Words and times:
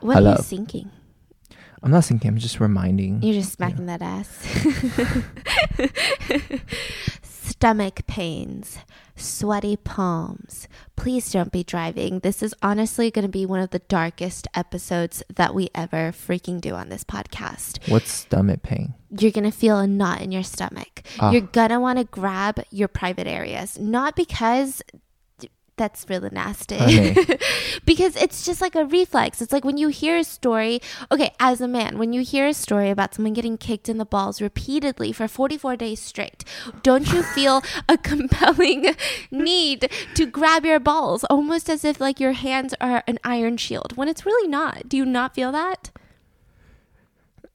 What 0.00 0.24
are 0.24 0.36
you 0.36 0.42
thinking? 0.42 0.90
I'm 1.82 1.90
not 1.90 2.04
thinking. 2.04 2.28
I'm 2.28 2.38
just 2.38 2.60
reminding. 2.60 3.22
You're 3.22 3.34
just 3.34 3.52
smacking 3.52 3.86
that 3.86 4.02
ass. 4.02 4.28
Stomach 7.22 8.06
pains, 8.06 8.78
sweaty 9.16 9.76
palms. 9.76 10.68
Please 10.96 11.30
don't 11.32 11.50
be 11.50 11.64
driving. 11.64 12.20
This 12.20 12.42
is 12.42 12.54
honestly 12.62 13.10
going 13.10 13.24
to 13.24 13.28
be 13.30 13.46
one 13.46 13.60
of 13.60 13.70
the 13.70 13.78
darkest 13.80 14.46
episodes 14.54 15.22
that 15.34 15.54
we 15.54 15.68
ever 15.74 16.12
freaking 16.12 16.60
do 16.60 16.74
on 16.74 16.88
this 16.88 17.04
podcast. 17.04 17.88
What's 17.90 18.10
stomach 18.10 18.62
pain? 18.62 18.94
You're 19.10 19.32
going 19.32 19.50
to 19.50 19.56
feel 19.56 19.78
a 19.78 19.86
knot 19.86 20.20
in 20.20 20.30
your 20.30 20.42
stomach. 20.42 21.02
Ah. 21.18 21.30
You're 21.30 21.40
going 21.40 21.70
to 21.70 21.80
want 21.80 21.98
to 21.98 22.04
grab 22.04 22.62
your 22.70 22.88
private 22.88 23.26
areas, 23.26 23.78
not 23.78 24.14
because 24.14 24.82
that's 25.78 26.04
really 26.08 26.28
nasty. 26.30 26.76
Honey. 26.76 27.16
because 27.84 28.16
it's 28.16 28.44
just 28.44 28.60
like 28.60 28.74
a 28.74 28.84
reflex. 28.84 29.40
It's 29.40 29.52
like 29.52 29.64
when 29.64 29.78
you 29.78 29.88
hear 29.88 30.18
a 30.18 30.24
story, 30.24 30.80
okay, 31.10 31.32
as 31.40 31.60
a 31.60 31.68
man, 31.68 31.98
when 31.98 32.12
you 32.12 32.22
hear 32.22 32.46
a 32.46 32.54
story 32.54 32.90
about 32.90 33.14
someone 33.14 33.32
getting 33.32 33.56
kicked 33.56 33.88
in 33.88 33.98
the 33.98 34.04
balls 34.04 34.42
repeatedly 34.42 35.12
for 35.12 35.28
44 35.28 35.76
days 35.76 36.00
straight, 36.00 36.44
don't 36.82 37.10
you 37.12 37.22
feel 37.34 37.62
a 37.88 37.96
compelling 37.96 38.94
need 39.30 39.90
to 40.14 40.26
grab 40.26 40.64
your 40.64 40.80
balls 40.80 41.24
almost 41.24 41.70
as 41.70 41.84
if 41.84 42.00
like 42.00 42.20
your 42.20 42.32
hands 42.32 42.74
are 42.80 43.02
an 43.06 43.18
iron 43.24 43.56
shield 43.56 43.96
when 43.96 44.08
it's 44.08 44.26
really 44.26 44.48
not? 44.48 44.88
Do 44.88 44.96
you 44.96 45.06
not 45.06 45.34
feel 45.34 45.52
that? 45.52 45.90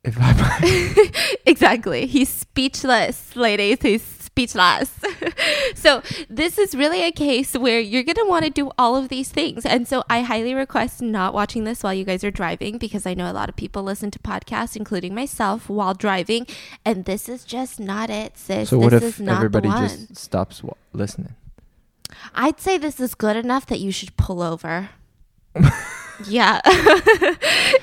If 0.03 0.17
I 0.20 1.38
exactly. 1.45 2.08
He's 2.08 2.28
speechless, 2.28 3.36
ladies. 3.36 3.78
He's 3.81 4.23
speechless. 4.34 4.92
so, 5.76 6.02
this 6.28 6.58
is 6.58 6.73
really 6.73 7.04
a 7.04 7.12
case 7.12 7.54
where 7.54 7.80
you're 7.80 8.04
going 8.04 8.16
to 8.16 8.26
want 8.26 8.46
to 8.46 8.50
do 8.50 8.72
all 8.80 8.96
of 8.96 9.09
these 9.09 9.30
things. 9.30 9.66
And 9.66 9.88
so, 9.88 10.04
I 10.09 10.22
highly 10.22 10.56
request 10.56 11.02
not 11.02 11.34
watching 11.34 11.66
this 11.66 11.84
while 11.84 11.94
you 11.94 12.04
guys 12.04 12.23
are 12.23 12.32
driving 12.32 12.80
because 12.80 13.06
I 13.06 13.14
know 13.14 13.32
a 13.32 13.34
lot 13.34 13.48
of 13.48 13.56
people 13.56 13.84
listen 13.84 14.09
to 14.11 14.20
podcasts, 14.20 14.76
including 14.76 15.14
myself, 15.14 15.70
while 15.70 15.94
driving. 15.94 16.48
And 16.84 17.06
this 17.06 17.30
is 17.30 17.45
just 17.45 17.80
not 17.80 18.09
it, 18.09 18.38
sis. 18.38 18.70
so 18.70 18.80
what 18.80 18.92
this 18.92 19.04
if 19.04 19.09
is 19.16 19.20
not 19.20 19.36
everybody 19.38 19.70
just 19.70 20.16
stops 20.17 20.64
wa- 20.64 20.73
listening? 20.94 21.36
I'd 22.34 22.59
say 22.59 22.78
this 22.78 23.00
is 23.00 23.14
good 23.14 23.36
enough 23.36 23.67
that 23.67 23.80
you 23.80 23.92
should 23.92 24.17
pull 24.17 24.42
over. 24.42 24.89
Yeah. 26.28 26.62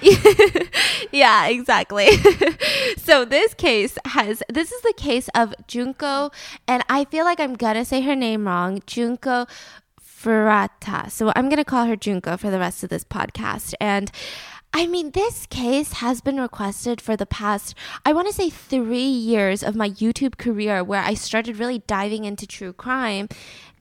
yeah, 1.12 1.46
exactly. 1.48 2.08
so 2.96 3.24
this 3.24 3.54
case 3.54 3.98
has 4.06 4.42
this 4.48 4.72
is 4.72 4.82
the 4.82 4.94
case 4.96 5.28
of 5.34 5.54
Junko 5.66 6.30
and 6.66 6.82
I 6.88 7.04
feel 7.04 7.24
like 7.24 7.40
I'm 7.40 7.54
going 7.54 7.76
to 7.76 7.84
say 7.84 8.00
her 8.02 8.16
name 8.16 8.46
wrong. 8.46 8.82
Junko 8.86 9.46
Furata. 10.00 11.10
So 11.10 11.32
I'm 11.34 11.48
going 11.48 11.56
to 11.56 11.64
call 11.64 11.86
her 11.86 11.96
Junko 11.96 12.36
for 12.36 12.50
the 12.50 12.58
rest 12.58 12.82
of 12.82 12.90
this 12.90 13.04
podcast 13.04 13.74
and 13.80 14.10
I 14.72 14.86
mean, 14.86 15.10
this 15.10 15.46
case 15.46 15.94
has 15.94 16.20
been 16.20 16.40
requested 16.40 17.00
for 17.00 17.16
the 17.16 17.26
past, 17.26 17.74
I 18.06 18.12
want 18.12 18.28
to 18.28 18.32
say, 18.32 18.50
three 18.50 19.02
years 19.02 19.64
of 19.64 19.74
my 19.74 19.90
YouTube 19.90 20.38
career 20.38 20.84
where 20.84 21.02
I 21.02 21.14
started 21.14 21.58
really 21.58 21.80
diving 21.88 22.24
into 22.24 22.46
true 22.46 22.72
crime. 22.72 23.28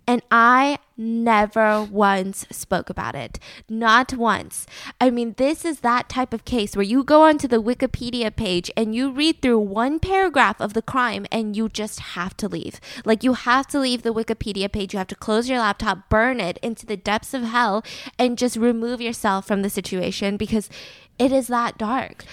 And 0.10 0.24
I 0.32 0.80
never 0.98 1.84
once 1.84 2.44
spoke 2.50 2.90
about 2.90 3.14
it. 3.14 3.38
Not 3.70 4.12
once. 4.16 4.66
I 5.00 5.12
mean, 5.12 5.36
this 5.38 5.64
is 5.64 5.82
that 5.82 6.10
type 6.10 6.34
of 6.34 6.46
case 6.46 6.76
where 6.76 6.82
you 6.82 7.04
go 7.04 7.22
onto 7.22 7.48
the 7.48 7.62
Wikipedia 7.62 8.36
page 8.36 8.72
and 8.76 8.96
you 8.96 9.12
read 9.12 9.40
through 9.40 9.60
one 9.60 10.00
paragraph 10.00 10.60
of 10.60 10.74
the 10.74 10.82
crime 10.82 11.28
and 11.32 11.56
you 11.56 11.70
just 11.70 12.00
have 12.00 12.36
to 12.38 12.48
leave. 12.48 12.82
Like, 13.06 13.24
you 13.24 13.34
have 13.34 13.68
to 13.68 13.80
leave 13.80 14.02
the 14.02 14.12
Wikipedia 14.12 14.72
page. 14.72 14.94
You 14.94 14.98
have 14.98 15.06
to 15.10 15.16
close 15.16 15.48
your 15.48 15.60
laptop, 15.60 16.10
burn 16.10 16.40
it 16.40 16.58
into 16.64 16.88
the 16.88 16.98
depths 16.98 17.36
of 17.36 17.44
hell, 17.44 17.84
and 18.18 18.36
just 18.36 18.58
remove 18.58 19.02
yourself 19.02 19.46
from 19.46 19.62
the 19.62 19.70
situation 19.70 20.38
because 20.38 20.72
it 21.20 21.32
is 21.32 21.50
that 21.50 21.78
dark. 21.78 22.26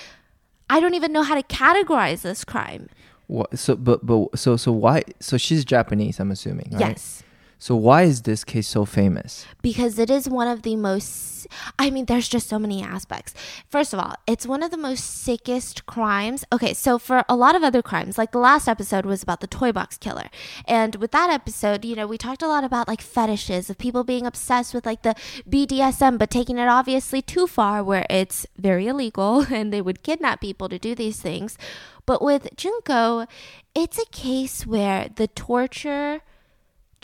I 0.71 0.81
don't 0.81 0.95
even 0.95 1.13
know 1.13 1.25
how 1.25 1.35
to 1.35 1.43
categorize 1.43 2.23
this 2.23 2.43
crime. 2.43 2.89
What? 3.27 3.59
So, 3.59 3.77
but, 3.77 4.07
but, 4.07 4.39
so, 4.39 4.57
so 4.57 4.73
why? 4.73 5.03
So 5.21 5.37
she's 5.37 5.63
Japanese. 5.63 6.19
I'm 6.19 6.31
assuming. 6.31 6.71
Right? 6.73 6.81
Yes. 6.81 7.23
So 7.59 7.75
why 7.75 8.03
is 8.03 8.23
this 8.23 8.45
case 8.45 8.69
so 8.69 8.85
famous? 8.85 9.47
because 9.63 9.99
it 9.99 10.11
is 10.11 10.29
one 10.29 10.47
of 10.47 10.63
the 10.63 10.77
most 10.77 11.49
I 11.79 11.91
mean 11.91 12.05
there's 12.07 12.29
just 12.29 12.49
so 12.49 12.59
many 12.59 12.83
aspects. 12.83 13.35
First 13.69 13.93
of 13.93 13.99
all, 14.01 14.15
it's 14.27 14.47
one 14.47 14.63
of 14.63 14.71
the 14.71 14.77
most 14.77 15.03
sickest 15.25 15.87
crimes. 15.87 16.45
Okay, 16.53 16.73
so 16.75 16.99
for 16.99 17.25
a 17.29 17.37
lot 17.37 17.55
of 17.57 17.63
other 17.63 17.83
crimes, 17.83 18.19
like 18.19 18.33
the 18.33 18.39
last 18.39 18.69
episode 18.69 19.07
was 19.07 19.23
about 19.23 19.41
the 19.41 19.47
toy 19.47 19.73
box 19.73 19.97
killer. 19.97 20.29
And 20.67 20.97
with 20.97 21.11
that 21.13 21.31
episode, 21.31 21.85
you 21.85 21.97
know, 21.97 22.07
we 22.07 22.19
talked 22.19 22.43
a 22.43 22.49
lot 22.49 22.65
about 22.65 22.89
like 22.89 23.01
fetishes 23.01 23.71
of 23.71 23.79
people 23.79 24.05
being 24.05 24.27
obsessed 24.27 24.75
with 24.75 24.87
like 24.87 25.03
the 25.03 25.15
BDSM 25.49 26.19
but 26.19 26.31
taking 26.31 26.59
it 26.59 26.69
obviously 26.69 27.23
too 27.23 27.47
far 27.47 27.83
where 27.83 28.07
it's 28.11 28.47
very 28.57 28.87
illegal 28.87 29.47
and 29.53 29.73
they 29.73 29.83
would 29.83 30.03
kidnap 30.03 30.41
people 30.41 30.69
to 30.69 30.79
do 30.79 30.95
these 30.95 31.21
things. 31.21 31.59
But 32.07 32.23
with 32.23 32.49
Junko, 32.57 33.27
it's 33.75 33.99
a 33.99 34.07
case 34.07 34.67
where 34.67 35.09
the 35.15 35.27
torture 35.29 36.23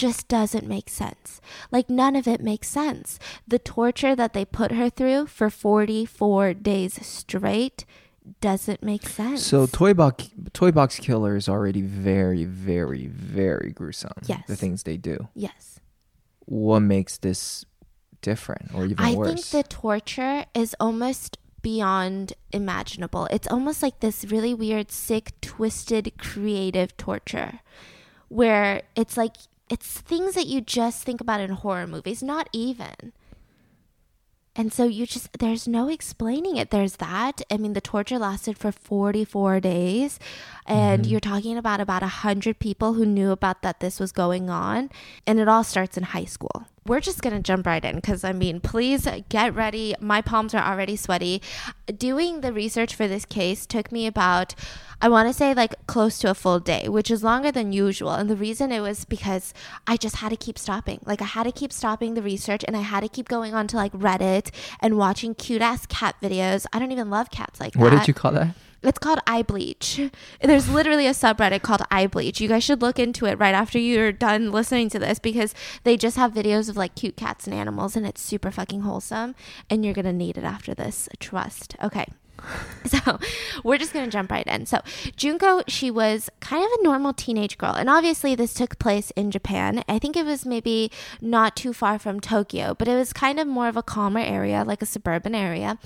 just 0.03 0.27
doesn't 0.27 0.67
make 0.67 0.91
sense. 0.91 1.41
Like 1.71 1.89
none 1.89 2.17
of 2.17 2.27
it 2.27 2.41
makes 2.41 2.67
sense. 2.67 3.21
The 3.47 3.61
torture 3.61 4.17
that 4.17 4.33
they 4.33 4.45
put 4.45 4.73
her 4.73 4.91
through 4.91 5.27
for 5.29 5.49
44 5.49 6.55
days 6.55 6.99
straight 7.07 7.85
doesn't 8.41 8.83
make 8.83 9.09
sense. 9.09 9.47
So 9.47 9.67
toy 9.67 9.95
box 9.95 10.31
toy 10.53 10.73
box 10.73 10.99
killer 10.99 11.37
is 11.37 11.49
already 11.49 11.83
very, 11.83 12.45
very, 12.45 13.07
very 13.07 13.71
gruesome. 13.71 14.11
Yes. 14.27 14.43
The 14.49 14.57
things 14.57 14.83
they 14.83 14.97
do. 14.97 15.29
yes. 15.35 15.79
What 16.47 16.81
makes 16.81 17.19
this 17.19 17.65
different 18.23 18.75
or 18.75 18.85
even 18.85 18.99
I 18.99 19.15
worse? 19.15 19.29
I 19.29 19.35
think 19.35 19.47
the 19.51 19.69
torture 19.73 20.47
is 20.53 20.75
almost 20.81 21.39
beyond 21.63 22.33
imaginable. 22.53 23.27
It's 23.31 23.47
almost 23.47 23.85
like 23.85 24.01
this 24.01 24.25
really 24.25 24.53
weird, 24.53 24.91
sick, 24.91 25.41
twisted, 25.41 26.13
creative 26.19 26.97
torture 26.97 27.61
where 28.29 28.83
it's 28.97 29.17
like 29.17 29.37
it's 29.69 30.01
things 30.01 30.35
that 30.35 30.47
you 30.47 30.61
just 30.61 31.03
think 31.03 31.21
about 31.21 31.41
in 31.41 31.51
horror 31.51 31.87
movies, 31.87 32.23
not 32.23 32.49
even. 32.53 33.13
And 34.55 34.71
so 34.71 34.85
you 34.85 35.07
just, 35.07 35.39
there's 35.39 35.67
no 35.67 35.89
explaining 35.89 36.57
it. 36.57 36.71
There's 36.71 36.97
that. 36.97 37.41
I 37.51 37.57
mean, 37.57 37.73
the 37.73 37.81
torture 37.81 38.19
lasted 38.19 38.59
for 38.59 38.71
44 38.71 39.61
days. 39.61 40.19
And 40.67 41.03
mm-hmm. 41.03 41.11
you're 41.11 41.21
talking 41.21 41.57
about 41.57 41.81
about 41.81 42.03
100 42.03 42.59
people 42.59 42.93
who 42.93 43.07
knew 43.07 43.31
about 43.31 43.63
that 43.63 43.81
this 43.81 43.99
was 43.99 44.13
going 44.13 44.51
on. 44.51 44.91
And 45.27 45.41
it 45.41 45.49
all 45.49 45.65
starts 45.65 45.97
in 45.97 46.03
high 46.03 46.27
school. 46.27 46.67
We're 46.85 47.01
just 47.01 47.23
going 47.23 47.35
to 47.35 47.41
jump 47.41 47.65
right 47.65 47.83
in 47.83 47.97
because, 47.97 48.25
I 48.25 48.33
mean, 48.33 48.61
please 48.61 49.09
get 49.31 49.55
ready. 49.55 49.95
My 50.01 50.21
palms 50.21 50.53
are 50.53 50.63
already 50.63 50.97
sweaty. 50.97 51.41
Doing 51.99 52.41
the 52.41 52.53
research 52.53 52.95
for 52.95 53.09
this 53.09 53.25
case 53.25 53.67
took 53.67 53.91
me 53.91 54.07
about, 54.07 54.55
I 55.01 55.09
want 55.09 55.29
to 55.29 55.35
say, 55.35 55.55
like 55.55 55.87
close 55.87 56.19
to 56.21 56.31
a 56.31 56.35
full 56.35 56.61
day, 56.61 56.89
which 56.89 57.11
is 57.11 57.25
longer 57.25 57.51
than 57.51 57.73
usual. 57.73 58.13
And 58.13 58.31
the 58.31 58.37
reason 58.37 58.71
it 58.73 58.81
was 58.81 59.05
because 59.05 59.53
I 59.87 59.97
just 59.97 60.17
had 60.17 60.31
to 60.31 60.37
keep 60.37 60.59
stopping. 60.59 61.01
Like, 61.05 61.21
I 61.21 61.27
had 61.27 61.45
to 61.45 61.53
keep 61.53 61.73
stopping 61.73 62.15
the 62.15 62.23
research 62.23 62.65
and 62.67 62.77
I 62.77 62.83
had 62.83 63.01
to 63.01 63.09
keep 63.09 63.29
going 63.29 63.55
on 63.55 63.67
to 63.69 63.77
like 63.77 63.93
Reddit 63.93 64.51
and 64.81 64.97
watching 64.97 65.35
cute 65.35 65.63
ass 65.63 65.87
cat 65.87 66.17
videos. 66.23 66.67
I 66.73 66.79
don't 66.79 66.93
even 66.93 67.11
love 67.11 67.31
cats 67.31 67.61
like 67.61 67.75
what 67.75 67.91
that. 67.91 68.01
did 68.01 68.09
you 68.09 68.15
call 68.15 68.33
that? 68.33 68.55
It's 68.83 68.99
called 68.99 69.21
eye 69.27 69.43
bleach. 69.43 70.01
There's 70.43 70.69
literally 70.69 71.07
a 71.07 71.13
subreddit 71.13 71.63
called 71.63 71.83
eye 71.91 72.09
bleach. 72.09 72.41
You 72.41 72.49
guys 72.49 72.65
should 72.65 72.83
look 72.83 72.99
into 72.99 73.27
it 73.27 73.39
right 73.39 73.55
after 73.55 73.79
you're 73.79 74.11
done 74.11 74.51
listening 74.51 74.89
to 74.91 74.99
this 74.99 75.19
because 75.21 75.55
they 75.85 75.97
just 75.97 76.17
have 76.17 76.33
videos 76.33 76.69
of 76.69 76.77
like 76.77 76.97
cute 76.97 77.17
cats 77.17 77.47
and 77.47 77.55
animals 77.55 77.95
and 77.95 78.05
it's 78.05 78.21
super 78.21 78.51
fucking 78.51 78.81
wholesome 78.81 79.35
and 79.71 79.85
you're 79.85 79.95
going 79.95 80.05
to 80.05 80.13
need 80.13 80.37
it 80.37 80.45
after 80.45 80.75
this. 80.75 81.09
Trust. 81.21 81.77
Okay. 81.83 82.07
So 82.85 83.19
we're 83.63 83.79
just 83.79 83.93
going 83.93 84.05
to 84.05 84.11
jump 84.11 84.31
right 84.31 84.47
in. 84.47 84.67
So 84.67 84.81
Junko, 85.17 85.63
she 85.69 85.91
was 85.91 86.29
kind 86.41 86.65
of 86.65 86.71
a 86.81 86.83
normal 86.83 87.13
teenage 87.13 87.57
girl. 87.57 87.75
And 87.75 87.89
obviously, 87.89 88.35
this 88.35 88.53
took 88.53 88.79
place 88.79 89.13
in 89.13 89.31
Japan. 89.31 89.85
I 89.89 89.99
think 90.01 90.17
it 90.17 90.27
was 90.27 90.45
maybe 90.45 90.91
not 91.21 91.55
too 91.55 91.73
far 91.73 91.99
from 91.99 92.19
Tokyo, 92.21 92.75
but 92.75 92.89
it 92.89 92.97
was 92.97 93.13
kind 93.13 93.39
of 93.39 93.47
more 93.47 93.69
of 93.69 93.77
a 93.77 93.83
calmer 93.83 94.21
area, 94.21 94.65
like 94.65 94.83
a 94.83 94.87
suburban 94.87 95.35
area. 95.35 95.79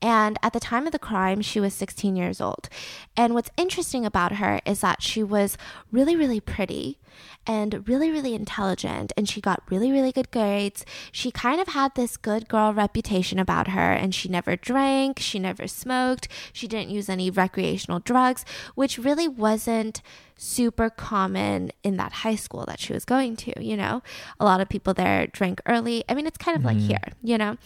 And 0.00 0.38
at 0.42 0.52
the 0.52 0.60
time 0.60 0.86
of 0.86 0.92
the 0.92 0.98
crime, 0.98 1.42
she 1.42 1.58
was 1.58 1.74
16 1.74 2.14
years 2.14 2.40
old. 2.40 2.68
And 3.16 3.34
what's 3.34 3.50
interesting 3.56 4.06
about 4.06 4.36
her 4.36 4.60
is 4.64 4.80
that 4.80 5.02
she 5.02 5.22
was 5.22 5.58
really, 5.90 6.14
really 6.14 6.40
pretty 6.40 6.98
and 7.46 7.86
really, 7.88 8.10
really 8.10 8.34
intelligent. 8.34 9.12
And 9.16 9.28
she 9.28 9.40
got 9.40 9.62
really, 9.70 9.90
really 9.90 10.12
good 10.12 10.30
grades. 10.30 10.84
She 11.12 11.30
kind 11.30 11.60
of 11.60 11.68
had 11.68 11.94
this 11.94 12.16
good 12.16 12.48
girl 12.48 12.72
reputation 12.72 13.38
about 13.38 13.68
her. 13.68 13.92
And 13.92 14.14
she 14.14 14.28
never 14.28 14.56
drank, 14.56 15.18
she 15.18 15.38
never 15.38 15.66
smoked, 15.66 16.28
she 16.52 16.68
didn't 16.68 16.90
use 16.90 17.08
any 17.08 17.30
recreational 17.30 18.00
drugs, 18.00 18.44
which 18.74 18.98
really 18.98 19.28
wasn't 19.28 20.02
super 20.36 20.90
common 20.90 21.70
in 21.82 21.96
that 21.96 22.12
high 22.12 22.34
school 22.34 22.64
that 22.66 22.80
she 22.80 22.92
was 22.92 23.04
going 23.04 23.36
to, 23.36 23.64
you 23.64 23.76
know? 23.76 24.02
A 24.40 24.44
lot 24.44 24.60
of 24.60 24.68
people 24.68 24.92
there 24.92 25.26
drank 25.28 25.60
early. 25.66 26.04
I 26.08 26.14
mean, 26.14 26.26
it's 26.26 26.38
kind 26.38 26.56
of 26.56 26.64
like 26.64 26.76
Mm. 26.76 26.86
here, 26.88 27.04
you 27.22 27.38
know? 27.38 27.56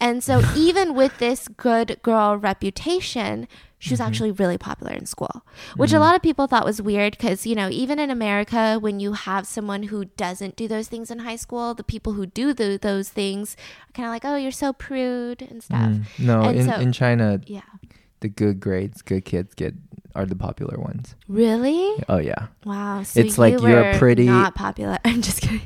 And 0.00 0.22
so 0.22 0.42
even 0.56 0.94
with 0.94 1.18
this 1.18 1.48
good 1.48 1.98
girl 2.02 2.36
reputation, 2.36 3.48
she 3.78 3.90
was 3.92 4.00
Mhm. 4.00 4.06
actually 4.06 4.30
really 4.32 4.58
popular 4.58 4.92
in 4.92 5.06
school, 5.06 5.42
which 5.76 5.92
a 5.92 5.96
Mm. 5.96 6.00
lot 6.00 6.14
of 6.16 6.22
people 6.22 6.46
thought 6.46 6.64
was 6.64 6.82
weird 6.82 7.16
because, 7.16 7.46
you 7.46 7.54
know, 7.54 7.68
even 7.70 7.98
in 7.98 8.10
America, 8.10 8.76
when 8.80 8.98
you 9.00 9.12
have 9.14 9.46
someone 9.46 9.84
who 9.84 10.04
doesn't 10.16 10.56
do 10.56 10.66
those 10.68 10.88
things 10.88 11.10
in 11.10 11.20
high 11.20 11.36
school, 11.36 11.74
the 11.74 11.84
people 11.84 12.12
who 12.14 12.26
do 12.26 12.52
the, 12.52 12.78
those 12.80 13.08
things 13.08 13.56
are 13.88 13.92
kind 13.94 14.06
of 14.06 14.12
like, 14.12 14.24
oh, 14.24 14.36
you're 14.36 14.50
so 14.52 14.72
prude 14.72 15.42
and 15.42 15.62
stuff. 15.62 15.90
Mm. 15.92 16.02
No, 16.18 16.42
And 16.42 16.58
in, 16.58 16.66
so- 16.68 16.74
in 16.80 16.92
China, 16.92 17.40
Yeah. 17.46 17.62
the 18.20 18.28
good 18.28 18.58
grades, 18.60 19.00
good 19.00 19.24
kids 19.24 19.54
get 19.54 19.74
are 20.18 20.26
the 20.26 20.34
popular 20.34 20.76
ones. 20.78 21.14
Really? 21.28 21.94
Oh 22.08 22.18
yeah. 22.18 22.48
Wow. 22.64 23.04
So 23.04 23.20
It's 23.20 23.38
like 23.38 23.60
you 23.60 23.68
you're 23.68 23.84
were 23.92 23.98
pretty- 23.98 24.26
Not 24.26 24.54
popular. 24.56 24.98
I'm 25.04 25.22
just 25.22 25.40
kidding. 25.40 25.60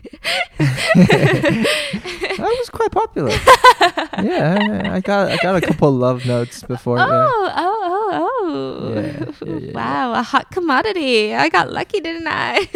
I 0.60 2.56
was 2.60 2.70
quite 2.70 2.90
popular. 2.92 3.30
yeah, 4.22 4.92
I 4.92 5.00
got 5.00 5.32
I 5.32 5.36
got 5.38 5.56
a 5.56 5.60
couple 5.62 5.90
love 5.90 6.26
notes 6.26 6.62
before. 6.62 6.98
Oh, 6.98 7.06
yeah. 7.06 7.08
oh, 7.08 7.50
oh, 7.56 8.10
oh. 8.12 8.28
oh. 8.44 8.94
Yeah, 8.94 9.24
yeah, 9.46 9.58
yeah, 9.58 9.72
wow, 9.72 10.12
a 10.12 10.22
hot 10.22 10.50
commodity. 10.50 11.34
I 11.34 11.48
got 11.48 11.72
lucky, 11.72 12.00
didn't 12.00 12.28
I? 12.28 12.68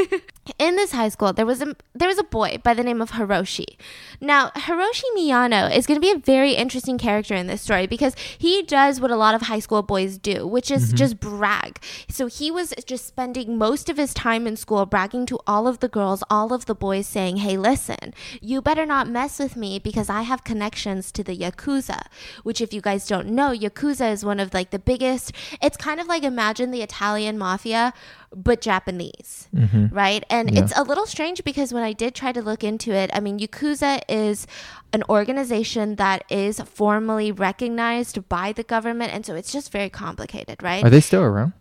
In 0.59 0.77
this 0.77 0.93
high 0.93 1.09
school, 1.09 1.33
there 1.33 1.47
was 1.47 1.61
a 1.61 1.77
there 1.95 2.09
was 2.09 2.19
a 2.19 2.25
boy 2.25 2.59
by 2.63 2.75
the 2.75 2.83
name 2.83 3.01
of 3.03 3.13
Hiroshi. 3.13 3.77
Now, 4.21 4.51
Hiroshi 4.51 5.05
Miyano 5.17 5.75
is 5.75 5.87
going 5.87 6.01
to 6.01 6.07
be 6.07 6.13
a 6.13 6.19
very 6.19 6.53
interesting 6.53 6.99
character 6.99 7.35
in 7.35 7.47
this 7.47 7.63
story 7.63 7.87
because 7.87 8.15
he 8.39 8.63
does 8.63 9.01
what 9.01 9.11
a 9.11 9.17
lot 9.17 9.35
of 9.35 9.43
high 9.43 9.59
school 9.59 9.83
boys 9.83 10.19
do, 10.19 10.47
which 10.47 10.71
is 10.71 10.89
mm-hmm. 10.89 10.97
just 10.97 11.21
brag. 11.21 11.81
So 12.09 12.27
he 12.27 12.51
was 12.51 12.73
just 12.87 13.07
spending 13.07 13.59
most 13.59 13.89
of 13.89 13.97
his 13.97 14.15
time 14.15 14.47
in 14.47 14.57
school 14.57 14.87
bragging 14.87 15.27
to 15.27 15.39
all 15.47 15.67
of 15.67 15.81
the 15.81 15.89
girls, 15.89 16.23
all 16.31 16.53
of 16.53 16.67
the 16.67 16.75
boys 16.75 17.07
saying, 17.07 17.39
"Hey, 17.39 17.57
listen, 17.57 18.15
you 18.41 18.63
better 18.63 18.87
not 18.87 19.09
mess 19.09 19.39
with 19.39 19.57
me 19.57 19.79
because 19.79 20.09
I 20.09 20.23
have 20.23 20.45
connections 20.45 21.11
to 21.13 21.25
the 21.25 21.37
yakuza." 21.37 22.07
Which 22.43 22.61
if 22.61 22.73
you 22.73 22.81
guys 22.81 23.07
don't 23.07 23.29
know, 23.29 23.51
yakuza 23.51 24.13
is 24.13 24.25
one 24.25 24.41
of 24.41 24.55
like 24.55 24.71
the 24.71 24.79
biggest 24.79 25.33
it's 25.61 25.77
kind 25.77 26.01
of 26.01 26.07
like 26.07 26.23
imagine 26.23 26.71
the 26.71 26.83
Italian 26.83 27.39
mafia 27.39 27.93
but 28.37 28.61
Japanese 28.61 29.49
Mhm. 29.55 29.89
right? 29.93 30.23
And 30.29 30.51
Yeah. 30.51 30.61
it's 30.63 30.77
a 30.77 30.83
little 30.83 31.07
strange 31.07 31.43
because 31.43 31.73
when 31.73 31.83
I 31.83 31.93
did 31.93 32.15
try 32.15 32.33
to 32.33 32.43
look 32.43 32.63
into 32.63 32.93
it, 32.93 33.11
I 33.13 33.21
mean, 33.21 33.39
Yakuza 33.39 34.01
is 34.09 34.47
an 34.93 35.03
organization 35.09 35.97
that 35.97 36.23
is 36.29 36.61
formally 36.61 37.33
recognized 37.33 38.29
by 38.29 38.53
the 38.53 38.63
government, 38.63 39.13
and 39.15 39.25
so 39.25 39.35
it's 39.35 39.53
just 39.53 39.73
very 39.73 39.89
complicated, 39.89 40.63
right? 40.63 40.85
Are 40.85 40.91
they 40.91 41.01
still 41.01 41.23
around? 41.23 41.53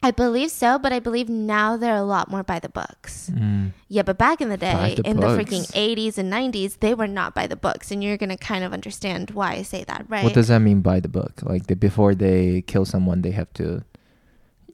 I 0.00 0.12
believe 0.12 0.52
so, 0.52 0.78
but 0.78 0.92
I 0.92 1.00
believe 1.00 1.28
now 1.28 1.76
they're 1.76 1.96
a 1.96 2.02
lot 2.04 2.30
more 2.30 2.44
by 2.44 2.60
the 2.60 2.68
books. 2.68 3.30
Mm. 3.34 3.72
Yeah, 3.88 4.02
but 4.02 4.16
back 4.16 4.40
in 4.40 4.48
the 4.48 4.56
day, 4.56 4.94
the 4.96 5.02
in 5.10 5.16
the 5.18 5.26
freaking 5.26 5.66
80s 5.74 6.18
and 6.18 6.30
90s, 6.32 6.76
they 6.78 6.94
were 6.94 7.08
not 7.08 7.34
by 7.34 7.48
the 7.48 7.56
books, 7.56 7.90
and 7.90 8.02
you're 8.04 8.16
going 8.16 8.28
to 8.30 8.36
kind 8.36 8.62
of 8.62 8.72
understand 8.72 9.32
why 9.32 9.54
I 9.54 9.62
say 9.62 9.82
that, 9.88 10.04
right? 10.08 10.22
What 10.22 10.34
does 10.34 10.48
that 10.48 10.60
mean 10.60 10.82
by 10.82 11.00
the 11.00 11.08
book? 11.08 11.42
Like 11.42 11.66
they, 11.66 11.74
before 11.74 12.14
they 12.14 12.62
kill 12.62 12.84
someone, 12.84 13.22
they 13.22 13.32
have 13.32 13.52
to, 13.54 13.82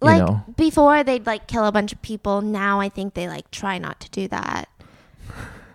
like 0.04 0.26
know. 0.26 0.42
before 0.56 1.02
they'd 1.04 1.26
like 1.26 1.46
kill 1.46 1.64
a 1.66 1.72
bunch 1.72 1.92
of 1.92 2.00
people 2.02 2.40
now 2.42 2.80
i 2.80 2.88
think 2.88 3.14
they 3.14 3.28
like 3.28 3.50
try 3.50 3.78
not 3.78 4.00
to 4.00 4.08
do 4.10 4.28
that 4.28 4.68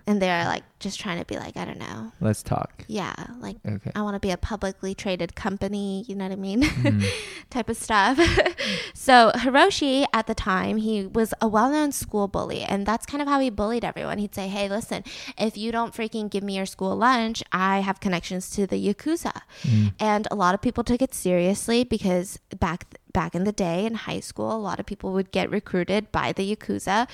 and 0.07 0.19
they're 0.19 0.45
like 0.45 0.63
just 0.79 0.99
trying 0.99 1.19
to 1.19 1.25
be 1.25 1.35
like 1.37 1.55
i 1.57 1.65
don't 1.65 1.77
know 1.77 2.11
Let's 2.21 2.41
talk. 2.41 2.85
yeah 2.87 3.13
like 3.39 3.57
Okay. 3.67 3.91
i 3.95 4.01
want 4.01 4.15
to 4.15 4.19
be 4.19 4.31
a 4.31 4.37
publicly 4.37 4.95
traded 4.95 5.35
company 5.35 6.05
you 6.07 6.15
know 6.15 6.23
what 6.25 6.31
i 6.31 6.35
mean 6.35 6.61
Mm. 6.63 7.05
type 7.49 7.67
of 7.69 7.77
stuff 7.77 8.17
so 8.93 9.31
hiroshi 9.35 10.05
at 10.13 10.25
the 10.27 10.33
time 10.33 10.77
he 10.77 11.05
was 11.05 11.33
a 11.41 11.47
well-known 11.47 11.91
school 11.91 12.27
bully 12.27 12.61
and 12.61 12.85
that's 12.85 13.05
kind 13.05 13.21
of 13.21 13.27
how 13.27 13.39
he 13.39 13.49
bullied 13.49 13.83
everyone 13.83 14.17
he'd 14.19 14.33
say 14.33 14.47
hey 14.47 14.69
listen 14.69 15.03
if 15.37 15.57
you 15.57 15.71
don't 15.71 15.93
freaking 15.93 16.29
give 16.29 16.43
me 16.43 16.55
your 16.55 16.65
school 16.65 16.95
lunch 16.95 17.43
i 17.51 17.79
have 17.81 17.99
connections 17.99 18.49
to 18.49 18.65
the 18.65 18.77
yakuza 18.77 19.33
Mm. 19.63 19.93
and 19.99 20.27
a 20.31 20.35
lot 20.35 20.55
of 20.55 20.61
people 20.61 20.83
took 20.83 21.01
it 21.01 21.13
seriously 21.13 21.83
because 21.83 22.39
back 22.59 22.85
back 23.13 23.35
in 23.35 23.43
the 23.43 23.51
day 23.51 23.85
in 23.85 23.95
high 23.95 24.19
school 24.19 24.55
a 24.55 24.57
lot 24.57 24.79
of 24.79 24.85
people 24.85 25.11
would 25.13 25.31
get 25.31 25.49
recruited 25.49 26.11
by 26.11 26.31
the 26.31 26.55
yakuza 26.55 27.07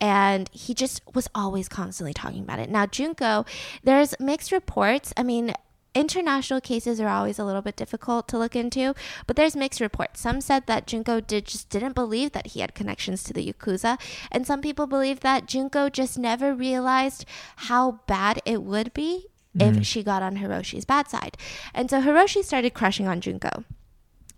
and 0.00 0.48
he 0.52 0.74
just 0.74 1.02
was 1.14 1.28
always 1.34 1.68
constantly 1.68 2.12
talking 2.12 2.42
about 2.42 2.58
it 2.58 2.70
now 2.70 2.86
junko 2.86 3.44
there's 3.82 4.14
mixed 4.18 4.52
reports 4.52 5.12
i 5.16 5.22
mean 5.22 5.52
international 5.94 6.58
cases 6.58 6.98
are 7.00 7.08
always 7.08 7.38
a 7.38 7.44
little 7.44 7.60
bit 7.60 7.76
difficult 7.76 8.26
to 8.26 8.38
look 8.38 8.56
into 8.56 8.94
but 9.26 9.36
there's 9.36 9.54
mixed 9.54 9.80
reports 9.80 10.20
some 10.20 10.40
said 10.40 10.66
that 10.66 10.86
junko 10.86 11.20
did 11.20 11.44
just 11.44 11.68
didn't 11.68 11.94
believe 11.94 12.32
that 12.32 12.48
he 12.48 12.60
had 12.60 12.74
connections 12.74 13.22
to 13.22 13.32
the 13.34 13.52
yakuza 13.52 14.00
and 14.30 14.46
some 14.46 14.62
people 14.62 14.86
believe 14.86 15.20
that 15.20 15.46
junko 15.46 15.90
just 15.90 16.18
never 16.18 16.54
realized 16.54 17.26
how 17.56 18.00
bad 18.06 18.40
it 18.46 18.62
would 18.62 18.92
be 18.94 19.26
if 19.54 19.60
mm-hmm. 19.60 19.82
she 19.82 20.02
got 20.02 20.22
on 20.22 20.38
Hiroshi's 20.38 20.84
bad 20.84 21.08
side. 21.08 21.36
And 21.74 21.90
so 21.90 22.00
Hiroshi 22.00 22.42
started 22.42 22.72
crushing 22.72 23.06
on 23.06 23.20
Junko. 23.20 23.64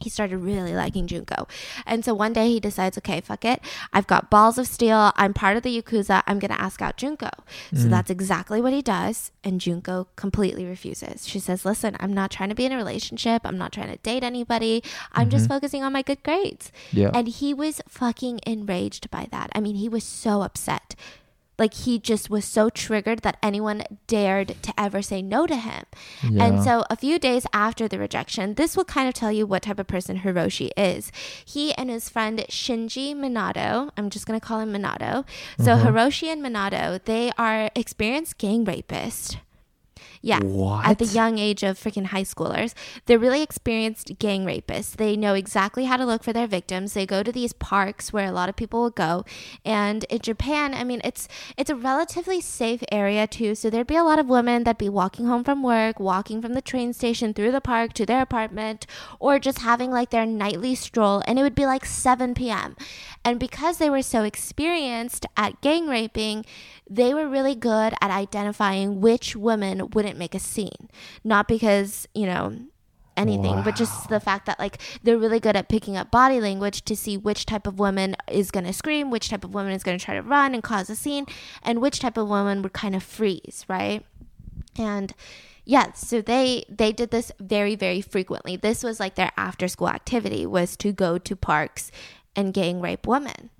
He 0.05 0.11
started 0.11 0.37
really 0.39 0.75
liking 0.75 1.06
Junko. 1.06 1.49
And 1.87 2.05
so 2.05 2.12
one 2.12 2.33
day 2.33 2.49
he 2.49 2.61
decides, 2.61 2.99
okay, 2.99 3.21
fuck 3.21 3.45
it. 3.45 3.61
I've 3.93 4.06
got 4.06 4.31
balls 4.31 4.59
of 4.59 4.67
steel. 4.67 5.12
I'm 5.17 5.33
part 5.35 5.56
of 5.56 5.62
the 5.62 5.83
Yakuza. 5.83 6.23
I'm 6.27 6.39
going 6.39 6.53
to 6.53 6.61
ask 6.61 6.83
out 6.83 6.97
Junko. 6.97 7.31
So 7.73 7.87
mm. 7.87 7.91
that's 7.91 8.11
exactly 8.11 8.61
what 8.61 8.73
he 8.73 8.83
does. 8.83 9.33
And 9.43 9.61
Junko 9.61 10.09
completely 10.17 10.67
refuses. 10.67 11.27
She 11.27 11.39
says, 11.39 11.65
listen, 11.65 11.97
I'm 12.01 12.12
not 12.12 12.31
trying 12.31 12.51
to 12.51 12.55
be 12.55 12.67
in 12.67 12.73
a 12.73 12.77
relationship. 12.77 13.43
I'm 13.45 13.59
not 13.59 13.73
trying 13.73 13.91
to 13.91 13.97
date 13.99 14.23
anybody. 14.23 14.83
I'm 15.12 15.31
just 15.31 15.45
mm-hmm. 15.45 15.55
focusing 15.55 15.83
on 15.83 15.93
my 15.93 16.03
good 16.03 16.23
grades. 16.23 16.71
Yeah. 16.93 17.11
And 17.15 17.29
he 17.29 17.55
was 17.55 17.81
fucking 17.89 18.41
enraged 18.47 19.11
by 19.11 19.27
that. 19.31 19.51
I 19.55 19.61
mean, 19.61 19.77
he 19.77 19.89
was 19.89 20.05
so 20.05 20.43
upset. 20.43 20.95
Like 21.59 21.75
he 21.75 21.99
just 21.99 22.31
was 22.31 22.45
so 22.45 22.69
triggered 22.69 23.21
that 23.21 23.37
anyone 23.43 23.85
dared 24.06 24.56
to 24.62 24.73
ever 24.79 25.03
say 25.03 25.23
no 25.23 25.47
to 25.47 25.56
him. 25.56 25.85
Yeah. 26.23 26.45
And 26.45 26.65
so 26.65 26.85
a 26.91 26.97
few 26.97 27.19
days 27.19 27.47
after 27.53 27.87
the 27.87 27.99
rejection, 27.99 28.55
this 28.55 28.77
will 28.77 28.85
kind 28.85 29.09
of 29.09 29.15
tell 29.15 29.31
you 29.31 29.47
what 29.47 29.62
type 29.62 29.79
of 29.79 29.87
person 29.87 30.21
Hiroshi 30.21 30.71
is. 30.77 31.12
He 31.45 31.73
and 31.75 31.91
his 31.91 32.09
friend 32.09 32.45
Shinji 32.49 33.15
Minato, 33.15 33.91
I'm 33.97 34.11
just 34.11 34.27
going 34.27 34.39
to 34.39 34.45
call 34.45 34.61
him 34.61 34.73
Minato. 34.73 35.25
So 35.59 35.73
Uh-huh. 35.73 35.91
Hiroshi 35.91 36.29
and 36.33 36.43
Minato, 36.43 37.03
they 37.05 37.31
are 37.39 37.71
experienced 37.75 38.39
gang 38.39 38.65
rapists. 38.65 39.37
Yeah. 40.25 40.41
What? 40.43 40.87
At 40.87 40.99
the 40.99 41.05
young 41.05 41.38
age 41.38 41.62
of 41.62 41.79
freaking 41.79 42.06
high 42.06 42.23
schoolers. 42.23 42.73
They're 43.05 43.19
really 43.19 43.43
experienced 43.43 44.19
gang 44.19 44.47
rapists. 44.47 44.97
They 44.97 45.17
know 45.17 45.35
exactly 45.35 45.85
how 45.85 45.99
to 45.99 46.06
look 46.06 46.25
for 46.25 46.32
their 46.32 46.47
victims. 46.47 46.94
They 46.94 47.05
go 47.05 47.23
to 47.23 47.31
these 47.31 47.53
parks 47.53 48.11
where 48.11 48.26
a 48.26 48.32
lot 48.32 48.49
of 48.49 48.56
people 48.56 48.81
will 48.81 48.88
go. 48.88 49.26
And 49.67 50.05
in 50.05 50.21
Japan, 50.21 50.73
I 50.73 50.82
mean, 50.82 51.03
it's 51.05 51.29
it's 51.59 51.69
a 51.69 51.76
relatively 51.76 52.41
safe 52.41 52.82
area 52.91 53.26
too. 53.26 53.55
So 53.55 53.69
there'd 53.69 53.87
be 53.87 53.97
a 53.97 54.03
lot 54.03 54.19
of 54.19 54.26
women 54.26 54.65
that'd 54.65 54.79
be 54.79 54.88
walking 54.88 55.26
home 55.26 55.44
from 55.44 55.62
work, 55.62 56.00
walking 56.00 56.41
from 56.41 56.55
the 56.55 56.62
train 56.62 56.94
station 56.94 57.35
through 57.35 57.53
the 57.53 57.61
park 57.61 57.93
to 57.93 58.06
their 58.06 58.23
apartment, 58.23 58.87
or 59.20 59.38
just 59.38 59.59
having 59.59 59.91
like 59.91 60.09
their 60.09 60.25
nightly 60.25 60.75
stroll. 60.75 61.23
And 61.27 61.38
it 61.38 61.43
would 61.43 61.55
be 61.55 61.67
like 61.67 61.85
7 61.85 62.32
p.m. 62.32 62.77
And 63.25 63.41
because 63.41 63.79
they 63.79 63.88
were 63.88 64.03
so 64.03 64.23
experienced 64.23 65.25
at 65.37 65.61
gang 65.62 65.88
raping, 65.88 66.44
they 66.88 67.15
were 67.15 67.29
really 67.29 67.55
good 67.55 67.94
at 68.00 68.11
identifying 68.11 69.00
which 69.00 69.35
women 69.35 69.91
wouldn't 69.91 70.19
make 70.19 70.35
a 70.35 70.38
scene. 70.38 70.91
Not 71.25 71.49
because, 71.49 72.06
you 72.15 72.26
know, 72.26 72.59
anything, 73.17 73.63
but 73.63 73.77
just 73.77 74.08
the 74.08 74.20
fact 74.20 74.46
that 74.46 74.58
like 74.58 74.79
they're 75.03 75.19
really 75.19 75.41
good 75.41 75.56
at 75.56 75.69
picking 75.69 75.96
up 75.96 76.10
body 76.10 76.41
language 76.41 76.84
to 76.84 76.96
see 76.96 77.17
which 77.17 77.46
type 77.46 77.67
of 77.67 77.79
woman 77.79 78.17
is 78.31 78.51
going 78.51 78.67
to 78.67 78.72
scream, 78.72 79.10
which 79.10 79.29
type 79.29 79.44
of 79.44 79.55
woman 79.55 79.72
is 79.72 79.82
going 79.82 79.98
to 79.98 80.05
try 80.05 80.15
to 80.15 80.22
run 80.22 80.55
and 80.55 80.63
cause 80.63 80.91
a 80.91 80.96
scene, 80.96 81.27
and 81.63 81.81
which 81.81 82.01
type 82.01 82.17
of 82.17 82.29
woman 82.29 82.63
would 82.63 82.72
kind 82.72 82.94
of 82.94 83.03
freeze, 83.03 83.65
right? 83.69 84.05
And 84.77 85.15
yeah, 85.65 85.93
so 85.93 86.20
they 86.20 86.65
they 86.69 86.93
did 86.93 87.10
this 87.10 87.32
very 87.41 87.77
very 87.77 88.01
frequently. 88.01 88.56
This 88.56 88.82
was 88.82 89.01
like 89.01 89.15
their 89.15 89.32
after 89.37 89.69
school 89.69 89.89
activity 89.89 90.44
was 90.44 90.77
to 90.79 90.93
go 90.93 91.19
to 91.19 91.37
parks 91.37 91.91
and 92.36 92.53
gang 92.55 92.81
rape 92.81 93.06
women. 93.06 93.50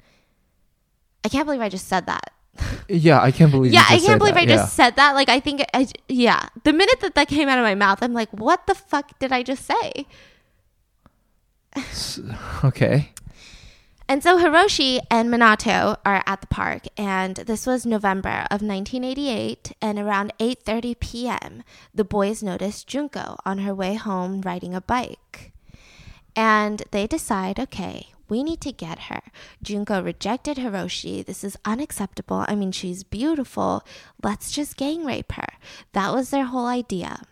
I 1.25 1.29
can't 1.29 1.47
believe 1.47 1.61
I 1.61 1.69
just 1.69 1.89
said 1.89 2.07
that. 2.07 2.33
yeah, 2.89 3.21
I 3.21 3.31
can't 3.31 3.51
believe. 3.51 3.73
Yeah, 3.73 3.81
I 3.89 3.95
just 3.95 4.07
can't 4.07 4.15
said 4.15 4.19
believe 4.19 4.35
that. 4.35 4.43
I 4.43 4.47
just 4.47 4.75
said 4.75 4.97
that. 4.97 5.15
Like, 5.15 5.29
I 5.29 5.41
think, 5.41 5.65
I, 5.73 5.89
yeah, 6.09 6.49
the 6.65 6.73
minute 6.73 7.01
that 7.01 7.15
that 7.15 7.29
came 7.29 7.49
out 7.49 7.59
of 7.59 7.65
my 7.65 7.75
mouth, 7.75 7.99
I'm 8.03 8.13
like, 8.13 8.31
what 8.31 8.67
the 8.67 8.75
fuck 8.75 9.19
did 9.19 9.33
I 9.33 9.43
just 9.43 9.65
say? 9.65 10.07
Okay. 12.65 13.11
And 14.07 14.23
so 14.23 14.39
Hiroshi 14.39 15.01
and 15.11 15.31
Minato 15.31 15.97
are 16.05 16.23
at 16.27 16.43
the 16.43 16.47
park, 16.47 16.83
and 16.97 17.37
this 17.37 17.67
was 17.67 17.87
November 17.87 18.47
of 18.51 18.61
1988. 18.61 19.73
And 19.81 19.99
around 19.99 20.33
8:30 20.39 21.01
p.m., 21.01 21.63
the 21.95 22.05
boys 22.05 22.43
noticed 22.43 22.87
Junko 22.87 23.39
on 23.47 23.59
her 23.59 23.75
way 23.75 23.95
home 23.95 24.43
riding 24.43 24.75
a 24.75 24.83
bike, 24.83 25.53
and 26.37 26.83
they 26.91 27.07
decide, 27.07 27.59
okay, 27.59 28.14
we 28.35 28.43
need 28.43 28.61
to 28.63 28.73
get 28.73 28.99
her. 29.09 29.23
Junko 29.63 30.03
rejected 30.03 30.57
Hiroshi. 30.57 31.25
This 31.25 31.45
is 31.45 31.57
unacceptable. 31.65 32.45
I 32.49 32.57
mean, 32.57 32.73
she's 32.73 33.05
beautiful. 33.05 33.85
Let's 34.25 34.51
just 34.51 34.77
gang 34.77 35.05
rape 35.05 35.31
her. 35.39 35.51
That 35.93 36.13
was 36.13 36.31
their 36.31 36.47
whole 36.47 36.67
idea. 36.67 37.23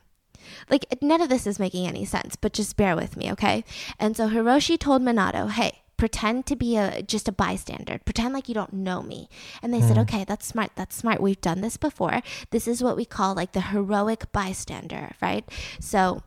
Like, 0.70 0.86
none 1.02 1.20
of 1.20 1.28
this 1.28 1.44
is 1.44 1.58
making 1.58 1.88
any 1.88 2.04
sense, 2.04 2.36
but 2.36 2.52
just 2.52 2.76
bear 2.76 2.94
with 2.94 3.16
me, 3.16 3.32
okay? 3.32 3.64
And 3.98 4.16
so 4.16 4.28
Hiroshi 4.28 4.78
told 4.78 5.02
Minato, 5.02 5.50
hey, 5.50 5.82
pretend 5.96 6.46
to 6.46 6.54
be 6.54 6.76
a 6.76 7.02
just 7.02 7.28
a 7.28 7.32
bystander. 7.32 7.98
Pretend 8.04 8.32
like 8.34 8.48
you 8.48 8.54
don't 8.54 8.72
know 8.72 9.02
me." 9.02 9.28
And 9.62 9.72
they 9.72 9.80
said, 9.80 9.96
hmm. 9.96 10.02
"Okay, 10.02 10.24
that's 10.24 10.46
smart. 10.46 10.70
That's 10.74 10.96
smart. 10.96 11.20
We've 11.20 11.40
done 11.40 11.60
this 11.60 11.76
before. 11.76 12.22
This 12.50 12.66
is 12.66 12.82
what 12.82 12.96
we 12.96 13.04
call 13.04 13.34
like 13.34 13.52
the 13.52 13.70
heroic 13.72 14.32
bystander, 14.32 15.12
right?" 15.22 15.44
So 15.78 16.22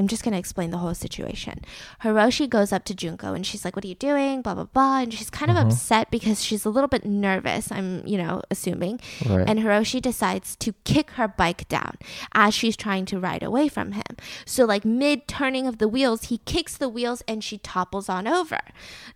I'm 0.00 0.08
just 0.08 0.22
going 0.22 0.32
to 0.32 0.38
explain 0.38 0.70
the 0.70 0.78
whole 0.78 0.94
situation. 0.94 1.60
Hiroshi 2.02 2.48
goes 2.48 2.72
up 2.72 2.84
to 2.86 2.94
Junko 2.94 3.34
and 3.34 3.46
she's 3.46 3.66
like, 3.66 3.76
What 3.76 3.84
are 3.84 3.88
you 3.88 3.94
doing? 3.94 4.40
Blah, 4.40 4.54
blah, 4.54 4.64
blah. 4.64 5.00
And 5.00 5.12
she's 5.12 5.28
kind 5.28 5.50
of 5.50 5.58
mm-hmm. 5.58 5.68
upset 5.68 6.10
because 6.10 6.42
she's 6.42 6.64
a 6.64 6.70
little 6.70 6.88
bit 6.88 7.04
nervous, 7.04 7.70
I'm, 7.70 8.06
you 8.06 8.16
know, 8.16 8.40
assuming. 8.50 8.98
Right. 9.28 9.46
And 9.46 9.58
Hiroshi 9.58 10.00
decides 10.00 10.56
to 10.56 10.72
kick 10.84 11.10
her 11.12 11.28
bike 11.28 11.68
down 11.68 11.98
as 12.32 12.54
she's 12.54 12.78
trying 12.78 13.04
to 13.06 13.20
ride 13.20 13.42
away 13.42 13.68
from 13.68 13.92
him. 13.92 14.16
So, 14.46 14.64
like 14.64 14.86
mid 14.86 15.28
turning 15.28 15.66
of 15.66 15.76
the 15.76 15.88
wheels, 15.88 16.24
he 16.24 16.38
kicks 16.38 16.78
the 16.78 16.88
wheels 16.88 17.22
and 17.28 17.44
she 17.44 17.58
topples 17.58 18.08
on 18.08 18.26
over. 18.26 18.60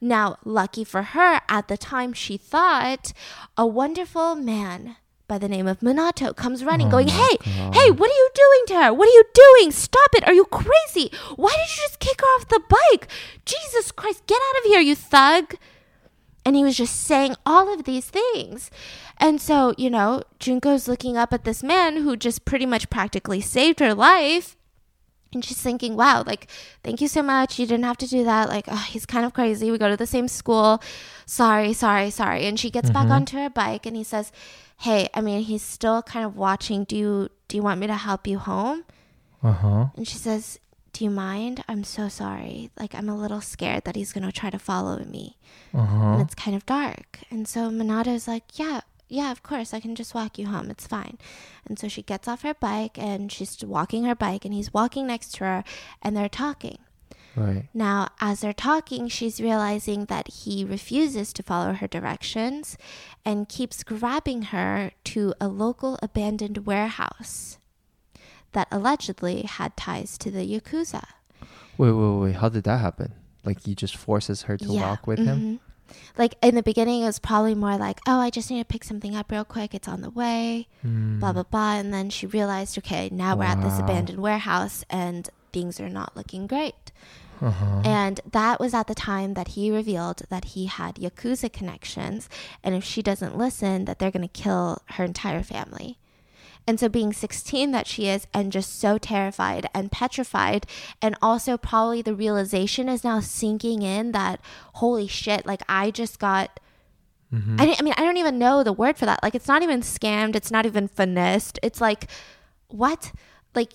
Now, 0.02 0.36
lucky 0.44 0.84
for 0.84 1.02
her, 1.02 1.40
at 1.48 1.68
the 1.68 1.78
time 1.78 2.12
she 2.12 2.36
thought 2.36 3.14
a 3.56 3.66
wonderful 3.66 4.34
man 4.34 4.96
by 5.26 5.38
the 5.38 5.48
name 5.48 5.66
of 5.66 5.80
Minato 5.80 6.34
comes 6.34 6.64
running, 6.64 6.88
oh 6.88 6.90
going, 6.90 7.08
Hey, 7.08 7.36
hey, 7.42 7.90
what 7.90 8.10
are 8.10 8.14
you 8.14 8.30
doing 8.34 8.62
to 8.68 8.74
her? 8.84 8.94
What 8.94 9.08
are 9.08 9.12
you 9.12 9.24
doing? 9.34 9.70
Stop 9.72 10.14
it. 10.14 10.26
Are 10.26 10.34
you 10.34 10.44
crazy? 10.44 11.10
Why 11.36 11.50
did 11.50 11.76
you 11.76 11.82
just 11.82 11.98
kick 11.98 12.20
her 12.20 12.26
off 12.26 12.48
the 12.48 12.62
bike? 12.68 13.08
Jesus 13.44 13.92
Christ, 13.92 14.26
get 14.26 14.40
out 14.50 14.58
of 14.60 14.64
here, 14.64 14.80
you 14.80 14.94
thug. 14.94 15.56
And 16.44 16.54
he 16.56 16.62
was 16.62 16.76
just 16.76 17.00
saying 17.00 17.36
all 17.46 17.72
of 17.72 17.84
these 17.84 18.10
things. 18.10 18.70
And 19.16 19.40
so, 19.40 19.74
you 19.78 19.88
know, 19.88 20.22
Junko's 20.38 20.88
looking 20.88 21.16
up 21.16 21.32
at 21.32 21.44
this 21.44 21.62
man 21.62 21.98
who 21.98 22.16
just 22.16 22.44
pretty 22.44 22.66
much 22.66 22.90
practically 22.90 23.40
saved 23.40 23.80
her 23.80 23.94
life. 23.94 24.56
And 25.34 25.44
she's 25.44 25.60
thinking, 25.60 25.96
wow, 25.96 26.22
like, 26.26 26.48
thank 26.82 27.00
you 27.00 27.08
so 27.08 27.22
much. 27.22 27.58
You 27.58 27.66
didn't 27.66 27.84
have 27.84 27.98
to 27.98 28.06
do 28.06 28.24
that. 28.24 28.48
Like, 28.48 28.66
oh, 28.68 28.86
he's 28.88 29.04
kind 29.06 29.26
of 29.26 29.34
crazy. 29.34 29.70
We 29.70 29.78
go 29.78 29.88
to 29.88 29.96
the 29.96 30.06
same 30.06 30.28
school. 30.28 30.80
Sorry, 31.26 31.72
sorry, 31.72 32.10
sorry. 32.10 32.46
And 32.46 32.58
she 32.58 32.70
gets 32.70 32.90
back 32.90 33.08
onto 33.08 33.36
her 33.36 33.50
bike 33.50 33.86
and 33.86 33.96
he 33.96 34.04
says, 34.04 34.32
hey, 34.78 35.08
I 35.14 35.20
mean, 35.20 35.42
he's 35.42 35.62
still 35.62 36.02
kind 36.02 36.24
of 36.24 36.36
watching. 36.36 36.84
Do 36.84 36.96
you, 36.96 37.28
do 37.48 37.56
you 37.56 37.62
want 37.62 37.80
me 37.80 37.86
to 37.86 37.94
help 37.94 38.26
you 38.26 38.38
home? 38.38 38.84
Uh 39.42 39.52
huh. 39.52 39.86
And 39.96 40.06
she 40.06 40.16
says, 40.16 40.58
do 40.92 41.04
you 41.04 41.10
mind? 41.10 41.64
I'm 41.68 41.82
so 41.82 42.08
sorry. 42.08 42.70
Like, 42.78 42.94
I'm 42.94 43.08
a 43.08 43.16
little 43.16 43.40
scared 43.40 43.84
that 43.84 43.96
he's 43.96 44.12
going 44.12 44.24
to 44.24 44.32
try 44.32 44.50
to 44.50 44.58
follow 44.58 44.98
me. 45.04 45.36
Uh 45.74 45.80
And 45.80 46.22
it's 46.22 46.34
kind 46.34 46.56
of 46.56 46.64
dark. 46.66 47.20
And 47.30 47.48
so 47.48 47.68
Minato's 47.70 48.28
like, 48.28 48.44
yeah, 48.58 48.80
yeah, 49.08 49.30
of 49.30 49.42
course, 49.42 49.74
I 49.74 49.80
can 49.80 49.94
just 49.94 50.14
walk 50.14 50.38
you 50.38 50.46
home. 50.46 50.70
It's 50.70 50.86
fine. 50.86 51.18
And 51.66 51.78
so 51.78 51.88
she 51.88 52.02
gets 52.02 52.26
off 52.28 52.42
her 52.42 52.54
bike 52.54 52.98
and 52.98 53.30
she's 53.30 53.64
walking 53.64 54.04
her 54.04 54.14
bike, 54.14 54.44
and 54.44 54.54
he's 54.54 54.72
walking 54.72 55.06
next 55.06 55.34
to 55.36 55.44
her, 55.44 55.64
and 56.02 56.16
they're 56.16 56.28
talking. 56.28 56.78
Right. 57.36 57.64
Now, 57.74 58.08
as 58.20 58.40
they're 58.40 58.52
talking, 58.52 59.08
she's 59.08 59.40
realizing 59.40 60.04
that 60.04 60.28
he 60.28 60.64
refuses 60.64 61.32
to 61.32 61.42
follow 61.42 61.72
her 61.72 61.88
directions 61.88 62.78
and 63.24 63.48
keeps 63.48 63.82
grabbing 63.82 64.42
her 64.42 64.92
to 65.04 65.34
a 65.40 65.48
local 65.48 65.98
abandoned 66.00 66.66
warehouse 66.66 67.58
that 68.52 68.68
allegedly 68.70 69.42
had 69.42 69.76
ties 69.76 70.16
to 70.18 70.30
the 70.30 70.46
Yakuza. 70.48 71.04
Wait, 71.76 71.90
wait, 71.90 72.20
wait. 72.20 72.36
How 72.36 72.48
did 72.48 72.62
that 72.64 72.78
happen? 72.78 73.12
Like 73.44 73.64
he 73.64 73.74
just 73.74 73.96
forces 73.96 74.42
her 74.42 74.56
to 74.56 74.72
walk 74.72 75.08
with 75.08 75.18
him? 75.18 75.38
Mm-hmm. 75.38 75.56
Like 76.16 76.34
in 76.42 76.54
the 76.54 76.62
beginning, 76.62 77.02
it 77.02 77.06
was 77.06 77.18
probably 77.18 77.54
more 77.54 77.76
like, 77.76 78.00
oh, 78.06 78.18
I 78.20 78.30
just 78.30 78.50
need 78.50 78.60
to 78.60 78.64
pick 78.64 78.84
something 78.84 79.14
up 79.14 79.30
real 79.30 79.44
quick. 79.44 79.74
It's 79.74 79.88
on 79.88 80.00
the 80.00 80.10
way, 80.10 80.68
Mm. 80.84 81.20
blah, 81.20 81.32
blah, 81.32 81.42
blah. 81.44 81.74
And 81.74 81.92
then 81.92 82.10
she 82.10 82.26
realized, 82.26 82.76
okay, 82.78 83.08
now 83.12 83.36
we're 83.36 83.44
at 83.44 83.62
this 83.62 83.78
abandoned 83.78 84.20
warehouse 84.20 84.84
and 84.90 85.28
things 85.52 85.80
are 85.80 85.88
not 85.88 86.16
looking 86.16 86.46
great. 86.46 86.90
Uh-huh. 87.40 87.82
And 87.84 88.20
that 88.30 88.60
was 88.60 88.74
at 88.74 88.86
the 88.86 88.94
time 88.94 89.34
that 89.34 89.48
he 89.48 89.70
revealed 89.70 90.22
that 90.30 90.44
he 90.46 90.66
had 90.66 90.96
Yakuza 90.96 91.52
connections. 91.52 92.28
And 92.62 92.74
if 92.74 92.84
she 92.84 93.02
doesn't 93.02 93.36
listen, 93.36 93.84
that 93.86 93.98
they're 93.98 94.10
going 94.12 94.26
to 94.28 94.42
kill 94.42 94.82
her 94.90 95.04
entire 95.04 95.42
family. 95.42 95.98
And 96.66 96.80
so, 96.80 96.88
being 96.88 97.12
16 97.12 97.72
that 97.72 97.86
she 97.86 98.08
is, 98.08 98.26
and 98.32 98.50
just 98.50 98.80
so 98.80 98.96
terrified 98.96 99.68
and 99.74 99.92
petrified, 99.92 100.66
and 101.02 101.14
also 101.20 101.58
probably 101.58 102.00
the 102.00 102.14
realization 102.14 102.88
is 102.88 103.04
now 103.04 103.20
sinking 103.20 103.82
in 103.82 104.12
that, 104.12 104.40
holy 104.74 105.06
shit, 105.06 105.44
like 105.44 105.62
I 105.68 105.90
just 105.90 106.18
got 106.18 106.58
mm-hmm. 107.32 107.60
I, 107.60 107.76
I 107.78 107.82
mean, 107.82 107.94
I 107.96 108.02
don't 108.02 108.16
even 108.16 108.38
know 108.38 108.62
the 108.62 108.72
word 108.72 108.96
for 108.96 109.06
that. 109.06 109.22
Like, 109.22 109.34
it's 109.34 109.48
not 109.48 109.62
even 109.62 109.80
scammed. 109.80 110.36
It's 110.36 110.50
not 110.50 110.64
even 110.64 110.88
finessed. 110.88 111.58
It's 111.62 111.80
like, 111.80 112.08
what? 112.68 113.12
Like, 113.54 113.72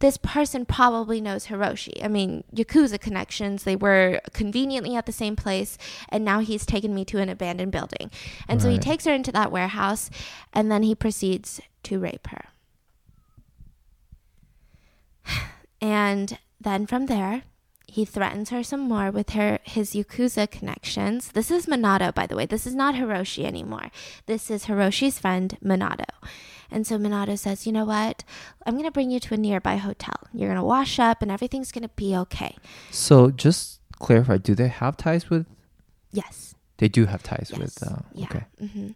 this 0.00 0.16
person 0.16 0.66
probably 0.66 1.20
knows 1.20 1.46
Hiroshi. 1.46 2.04
I 2.04 2.08
mean, 2.08 2.44
Yakuza 2.54 3.00
connections, 3.00 3.64
they 3.64 3.76
were 3.76 4.20
conveniently 4.32 4.96
at 4.96 5.06
the 5.06 5.12
same 5.12 5.36
place, 5.36 5.78
and 6.08 6.24
now 6.24 6.40
he's 6.40 6.66
taken 6.66 6.94
me 6.94 7.04
to 7.06 7.18
an 7.18 7.28
abandoned 7.28 7.72
building. 7.72 8.10
And 8.48 8.60
so 8.60 8.68
he 8.68 8.78
takes 8.78 9.04
her 9.04 9.14
into 9.14 9.32
that 9.32 9.52
warehouse, 9.52 10.10
and 10.52 10.70
then 10.70 10.82
he 10.82 10.94
proceeds 10.94 11.60
to 11.84 11.98
rape 11.98 12.26
her. 12.28 12.46
And 15.80 16.38
then 16.60 16.86
from 16.86 17.06
there, 17.06 17.44
he 17.86 18.04
threatens 18.04 18.50
her 18.50 18.62
some 18.62 18.80
more 18.80 19.10
with 19.10 19.30
her 19.30 19.58
his 19.64 19.92
Yakuza 19.92 20.50
connections. 20.50 21.32
This 21.32 21.50
is 21.50 21.66
Minato, 21.66 22.14
by 22.14 22.26
the 22.26 22.36
way. 22.36 22.46
This 22.46 22.66
is 22.66 22.74
not 22.74 22.94
Hiroshi 22.94 23.44
anymore. 23.44 23.90
This 24.26 24.50
is 24.50 24.66
Hiroshi's 24.66 25.18
friend, 25.18 25.58
Minato. 25.64 26.04
And 26.70 26.86
so 26.86 26.98
Minato 26.98 27.38
says, 27.38 27.66
You 27.66 27.72
know 27.72 27.84
what? 27.84 28.24
I'm 28.66 28.74
going 28.74 28.84
to 28.84 28.90
bring 28.90 29.10
you 29.10 29.20
to 29.20 29.34
a 29.34 29.36
nearby 29.36 29.76
hotel. 29.76 30.16
You're 30.32 30.48
going 30.48 30.60
to 30.60 30.64
wash 30.64 30.98
up 30.98 31.22
and 31.22 31.30
everything's 31.30 31.72
going 31.72 31.82
to 31.82 31.94
be 31.96 32.16
okay. 32.16 32.56
So 32.90 33.30
just 33.30 33.80
clarify, 33.98 34.38
do 34.38 34.54
they 34.54 34.68
have 34.68 34.96
ties 34.96 35.30
with 35.30 35.46
Yes. 36.12 36.49
They 36.80 36.88
do 36.88 37.06
have 37.06 37.22
ties 37.22 37.48
Yes. 37.52 37.58
with 37.60 37.74
uh, 37.86 38.00
yeah. 38.14 38.26
okay. 38.26 38.44
hmm 38.58 38.88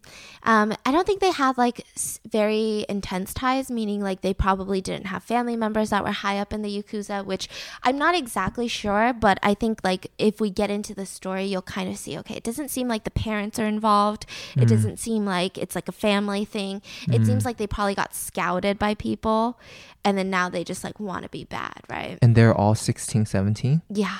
Um, 0.42 0.74
I 0.84 0.90
don't 0.92 1.06
think 1.06 1.20
they 1.20 1.30
had 1.32 1.56
like 1.56 1.78
s- 1.94 2.18
very 2.38 2.84
intense 2.88 3.32
ties, 3.32 3.70
meaning 3.70 4.00
like 4.02 4.20
they 4.22 4.34
probably 4.34 4.80
didn't 4.80 5.06
have 5.06 5.22
family 5.22 5.54
members 5.56 5.90
that 5.90 6.02
were 6.02 6.10
high 6.24 6.38
up 6.38 6.52
in 6.52 6.62
the 6.62 6.72
Yakuza, 6.76 7.24
which 7.24 7.48
I'm 7.82 7.96
not 7.96 8.14
exactly 8.14 8.68
sure, 8.68 9.12
but 9.12 9.38
I 9.42 9.54
think 9.54 9.80
like 9.84 10.10
if 10.18 10.40
we 10.40 10.50
get 10.50 10.70
into 10.70 10.92
the 10.94 11.06
story, 11.06 11.44
you'll 11.44 11.62
kind 11.78 11.88
of 11.88 11.96
see, 11.96 12.18
okay, 12.20 12.34
it 12.36 12.42
doesn't 12.44 12.70
seem 12.70 12.88
like 12.88 13.04
the 13.04 13.10
parents 13.28 13.58
are 13.58 13.66
involved. 13.66 14.26
It 14.56 14.66
doesn't 14.68 14.98
seem 14.98 15.24
like 15.24 15.56
it's 15.58 15.74
like 15.74 15.88
a 15.88 15.92
family 16.08 16.44
thing. 16.44 16.82
It 17.08 17.24
seems 17.26 17.44
like 17.44 17.56
they 17.58 17.66
probably 17.66 17.94
got 17.94 18.14
scouted 18.14 18.78
by 18.78 18.94
people 18.94 19.58
and 20.04 20.16
then 20.18 20.28
now 20.30 20.48
they 20.48 20.64
just 20.64 20.82
like 20.84 20.98
want 20.98 21.22
to 21.24 21.28
be 21.28 21.44
bad, 21.44 21.80
right? 21.88 22.18
And 22.22 22.34
they're 22.36 22.54
all 22.54 22.74
16, 22.74 23.26
17? 23.26 23.82
Yeah. 23.90 24.18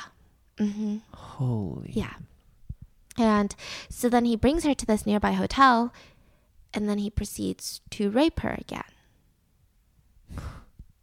hmm 0.59 0.99
Holy. 1.13 1.93
Yeah. 1.93 2.15
And 3.17 3.55
so 3.89 4.09
then 4.09 4.25
he 4.25 4.37
brings 4.37 4.65
her 4.65 4.75
to 4.75 4.87
this 4.87 5.07
nearby 5.07 5.33
hotel 5.33 5.93
and 6.73 6.89
then 6.89 6.99
he 6.99 7.11
proceeds 7.11 7.81
to 7.91 8.11
rape 8.11 8.41
her 8.41 8.57
again. 8.59 8.83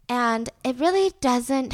And 0.10 0.50
it 0.64 0.78
really 0.78 1.12
doesn't 1.22 1.74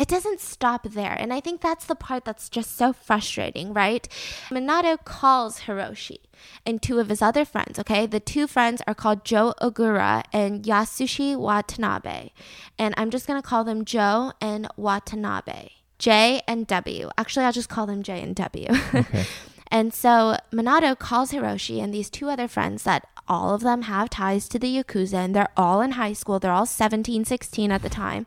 it 0.00 0.08
doesn't 0.08 0.40
stop 0.40 0.84
there. 0.84 1.12
And 1.12 1.30
I 1.30 1.40
think 1.40 1.60
that's 1.60 1.84
the 1.84 1.94
part 1.94 2.24
that's 2.24 2.48
just 2.48 2.74
so 2.74 2.94
frustrating, 2.94 3.74
right? 3.74 4.08
Minato 4.48 4.96
calls 5.04 5.60
Hiroshi 5.60 6.20
and 6.64 6.80
two 6.80 6.98
of 6.98 7.10
his 7.10 7.20
other 7.20 7.44
friends, 7.44 7.78
okay? 7.78 8.06
The 8.06 8.18
two 8.18 8.46
friends 8.46 8.80
are 8.86 8.94
called 8.94 9.26
Joe 9.26 9.52
Ogura 9.60 10.22
and 10.32 10.62
Yasushi 10.64 11.36
Watanabe. 11.36 12.30
And 12.78 12.94
I'm 12.96 13.10
just 13.10 13.26
going 13.26 13.40
to 13.40 13.46
call 13.46 13.62
them 13.62 13.84
Joe 13.84 14.32
and 14.40 14.66
Watanabe. 14.78 15.68
J 15.98 16.40
and 16.48 16.66
W. 16.66 17.10
Actually, 17.18 17.44
I'll 17.44 17.52
just 17.52 17.68
call 17.68 17.84
them 17.84 18.02
J 18.02 18.22
and 18.22 18.34
W. 18.34 18.68
Okay. 18.94 19.26
And 19.70 19.94
so 19.94 20.36
Minato 20.52 20.98
calls 20.98 21.32
Hiroshi 21.32 21.82
and 21.82 21.94
these 21.94 22.10
two 22.10 22.28
other 22.28 22.48
friends 22.48 22.82
that 22.82 23.06
all 23.28 23.54
of 23.54 23.60
them 23.62 23.82
have 23.82 24.10
ties 24.10 24.48
to 24.48 24.58
the 24.58 24.82
Yakuza 24.82 25.14
and 25.14 25.34
they're 25.34 25.48
all 25.56 25.80
in 25.80 25.92
high 25.92 26.12
school. 26.12 26.40
They're 26.40 26.52
all 26.52 26.66
17, 26.66 27.24
16 27.24 27.70
at 27.70 27.82
the 27.82 27.88
time. 27.88 28.26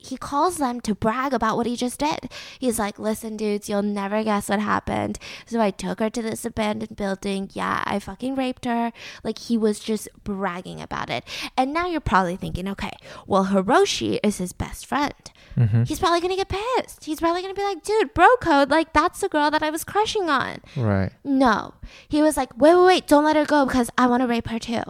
He 0.00 0.16
calls 0.16 0.58
them 0.58 0.80
to 0.82 0.94
brag 0.94 1.32
about 1.32 1.56
what 1.56 1.66
he 1.66 1.76
just 1.76 1.98
did. 1.98 2.30
He's 2.58 2.78
like, 2.78 2.98
listen, 2.98 3.36
dudes, 3.36 3.68
you'll 3.68 3.82
never 3.82 4.22
guess 4.22 4.50
what 4.50 4.60
happened. 4.60 5.18
So 5.46 5.60
I 5.60 5.70
took 5.70 5.98
her 5.98 6.10
to 6.10 6.22
this 6.22 6.44
abandoned 6.44 6.94
building. 6.94 7.50
Yeah, 7.54 7.82
I 7.86 7.98
fucking 7.98 8.34
raped 8.34 8.66
her. 8.66 8.92
Like, 9.24 9.38
he 9.38 9.56
was 9.56 9.80
just 9.80 10.08
bragging 10.22 10.80
about 10.80 11.08
it. 11.08 11.24
And 11.56 11.72
now 11.72 11.86
you're 11.86 12.00
probably 12.00 12.36
thinking, 12.36 12.68
okay, 12.68 12.92
well, 13.26 13.46
Hiroshi 13.46 14.20
is 14.22 14.38
his 14.38 14.52
best 14.52 14.84
friend. 14.84 15.14
Mm-hmm. 15.56 15.84
He's 15.84 15.98
probably 15.98 16.20
gonna 16.20 16.36
get 16.36 16.48
pissed. 16.48 17.04
He's 17.04 17.20
probably 17.20 17.42
gonna 17.42 17.54
be 17.54 17.62
like, 17.62 17.82
dude, 17.82 18.14
bro 18.14 18.28
code, 18.40 18.70
like, 18.70 18.92
that's 18.92 19.20
the 19.20 19.28
girl 19.28 19.50
that 19.50 19.62
I 19.62 19.70
was 19.70 19.84
crushing 19.84 20.28
on. 20.28 20.60
Right. 20.76 21.12
No. 21.24 21.74
He 22.08 22.22
was 22.22 22.36
like, 22.36 22.56
wait, 22.56 22.74
wait, 22.74 22.86
wait, 22.86 23.06
don't 23.06 23.24
let 23.24 23.36
her 23.36 23.44
go 23.44 23.64
because 23.66 23.90
I 23.96 24.06
want 24.06 24.22
to 24.22 24.26
rape 24.26 24.48
her 24.48 24.58
too. 24.58 24.82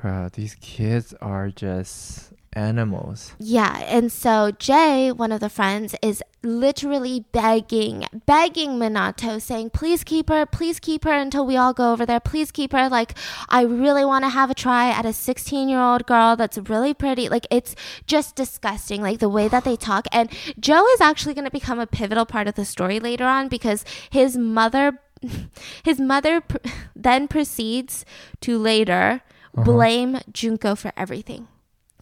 Bro, 0.00 0.30
these 0.32 0.54
kids 0.56 1.14
are 1.20 1.50
just 1.50 2.32
animals. 2.54 3.32
Yeah, 3.38 3.82
and 3.86 4.10
so 4.10 4.50
Jay, 4.50 5.10
one 5.10 5.32
of 5.32 5.40
the 5.40 5.48
friends, 5.48 5.94
is 6.02 6.22
literally 6.42 7.24
begging, 7.32 8.06
begging 8.26 8.70
Minato, 8.70 9.40
saying, 9.40 9.70
Please 9.70 10.04
keep 10.04 10.28
her, 10.28 10.44
please 10.46 10.78
keep 10.80 11.04
her 11.04 11.12
until 11.12 11.46
we 11.46 11.56
all 11.56 11.72
go 11.72 11.92
over 11.92 12.04
there. 12.04 12.20
Please 12.20 12.50
keep 12.50 12.72
her. 12.72 12.88
Like, 12.88 13.16
I 13.48 13.62
really 13.62 14.04
want 14.04 14.24
to 14.24 14.28
have 14.28 14.50
a 14.50 14.54
try 14.54 14.90
at 14.90 15.06
a 15.06 15.12
16 15.12 15.68
year 15.68 15.80
old 15.80 16.06
girl 16.06 16.36
that's 16.36 16.58
really 16.58 16.94
pretty. 16.94 17.28
Like, 17.28 17.46
it's 17.50 17.74
just 18.06 18.36
disgusting, 18.36 19.02
like 19.02 19.18
the 19.18 19.28
way 19.28 19.48
that 19.48 19.64
they 19.64 19.76
talk. 19.76 20.06
And 20.12 20.30
Joe 20.58 20.86
is 20.88 21.00
actually 21.00 21.34
going 21.34 21.44
to 21.44 21.50
become 21.50 21.78
a 21.78 21.86
pivotal 21.86 22.26
part 22.26 22.48
of 22.48 22.54
the 22.54 22.64
story 22.64 23.00
later 23.00 23.24
on 23.24 23.48
because 23.48 23.84
his 24.10 24.36
mother. 24.36 24.98
His 25.84 26.00
mother 26.00 26.40
pr- 26.40 26.56
then 26.96 27.28
proceeds 27.28 28.04
to 28.40 28.58
later 28.58 29.22
uh-huh. 29.54 29.62
blame 29.62 30.18
Junko 30.32 30.74
for 30.74 30.92
everything 30.96 31.46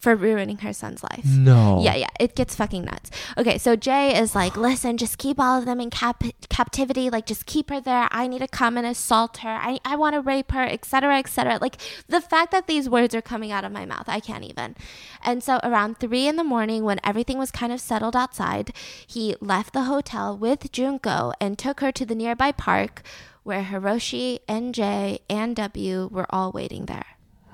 for 0.00 0.16
ruining 0.16 0.58
her 0.58 0.72
son's 0.72 1.02
life. 1.02 1.24
No. 1.26 1.82
Yeah, 1.82 1.94
yeah, 1.94 2.08
it 2.18 2.34
gets 2.34 2.54
fucking 2.56 2.84
nuts. 2.84 3.10
Okay, 3.36 3.58
so 3.58 3.76
Jay 3.76 4.18
is 4.18 4.34
like, 4.34 4.56
listen, 4.56 4.96
just 4.96 5.18
keep 5.18 5.38
all 5.38 5.58
of 5.58 5.66
them 5.66 5.78
in 5.78 5.90
cap- 5.90 6.24
captivity. 6.48 7.10
Like, 7.10 7.26
just 7.26 7.44
keep 7.44 7.68
her 7.68 7.80
there. 7.80 8.08
I 8.10 8.26
need 8.26 8.38
to 8.38 8.48
come 8.48 8.78
and 8.78 8.86
assault 8.86 9.38
her. 9.38 9.50
I, 9.50 9.78
I 9.84 9.96
want 9.96 10.14
to 10.14 10.22
rape 10.22 10.52
her, 10.52 10.64
etc., 10.64 11.18
etc. 11.18 11.58
Like, 11.60 11.76
the 12.08 12.22
fact 12.22 12.50
that 12.52 12.66
these 12.66 12.88
words 12.88 13.14
are 13.14 13.20
coming 13.22 13.52
out 13.52 13.64
of 13.64 13.72
my 13.72 13.84
mouth, 13.84 14.08
I 14.08 14.20
can't 14.20 14.44
even. 14.44 14.74
And 15.22 15.44
so, 15.44 15.60
around 15.62 15.98
three 15.98 16.26
in 16.26 16.36
the 16.36 16.44
morning, 16.44 16.82
when 16.82 16.98
everything 17.04 17.36
was 17.38 17.50
kind 17.50 17.72
of 17.72 17.80
settled 17.80 18.16
outside, 18.16 18.72
he 19.06 19.36
left 19.40 19.74
the 19.74 19.84
hotel 19.84 20.36
with 20.36 20.72
Junko 20.72 21.32
and 21.40 21.58
took 21.58 21.80
her 21.80 21.92
to 21.92 22.06
the 22.06 22.14
nearby 22.14 22.52
park 22.52 23.02
where 23.42 23.64
Hiroshi 23.64 24.38
and 24.48 24.74
Jay 24.74 25.20
and 25.28 25.56
W 25.56 26.08
were 26.10 26.26
all 26.30 26.52
waiting 26.52 26.86
there. 26.86 27.06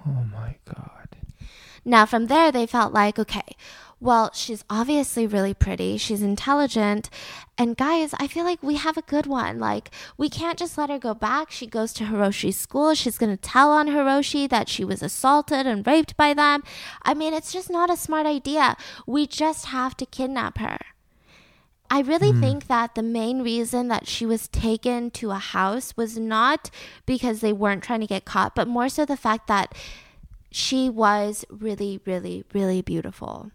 Oh 0.07 0.25
my 0.33 0.55
god. 0.65 0.96
Now, 1.87 2.05
from 2.05 2.27
there, 2.27 2.51
they 2.51 2.67
felt 2.67 2.93
like, 2.93 3.17
okay, 3.17 3.57
well, 4.01 4.31
she's 4.35 4.65
obviously 4.69 5.25
really 5.25 5.55
pretty. 5.55 5.97
She's 5.99 6.21
intelligent. 6.21 7.09
And 7.57 7.77
guys, 7.77 8.13
I 8.19 8.27
feel 8.27 8.45
like 8.45 8.61
we 8.61 8.75
have 8.75 8.99
a 8.99 9.03
good 9.03 9.27
one. 9.27 9.61
Like, 9.61 9.91
we 10.19 10.29
can't 10.29 10.59
just 10.59 10.77
let 10.77 10.91
her 10.91 10.99
go 10.99 11.15
back. 11.15 11.53
She 11.53 11.69
goes 11.69 11.93
to 11.95 12.05
Hiroshi's 12.05 12.57
school. 12.57 12.95
She's 12.95 13.19
going 13.19 13.35
to 13.35 13.41
tell 13.41 13.71
on 13.71 13.87
Hiroshi 13.87 14.49
that 14.49 14.69
she 14.69 14.85
was 14.85 15.01
assaulted 15.01 15.65
and 15.65 15.87
raped 15.87 16.17
by 16.17 16.35
them. 16.35 16.65
I 17.03 17.15
mean, 17.15 17.33
it's 17.33 17.53
just 17.53 17.71
not 17.71 17.89
a 17.89 17.97
smart 17.97 18.27
idea. 18.27 18.77
We 19.07 19.29
just 19.29 19.67
have 19.67 19.97
to 19.99 20.07
kidnap 20.07 20.59
her. 20.59 20.79
I 21.89 22.01
really 22.01 22.33
mm. 22.33 22.41
think 22.41 22.67
that 22.67 22.97
the 22.97 23.03
main 23.05 23.43
reason 23.43 23.87
that 23.89 24.09
she 24.09 24.27
was 24.27 24.49
taken 24.49 25.13
to 25.13 25.31
a 25.31 25.37
house 25.37 25.97
was 25.97 26.19
not 26.19 26.69
because 27.07 27.41
they 27.41 27.53
weren't 27.53 27.85
trying 27.85 28.01
to 28.01 28.09
get 28.09 28.25
caught, 28.25 28.57
but 28.57 28.67
more 28.67 28.89
so 28.89 29.05
the 29.05 29.17
fact 29.17 29.47
that 29.47 29.73
she 30.57 30.89
was 30.89 31.45
really, 31.51 32.01
really, 32.07 32.43
really 32.55 32.81
beautiful. 32.81 33.51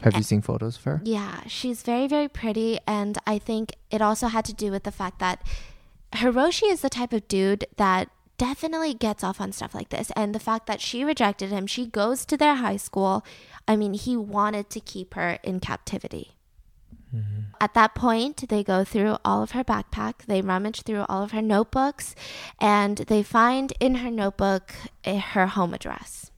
Have 0.00 0.16
you 0.16 0.24
seen 0.24 0.42
photos 0.42 0.76
of 0.76 0.82
her? 0.82 1.00
Yeah, 1.04 1.42
she's 1.46 1.82
very, 1.82 2.08
very 2.08 2.28
pretty. 2.28 2.80
And 2.88 3.18
I 3.24 3.38
think 3.38 3.76
it 3.88 4.02
also 4.02 4.26
had 4.26 4.44
to 4.46 4.52
do 4.52 4.72
with 4.72 4.82
the 4.82 4.90
fact 4.90 5.20
that 5.20 5.46
Hiroshi 6.12 6.72
is 6.72 6.80
the 6.80 6.88
type 6.88 7.12
of 7.12 7.28
dude 7.28 7.66
that 7.76 8.10
definitely 8.36 8.94
gets 8.94 9.22
off 9.22 9.40
on 9.40 9.52
stuff 9.52 9.76
like 9.76 9.90
this. 9.90 10.10
And 10.16 10.34
the 10.34 10.40
fact 10.40 10.66
that 10.66 10.80
she 10.80 11.04
rejected 11.04 11.50
him, 11.50 11.68
she 11.68 11.86
goes 11.86 12.24
to 12.26 12.36
their 12.36 12.56
high 12.56 12.78
school. 12.78 13.24
I 13.68 13.76
mean, 13.76 13.94
he 13.94 14.16
wanted 14.16 14.70
to 14.70 14.80
keep 14.80 15.14
her 15.14 15.38
in 15.44 15.60
captivity. 15.60 16.32
At 17.60 17.74
that 17.74 17.94
point, 17.94 18.48
they 18.48 18.62
go 18.62 18.84
through 18.84 19.16
all 19.24 19.42
of 19.42 19.52
her 19.52 19.64
backpack, 19.64 20.26
they 20.26 20.40
rummage 20.40 20.82
through 20.82 21.06
all 21.08 21.22
of 21.22 21.32
her 21.32 21.42
notebooks, 21.42 22.14
and 22.60 22.98
they 22.98 23.22
find 23.22 23.72
in 23.80 23.96
her 23.96 24.10
notebook 24.10 24.74
eh, 25.04 25.18
her 25.18 25.46
home 25.46 25.74
address. 25.74 26.30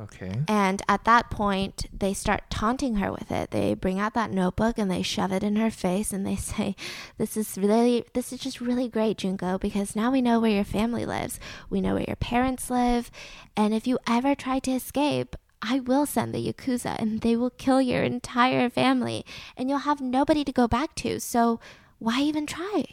Okay. 0.00 0.32
And 0.46 0.80
at 0.88 1.04
that 1.04 1.28
point, 1.28 1.86
they 1.92 2.14
start 2.14 2.50
taunting 2.50 2.96
her 2.96 3.10
with 3.10 3.32
it. 3.32 3.50
They 3.50 3.74
bring 3.74 3.98
out 3.98 4.14
that 4.14 4.30
notebook 4.30 4.78
and 4.78 4.88
they 4.88 5.02
shove 5.02 5.32
it 5.32 5.42
in 5.42 5.56
her 5.56 5.70
face 5.70 6.12
and 6.12 6.24
they 6.24 6.36
say, 6.52 6.76
This 7.16 7.36
is 7.36 7.58
really, 7.58 8.04
this 8.14 8.32
is 8.32 8.38
just 8.38 8.60
really 8.60 8.88
great, 8.88 9.18
Junko, 9.18 9.58
because 9.58 9.96
now 9.96 10.12
we 10.12 10.22
know 10.22 10.38
where 10.38 10.52
your 10.52 10.64
family 10.64 11.04
lives. 11.04 11.40
We 11.68 11.80
know 11.80 11.94
where 11.94 12.04
your 12.06 12.16
parents 12.16 12.70
live. 12.70 13.10
And 13.56 13.74
if 13.74 13.86
you 13.86 13.98
ever 14.06 14.34
try 14.36 14.60
to 14.60 14.70
escape, 14.70 15.34
I 15.60 15.80
will 15.80 16.06
send 16.06 16.34
the 16.34 16.52
Yakuza 16.52 16.96
and 16.98 17.20
they 17.20 17.36
will 17.36 17.50
kill 17.50 17.80
your 17.80 18.02
entire 18.02 18.70
family 18.70 19.24
and 19.56 19.68
you'll 19.68 19.78
have 19.80 20.00
nobody 20.00 20.44
to 20.44 20.52
go 20.52 20.68
back 20.68 20.94
to. 20.96 21.20
So 21.20 21.60
why 21.98 22.20
even 22.20 22.46
try? 22.46 22.84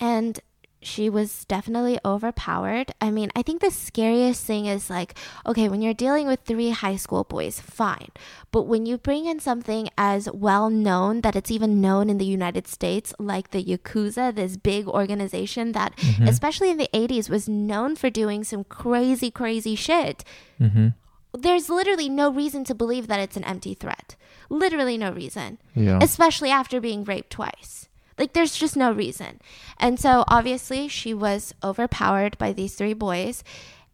And 0.00 0.40
she 0.82 1.08
was 1.10 1.44
definitely 1.46 1.98
overpowered. 2.04 2.92
I 3.00 3.10
mean, 3.10 3.30
I 3.36 3.42
think 3.42 3.60
the 3.60 3.70
scariest 3.70 4.44
thing 4.44 4.66
is 4.66 4.90
like, 4.90 5.14
okay, 5.46 5.68
when 5.68 5.82
you're 5.82 5.94
dealing 5.94 6.26
with 6.26 6.40
three 6.40 6.70
high 6.70 6.96
school 6.96 7.24
boys, 7.24 7.60
fine. 7.60 8.08
But 8.50 8.62
when 8.62 8.84
you 8.86 8.98
bring 8.98 9.26
in 9.26 9.40
something 9.40 9.88
as 9.96 10.28
well 10.32 10.70
known 10.70 11.20
that 11.22 11.36
it's 11.36 11.50
even 11.50 11.80
known 11.80 12.10
in 12.10 12.18
the 12.18 12.24
United 12.26 12.66
States, 12.68 13.14
like 13.18 13.50
the 13.50 13.62
Yakuza, 13.64 14.34
this 14.34 14.56
big 14.56 14.86
organization 14.88 15.72
that, 15.72 15.92
especially 16.22 16.70
in 16.70 16.76
the 16.78 16.90
80s, 16.92 17.30
was 17.30 17.48
known 17.48 17.96
for 17.96 18.10
doing 18.10 18.44
some 18.44 18.64
crazy, 18.64 19.30
crazy 19.30 19.74
shit, 19.74 20.24
Mm-hmm. 20.60 20.88
there's 21.36 21.68
literally 21.68 22.08
no 22.08 22.30
reason 22.30 22.62
to 22.64 22.74
believe 22.74 23.06
that 23.08 23.18
it's 23.20 23.36
an 23.36 23.44
empty 23.44 23.74
threat. 23.74 24.16
Literally 24.48 24.96
no 24.98 25.10
reason 25.12 25.58
Yeah. 25.74 25.98
especially 26.02 26.50
after 26.50 26.80
being 26.80 27.04
raped 27.04 27.30
twice. 27.30 27.88
Like, 28.18 28.32
there's 28.32 28.56
just 28.56 28.76
no 28.76 28.92
reason. 28.92 29.40
And 29.78 29.98
so, 29.98 30.24
obviously, 30.28 30.88
she 30.88 31.14
was 31.14 31.54
overpowered 31.62 32.38
by 32.38 32.52
these 32.52 32.74
three 32.74 32.92
boys, 32.94 33.42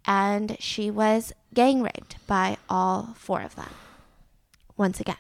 and 0.05 0.57
she 0.59 0.91
was 0.91 1.33
gang 1.55 1.83
raped 1.83 2.17
by 2.27 2.57
all 2.69 3.15
four 3.17 3.43
of 3.43 3.55
them. 3.57 3.71
Once 4.77 5.01
again. 5.01 5.17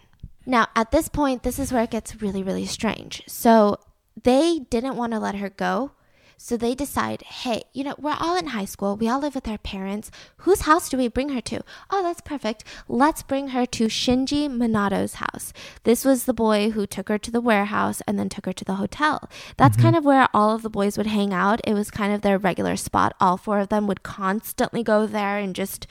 Now, 0.46 0.68
at 0.74 0.90
this 0.90 1.08
point, 1.08 1.42
this 1.42 1.58
is 1.58 1.72
where 1.72 1.82
it 1.84 1.90
gets 1.90 2.22
really, 2.22 2.42
really 2.42 2.66
strange. 2.66 3.22
So, 3.26 3.78
they 4.24 4.60
didn't 4.70 4.96
want 4.96 5.12
to 5.12 5.18
let 5.18 5.36
her 5.36 5.50
go. 5.50 5.92
So 6.40 6.56
they 6.56 6.76
decide, 6.76 7.22
hey, 7.22 7.64
you 7.72 7.82
know, 7.82 7.96
we're 7.98 8.16
all 8.18 8.36
in 8.36 8.46
high 8.46 8.64
school. 8.64 8.96
We 8.96 9.08
all 9.08 9.18
live 9.18 9.34
with 9.34 9.48
our 9.48 9.58
parents. 9.58 10.12
Whose 10.38 10.62
house 10.62 10.88
do 10.88 10.96
we 10.96 11.08
bring 11.08 11.30
her 11.30 11.40
to? 11.40 11.64
Oh, 11.90 12.00
that's 12.04 12.20
perfect. 12.20 12.62
Let's 12.86 13.24
bring 13.24 13.48
her 13.48 13.66
to 13.66 13.86
Shinji 13.86 14.48
Minato's 14.48 15.14
house. 15.14 15.52
This 15.82 16.04
was 16.04 16.24
the 16.24 16.32
boy 16.32 16.70
who 16.70 16.86
took 16.86 17.08
her 17.08 17.18
to 17.18 17.32
the 17.32 17.40
warehouse 17.40 18.00
and 18.06 18.16
then 18.16 18.28
took 18.28 18.46
her 18.46 18.52
to 18.52 18.64
the 18.64 18.76
hotel. 18.76 19.28
That's 19.56 19.76
mm-hmm. 19.76 19.82
kind 19.82 19.96
of 19.96 20.04
where 20.04 20.28
all 20.32 20.54
of 20.54 20.62
the 20.62 20.70
boys 20.70 20.96
would 20.96 21.08
hang 21.08 21.34
out. 21.34 21.60
It 21.64 21.74
was 21.74 21.90
kind 21.90 22.14
of 22.14 22.22
their 22.22 22.38
regular 22.38 22.76
spot. 22.76 23.16
All 23.20 23.36
four 23.36 23.58
of 23.58 23.68
them 23.68 23.88
would 23.88 24.04
constantly 24.04 24.84
go 24.84 25.08
there 25.08 25.38
and 25.38 25.56
just, 25.56 25.88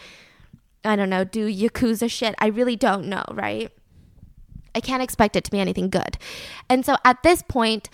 I 0.86 0.96
don't 0.96 1.10
know, 1.10 1.26
do 1.26 1.46
Yakuza 1.54 2.10
shit. 2.10 2.36
I 2.40 2.48
really 2.48 2.78
don't 2.78 3.08
know, 3.08 3.26
right? 3.34 3.70
I 4.74 4.80
can't 4.80 5.04
expect 5.04 5.36
it 5.36 5.44
to 5.44 5.52
be 5.52 5.60
anything 5.60 5.90
good. 5.90 6.18
And 6.70 6.86
so 6.86 6.96
at 7.04 7.22
this 7.22 7.42
point, 7.42 7.90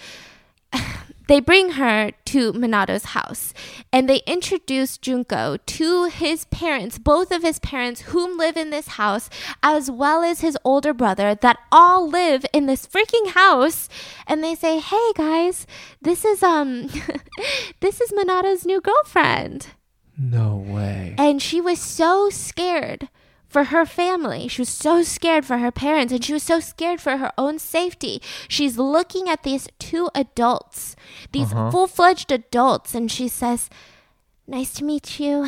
they 1.28 1.40
bring 1.40 1.72
her 1.72 2.12
to 2.26 2.54
Minato's 2.54 3.06
house 3.06 3.54
and 3.92 4.10
they 4.10 4.22
introduce 4.28 4.98
Junko 4.98 5.58
to 5.58 6.06
his 6.06 6.46
parents, 6.46 6.98
both 6.98 7.32
of 7.32 7.44
his 7.44 7.60
parents, 7.60 8.02
whom 8.02 8.38
live 8.38 8.58
in 8.58 8.70
this 8.70 8.90
house, 8.90 9.30
as 9.62 9.90
well 9.90 10.24
as 10.24 10.42
his 10.42 10.58
older 10.64 10.94
brother, 10.94 11.36
that 11.36 11.60
all 11.72 12.08
live 12.08 12.46
in 12.54 12.66
this 12.66 12.86
freaking 12.88 13.32
house. 13.32 13.88
And 14.28 14.44
they 14.44 14.56
say, 14.56 14.80
Hey 14.80 15.12
guys, 15.16 15.66
this 16.02 16.26
is 16.26 16.44
um 16.44 16.88
this 17.80 18.02
is 18.02 18.12
Minato's 18.12 18.66
new 18.66 18.82
girlfriend. 18.82 19.68
No 20.18 20.58
way. 20.58 21.16
And 21.18 21.42
she 21.42 21.60
was 21.60 21.80
so 21.80 22.30
scared 22.30 23.10
for 23.54 23.66
her 23.66 23.86
family. 23.86 24.48
She 24.48 24.62
was 24.62 24.70
so 24.70 25.04
scared 25.04 25.46
for 25.46 25.60
her 25.60 25.72
parents 25.72 26.12
and 26.12 26.26
she 26.26 26.34
was 26.34 26.44
so 26.44 26.60
scared 26.60 27.00
for 27.00 27.18
her 27.18 27.32
own 27.38 27.60
safety. 27.60 28.22
She's 28.50 28.78
looking 28.78 29.30
at 29.30 29.44
these 29.44 29.68
two 29.80 30.10
adults, 30.16 30.96
these 31.32 31.54
Uh-huh. 31.54 31.72
full 31.72 31.88
fledged 31.88 32.32
adults, 32.32 32.96
and 32.96 33.12
she 33.12 33.28
says, 33.28 33.70
Nice 34.48 34.74
to 34.74 34.84
meet 34.84 35.20
you. 35.20 35.48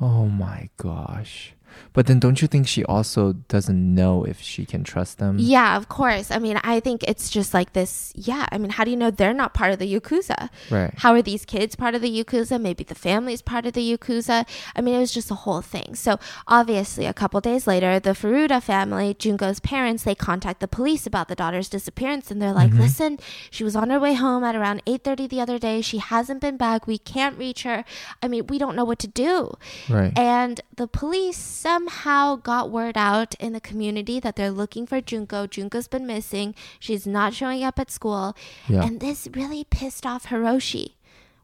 Oh 0.00 0.26
my 0.28 0.68
gosh. 0.76 1.54
But 1.92 2.06
then 2.06 2.18
don't 2.18 2.40
you 2.40 2.48
think 2.48 2.66
she 2.66 2.84
also 2.84 3.32
doesn't 3.48 3.94
know 3.94 4.24
if 4.24 4.40
she 4.40 4.64
can 4.64 4.84
trust 4.84 5.18
them? 5.18 5.36
Yeah, 5.38 5.76
of 5.76 5.88
course. 5.88 6.30
I 6.30 6.38
mean, 6.38 6.60
I 6.62 6.80
think 6.80 7.02
it's 7.04 7.30
just 7.30 7.54
like 7.54 7.72
this. 7.72 8.12
Yeah, 8.14 8.46
I 8.50 8.58
mean, 8.58 8.70
how 8.70 8.84
do 8.84 8.90
you 8.90 8.96
know 8.96 9.10
they're 9.10 9.34
not 9.34 9.54
part 9.54 9.72
of 9.72 9.78
the 9.78 9.92
Yakuza? 9.92 10.50
Right. 10.70 10.92
How 10.96 11.14
are 11.14 11.22
these 11.22 11.44
kids 11.44 11.76
part 11.76 11.94
of 11.94 12.02
the 12.02 12.10
Yakuza? 12.10 12.60
Maybe 12.60 12.84
the 12.84 12.94
family's 12.94 13.42
part 13.42 13.66
of 13.66 13.72
the 13.72 13.96
Yakuza. 13.96 14.46
I 14.76 14.80
mean, 14.80 14.94
it 14.94 15.00
was 15.00 15.12
just 15.12 15.30
a 15.30 15.34
whole 15.34 15.62
thing. 15.62 15.94
So 15.94 16.18
obviously, 16.46 17.06
a 17.06 17.14
couple 17.14 17.40
days 17.40 17.66
later, 17.66 17.98
the 17.98 18.10
Furuta 18.10 18.62
family, 18.62 19.14
Junko's 19.14 19.60
parents, 19.60 20.04
they 20.04 20.14
contact 20.14 20.60
the 20.60 20.68
police 20.68 21.06
about 21.06 21.28
the 21.28 21.34
daughter's 21.34 21.68
disappearance, 21.68 22.30
and 22.30 22.40
they're 22.40 22.52
like, 22.52 22.70
mm-hmm. 22.70 22.80
"Listen, 22.80 23.18
she 23.50 23.64
was 23.64 23.76
on 23.76 23.90
her 23.90 23.98
way 23.98 24.14
home 24.14 24.44
at 24.44 24.54
around 24.54 24.82
8:30 24.86 25.28
the 25.28 25.40
other 25.40 25.58
day. 25.58 25.80
She 25.80 25.98
hasn't 25.98 26.40
been 26.40 26.56
back. 26.56 26.86
We 26.86 26.98
can't 26.98 27.38
reach 27.38 27.62
her. 27.62 27.84
I 28.22 28.28
mean, 28.28 28.46
we 28.46 28.58
don't 28.58 28.76
know 28.76 28.84
what 28.84 28.98
to 29.00 29.08
do." 29.08 29.56
Right. 29.88 30.16
And 30.18 30.60
the 30.76 30.86
police 30.86 31.57
somehow 31.58 32.36
got 32.36 32.70
word 32.70 32.96
out 32.96 33.34
in 33.40 33.52
the 33.52 33.60
community 33.60 34.20
that 34.20 34.36
they're 34.36 34.50
looking 34.62 34.86
for 34.86 35.00
Junko. 35.00 35.46
Junko's 35.46 35.88
been 35.88 36.06
missing. 36.06 36.54
She's 36.78 37.06
not 37.06 37.34
showing 37.34 37.62
up 37.64 37.78
at 37.78 37.90
school. 37.90 38.36
Yeah. 38.68 38.84
And 38.84 39.00
this 39.00 39.28
really 39.34 39.64
pissed 39.64 40.06
off 40.06 40.26
Hiroshi. 40.26 40.92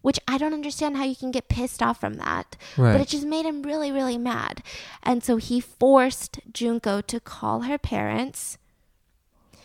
which 0.02 0.20
I 0.28 0.36
don't 0.36 0.52
understand 0.52 0.98
how 0.98 1.04
you 1.04 1.16
can 1.16 1.30
get 1.30 1.48
pissed 1.48 1.82
off 1.82 1.98
from 1.98 2.14
that. 2.14 2.56
Right. 2.76 2.92
But 2.92 3.00
it 3.00 3.08
just 3.08 3.24
made 3.26 3.46
him 3.46 3.62
really, 3.62 3.90
really 3.90 4.18
mad. 4.18 4.62
And 5.02 5.24
so 5.24 5.36
he 5.36 5.60
forced 5.60 6.40
Junko 6.52 7.00
to 7.00 7.18
call 7.20 7.62
her 7.62 7.78
parents 7.78 8.58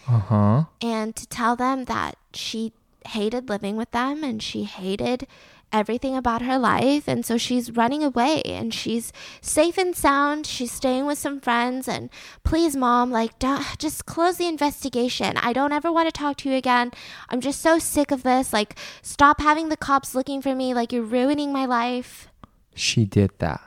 Uh 0.08 0.20
huh. 0.20 0.64
and 0.82 1.14
to 1.18 1.28
tell 1.28 1.56
them 1.58 1.86
that 1.86 2.16
she 2.34 2.72
hated 3.08 3.50
living 3.50 3.76
with 3.76 3.92
them 3.92 4.24
and 4.24 4.42
she 4.42 4.64
hated 4.64 5.28
everything 5.72 6.16
about 6.16 6.42
her 6.42 6.58
life 6.58 7.08
and 7.08 7.26
so 7.26 7.38
she's 7.38 7.72
running 7.72 8.04
away 8.04 8.42
and 8.44 8.74
she's 8.74 9.14
safe 9.42 9.78
and 9.78 9.96
sound 9.96 10.46
she's 10.46 10.72
staying 10.72 11.06
with 11.06 11.18
some 11.18 11.40
friends 11.40 11.88
and 11.88 12.10
please 12.44 12.76
mom 12.76 13.12
like 13.12 13.38
don't, 13.40 13.64
just 13.78 14.06
close 14.06 14.38
the 14.38 14.48
investigation 14.48 15.38
i 15.38 15.54
don't 15.54 15.72
ever 15.72 15.92
want 15.92 16.08
to 16.08 16.12
talk 16.12 16.36
to 16.38 16.50
you 16.50 16.56
again 16.56 16.92
i'm 17.30 17.40
just 17.42 17.62
so 17.62 17.78
sick 17.78 18.10
of 18.12 18.24
this 18.24 18.52
like 18.52 18.78
stop 19.02 19.40
having 19.42 19.70
the 19.70 19.78
cops 19.78 20.16
looking 20.16 20.42
for 20.42 20.56
me 20.56 20.74
like 20.74 20.92
you're 20.92 21.04
ruining 21.04 21.54
my 21.54 21.66
life 21.66 22.28
She 22.74 23.06
did 23.06 23.32
that. 23.40 23.62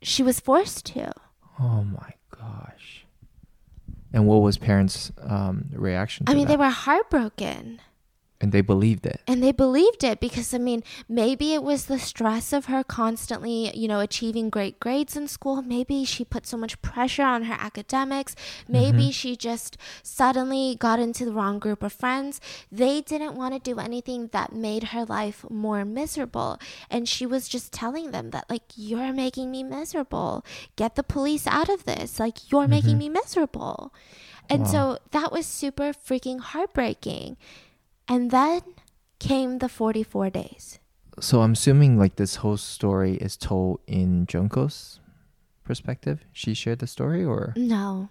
she 0.00 0.22
was 0.22 0.40
forced 0.40 0.86
to 0.86 1.12
Oh 1.60 1.84
my 1.84 2.14
gosh. 2.36 3.04
And 4.12 4.26
what 4.26 4.38
was 4.42 4.58
parents' 4.58 5.12
um, 5.22 5.66
reaction? 5.72 6.26
To 6.26 6.32
i 6.32 6.34
mean 6.34 6.46
that? 6.46 6.52
they 6.52 6.56
were 6.64 6.70
heartbroken 6.70 7.80
and 8.42 8.50
they 8.50 8.60
believed 8.60 9.06
it. 9.06 9.20
And 9.28 9.40
they 9.40 9.52
believed 9.52 10.02
it 10.02 10.18
because, 10.18 10.52
I 10.52 10.58
mean, 10.58 10.82
maybe 11.08 11.54
it 11.54 11.62
was 11.62 11.86
the 11.86 12.00
stress 12.00 12.52
of 12.52 12.66
her 12.66 12.82
constantly, 12.82 13.70
you 13.78 13.86
know, 13.86 14.00
achieving 14.00 14.50
great 14.50 14.80
grades 14.80 15.16
in 15.16 15.28
school. 15.28 15.62
Maybe 15.62 16.04
she 16.04 16.24
put 16.24 16.44
so 16.44 16.56
much 16.56 16.82
pressure 16.82 17.22
on 17.22 17.44
her 17.44 17.56
academics. 17.56 18.34
Maybe 18.68 19.04
mm-hmm. 19.04 19.10
she 19.10 19.36
just 19.36 19.78
suddenly 20.02 20.76
got 20.76 20.98
into 20.98 21.24
the 21.24 21.32
wrong 21.32 21.60
group 21.60 21.84
of 21.84 21.92
friends. 21.92 22.40
They 22.70 23.00
didn't 23.00 23.36
want 23.36 23.54
to 23.54 23.60
do 23.60 23.78
anything 23.78 24.26
that 24.32 24.52
made 24.52 24.84
her 24.88 25.04
life 25.04 25.44
more 25.48 25.84
miserable. 25.84 26.58
And 26.90 27.08
she 27.08 27.24
was 27.24 27.46
just 27.48 27.72
telling 27.72 28.10
them 28.10 28.30
that, 28.30 28.50
like, 28.50 28.64
you're 28.74 29.12
making 29.12 29.52
me 29.52 29.62
miserable. 29.62 30.44
Get 30.74 30.96
the 30.96 31.04
police 31.04 31.46
out 31.46 31.68
of 31.68 31.84
this. 31.84 32.18
Like, 32.18 32.50
you're 32.50 32.66
making 32.66 32.98
mm-hmm. 32.98 32.98
me 32.98 33.08
miserable. 33.10 33.94
And 34.50 34.66
so 34.68 34.98
that 35.12 35.32
was 35.32 35.46
super 35.46 35.92
freaking 35.92 36.40
heartbreaking. 36.40 37.36
And 38.08 38.30
then 38.30 38.60
came 39.18 39.58
the 39.58 39.68
44 39.68 40.30
days. 40.30 40.78
So 41.20 41.42
I'm 41.42 41.52
assuming 41.52 41.98
like 41.98 42.16
this 42.16 42.36
whole 42.36 42.56
story 42.56 43.14
is 43.16 43.36
told 43.36 43.80
in 43.86 44.26
Junko's 44.26 44.98
perspective. 45.64 46.24
She 46.32 46.54
shared 46.54 46.78
the 46.80 46.86
story, 46.86 47.24
or 47.24 47.52
No, 47.56 48.08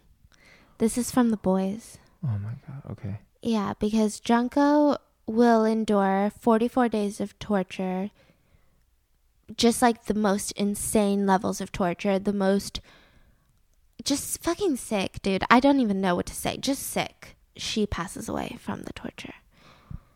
this 0.78 0.98
is 0.98 1.12
from 1.12 1.30
the 1.30 1.38
boys. 1.38 1.98
oh 2.24 2.38
my 2.38 2.54
god, 2.68 2.92
okay. 2.92 3.20
Yeah, 3.42 3.74
because 3.80 4.20
Junko 4.20 4.98
will 5.26 5.66
endure 5.66 6.32
44 6.40 6.90
days 6.90 7.20
of 7.20 7.38
torture, 7.40 8.12
just 9.58 9.82
like 9.82 10.06
the 10.06 10.14
most 10.14 10.52
insane 10.54 11.26
levels 11.26 11.60
of 11.60 11.72
torture, 11.72 12.20
the 12.20 12.34
most 12.34 12.80
just 14.04 14.42
fucking 14.42 14.78
sick, 14.78 15.22
dude. 15.22 15.44
I 15.50 15.60
don't 15.60 15.80
even 15.80 16.02
know 16.02 16.16
what 16.16 16.26
to 16.28 16.36
say. 16.36 16.58
Just 16.58 16.84
sick. 16.84 17.36
She 17.56 17.86
passes 17.86 18.30
away 18.30 18.58
from 18.60 18.84
the 18.84 18.94
torture. 18.94 19.34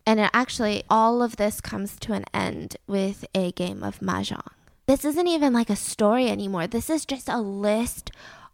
And 0.06 0.20
it 0.20 0.30
actually, 0.34 0.84
all 0.90 1.24
of 1.24 1.38
this 1.38 1.62
comes 1.62 1.98
to 2.00 2.14
an 2.14 2.26
end 2.34 2.78
with 2.88 3.26
a 3.34 3.52
game 3.52 3.84
of 3.84 4.00
Mahjong. 4.00 4.52
This 4.86 5.04
isn't 5.04 5.28
even 5.28 5.52
like 5.52 5.70
a 5.70 5.76
story 5.76 6.30
anymore. 6.30 6.68
This 6.68 6.90
is 6.90 7.06
just 7.06 7.28
a 7.28 7.42
list 7.42 8.12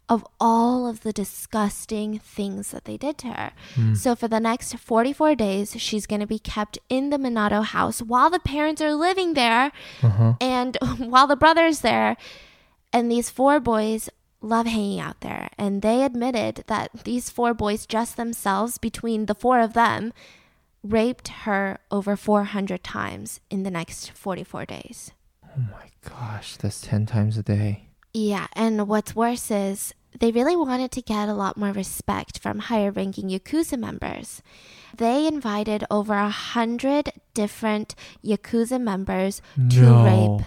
of 0.08 0.26
all 0.40 0.86
of 0.86 1.02
the 1.02 1.12
disgusting 1.12 2.18
things 2.18 2.70
that 2.70 2.84
they 2.84 2.96
did 2.96 3.18
to 3.18 3.28
her. 3.28 3.52
Hmm. 3.74 3.94
So 3.94 4.14
for 4.14 4.28
the 4.28 4.40
next 4.40 4.76
44 4.76 5.34
days, 5.34 5.74
she's 5.78 6.06
going 6.06 6.20
to 6.20 6.26
be 6.26 6.38
kept 6.38 6.78
in 6.88 7.10
the 7.10 7.18
Minato 7.18 7.64
house 7.64 8.00
while 8.02 8.30
the 8.30 8.38
parents 8.38 8.82
are 8.82 8.94
living 8.94 9.34
there 9.34 9.72
uh-huh. 10.02 10.34
and 10.40 10.76
while 10.98 11.26
the 11.26 11.36
brother's 11.36 11.80
there. 11.80 12.16
And 12.92 13.10
these 13.10 13.30
four 13.30 13.60
boys 13.60 14.10
love 14.42 14.66
hanging 14.66 15.00
out 15.00 15.20
there. 15.20 15.48
And 15.56 15.82
they 15.82 16.02
admitted 16.02 16.64
that 16.66 17.04
these 17.04 17.30
four 17.30 17.54
boys, 17.54 17.86
just 17.86 18.16
themselves, 18.16 18.76
between 18.78 19.26
the 19.26 19.34
four 19.34 19.60
of 19.60 19.72
them, 19.72 20.12
raped 20.82 21.28
her 21.28 21.78
over 21.90 22.16
400 22.16 22.82
times 22.82 23.40
in 23.50 23.62
the 23.62 23.70
next 23.70 24.10
44 24.12 24.66
days. 24.66 25.12
Oh 25.44 25.60
my 25.70 25.90
gosh, 26.08 26.56
that's 26.56 26.80
ten 26.80 27.04
times 27.06 27.36
a 27.36 27.42
day. 27.42 27.88
Yeah, 28.14 28.46
and 28.54 28.88
what's 28.88 29.14
worse 29.14 29.50
is 29.50 29.94
they 30.18 30.30
really 30.30 30.56
wanted 30.56 30.90
to 30.92 31.02
get 31.02 31.28
a 31.28 31.34
lot 31.34 31.56
more 31.56 31.72
respect 31.72 32.38
from 32.38 32.58
higher 32.58 32.90
ranking 32.90 33.28
Yakuza 33.28 33.78
members. 33.78 34.42
They 34.96 35.26
invited 35.26 35.84
over 35.90 36.14
a 36.14 36.28
hundred 36.28 37.12
different 37.34 37.94
Yakuza 38.24 38.80
members 38.80 39.40
to 39.70 40.04
rape 40.04 40.46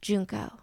Junko. 0.00 0.60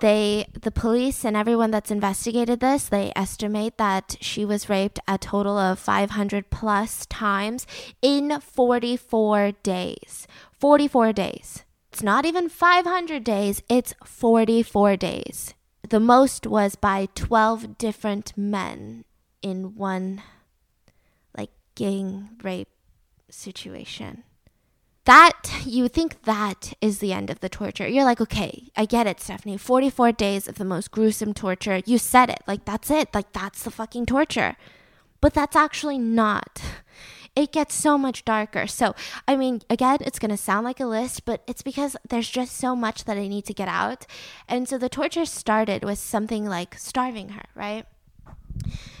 They, 0.00 0.46
the 0.60 0.70
police 0.70 1.24
and 1.24 1.36
everyone 1.36 1.70
that's 1.70 1.90
investigated 1.90 2.60
this, 2.60 2.88
they 2.88 3.12
estimate 3.14 3.78
that 3.78 4.16
she 4.20 4.44
was 4.44 4.68
raped 4.68 4.98
a 5.06 5.16
total 5.16 5.56
of 5.56 5.78
500 5.78 6.50
plus 6.50 7.06
times 7.06 7.66
in 8.00 8.40
44 8.40 9.52
days. 9.62 10.26
44 10.58 11.12
days. 11.12 11.64
It's 11.92 12.02
not 12.02 12.24
even 12.24 12.48
500 12.48 13.22
days, 13.22 13.62
it's 13.68 13.94
44 14.04 14.96
days. 14.96 15.54
The 15.88 16.00
most 16.00 16.46
was 16.46 16.74
by 16.74 17.08
12 17.14 17.76
different 17.76 18.32
men 18.36 19.04
in 19.42 19.74
one 19.76 20.22
like 21.36 21.50
gang 21.74 22.30
rape 22.42 22.68
situation. 23.28 24.24
That 25.04 25.62
you 25.66 25.88
think 25.88 26.22
that 26.22 26.74
is 26.80 26.98
the 27.00 27.12
end 27.12 27.28
of 27.28 27.40
the 27.40 27.48
torture. 27.48 27.88
You're 27.88 28.04
like, 28.04 28.20
okay, 28.20 28.70
I 28.76 28.84
get 28.84 29.08
it, 29.08 29.20
Stephanie. 29.20 29.56
44 29.56 30.12
days 30.12 30.46
of 30.46 30.56
the 30.56 30.64
most 30.64 30.92
gruesome 30.92 31.34
torture. 31.34 31.82
You 31.84 31.98
said 31.98 32.30
it. 32.30 32.40
Like 32.46 32.64
that's 32.64 32.90
it. 32.90 33.08
Like 33.12 33.32
that's 33.32 33.64
the 33.64 33.72
fucking 33.72 34.06
torture. 34.06 34.56
But 35.20 35.34
that's 35.34 35.56
actually 35.56 35.98
not. 35.98 36.62
It 37.34 37.50
gets 37.50 37.74
so 37.74 37.96
much 37.96 38.24
darker. 38.24 38.66
So, 38.66 38.94
I 39.26 39.36
mean, 39.36 39.62
again, 39.70 39.98
it's 40.02 40.18
going 40.18 40.30
to 40.30 40.36
sound 40.36 40.64
like 40.64 40.80
a 40.80 40.84
list, 40.86 41.24
but 41.24 41.42
it's 41.46 41.62
because 41.62 41.96
there's 42.08 42.28
just 42.28 42.56
so 42.56 42.76
much 42.76 43.04
that 43.04 43.16
I 43.16 43.26
need 43.26 43.46
to 43.46 43.54
get 43.54 43.68
out. 43.68 44.06
And 44.48 44.68
so 44.68 44.76
the 44.78 44.90
torture 44.90 45.24
started 45.24 45.82
with 45.82 45.98
something 45.98 46.46
like 46.46 46.76
starving 46.78 47.30
her, 47.30 47.44
right? 47.54 47.86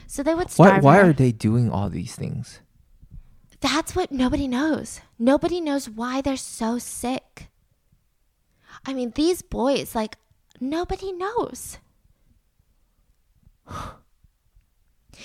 So 0.06 0.22
they 0.22 0.34
would 0.34 0.48
Why 0.56 0.68
starve 0.68 0.84
why 0.84 0.96
her. 0.96 1.10
are 1.10 1.12
they 1.12 1.30
doing 1.30 1.70
all 1.70 1.90
these 1.90 2.14
things? 2.16 2.60
That's 3.62 3.94
what 3.94 4.10
nobody 4.10 4.48
knows. 4.48 5.00
Nobody 5.20 5.60
knows 5.60 5.88
why 5.88 6.20
they're 6.20 6.36
so 6.36 6.78
sick. 6.78 7.48
I 8.84 8.92
mean, 8.92 9.12
these 9.14 9.40
boys, 9.40 9.94
like, 9.94 10.16
nobody 10.60 11.12
knows. 11.12 11.78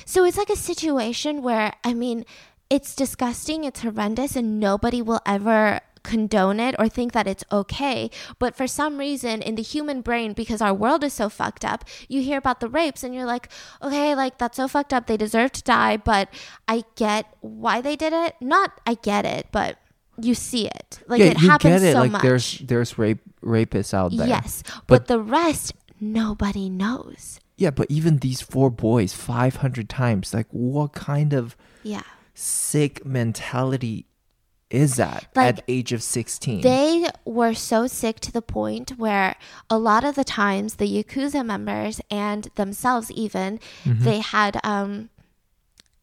So 0.06 0.26
it's 0.26 0.38
like 0.38 0.52
a 0.52 0.56
situation 0.56 1.42
where, 1.42 1.74
I 1.84 1.94
mean, 1.94 2.24
it's 2.70 2.96
disgusting, 2.96 3.64
it's 3.64 3.82
horrendous, 3.82 4.36
and 4.36 4.60
nobody 4.60 5.02
will 5.02 5.22
ever 5.26 5.80
condone 6.08 6.60
it 6.68 6.74
or 6.80 6.88
think 6.88 7.12
that 7.12 7.28
it's 7.28 7.44
okay. 7.52 8.10
But 8.40 8.56
for 8.56 8.66
some 8.68 8.98
reason, 8.98 9.42
in 9.42 9.56
the 9.56 9.62
human 9.74 10.00
brain, 10.02 10.32
because 10.34 10.62
our 10.62 10.74
world 10.74 11.04
is 11.04 11.14
so 11.14 11.28
fucked 11.30 11.66
up, 11.66 11.84
you 12.08 12.22
hear 12.22 12.38
about 12.40 12.60
the 12.62 12.70
rapes 12.70 13.04
and 13.04 13.14
you're 13.14 13.26
like, 13.36 13.50
okay, 13.84 14.16
like 14.16 14.38
that's 14.40 14.56
so 14.58 14.68
fucked 14.68 14.94
up. 14.94 15.06
They 15.08 15.18
deserve 15.18 15.52
to 15.60 15.64
die, 15.64 15.98
but 15.98 16.30
I 16.68 16.84
get 16.96 17.26
why 17.42 17.82
they 17.82 17.96
did 17.96 18.14
it. 18.14 18.36
Not 18.40 18.80
I 18.88 18.94
get 18.96 19.26
it, 19.26 19.48
but 19.52 19.78
you 20.20 20.34
see 20.34 20.66
it. 20.68 21.00
Like 21.08 21.20
yeah, 21.20 21.32
it 21.36 21.42
you 21.42 21.50
happens 21.50 21.82
get 21.82 21.90
it. 21.90 21.94
so 21.94 22.00
like 22.00 22.12
much. 22.12 22.22
there's 22.24 22.58
there's 22.66 22.98
rape 22.98 23.20
rapists 23.44 23.94
out 23.94 24.16
there. 24.16 24.28
yes, 24.28 24.64
but, 24.88 24.88
But- 24.88 25.08
the 25.08 25.20
rest, 25.20 25.74
nobody 26.00 26.70
knows. 26.70 27.40
Yeah, 27.58 27.72
but 27.72 27.86
even 27.90 28.18
these 28.20 28.42
four 28.42 28.70
boys, 28.72 29.14
five 29.14 29.58
hundred 29.58 29.90
times. 29.90 30.34
Like, 30.34 30.48
what 30.52 30.94
kind 30.94 31.34
of 31.34 31.56
Yeah. 31.84 32.02
sick 32.34 33.06
mentality 33.06 34.07
is 34.70 34.96
that 34.96 35.28
Like, 35.36 35.58
at 35.60 35.64
age 35.68 35.94
of 35.94 36.04
sixteen? 36.04 36.62
They 36.62 37.08
were 37.26 37.54
so 37.54 37.88
sick 37.88 38.20
to 38.22 38.32
the 38.32 38.42
point 38.42 38.92
where 38.98 39.36
a 39.70 39.78
lot 39.78 40.04
of 40.04 40.16
the 40.16 40.24
times 40.24 40.76
the 40.76 40.88
Yakuza 41.04 41.46
members 41.46 42.02
and 42.12 42.50
themselves 42.56 43.10
even 43.12 43.60
they 43.86 44.20
had 44.20 44.60
um 44.64 45.10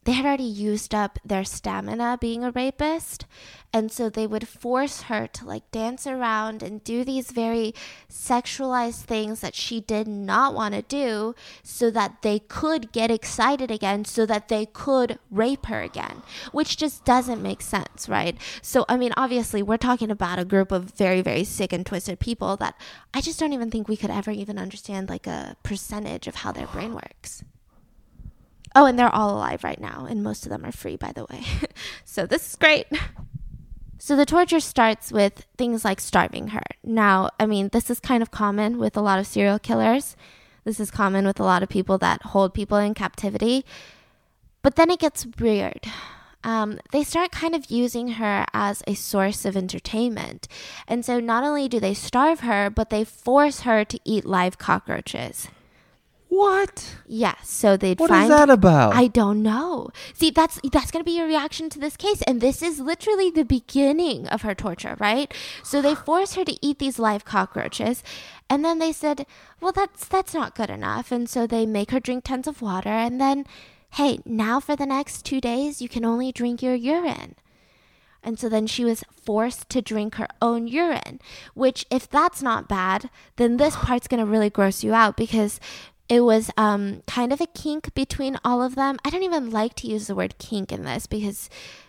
they 0.04 0.12
had 0.12 0.24
already 0.24 0.42
used 0.42 0.94
up 0.94 1.18
their 1.24 1.44
stamina 1.44 2.18
being 2.20 2.44
a 2.44 2.50
rapist 2.50 3.26
and 3.72 3.90
so 3.90 4.08
they 4.08 4.26
would 4.26 4.46
force 4.46 5.02
her 5.02 5.26
to 5.26 5.44
like 5.44 5.68
dance 5.72 6.06
around 6.06 6.62
and 6.62 6.84
do 6.84 7.02
these 7.04 7.32
very 7.32 7.74
sexualized 8.08 9.02
things 9.02 9.40
that 9.40 9.54
she 9.54 9.80
did 9.80 10.06
not 10.06 10.54
want 10.54 10.74
to 10.74 10.82
do 10.82 11.34
so 11.62 11.90
that 11.90 12.22
they 12.22 12.38
could 12.38 12.92
get 12.92 13.10
excited 13.10 13.70
again 13.70 14.04
so 14.04 14.24
that 14.24 14.48
they 14.48 14.66
could 14.66 15.18
rape 15.30 15.66
her 15.66 15.82
again 15.82 16.22
which 16.52 16.76
just 16.76 17.04
doesn't 17.04 17.42
make 17.42 17.60
sense 17.60 18.08
right? 18.08 18.36
So 18.62 18.84
i 18.88 18.96
mean 18.96 19.12
obviously 19.16 19.62
we're 19.62 19.76
talking 19.76 20.10
about 20.10 20.38
a 20.38 20.44
group 20.44 20.70
of 20.70 20.84
very 20.84 21.22
very 21.22 21.44
sick 21.44 21.72
and 21.72 21.84
twisted 21.84 22.20
people 22.20 22.56
that 22.56 22.74
i 23.12 23.20
just 23.20 23.38
don't 23.40 23.52
even 23.52 23.70
think 23.70 23.88
we 23.88 23.96
could 23.96 24.10
ever 24.10 24.30
even 24.30 24.58
understand 24.58 25.08
like 25.08 25.26
a 25.26 25.56
percentage 25.62 26.26
of 26.26 26.36
how 26.36 26.52
their 26.52 26.66
brain 26.66 26.94
works 26.94 27.42
Oh, 28.74 28.86
and 28.86 28.98
they're 28.98 29.14
all 29.14 29.36
alive 29.36 29.62
right 29.62 29.80
now, 29.80 30.06
and 30.08 30.22
most 30.22 30.44
of 30.44 30.50
them 30.50 30.64
are 30.64 30.72
free, 30.72 30.96
by 30.96 31.12
the 31.12 31.26
way. 31.30 31.44
so 32.04 32.26
this 32.26 32.48
is 32.48 32.56
great. 32.56 32.86
So 33.98 34.16
the 34.16 34.26
torture 34.26 34.60
starts 34.60 35.12
with 35.12 35.46
things 35.56 35.84
like 35.84 36.00
starving 36.00 36.48
her. 36.48 36.62
Now, 36.82 37.30
I 37.38 37.46
mean, 37.46 37.70
this 37.72 37.88
is 37.88 38.00
kind 38.00 38.22
of 38.22 38.30
common 38.30 38.78
with 38.78 38.96
a 38.96 39.00
lot 39.00 39.18
of 39.18 39.26
serial 39.26 39.58
killers. 39.58 40.16
This 40.64 40.80
is 40.80 40.90
common 40.90 41.24
with 41.24 41.38
a 41.38 41.44
lot 41.44 41.62
of 41.62 41.68
people 41.68 41.96
that 41.98 42.22
hold 42.22 42.52
people 42.52 42.76
in 42.78 42.94
captivity. 42.94 43.64
But 44.62 44.76
then 44.76 44.90
it 44.90 44.98
gets 44.98 45.26
weird. 45.38 45.86
Um, 46.42 46.78
they 46.92 47.04
start 47.04 47.32
kind 47.32 47.54
of 47.54 47.70
using 47.70 48.08
her 48.08 48.44
as 48.52 48.82
a 48.86 48.94
source 48.94 49.44
of 49.46 49.56
entertainment. 49.56 50.48
And 50.86 51.04
so 51.04 51.18
not 51.20 51.44
only 51.44 51.68
do 51.68 51.80
they 51.80 51.94
starve 51.94 52.40
her, 52.40 52.68
but 52.68 52.90
they 52.90 53.04
force 53.04 53.60
her 53.60 53.84
to 53.84 53.98
eat 54.04 54.26
live 54.26 54.58
cockroaches. 54.58 55.48
What? 56.34 56.96
Yeah, 57.06 57.36
so 57.44 57.76
they'd 57.76 58.00
What 58.00 58.08
find 58.08 58.24
is 58.24 58.36
that 58.36 58.50
about? 58.50 58.92
I 58.92 59.06
don't 59.06 59.40
know. 59.40 59.90
See, 60.14 60.30
that's 60.30 60.58
that's 60.72 60.90
going 60.90 61.00
to 61.00 61.08
be 61.08 61.16
your 61.16 61.28
reaction 61.28 61.70
to 61.70 61.78
this 61.78 61.96
case 61.96 62.22
and 62.22 62.40
this 62.40 62.60
is 62.60 62.80
literally 62.80 63.30
the 63.30 63.44
beginning 63.44 64.26
of 64.26 64.42
her 64.42 64.52
torture, 64.52 64.96
right? 64.98 65.32
So 65.62 65.80
they 65.80 65.94
force 66.08 66.34
her 66.34 66.44
to 66.44 66.58
eat 66.60 66.80
these 66.80 66.98
live 66.98 67.24
cockroaches 67.24 68.02
and 68.50 68.64
then 68.64 68.80
they 68.80 68.90
said, 68.90 69.26
"Well, 69.60 69.70
that's 69.70 70.08
that's 70.08 70.34
not 70.34 70.56
good 70.56 70.70
enough." 70.70 71.12
And 71.12 71.30
so 71.30 71.46
they 71.46 71.66
make 71.66 71.92
her 71.92 72.00
drink 72.00 72.24
tons 72.24 72.48
of 72.48 72.60
water 72.60 72.88
and 72.88 73.20
then, 73.20 73.46
"Hey, 73.90 74.18
now 74.24 74.58
for 74.58 74.74
the 74.74 74.86
next 74.86 75.24
2 75.24 75.40
days 75.40 75.80
you 75.80 75.88
can 75.88 76.04
only 76.04 76.32
drink 76.32 76.62
your 76.62 76.74
urine." 76.74 77.36
And 78.24 78.40
so 78.40 78.48
then 78.48 78.66
she 78.66 78.84
was 78.84 79.04
forced 79.22 79.68
to 79.68 79.82
drink 79.82 80.14
her 80.14 80.26
own 80.40 80.66
urine, 80.66 81.20
which, 81.52 81.84
if 81.90 82.08
that's 82.08 82.42
not 82.42 82.68
bad, 82.68 83.10
then 83.36 83.58
this 83.58 83.76
part's 83.76 84.08
going 84.08 84.24
to 84.24 84.30
really 84.30 84.48
gross 84.48 84.82
you 84.82 84.94
out 84.94 85.14
because 85.14 85.60
it 86.08 86.20
was 86.20 86.50
um, 86.56 87.02
kind 87.06 87.32
of 87.32 87.40
a 87.40 87.46
kink 87.46 87.94
between 87.94 88.38
all 88.44 88.62
of 88.62 88.74
them. 88.74 88.98
I 89.04 89.10
don't 89.10 89.22
even 89.22 89.50
like 89.50 89.74
to 89.76 89.86
use 89.86 90.06
the 90.06 90.14
word 90.14 90.38
kink 90.38 90.70
in 90.70 90.84
this 90.84 91.06
because 91.06 91.48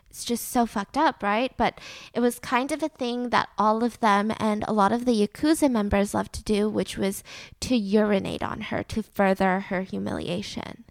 it's 0.10 0.24
just 0.24 0.48
so 0.48 0.66
fucked 0.66 0.96
up, 0.96 1.22
right? 1.22 1.52
But 1.58 1.80
it 2.14 2.22
was 2.22 2.40
kind 2.40 2.72
of 2.72 2.82
a 2.82 2.88
thing 2.88 3.30
that 3.32 3.50
all 3.58 3.84
of 3.84 4.00
them 4.00 4.32
and 4.40 4.64
a 4.66 4.72
lot 4.72 4.94
of 4.94 5.04
the 5.04 5.28
Yakuza 5.28 5.70
members 5.70 6.14
loved 6.14 6.32
to 6.34 6.44
do, 6.44 6.70
which 6.70 6.98
was 6.98 7.22
to 7.60 7.76
urinate 7.76 8.42
on 8.42 8.62
her 8.62 8.82
to 8.84 9.04
further 9.04 9.60
her 9.60 9.82
humiliation. 9.82 10.86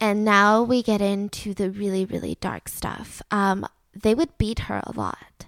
And 0.00 0.24
now 0.24 0.62
we 0.62 0.82
get 0.82 1.00
into 1.00 1.54
the 1.54 1.70
really, 1.70 2.04
really 2.04 2.36
dark 2.40 2.68
stuff. 2.68 3.20
Um, 3.32 3.66
they 3.92 4.14
would 4.14 4.38
beat 4.38 4.60
her 4.60 4.80
a 4.84 4.92
lot. 4.92 5.45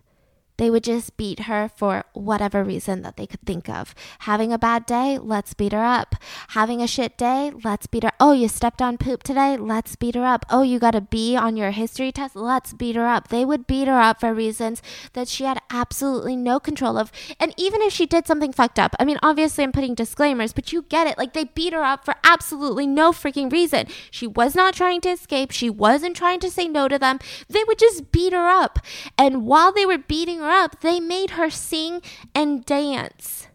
They 0.58 0.70
would 0.70 0.84
just 0.84 1.16
beat 1.16 1.40
her 1.40 1.70
for 1.74 2.04
whatever 2.12 2.62
reason 2.64 3.02
that 3.02 3.16
they 3.16 3.26
could 3.26 3.40
think 3.46 3.68
of. 3.68 3.94
Having 4.20 4.52
a 4.52 4.58
bad 4.58 4.86
day, 4.86 5.16
let's 5.16 5.54
beat 5.54 5.72
her 5.72 5.84
up. 5.84 6.16
Having 6.48 6.82
a 6.82 6.86
shit 6.88 7.16
day, 7.16 7.52
let's 7.64 7.86
beat 7.86 8.02
her. 8.02 8.12
Oh, 8.20 8.32
you 8.32 8.48
stepped 8.48 8.82
on 8.82 8.98
poop 8.98 9.22
today, 9.22 9.56
let's 9.56 9.94
beat 9.96 10.16
her 10.16 10.24
up. 10.24 10.44
Oh, 10.50 10.62
you 10.62 10.78
got 10.78 10.96
a 10.96 11.00
B 11.00 11.36
on 11.36 11.56
your 11.56 11.70
history 11.70 12.10
test, 12.10 12.34
let's 12.34 12.72
beat 12.72 12.96
her 12.96 13.06
up. 13.06 13.28
They 13.28 13.44
would 13.44 13.66
beat 13.66 13.88
her 13.88 14.00
up 14.00 14.20
for 14.20 14.34
reasons 14.34 14.82
that 15.12 15.28
she 15.28 15.44
had 15.44 15.60
absolutely 15.70 16.34
no 16.34 16.58
control 16.58 16.98
of. 16.98 17.12
And 17.38 17.54
even 17.56 17.80
if 17.80 17.92
she 17.92 18.06
did 18.06 18.26
something 18.26 18.52
fucked 18.52 18.80
up, 18.80 18.96
I 18.98 19.04
mean, 19.04 19.18
obviously 19.22 19.62
I'm 19.62 19.72
putting 19.72 19.94
disclaimers, 19.94 20.52
but 20.52 20.72
you 20.72 20.82
get 20.82 21.06
it. 21.06 21.16
Like 21.16 21.34
they 21.34 21.44
beat 21.44 21.72
her 21.72 21.84
up 21.84 22.04
for 22.04 22.16
absolutely 22.24 22.86
no 22.86 23.12
freaking 23.12 23.52
reason. 23.52 23.86
She 24.10 24.26
was 24.26 24.56
not 24.56 24.74
trying 24.74 25.00
to 25.02 25.10
escape. 25.10 25.52
She 25.52 25.70
wasn't 25.70 26.16
trying 26.16 26.40
to 26.40 26.50
say 26.50 26.66
no 26.66 26.88
to 26.88 26.98
them. 26.98 27.20
They 27.48 27.62
would 27.64 27.78
just 27.78 28.10
beat 28.10 28.32
her 28.32 28.48
up. 28.48 28.80
And 29.16 29.46
while 29.46 29.72
they 29.72 29.86
were 29.86 29.98
beating 29.98 30.40
her 30.40 30.47
up, 30.48 30.80
they 30.80 31.00
made 31.00 31.30
her 31.30 31.50
sing 31.50 32.02
and 32.34 32.64
dance. 32.64 33.48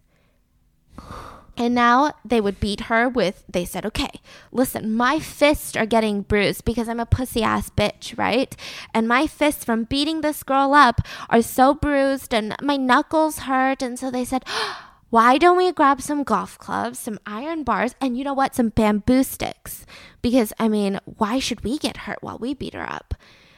And 1.56 1.76
now 1.76 2.14
they 2.26 2.42
would 2.42 2.60
beat 2.60 2.82
her 2.82 3.08
with, 3.08 3.44
they 3.48 3.64
said, 3.64 3.86
okay, 3.86 4.10
listen, 4.52 4.96
my 4.96 5.20
fists 5.20 5.76
are 5.76 5.86
getting 5.86 6.22
bruised 6.24 6.66
because 6.66 6.90
I'm 6.90 7.00
a 7.00 7.06
pussy 7.06 7.44
ass 7.44 7.70
bitch, 7.70 8.18
right? 8.18 8.56
And 8.94 9.08
my 9.08 9.28
fists 9.28 9.64
from 9.64 9.84
beating 9.84 10.22
this 10.22 10.42
girl 10.42 10.74
up 10.74 11.02
are 11.30 11.44
so 11.44 11.76
bruised 11.76 12.34
and 12.34 12.56
my 12.62 12.76
knuckles 12.76 13.40
hurt. 13.40 13.84
And 13.84 14.00
so 14.00 14.10
they 14.10 14.26
said, 14.26 14.44
why 15.12 15.38
don't 15.38 15.58
we 15.58 15.72
grab 15.72 16.02
some 16.02 16.24
golf 16.24 16.58
clubs, 16.58 16.98
some 16.98 17.20
iron 17.28 17.64
bars, 17.64 17.94
and 18.02 18.18
you 18.18 18.24
know 18.24 18.34
what, 18.34 18.56
some 18.56 18.70
bamboo 18.70 19.22
sticks? 19.22 19.86
Because, 20.24 20.54
I 20.58 20.68
mean, 20.68 21.00
why 21.06 21.38
should 21.38 21.64
we 21.64 21.78
get 21.78 21.98
hurt 21.98 22.24
while 22.24 22.40
we 22.40 22.56
beat 22.56 22.74
her 22.74 22.90
up? 22.90 23.14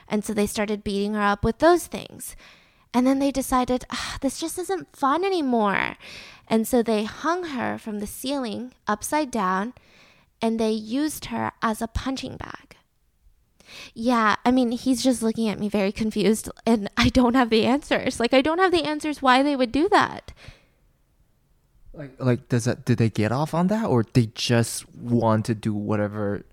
And 0.10 0.26
so 0.26 0.34
they 0.34 0.48
started 0.48 0.84
beating 0.84 1.14
her 1.14 1.22
up 1.22 1.46
with 1.46 1.60
those 1.60 1.88
things. 1.88 2.36
And 2.96 3.06
then 3.06 3.20
they 3.20 3.30
decided, 3.30 3.84
ah, 3.92 4.18
this 4.22 4.40
just 4.40 4.58
isn't 4.58 4.96
fun 4.96 5.26
anymore. 5.26 5.98
And 6.48 6.66
so 6.66 6.82
they 6.82 7.04
hung 7.04 7.48
her 7.48 7.78
from 7.78 8.00
the 8.00 8.08
ceiling 8.08 8.74
upside 8.88 9.32
down 9.32 9.74
and 10.42 10.58
they 10.58 10.72
used 10.72 11.26
her 11.26 11.52
as 11.62 11.82
a 11.82 11.88
punching 11.88 12.38
bag. 12.38 12.78
Yeah, 13.94 14.38
I 14.46 14.52
mean, 14.52 14.72
he's 14.72 15.04
just 15.04 15.22
looking 15.22 15.50
at 15.50 15.60
me 15.60 15.68
very 15.68 15.92
confused 15.92 16.50
and 16.66 16.90
I 16.98 17.10
don't 17.10 17.36
have 17.36 17.50
the 17.50 17.66
answers. 17.66 18.18
Like, 18.18 18.34
I 18.34 18.42
don't 18.42 18.60
have 18.60 18.72
the 18.72 18.86
answers 18.86 19.22
why 19.22 19.44
they 19.44 19.58
would 19.58 19.74
do 19.74 19.90
that. 19.90 20.32
Like, 21.94 22.16
like 22.18 22.48
does 22.48 22.64
that? 22.64 22.86
Did 22.86 22.98
they 22.98 23.10
get 23.10 23.34
off 23.34 23.54
on 23.54 23.68
that, 23.68 23.86
or 23.86 24.04
they 24.04 24.28
just 24.36 24.94
want 24.94 25.46
to 25.46 25.56
do 25.56 25.74
whatever 25.74 26.44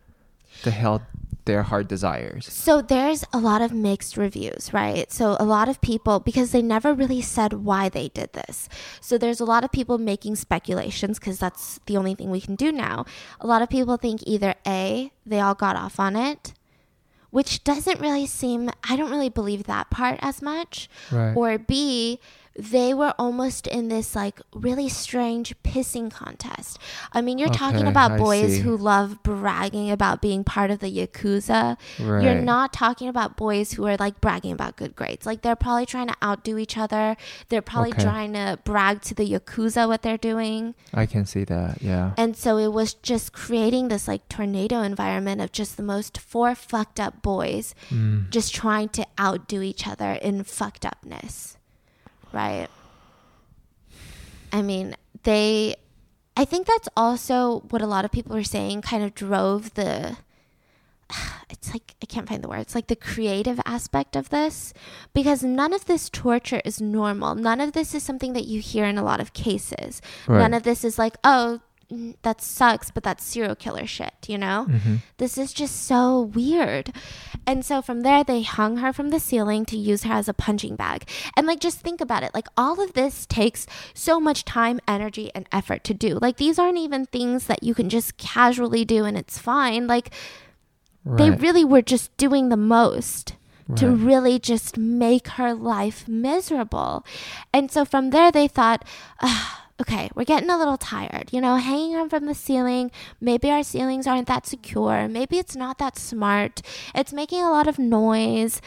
the 0.62 0.70
hell 0.70 1.02
their 1.44 1.62
heart 1.62 1.88
desires? 1.88 2.46
So 2.46 2.80
there's 2.80 3.24
a 3.32 3.38
lot 3.38 3.62
of 3.62 3.72
mixed 3.72 4.16
reviews, 4.16 4.72
right? 4.72 5.10
So 5.12 5.36
a 5.40 5.44
lot 5.44 5.68
of 5.68 5.80
people, 5.80 6.20
because 6.20 6.52
they 6.52 6.62
never 6.62 6.94
really 6.94 7.20
said 7.20 7.52
why 7.52 7.88
they 7.88 8.08
did 8.08 8.32
this. 8.32 8.68
So 9.00 9.18
there's 9.18 9.40
a 9.40 9.44
lot 9.44 9.64
of 9.64 9.72
people 9.72 9.98
making 9.98 10.36
speculations 10.36 11.18
because 11.18 11.38
that's 11.38 11.80
the 11.86 11.96
only 11.96 12.14
thing 12.14 12.30
we 12.30 12.40
can 12.40 12.56
do 12.56 12.72
now. 12.72 13.04
A 13.40 13.46
lot 13.46 13.62
of 13.62 13.68
people 13.68 13.96
think 13.96 14.22
either 14.26 14.54
A, 14.66 15.12
they 15.26 15.40
all 15.40 15.54
got 15.54 15.76
off 15.76 15.98
on 15.98 16.16
it, 16.16 16.54
which 17.30 17.64
doesn't 17.64 17.98
really 18.00 18.26
seem, 18.26 18.70
I 18.88 18.94
don't 18.94 19.10
really 19.10 19.30
believe 19.30 19.64
that 19.64 19.90
part 19.90 20.18
as 20.20 20.42
much. 20.42 20.88
Right. 21.10 21.34
Or 21.34 21.58
B, 21.58 22.20
they 22.54 22.92
were 22.92 23.14
almost 23.18 23.66
in 23.66 23.88
this 23.88 24.14
like 24.14 24.40
really 24.54 24.88
strange 24.88 25.54
pissing 25.62 26.10
contest. 26.10 26.78
I 27.12 27.22
mean, 27.22 27.38
you're 27.38 27.48
talking 27.48 27.86
about 27.86 28.18
boys 28.18 28.58
who 28.58 28.76
love 28.76 29.22
bragging 29.22 29.90
about 29.90 30.20
being 30.20 30.44
part 30.44 30.70
of 30.70 30.80
the 30.80 30.90
Yakuza. 30.94 31.78
You're 31.98 32.42
not 32.42 32.72
talking 32.72 33.08
about 33.08 33.36
boys 33.36 33.72
who 33.72 33.86
are 33.86 33.96
like 33.96 34.20
bragging 34.20 34.52
about 34.52 34.76
good 34.76 34.94
grades. 34.94 35.24
Like 35.24 35.42
they're 35.42 35.56
probably 35.56 35.86
trying 35.86 36.08
to 36.08 36.16
outdo 36.22 36.58
each 36.58 36.76
other. 36.76 37.16
They're 37.48 37.62
probably 37.62 37.92
Okay. 37.92 38.02
trying 38.02 38.32
to 38.34 38.58
brag 38.64 39.00
to 39.02 39.14
the 39.14 39.28
Yakuza 39.28 39.88
what 39.88 40.02
they're 40.02 40.18
doing. 40.18 40.74
I 40.92 41.06
can 41.06 41.24
see 41.26 41.44
that. 41.44 41.80
Yeah. 41.82 42.12
And 42.16 42.36
so 42.36 42.58
it 42.58 42.72
was 42.72 42.94
just 42.94 43.32
creating 43.32 43.88
this 43.88 44.06
like 44.06 44.28
tornado 44.28 44.82
environment 44.82 45.40
of 45.40 45.52
just 45.52 45.76
the 45.76 45.82
most 45.82 46.18
four 46.18 46.54
fucked 46.54 47.00
up 47.00 47.22
boys 47.22 47.74
Mm. 47.90 48.30
just 48.30 48.54
trying 48.54 48.88
to 48.90 49.06
outdo 49.18 49.62
each 49.62 49.86
other 49.86 50.12
in 50.12 50.44
fucked 50.44 50.84
upness. 50.84 51.56
Right? 52.32 52.68
I 54.52 54.62
mean, 54.62 54.94
they 55.22 55.76
I 56.36 56.44
think 56.44 56.66
that's 56.66 56.88
also 56.96 57.60
what 57.70 57.82
a 57.82 57.86
lot 57.86 58.04
of 58.04 58.12
people 58.12 58.36
are 58.36 58.42
saying 58.42 58.82
kind 58.82 59.02
of 59.04 59.14
drove 59.14 59.74
the 59.74 60.16
it's 61.50 61.72
like 61.72 61.94
I 62.02 62.06
can't 62.06 62.28
find 62.28 62.42
the 62.42 62.48
word. 62.48 62.60
It's 62.60 62.74
like 62.74 62.86
the 62.86 62.96
creative 62.96 63.60
aspect 63.64 64.16
of 64.16 64.30
this 64.30 64.72
because 65.12 65.42
none 65.42 65.72
of 65.72 65.84
this 65.86 66.08
torture 66.08 66.62
is 66.64 66.80
normal. 66.80 67.34
None 67.34 67.60
of 67.60 67.72
this 67.72 67.94
is 67.94 68.02
something 68.02 68.32
that 68.32 68.46
you 68.46 68.60
hear 68.60 68.86
in 68.86 68.98
a 68.98 69.04
lot 69.04 69.20
of 69.20 69.32
cases. 69.32 70.00
Right. 70.26 70.38
None 70.38 70.54
of 70.54 70.62
this 70.62 70.84
is 70.84 70.98
like, 70.98 71.16
"Oh, 71.24 71.60
that 72.22 72.40
sucks, 72.40 72.90
but 72.90 73.02
that's 73.02 73.24
serial 73.24 73.54
killer 73.54 73.86
shit," 73.86 74.14
you 74.26 74.38
know? 74.38 74.66
Mm-hmm. 74.68 74.96
This 75.18 75.38
is 75.38 75.52
just 75.52 75.84
so 75.86 76.20
weird. 76.20 76.92
And 77.46 77.64
so 77.64 77.82
from 77.82 78.02
there, 78.02 78.22
they 78.22 78.42
hung 78.42 78.76
her 78.78 78.92
from 78.92 79.10
the 79.10 79.18
ceiling 79.18 79.64
to 79.66 79.76
use 79.76 80.04
her 80.04 80.14
as 80.14 80.28
a 80.28 80.34
punching 80.34 80.76
bag. 80.76 81.08
And 81.36 81.46
like, 81.46 81.60
just 81.60 81.80
think 81.80 82.00
about 82.00 82.22
it. 82.22 82.32
Like, 82.34 82.46
all 82.56 82.80
of 82.80 82.92
this 82.92 83.26
takes 83.26 83.66
so 83.94 84.20
much 84.20 84.44
time, 84.44 84.80
energy, 84.86 85.30
and 85.34 85.48
effort 85.50 85.82
to 85.84 85.94
do. 85.94 86.18
Like, 86.20 86.36
these 86.36 86.58
aren't 86.58 86.78
even 86.78 87.06
things 87.06 87.46
that 87.46 87.62
you 87.62 87.74
can 87.74 87.88
just 87.88 88.16
casually 88.16 88.84
do 88.84 89.04
and 89.04 89.16
it's 89.18 89.38
fine. 89.38 89.86
Like, 89.86 90.10
they 91.04 91.30
really 91.30 91.64
were 91.64 91.82
just 91.82 92.16
doing 92.16 92.48
the 92.48 92.56
most 92.56 93.34
to 93.76 93.88
really 93.88 94.38
just 94.38 94.76
make 94.76 95.28
her 95.28 95.54
life 95.54 96.06
miserable. 96.06 97.04
And 97.52 97.70
so 97.70 97.84
from 97.84 98.10
there, 98.10 98.30
they 98.30 98.46
thought, 98.46 98.84
"Ah, 99.20 99.61
okay, 99.82 100.10
we're 100.14 100.24
getting 100.24 100.50
a 100.50 100.56
little 100.58 100.76
tired. 100.78 101.32
You 101.32 101.40
know, 101.40 101.56
hanging 101.56 101.92
her 101.94 102.08
from 102.08 102.26
the 102.26 102.34
ceiling. 102.34 102.90
Maybe 103.20 103.50
our 103.50 103.62
ceilings 103.62 104.06
aren't 104.06 104.28
that 104.28 104.46
secure. 104.46 105.06
Maybe 105.08 105.38
it's 105.38 105.54
not 105.56 105.78
that 105.78 105.98
smart. 105.98 106.62
It's 106.94 107.12
making 107.12 107.42
a 107.42 107.50
lot 107.50 107.68
of 107.68 107.78
noise. 107.78 108.60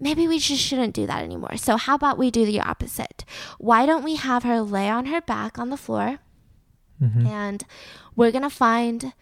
Maybe 0.00 0.26
we 0.26 0.38
just 0.38 0.62
shouldn't 0.62 0.94
do 0.94 1.06
that 1.06 1.22
anymore. 1.22 1.56
So, 1.56 1.76
how 1.76 1.94
about 1.94 2.18
we 2.18 2.30
do 2.30 2.44
the 2.46 2.60
opposite? 2.60 3.24
Why 3.58 3.86
don't 3.86 4.02
we 4.02 4.16
have 4.16 4.42
her 4.42 4.60
lay 4.60 4.88
on 4.88 5.06
her 5.06 5.20
back 5.20 5.58
on 5.58 5.70
the 5.70 5.76
floor? 5.76 6.18
Mhm. 7.00 7.26
And 7.26 7.64
we're 8.16 8.30
going 8.32 8.42
to 8.42 8.50
find 8.50 9.12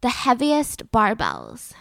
the 0.00 0.10
heaviest 0.10 0.90
barbells 0.90 1.72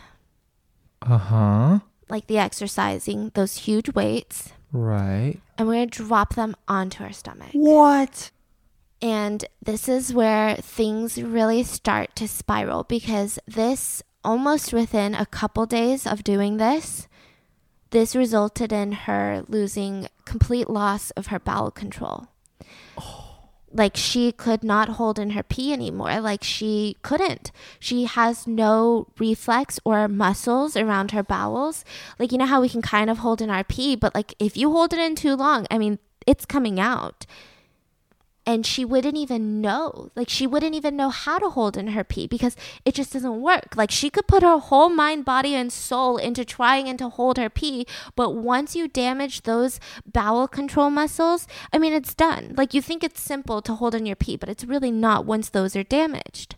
Uh 1.02 1.18
huh. 1.18 1.80
like 2.10 2.28
the 2.28 2.38
exercising, 2.38 3.32
those 3.36 3.58
huge 3.66 3.94
weights, 3.94 4.54
Right. 4.72 5.40
and 5.58 5.68
we're 5.68 5.74
gonna 5.76 5.88
drop 5.88 6.36
them 6.36 6.56
onto 6.68 7.04
our 7.04 7.12
stomach. 7.12 7.50
What? 7.54 8.32
And 9.02 9.46
this 9.64 9.90
is 9.90 10.14
where 10.14 10.56
things 10.58 11.22
really 11.22 11.64
start 11.64 12.16
to 12.18 12.28
spiral 12.28 12.84
because 12.84 13.40
this, 13.48 14.04
almost 14.24 14.74
within 14.74 15.16
a 15.16 15.26
couple 15.26 15.66
days 15.66 16.06
of 16.06 16.24
doing 16.24 16.58
this, 16.58 17.08
This 17.92 18.16
resulted 18.16 18.72
in 18.72 18.94
her 18.94 19.44
losing 19.48 20.08
complete 20.24 20.70
loss 20.70 21.12
of 21.12 21.28
her 21.28 21.40
bowel 21.40 21.72
control. 21.72 22.28
Oh. 22.98 23.28
Like 23.74 23.96
she 23.96 24.32
could 24.32 24.64
not 24.64 24.90
hold 24.90 25.20
in 25.20 25.32
her 25.32 25.44
pee 25.44 25.72
anymore. 25.72 26.20
Like 26.20 26.44
she 26.44 26.98
couldn't. 27.04 27.52
She 27.80 28.04
has 28.06 28.48
no 28.48 29.08
reflex 29.18 29.80
or 29.86 30.08
muscles 30.08 30.76
around 30.76 31.12
her 31.12 31.24
bowels. 31.24 31.86
Like 32.18 32.32
you 32.32 32.38
know 32.38 32.46
how 32.46 32.62
we 32.62 32.70
can 32.70 32.82
kind 32.82 33.10
of 33.10 33.20
hold 33.20 33.42
in 33.42 33.50
our 33.50 33.64
pee, 33.64 33.96
but 33.96 34.16
like 34.16 34.34
if 34.40 34.58
you 34.58 34.72
hold 34.72 34.94
it 34.94 35.00
in 35.00 35.16
too 35.16 35.36
long, 35.36 35.68
I 35.72 35.78
mean, 35.78 36.00
it's 36.28 36.46
coming 36.46 36.80
out 36.80 37.26
and 38.52 38.66
she 38.66 38.84
wouldn't 38.84 39.16
even 39.16 39.62
know 39.62 40.10
like 40.14 40.28
she 40.28 40.46
wouldn't 40.46 40.76
even 40.76 40.98
know 40.98 41.10
how 41.10 41.40
to 41.40 41.50
hold 41.50 41.78
in 41.78 41.88
her 41.88 42.04
pee 42.04 42.28
because 42.28 42.58
it 42.84 42.94
just 42.94 43.14
doesn't 43.14 43.42
work. 43.42 43.78
Like 43.78 43.92
she 43.92 44.10
could 44.10 44.28
put 44.28 44.44
her 44.44 44.58
whole 44.58 44.90
mind 44.90 45.24
body 45.24 45.56
and 45.56 45.72
soul 45.72 46.18
into 46.18 46.44
trying 46.44 46.90
and 46.90 47.00
to 47.00 47.08
hold 47.08 47.38
her 47.38 47.50
pee 47.50 47.88
but 48.14 48.32
once 48.32 48.76
you 48.76 48.90
damage 48.90 49.44
those 49.44 49.80
bowel 50.06 50.50
control 50.50 50.90
muscles 50.90 51.48
i 51.72 51.78
mean 51.78 51.94
it's 51.94 52.14
done. 52.14 52.54
Like 52.58 52.74
you 52.74 52.82
think 52.82 53.06
it's 53.06 53.22
simple 53.22 53.62
to 53.62 53.76
hold 53.76 53.96
in 53.96 54.06
your 54.06 54.18
pee 54.18 54.36
but 54.36 54.50
it's 54.50 54.66
really 54.66 54.92
not 54.92 55.26
once 55.26 55.48
those 55.48 55.74
are 55.78 55.84
damaged. 55.84 56.56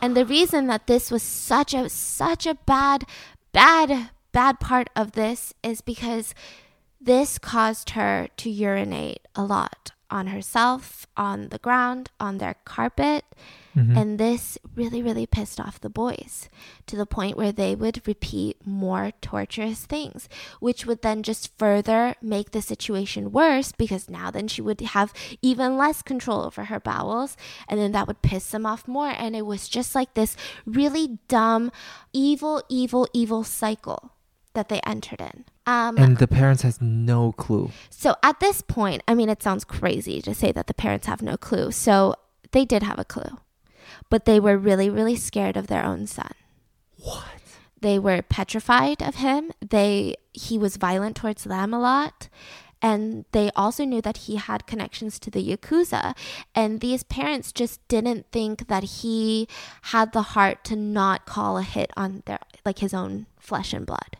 And 0.00 0.16
the 0.16 0.24
reason 0.24 0.68
that 0.68 0.86
this 0.86 1.10
was 1.10 1.22
such 1.22 1.74
a 1.74 1.90
such 1.90 2.46
a 2.46 2.54
bad 2.54 3.04
bad 3.52 4.08
bad 4.32 4.58
part 4.58 4.88
of 4.96 5.12
this 5.12 5.52
is 5.62 5.82
because 5.82 6.34
this 7.04 7.38
caused 7.38 7.90
her 7.90 8.28
to 8.38 8.50
urinate 8.50 9.26
a 9.34 9.44
lot 9.44 9.92
on 10.10 10.28
herself, 10.28 11.06
on 11.16 11.48
the 11.48 11.58
ground, 11.58 12.10
on 12.20 12.38
their 12.38 12.54
carpet. 12.64 13.24
Mhm. 13.74 13.96
And 13.96 14.18
this 14.18 14.56
really, 14.76 15.02
really 15.02 15.26
pissed 15.26 15.58
off 15.58 15.80
the 15.80 15.90
boys 15.90 16.48
to 16.86 16.94
the 16.94 17.06
point 17.06 17.36
where 17.36 17.50
they 17.50 17.74
would 17.74 18.06
repeat 18.06 18.64
more 18.64 19.10
torturous 19.20 19.84
things, 19.84 20.28
which 20.60 20.86
would 20.86 21.02
then 21.02 21.24
just 21.24 21.50
further 21.58 22.14
make 22.22 22.52
the 22.52 22.62
situation 22.62 23.32
worse 23.32 23.72
because 23.72 24.08
now 24.08 24.30
then 24.30 24.46
she 24.46 24.62
would 24.62 24.80
have 24.80 25.12
even 25.42 25.76
less 25.76 26.02
control 26.02 26.42
over 26.42 26.66
her 26.66 26.78
bowels. 26.78 27.36
And 27.66 27.80
then 27.80 27.90
that 27.92 28.06
would 28.06 28.22
piss 28.22 28.50
them 28.50 28.64
off 28.64 28.86
more. 28.86 29.10
And 29.10 29.34
it 29.34 29.46
was 29.46 29.68
just 29.68 29.96
like 29.96 30.14
this 30.14 30.36
really 30.64 31.18
dumb, 31.26 31.72
evil, 32.12 32.62
evil, 32.68 33.08
evil 33.12 33.42
cycle 33.42 34.12
that 34.52 34.68
they 34.68 34.78
entered 34.80 35.20
in. 35.20 35.44
Um, 35.66 35.96
and 35.96 36.18
the 36.18 36.28
parents 36.28 36.62
has 36.62 36.80
no 36.80 37.32
clue. 37.32 37.70
so 37.88 38.16
at 38.22 38.40
this 38.40 38.60
point, 38.60 39.02
I 39.08 39.14
mean, 39.14 39.30
it 39.30 39.42
sounds 39.42 39.64
crazy 39.64 40.20
to 40.22 40.34
say 40.34 40.52
that 40.52 40.66
the 40.66 40.74
parents 40.74 41.06
have 41.06 41.22
no 41.22 41.36
clue. 41.36 41.70
So 41.70 42.14
they 42.52 42.64
did 42.64 42.82
have 42.82 42.98
a 42.98 43.04
clue, 43.04 43.38
but 44.10 44.26
they 44.26 44.38
were 44.38 44.58
really, 44.58 44.90
really 44.90 45.16
scared 45.16 45.56
of 45.56 45.68
their 45.68 45.84
own 45.84 46.06
son. 46.06 46.32
What? 46.98 47.24
They 47.80 47.98
were 47.98 48.22
petrified 48.22 49.02
of 49.02 49.16
him. 49.16 49.52
They 49.60 50.16
he 50.32 50.58
was 50.58 50.76
violent 50.76 51.16
towards 51.16 51.44
them 51.44 51.72
a 51.72 51.78
lot. 51.80 52.28
And 52.80 53.24
they 53.32 53.50
also 53.56 53.84
knew 53.86 54.02
that 54.02 54.18
he 54.28 54.36
had 54.36 54.66
connections 54.66 55.18
to 55.20 55.30
the 55.30 55.42
Yakuza. 55.42 56.14
And 56.54 56.80
these 56.80 57.02
parents 57.02 57.50
just 57.50 57.86
didn't 57.88 58.26
think 58.30 58.68
that 58.68 58.84
he 58.84 59.48
had 59.82 60.12
the 60.12 60.20
heart 60.20 60.64
to 60.64 60.76
not 60.76 61.24
call 61.24 61.56
a 61.56 61.62
hit 61.62 61.90
on 61.96 62.22
their 62.26 62.40
like 62.64 62.80
his 62.80 62.92
own 62.92 63.26
flesh 63.38 63.72
and 63.72 63.86
blood. 63.86 64.18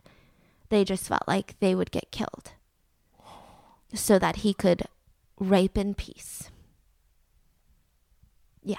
They 0.74 0.84
just 0.84 1.06
felt 1.06 1.22
like 1.28 1.58
they 1.60 1.74
would 1.74 1.90
get 1.92 2.10
killed. 2.10 2.52
So 3.94 4.18
that 4.18 4.36
he 4.36 4.52
could 4.52 4.82
rape 5.38 5.78
in 5.78 5.94
peace. 5.94 6.50
Yeah 8.62 8.78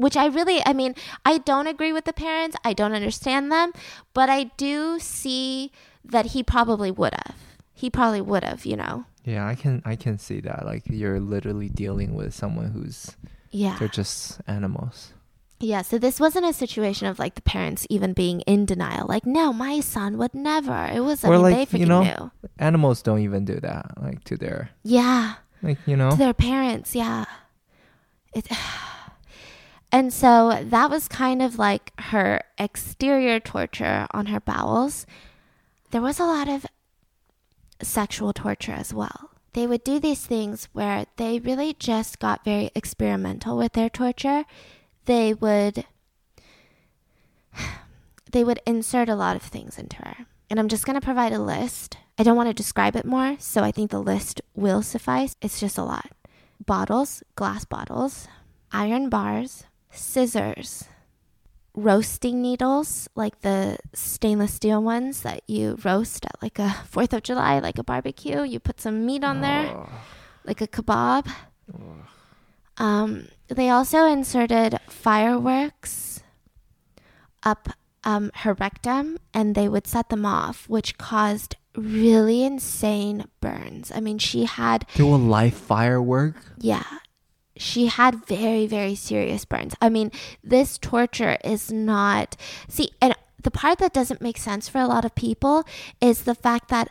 which 0.00 0.16
I 0.16 0.26
really, 0.26 0.62
I 0.64 0.72
mean, 0.72 0.94
I 1.26 1.38
don't 1.38 1.66
agree 1.66 1.92
with 1.92 2.06
the 2.06 2.14
parents. 2.14 2.56
I 2.64 2.72
don't 2.72 2.94
understand 2.94 3.52
them, 3.52 3.72
but 4.14 4.30
I 4.30 4.44
do 4.56 4.98
see 4.98 5.72
that 6.02 6.26
he 6.26 6.42
probably 6.42 6.90
would 6.90 7.12
have. 7.12 7.36
He 7.74 7.90
probably 7.90 8.22
would 8.22 8.42
have, 8.42 8.64
you 8.64 8.76
know. 8.76 9.04
Yeah, 9.24 9.46
I 9.46 9.54
can 9.54 9.82
I 9.84 9.96
can 9.96 10.18
see 10.18 10.40
that. 10.40 10.64
Like 10.64 10.84
you're 10.86 11.20
literally 11.20 11.68
dealing 11.68 12.14
with 12.14 12.34
someone 12.34 12.70
who's 12.70 13.14
Yeah. 13.50 13.76
they're 13.78 13.88
just 13.88 14.40
animals. 14.46 15.12
Yeah, 15.62 15.82
so 15.82 15.98
this 15.98 16.18
wasn't 16.18 16.46
a 16.46 16.54
situation 16.54 17.06
of 17.06 17.18
like 17.18 17.34
the 17.34 17.42
parents 17.42 17.86
even 17.90 18.14
being 18.14 18.40
in 18.42 18.64
denial. 18.64 19.06
Like, 19.06 19.26
no, 19.26 19.52
my 19.52 19.80
son 19.80 20.16
would 20.16 20.34
never. 20.34 20.88
It 20.90 21.00
was, 21.00 21.22
I 21.22 21.28
Or, 21.28 21.32
mean, 21.32 21.42
like, 21.42 21.68
they 21.68 21.78
you 21.80 21.86
know, 21.86 22.02
knew. 22.02 22.30
Animals 22.58 23.02
don't 23.02 23.20
even 23.20 23.44
do 23.44 23.60
that. 23.60 23.92
Like 24.00 24.24
to 24.24 24.36
their 24.38 24.70
Yeah. 24.82 25.34
like 25.62 25.76
you 25.86 25.96
know. 25.96 26.10
to 26.12 26.16
their 26.16 26.32
parents 26.32 26.94
yeah 26.94 27.26
it 28.32 28.48
and 29.92 30.12
so 30.12 30.58
that 30.64 30.88
was 30.88 31.06
kind 31.08 31.42
of 31.42 31.58
like 31.58 31.92
her 32.12 32.40
exterior 32.58 33.38
torture 33.40 34.06
on 34.12 34.26
her 34.26 34.40
bowels 34.40 35.04
there 35.90 36.00
was 36.00 36.18
a 36.18 36.24
lot 36.24 36.48
of 36.48 36.64
sexual 37.82 38.32
torture 38.32 38.72
as 38.72 38.94
well 38.94 39.30
they 39.52 39.66
would 39.66 39.82
do 39.84 39.98
these 40.00 40.24
things 40.24 40.68
where 40.72 41.04
they 41.16 41.38
really 41.40 41.74
just 41.74 42.18
got 42.20 42.44
very 42.44 42.70
experimental 42.74 43.56
with 43.58 43.72
their 43.72 43.90
torture 43.90 44.44
they 45.06 45.34
would 45.34 45.84
they 48.32 48.44
would 48.44 48.60
insert 48.66 49.08
a 49.08 49.14
lot 49.16 49.36
of 49.36 49.42
things 49.42 49.78
into 49.78 49.96
her. 49.96 50.26
And 50.48 50.58
i'm 50.58 50.68
just 50.68 50.84
going 50.86 50.98
to 50.98 51.04
provide 51.04 51.32
a 51.32 51.38
list. 51.40 51.96
I 52.18 52.22
don't 52.22 52.36
want 52.36 52.48
to 52.48 52.54
describe 52.54 52.96
it 52.96 53.04
more 53.06 53.36
so 53.38 53.62
i 53.62 53.70
think 53.70 53.90
the 53.90 54.00
list 54.02 54.40
will 54.54 54.82
suffice. 54.82 55.34
It's 55.42 55.60
just 55.60 55.78
a 55.78 55.84
lot. 55.84 56.10
Bottles 56.64 57.22
glass 57.36 57.64
bottles 57.64 58.28
iron 58.72 59.08
bars 59.08 59.64
scissors 59.90 60.84
roasting 61.74 62.40
needles 62.42 63.08
like 63.16 63.40
the 63.40 63.76
stainless 63.94 64.54
steel 64.54 64.82
ones 64.82 65.22
that 65.22 65.40
you 65.48 65.76
roast 65.84 66.24
at 66.24 66.40
like 66.42 66.58
a 66.58 66.70
fourth 66.88 67.12
of 67.12 67.22
july 67.22 67.58
like 67.58 67.78
a 67.78 67.84
barbecue. 67.84 68.42
You 68.42 68.60
put 68.60 68.80
some 68.80 69.06
meat 69.06 69.24
on 69.24 69.40
there 69.40 69.66
Oh. 69.74 69.88
like 70.44 70.60
a 70.60 70.66
kebab. 70.68 71.26
Um, 72.76 73.28
they 73.50 73.68
also 73.68 74.06
inserted 74.06 74.78
fireworks 74.88 76.22
up 77.42 77.70
um, 78.04 78.30
her 78.36 78.54
rectum 78.54 79.18
and 79.34 79.54
they 79.54 79.68
would 79.68 79.86
set 79.86 80.08
them 80.08 80.24
off, 80.24 80.68
which 80.68 80.98
caused 80.98 81.56
really 81.76 82.42
insane 82.44 83.26
burns. 83.40 83.92
I 83.94 84.00
mean, 84.00 84.18
she 84.18 84.44
had, 84.44 84.86
Do 84.94 85.14
a 85.14 85.16
live 85.16 85.54
firework? 85.54 86.36
yeah, 86.58 86.84
she 87.56 87.86
had 87.86 88.24
very, 88.26 88.66
very 88.66 88.94
serious 88.94 89.44
burns. 89.44 89.74
I 89.80 89.88
mean, 89.88 90.10
this 90.42 90.78
torture 90.78 91.36
is 91.44 91.70
not, 91.70 92.36
see, 92.68 92.90
and 93.00 93.14
the 93.42 93.50
part 93.50 93.78
that 93.78 93.92
doesn't 93.92 94.22
make 94.22 94.38
sense 94.38 94.68
for 94.68 94.78
a 94.78 94.86
lot 94.86 95.04
of 95.04 95.14
people 95.14 95.64
is 96.00 96.22
the 96.22 96.34
fact 96.34 96.68
that 96.68 96.90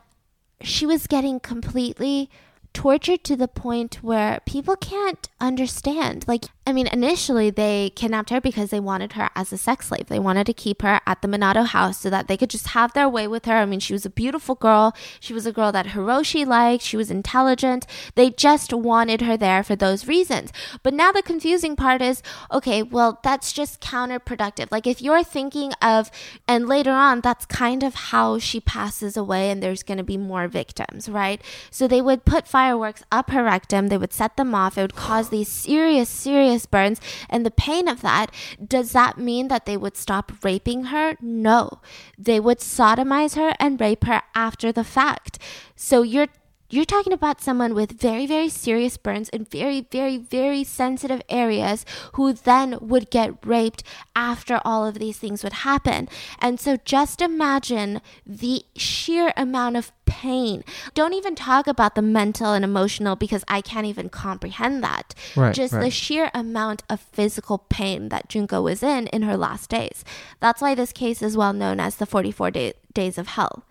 she 0.62 0.86
was 0.86 1.08
getting 1.08 1.40
completely 1.40 2.30
tortured 2.74 3.24
to 3.26 3.36
the 3.36 3.48
point 3.48 3.96
where 4.02 4.40
people 4.46 4.76
can't 4.76 5.28
understand. 5.40 6.26
Like, 6.28 6.46
I 6.70 6.72
mean, 6.72 6.86
initially 6.86 7.50
they 7.50 7.92
kidnapped 7.96 8.30
her 8.30 8.40
because 8.40 8.70
they 8.70 8.80
wanted 8.80 9.14
her 9.14 9.32
as 9.36 9.52
a 9.52 9.58
sex 9.58 9.88
slave. 9.88 10.06
They 10.06 10.20
wanted 10.20 10.46
to 10.46 10.54
keep 10.54 10.84
her 10.84 11.02
at 11.08 11.24
the 11.24 11.28
Minato 11.28 11.66
house 11.66 11.98
so 11.98 12.12
that 12.12 12.28
they 12.28 12.38
could 12.38 12.52
just 12.52 12.68
have 12.68 12.94
their 12.94 13.10
way 13.10 13.28
with 13.28 13.46
her. 13.46 13.56
I 13.56 13.66
mean, 13.66 13.80
she 13.80 13.92
was 13.92 14.06
a 14.06 14.10
beautiful 14.10 14.54
girl. 14.54 14.96
She 15.20 15.34
was 15.34 15.48
a 15.48 15.52
girl 15.52 15.72
that 15.72 15.88
Hiroshi 15.88 16.46
liked. 16.46 16.84
She 16.84 16.96
was 16.96 17.10
intelligent. 17.10 17.88
They 18.14 18.30
just 18.30 18.72
wanted 18.72 19.22
her 19.22 19.36
there 19.36 19.64
for 19.64 19.76
those 19.76 20.08
reasons. 20.08 20.54
But 20.84 20.94
now 20.94 21.12
the 21.12 21.24
confusing 21.24 21.76
part 21.76 22.04
is 22.04 22.22
okay, 22.52 22.84
well, 22.84 23.20
that's 23.24 23.52
just 23.52 23.82
counterproductive. 23.82 24.68
Like, 24.72 24.86
if 24.86 25.02
you're 25.02 25.24
thinking 25.24 25.74
of, 25.82 26.12
and 26.48 26.68
later 26.68 26.92
on, 26.92 27.22
that's 27.22 27.48
kind 27.48 27.82
of 27.82 27.96
how 27.96 28.38
she 28.38 28.60
passes 28.60 29.18
away 29.18 29.50
and 29.50 29.64
there's 29.64 29.82
going 29.82 29.98
to 29.98 30.04
be 30.04 30.18
more 30.18 30.48
victims, 30.48 31.10
right? 31.10 31.42
So 31.72 31.88
they 31.88 32.02
would 32.02 32.26
put 32.26 32.48
fireworks 32.48 33.04
up 33.12 33.32
her 33.32 33.44
rectum, 33.44 33.88
they 33.88 33.98
would 33.98 34.14
set 34.14 34.38
them 34.38 34.54
off, 34.54 34.78
it 34.78 34.82
would 34.82 34.96
cause 34.96 35.30
these 35.30 35.48
serious, 35.48 36.10
serious 36.10 36.59
burns, 36.66 37.00
and 37.30 37.46
the 37.46 37.52
pain 37.52 37.88
of 37.88 38.02
that. 38.02 38.32
Does 38.66 38.92
that 38.92 39.18
mean 39.18 39.48
that 39.48 39.66
they 39.66 39.78
would 39.78 39.98
stop 39.98 40.32
raping 40.44 40.86
her? 40.86 41.16
No. 41.22 41.80
They 42.18 42.40
would 42.40 42.60
sodomize 42.60 43.36
her 43.36 43.54
and 43.60 43.80
rape 43.80 44.06
her 44.06 44.22
after 44.36 44.72
the 44.72 44.84
fact. 44.84 45.40
So 45.76 46.02
you're 46.02 46.28
you're 46.70 46.86
talking 46.86 47.14
about 47.14 47.42
someone 47.42 47.74
with 47.74 48.00
very, 48.00 48.26
very 48.26 48.50
serious 48.50 48.98
burns 48.98 49.30
in 49.30 49.46
very, 49.46 49.82
very, 49.82 50.18
very 50.18 50.64
sensitive 50.64 51.22
areas 51.30 51.86
who 52.14 52.34
then 52.34 52.78
would 52.82 53.10
get 53.10 53.34
raped 53.46 53.84
after 54.16 54.62
all 54.64 54.86
of 54.86 55.00
these 55.00 55.18
things 55.18 55.44
would 55.44 55.54
happen. 55.54 56.08
And 56.40 56.60
so 56.60 56.78
just 56.86 57.22
imagine 57.22 58.02
the 58.26 58.66
sheer 58.76 59.34
amount 59.36 59.78
of 59.78 59.92
pain. 60.06 60.64
Don't 60.94 61.14
even 61.14 61.36
talk 61.36 61.68
about 61.68 61.96
the 61.96 62.02
mental 62.02 62.54
and 62.54 62.66
emotional 62.66 63.16
because 63.16 63.44
I 63.48 63.62
can't 63.62 63.86
even 63.86 64.10
comprehend 64.10 64.84
that. 64.84 65.14
Right, 65.36 65.54
just 65.56 65.74
the 65.74 65.90
sheer 65.92 66.30
amount 66.34 66.84
of 66.90 67.00
physical 67.00 67.60
pain 67.70 68.10
that 68.10 68.28
Junko 68.30 68.62
was 68.62 68.84
in 68.84 69.08
in 69.08 69.22
her 69.22 69.38
last 69.38 69.70
days. 69.70 70.04
That's 70.40 70.62
why 70.62 70.76
this 70.76 70.92
case 70.92 71.22
is 71.22 71.38
well 71.38 71.54
known 71.54 71.80
as 71.80 71.96
the 71.98 72.06
44 72.06 72.52
day- 72.52 72.74
days 72.94 73.18
of 73.18 73.28
hell. 73.30 73.64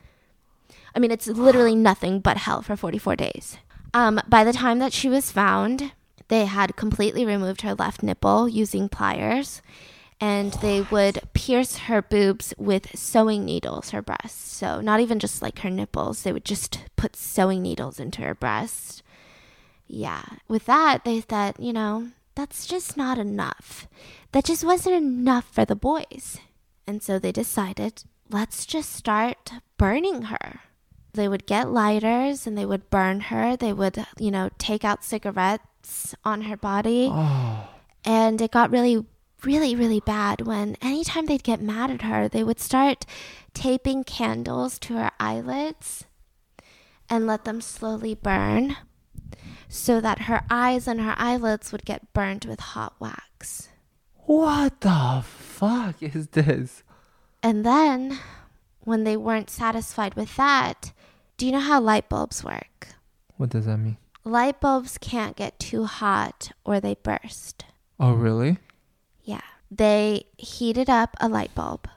I 0.98 1.00
mean, 1.00 1.12
it's 1.12 1.28
literally 1.28 1.76
nothing 1.76 2.18
but 2.18 2.38
hell 2.38 2.61
for 2.61 2.74
44 2.74 3.14
days. 3.14 3.56
Um, 3.94 4.20
by 4.26 4.42
the 4.42 4.52
time 4.52 4.80
that 4.80 4.92
she 4.92 5.08
was 5.08 5.30
found, 5.30 5.92
they 6.26 6.46
had 6.46 6.74
completely 6.74 7.24
removed 7.24 7.61
her 7.61 7.76
left 7.76 8.02
nipple 8.02 8.48
using 8.48 8.88
pliers. 8.88 9.62
and 10.20 10.54
they 10.54 10.80
would 10.80 11.20
pierce 11.34 11.76
her 11.87 12.02
boobs 12.02 12.52
with 12.58 12.98
sewing 12.98 13.44
needles, 13.44 13.90
her 13.90 14.02
breasts. 14.02 14.56
So, 14.56 14.80
not 14.80 14.98
even 14.98 15.20
just 15.20 15.40
like 15.40 15.61
her 15.61 15.70
nipples, 15.70 16.24
they 16.24 16.32
would 16.32 16.44
just 16.44 16.80
put 16.96 17.14
sewing 17.14 17.62
needles 17.62 18.01
into 18.01 18.22
her 18.22 18.34
breast. 18.34 19.05
Yeah. 19.86 20.24
With 20.49 20.66
that, 20.66 21.05
they 21.05 21.20
said, 21.30 21.55
you 21.61 21.72
know, 21.72 22.09
that's 22.34 22.66
just 22.66 22.96
not 22.96 23.18
enough. 23.18 23.86
That 24.32 24.46
just 24.46 24.64
wasn't 24.64 24.96
enough 24.96 25.49
for 25.53 25.64
the 25.64 25.76
boys. 25.76 26.38
And 26.88 27.01
so 27.01 27.20
they 27.20 27.30
decided, 27.30 28.03
let's 28.28 28.66
just 28.66 28.92
start 28.92 29.53
burning 29.76 30.22
her. 30.22 30.62
They 31.12 31.28
would 31.28 31.46
get 31.46 31.70
lighters 31.70 32.46
and 32.46 32.56
they 32.56 32.66
would 32.66 32.90
burn 32.90 33.20
her. 33.20 33.56
They 33.56 33.72
would, 33.72 34.06
you 34.18 34.30
know, 34.30 34.50
take 34.59 34.84
out 34.84 35.04
cigarettes 35.04 36.14
on 36.24 36.42
her 36.42 36.56
body. 36.56 37.09
Oh. 37.11 37.68
And 38.04 38.40
it 38.40 38.50
got 38.50 38.70
really, 38.70 39.04
really, 39.42 39.74
really 39.74 40.00
bad 40.00 40.46
when 40.46 40.76
anytime 40.80 41.26
they'd 41.26 41.42
get 41.42 41.61
mad 41.61 41.90
at 41.90 42.02
her, 42.02 42.28
they 42.28 42.44
would 42.44 42.61
start 42.61 43.06
taping 43.54 44.04
candles 44.04 44.78
to 44.80 44.94
her 44.94 45.11
eyelids 45.18 46.04
and 47.09 47.26
let 47.26 47.44
them 47.44 47.61
slowly 47.61 48.14
burn 48.14 48.76
so 49.68 50.00
that 50.00 50.22
her 50.22 50.42
eyes 50.50 50.86
and 50.86 51.00
her 51.00 51.14
eyelids 51.18 51.72
would 51.72 51.84
get 51.84 52.12
burned 52.12 52.44
with 52.44 52.61
hot 52.61 52.94
wax. 52.98 53.68
What 54.26 54.80
the 54.80 55.22
fuck 55.24 56.02
is 56.02 56.28
this? 56.28 56.82
And 57.42 57.64
then, 57.64 58.18
when 58.80 59.04
they 59.04 59.16
weren't 59.16 59.50
satisfied 59.50 60.14
with 60.14 60.36
that, 60.36 60.92
do 61.39 61.47
you 61.47 61.53
know 61.53 61.61
how 61.61 61.80
light 61.80 62.09
bulbs 62.09 62.45
work? 62.45 62.89
What 63.36 63.51
does 63.51 63.66
that 63.66 63.78
mean? 63.78 63.97
Light 64.24 64.61
bulbs 64.61 64.99
can't 64.99 65.36
get 65.36 65.59
too 65.59 65.84
hot 65.84 66.51
or 66.64 66.80
they 66.80 66.95
burst. 66.95 67.64
Oh, 67.99 68.12
really? 68.12 68.59
Yeah. 69.22 69.41
They 69.70 70.24
heated 70.36 70.91
up 70.91 71.16
a 71.20 71.28
light 71.28 71.55
bulb 71.55 71.89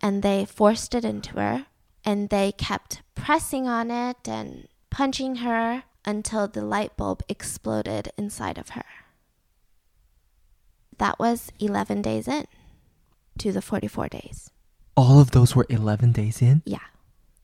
and 0.00 0.22
they 0.22 0.46
forced 0.46 0.94
it 0.94 1.04
into 1.04 1.34
her 1.36 1.66
and 2.02 2.30
they 2.30 2.52
kept 2.52 3.02
pressing 3.14 3.68
on 3.68 3.90
it 3.90 4.26
and 4.26 4.68
punching 4.88 5.36
her 5.36 5.84
until 6.06 6.48
the 6.48 6.64
light 6.64 6.96
bulb 6.96 7.22
exploded 7.28 8.10
inside 8.16 8.56
of 8.56 8.70
her. 8.70 8.86
That 10.96 11.18
was 11.18 11.52
11 11.60 12.00
days 12.02 12.26
in 12.26 12.46
to 13.38 13.52
the 13.52 13.62
44 13.62 14.08
days. 14.08 14.50
All 14.96 15.20
of 15.20 15.32
those 15.32 15.54
were 15.54 15.66
11 15.68 16.12
days 16.12 16.40
in? 16.40 16.62
Yeah. 16.64 16.78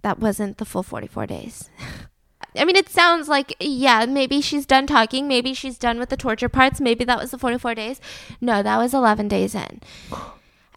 That 0.06 0.20
wasn't 0.20 0.58
the 0.58 0.64
full 0.64 0.84
44 0.84 1.26
days. 1.26 1.68
I 2.56 2.64
mean, 2.64 2.76
it 2.76 2.88
sounds 2.88 3.28
like, 3.28 3.56
yeah, 3.58 4.06
maybe 4.06 4.40
she's 4.40 4.64
done 4.64 4.86
talking. 4.86 5.26
Maybe 5.26 5.52
she's 5.52 5.78
done 5.78 5.98
with 5.98 6.10
the 6.10 6.16
torture 6.16 6.48
parts. 6.48 6.80
Maybe 6.80 7.04
that 7.04 7.18
was 7.18 7.32
the 7.32 7.38
44 7.38 7.74
days. 7.74 8.00
No, 8.40 8.62
that 8.62 8.76
was 8.76 8.94
11 8.94 9.26
days 9.26 9.56
in. 9.56 9.80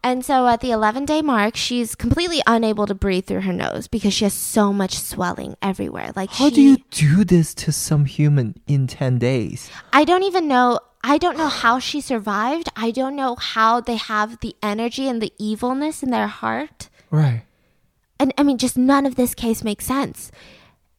And 0.04 0.26
so 0.26 0.48
at 0.48 0.62
the 0.62 0.72
11 0.72 1.06
day 1.06 1.22
mark, 1.22 1.56
she's 1.56 1.94
completely 1.94 2.42
unable 2.48 2.88
to 2.88 2.96
breathe 2.96 3.28
through 3.28 3.42
her 3.42 3.54
nose 3.54 3.88
because 3.88 4.16
she 4.16 4.26
has 4.26 4.34
so 4.34 4.74
much 4.74 4.98
swelling 4.98 5.56
everywhere. 5.62 6.12
Like, 6.16 6.32
How 6.32 6.50
she, 6.50 6.56
do 6.56 6.62
you 6.64 6.78
do 6.90 7.24
this 7.24 7.54
to 7.54 7.72
some 7.72 8.06
human 8.06 8.56
in 8.66 8.88
10 8.88 9.20
days? 9.20 9.70
I 9.94 10.06
don't 10.06 10.24
even 10.24 10.48
know. 10.48 10.80
I 11.04 11.20
don't 11.20 11.38
know 11.38 11.50
how 11.50 11.78
she 11.78 12.02
survived. 12.02 12.70
I 12.76 12.90
don't 12.90 13.16
know 13.16 13.36
how 13.36 13.80
they 13.80 13.98
have 13.98 14.40
the 14.40 14.56
energy 14.64 15.08
and 15.08 15.22
the 15.22 15.32
evilness 15.38 16.02
in 16.02 16.10
their 16.10 16.26
heart. 16.26 16.90
Right. 17.12 17.44
And 18.20 18.34
I 18.38 18.44
mean, 18.44 18.58
just 18.58 18.78
none 18.78 19.06
of 19.06 19.16
this 19.16 19.34
case 19.34 19.64
makes 19.64 19.86
sense. 19.86 20.32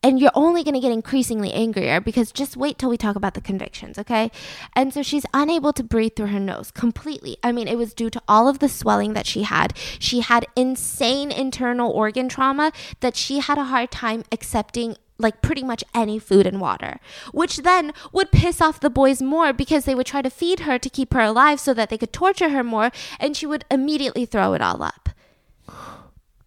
And 0.02 0.18
you're 0.18 0.30
only 0.34 0.64
going 0.64 0.74
to 0.74 0.80
get 0.80 0.92
increasingly 0.92 1.52
angrier 1.52 2.00
because 2.00 2.32
just 2.32 2.56
wait 2.56 2.78
till 2.78 2.88
we 2.88 2.96
talk 2.96 3.16
about 3.16 3.34
the 3.34 3.42
convictions, 3.42 3.98
okay? 3.98 4.30
And 4.74 4.94
so 4.94 5.02
she's 5.02 5.26
unable 5.34 5.74
to 5.74 5.82
breathe 5.82 6.12
through 6.16 6.28
her 6.28 6.40
nose 6.40 6.70
completely. 6.70 7.36
I 7.42 7.52
mean, 7.52 7.68
it 7.68 7.76
was 7.76 7.92
due 7.92 8.08
to 8.08 8.22
all 8.26 8.48
of 8.48 8.60
the 8.60 8.68
swelling 8.70 9.12
that 9.12 9.26
she 9.26 9.42
had. 9.42 9.76
She 9.98 10.20
had 10.20 10.46
insane 10.56 11.30
internal 11.30 11.90
organ 11.90 12.30
trauma 12.30 12.72
that 13.00 13.14
she 13.14 13.40
had 13.40 13.58
a 13.58 13.64
hard 13.64 13.90
time 13.90 14.24
accepting 14.32 14.96
like 15.18 15.42
pretty 15.42 15.62
much 15.62 15.84
any 15.94 16.18
food 16.18 16.46
and 16.46 16.62
water, 16.62 16.98
which 17.30 17.58
then 17.58 17.92
would 18.10 18.32
piss 18.32 18.62
off 18.62 18.80
the 18.80 18.88
boys 18.88 19.20
more 19.20 19.52
because 19.52 19.84
they 19.84 19.94
would 19.94 20.06
try 20.06 20.22
to 20.22 20.30
feed 20.30 20.60
her 20.60 20.78
to 20.78 20.88
keep 20.88 21.12
her 21.12 21.20
alive 21.20 21.60
so 21.60 21.74
that 21.74 21.90
they 21.90 21.98
could 21.98 22.10
torture 22.10 22.48
her 22.48 22.64
more, 22.64 22.90
and 23.18 23.36
she 23.36 23.44
would 23.44 23.66
immediately 23.70 24.24
throw 24.24 24.54
it 24.54 24.62
all 24.62 24.82
up 24.82 25.09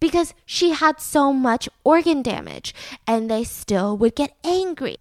because 0.00 0.34
she 0.44 0.70
had 0.70 1.00
so 1.00 1.32
much 1.32 1.68
organ 1.84 2.22
damage 2.22 2.74
and 3.06 3.30
they 3.30 3.44
still 3.44 3.96
would 3.96 4.14
get 4.14 4.36
angry. 4.44 4.96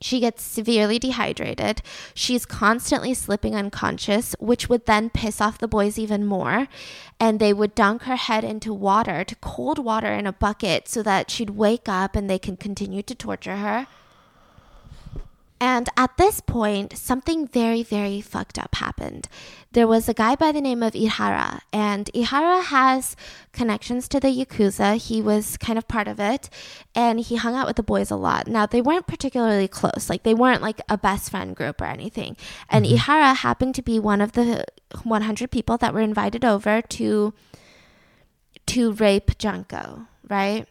She 0.00 0.20
gets 0.20 0.42
severely 0.42 0.98
dehydrated. 0.98 1.80
She's 2.12 2.44
constantly 2.44 3.14
slipping 3.14 3.54
unconscious, 3.54 4.36
which 4.38 4.68
would 4.68 4.84
then 4.84 5.08
piss 5.08 5.40
off 5.40 5.56
the 5.56 5.66
boys 5.66 5.98
even 5.98 6.26
more. 6.26 6.68
And 7.18 7.40
they 7.40 7.54
would 7.54 7.74
dunk 7.74 8.02
her 8.02 8.16
head 8.16 8.44
into 8.44 8.74
water, 8.74 9.24
to 9.24 9.34
cold 9.36 9.78
water 9.78 10.12
in 10.12 10.26
a 10.26 10.32
bucket, 10.32 10.88
so 10.88 11.02
that 11.04 11.30
she'd 11.30 11.50
wake 11.50 11.88
up 11.88 12.16
and 12.16 12.28
they 12.28 12.38
can 12.38 12.58
continue 12.58 13.02
to 13.02 13.14
torture 13.14 13.56
her. 13.56 13.86
And 15.64 15.88
at 15.96 16.18
this 16.18 16.42
point, 16.42 16.94
something 16.94 17.46
very, 17.48 17.82
very 17.82 18.20
fucked 18.20 18.58
up 18.58 18.74
happened. 18.74 19.28
There 19.72 19.88
was 19.88 20.10
a 20.10 20.12
guy 20.12 20.34
by 20.34 20.52
the 20.52 20.60
name 20.60 20.82
of 20.82 20.92
Ihara, 20.92 21.60
and 21.72 22.10
Ihara 22.12 22.62
has 22.64 23.16
connections 23.52 24.06
to 24.08 24.20
the 24.20 24.28
Yakuza. 24.28 24.98
He 24.98 25.22
was 25.22 25.56
kind 25.56 25.78
of 25.78 25.88
part 25.88 26.06
of 26.06 26.20
it, 26.20 26.50
and 26.94 27.18
he 27.18 27.36
hung 27.36 27.54
out 27.54 27.66
with 27.66 27.76
the 27.76 27.82
boys 27.82 28.10
a 28.10 28.16
lot. 28.16 28.46
Now, 28.46 28.66
they 28.66 28.82
weren't 28.82 29.06
particularly 29.06 29.66
close, 29.66 30.10
like, 30.10 30.22
they 30.22 30.34
weren't 30.34 30.60
like 30.60 30.82
a 30.90 30.98
best 30.98 31.30
friend 31.30 31.56
group 31.56 31.80
or 31.80 31.86
anything. 31.86 32.36
And 32.68 32.84
mm-hmm. 32.84 32.96
Ihara 32.96 33.34
happened 33.34 33.74
to 33.76 33.82
be 33.82 33.98
one 33.98 34.20
of 34.20 34.32
the 34.32 34.66
100 35.02 35.50
people 35.50 35.78
that 35.78 35.94
were 35.94 36.00
invited 36.00 36.44
over 36.44 36.82
to 36.82 37.32
to 38.66 38.92
rape 38.92 39.38
Junko, 39.38 40.08
right? 40.28 40.68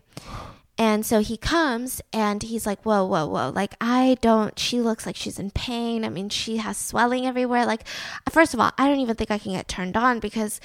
And 0.77 1.05
so 1.05 1.19
he 1.19 1.37
comes 1.37 2.01
and 2.11 2.41
he's 2.41 2.65
like, 2.65 2.83
whoa, 2.83 3.05
whoa, 3.05 3.27
whoa. 3.27 3.49
Like, 3.49 3.75
I 3.79 4.17
don't, 4.21 4.57
she 4.57 4.81
looks 4.81 5.05
like 5.05 5.15
she's 5.15 5.37
in 5.37 5.51
pain. 5.51 6.03
I 6.03 6.09
mean, 6.09 6.29
she 6.29 6.57
has 6.57 6.77
swelling 6.77 7.27
everywhere. 7.27 7.65
Like, 7.65 7.87
first 8.31 8.53
of 8.55 8.59
all, 8.59 8.71
I 8.77 8.87
don't 8.87 8.99
even 8.99 9.15
think 9.15 9.29
I 9.29 9.37
can 9.37 9.51
get 9.51 9.67
turned 9.67 9.95
on 9.95 10.19
because, 10.19 10.59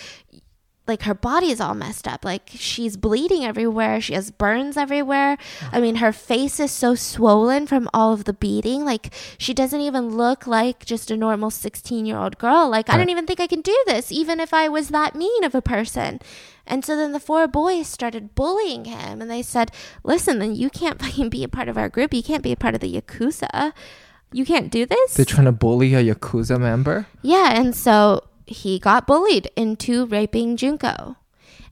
like, 0.86 1.02
her 1.02 1.12
body 1.12 1.50
is 1.50 1.60
all 1.60 1.74
messed 1.74 2.08
up. 2.08 2.24
Like, 2.24 2.48
she's 2.54 2.96
bleeding 2.96 3.44
everywhere. 3.44 4.00
She 4.00 4.14
has 4.14 4.30
burns 4.30 4.78
everywhere. 4.78 5.36
I 5.70 5.78
mean, 5.78 5.96
her 5.96 6.12
face 6.12 6.58
is 6.58 6.70
so 6.70 6.94
swollen 6.94 7.66
from 7.66 7.90
all 7.92 8.14
of 8.14 8.24
the 8.24 8.32
beating. 8.32 8.86
Like, 8.86 9.12
she 9.36 9.52
doesn't 9.52 9.82
even 9.82 10.16
look 10.16 10.46
like 10.46 10.86
just 10.86 11.10
a 11.10 11.18
normal 11.18 11.50
16 11.50 12.06
year 12.06 12.16
old 12.16 12.38
girl. 12.38 12.70
Like, 12.70 12.88
I 12.88 12.96
don't 12.96 13.10
even 13.10 13.26
think 13.26 13.40
I 13.40 13.46
can 13.46 13.60
do 13.60 13.76
this, 13.86 14.10
even 14.10 14.40
if 14.40 14.54
I 14.54 14.70
was 14.70 14.88
that 14.88 15.14
mean 15.14 15.44
of 15.44 15.54
a 15.54 15.60
person. 15.60 16.20
And 16.68 16.84
so 16.84 16.94
then 16.96 17.12
the 17.12 17.18
four 17.20 17.48
boys 17.48 17.88
started 17.88 18.34
bullying 18.36 18.84
him 18.84 19.20
and 19.20 19.30
they 19.30 19.42
said, 19.42 19.72
Listen, 20.04 20.38
then 20.38 20.54
you 20.54 20.70
can't 20.70 21.00
fucking 21.02 21.30
be 21.30 21.42
a 21.42 21.48
part 21.48 21.68
of 21.68 21.76
our 21.76 21.88
group. 21.88 22.14
You 22.14 22.22
can't 22.22 22.42
be 22.42 22.52
a 22.52 22.56
part 22.56 22.74
of 22.76 22.80
the 22.80 22.92
Yakuza. 22.92 23.72
You 24.32 24.44
can't 24.44 24.70
do 24.70 24.84
this. 24.86 25.14
They're 25.14 25.24
trying 25.24 25.46
to 25.46 25.52
bully 25.52 25.94
a 25.94 26.04
Yakuza 26.14 26.60
member? 26.60 27.06
yeah. 27.22 27.58
And 27.58 27.74
so 27.74 28.24
he 28.46 28.78
got 28.78 29.06
bullied 29.06 29.50
into 29.56 30.06
raping 30.06 30.56
Junko. 30.56 31.16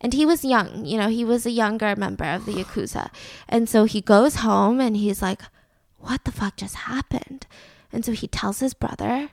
And 0.00 0.12
he 0.12 0.26
was 0.26 0.44
young, 0.44 0.84
you 0.84 0.98
know, 0.98 1.08
he 1.08 1.24
was 1.24 1.46
a 1.46 1.50
younger 1.50 1.96
member 1.96 2.24
of 2.24 2.44
the 2.44 2.52
Yakuza. 2.52 3.08
And 3.48 3.68
so 3.68 3.84
he 3.84 4.00
goes 4.02 4.36
home 4.36 4.80
and 4.80 4.96
he's 4.96 5.22
like, 5.22 5.40
What 5.98 6.24
the 6.24 6.32
fuck 6.32 6.56
just 6.56 6.74
happened? 6.74 7.46
And 7.92 8.04
so 8.04 8.12
he 8.12 8.28
tells 8.28 8.60
his 8.60 8.74
brother. 8.74 9.30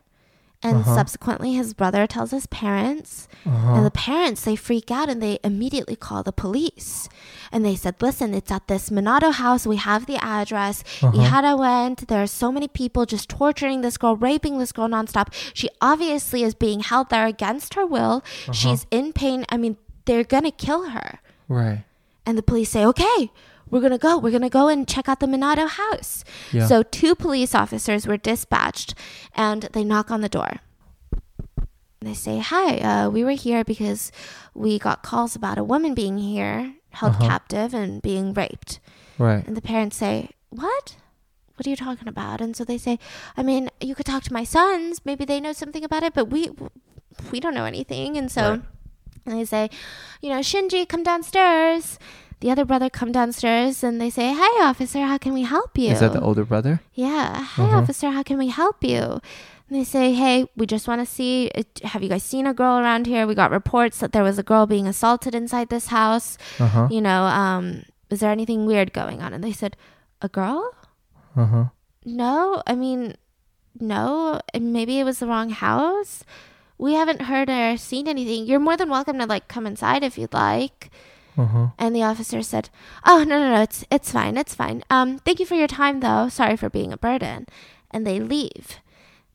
And 0.64 0.78
Uh-huh. 0.78 0.96
subsequently, 0.96 1.54
his 1.54 1.74
brother 1.74 2.08
tells 2.08 2.32
his 2.32 2.48
parents. 2.48 3.28
Uh-huh. 3.46 3.74
And 3.76 3.86
the 3.86 3.92
parents, 3.92 4.44
they 4.44 4.56
freak 4.56 4.90
out 4.90 5.10
and 5.10 5.22
they 5.22 5.38
immediately 5.44 5.96
call 5.96 6.24
the 6.24 6.32
police. 6.32 7.10
And 7.52 7.66
they 7.66 7.76
said, 7.76 7.96
listen, 8.02 8.34
it's 8.34 8.52
at 8.52 8.68
this 8.68 8.90
Minato 8.90 9.32
house. 9.34 9.68
We 9.68 9.76
have 9.76 10.06
the 10.06 10.18
address. 10.24 10.84
Ihara 11.02 11.54
uh-huh. 11.54 11.58
went. 11.58 12.08
There 12.08 12.24
are 12.24 12.28
so 12.28 12.52
many 12.52 12.68
people 12.68 13.06
just 13.06 13.30
torturing 13.30 13.82
this 13.82 13.98
girl, 13.98 14.16
raping 14.16 14.58
this 14.58 14.72
girl 14.72 14.88
nonstop. 14.88 15.28
She 15.54 15.70
obviously 15.82 16.44
is 16.44 16.56
being 16.56 16.80
held 16.80 17.10
there 17.10 17.28
against 17.28 17.74
her 17.76 17.86
will. 17.86 18.24
Uh-huh. 18.24 18.54
She's 18.54 18.86
in 18.90 19.14
pain. 19.14 19.46
I 19.50 19.58
mean, 19.58 19.78
they're 20.06 20.24
going 20.24 20.44
to 20.44 20.52
kill 20.52 20.90
her. 20.90 21.20
Right. 21.48 21.84
And 22.26 22.38
the 22.38 22.44
police 22.44 22.70
say, 22.72 22.86
okay, 22.86 23.32
we're 23.74 23.80
going 23.82 23.92
to 23.92 23.98
go. 23.98 24.18
We're 24.18 24.30
going 24.38 24.44
to 24.44 24.50
go 24.62 24.68
and 24.68 24.88
check 24.88 25.10
out 25.10 25.20
the 25.20 25.26
Minato 25.26 25.68
house. 25.68 26.24
Yeah. 26.52 26.68
So 26.68 26.84
two 26.84 27.16
police 27.16 27.54
officers 27.56 28.06
were 28.08 28.18
dispatched 28.18 28.94
and 29.36 29.64
they 29.74 29.84
knock 29.84 30.12
on 30.12 30.22
the 30.22 30.30
door. 30.30 30.52
And 31.12 32.10
they 32.10 32.14
say, 32.14 32.40
hi, 32.40 32.78
uh, 32.78 33.10
we 33.10 33.24
were 33.24 33.32
here 33.32 33.64
because 33.64 34.12
we 34.54 34.78
got 34.78 35.04
calls 35.04 35.36
about 35.36 35.58
a 35.58 35.64
woman 35.64 35.94
being 35.94 36.18
here, 36.20 36.76
held 36.92 37.14
Uh-huh. 37.14 37.28
captive 37.28 37.74
and 37.74 38.02
being 38.02 38.34
raped. 38.34 38.80
Right. 39.18 39.46
And 39.48 39.56
the 39.58 39.62
parents 39.62 39.98
say, 39.98 40.30
what? 40.50 40.96
What 41.56 41.66
are 41.68 41.70
you 41.70 41.76
talking 41.76 42.08
about? 42.08 42.42
And 42.42 42.56
so 42.56 42.64
they 42.66 42.78
say, 42.78 43.00
I 43.38 43.44
mean, 43.44 43.70
you 43.80 43.96
could 43.96 44.06
talk 44.06 44.24
to 44.24 44.34
my 44.34 44.44
sons. 44.44 45.02
Maybe 45.06 45.24
they 45.26 45.40
know 45.40 45.54
something 45.54 45.84
about 45.84 46.04
it, 46.04 46.14
but 46.14 46.26
we 46.30 46.50
we 47.32 47.40
don't 47.40 47.54
know 47.54 47.66
anything. 47.66 48.18
And 48.18 48.32
so 48.32 48.42
Right. 48.50 48.62
and 49.26 49.40
they 49.40 49.46
say, 49.46 49.70
you 50.22 50.30
know, 50.30 50.40
Shinji, 50.40 50.88
come 50.90 51.04
downstairs. 51.04 52.00
The 52.44 52.52
other 52.52 52.66
brother 52.66 52.90
come 52.90 53.14
downstairs 53.14 53.86
and 53.86 54.02
they 54.02 54.10
say, 54.10 54.34
Hi 54.36 54.68
officer, 54.68 55.00
how 55.00 55.18
can 55.18 55.32
we 55.34 55.44
help 55.44 55.78
you? 55.78 55.92
Is 55.92 56.02
that 56.02 56.12
the 56.12 56.20
older 56.20 56.44
brother? 56.44 56.82
Yeah. 56.94 57.42
Hi 57.42 57.64
Uh-huh. 57.64 57.78
officer, 57.78 58.10
how 58.10 58.22
can 58.22 58.38
we 58.38 58.50
help 58.50 58.84
you? 58.84 59.22
And 59.70 59.80
they 59.80 59.86
say, 59.86 60.12
hey, 60.12 60.50
we 60.58 60.66
just 60.68 60.86
want 60.86 61.00
to 61.00 61.06
see, 61.06 61.50
have 61.86 62.04
you 62.04 62.10
guys 62.10 62.22
seen 62.24 62.46
a 62.46 62.54
girl 62.54 62.78
around 62.80 63.08
here? 63.08 63.26
We 63.26 63.34
got 63.34 63.50
reports 63.50 64.00
that 64.00 64.12
there 64.12 64.24
was 64.24 64.38
a 64.38 64.44
girl 64.44 64.66
being 64.68 64.88
assaulted 64.88 65.34
inside 65.34 65.70
this 65.70 65.88
house. 65.88 66.38
Uh 66.60 66.68
huh. 66.68 66.88
You 66.92 67.00
know, 67.00 67.24
um, 67.32 67.84
is 68.10 68.20
there 68.20 68.30
anything 68.30 68.66
weird 68.66 68.92
going 68.92 69.22
on? 69.24 69.32
And 69.32 69.42
they 69.42 69.54
said, 69.54 69.78
a 70.22 70.28
girl? 70.28 70.76
Uh 71.38 71.46
huh. 71.46 71.66
No, 72.04 72.62
I 72.68 72.76
mean, 72.76 73.16
no. 73.80 74.42
Maybe 74.54 75.00
it 75.00 75.06
was 75.06 75.20
the 75.20 75.28
wrong 75.28 75.50
house. 75.52 76.26
We 76.78 76.92
haven't 77.00 77.22
heard 77.32 77.50
or 77.50 77.78
seen 77.78 78.10
anything. 78.10 78.46
You're 78.48 78.60
more 78.60 78.76
than 78.76 78.90
welcome 78.90 79.18
to 79.20 79.26
like 79.26 79.48
come 79.48 79.66
inside 79.66 80.04
if 80.04 80.18
you'd 80.18 80.34
like. 80.34 80.92
Uh 81.38 81.46
huh. 81.46 81.68
And 81.78 81.96
the 81.96 82.04
officer 82.04 82.42
said, 82.42 82.70
"Oh 83.06 83.24
no, 83.24 83.40
no, 83.40 83.56
no, 83.56 83.62
it's 83.62 83.86
it's 83.92 84.12
fine, 84.12 84.38
it's 84.38 84.56
fine. 84.56 84.84
Um, 84.90 85.20
thank 85.20 85.40
you 85.40 85.46
for 85.46 85.56
your 85.56 85.68
time, 85.68 86.00
though. 86.00 86.30
Sorry 86.30 86.56
for 86.58 86.70
being 86.70 86.94
a 86.94 86.98
burden." 86.98 87.48
And 87.92 88.06
they 88.08 88.20
leave. 88.20 88.80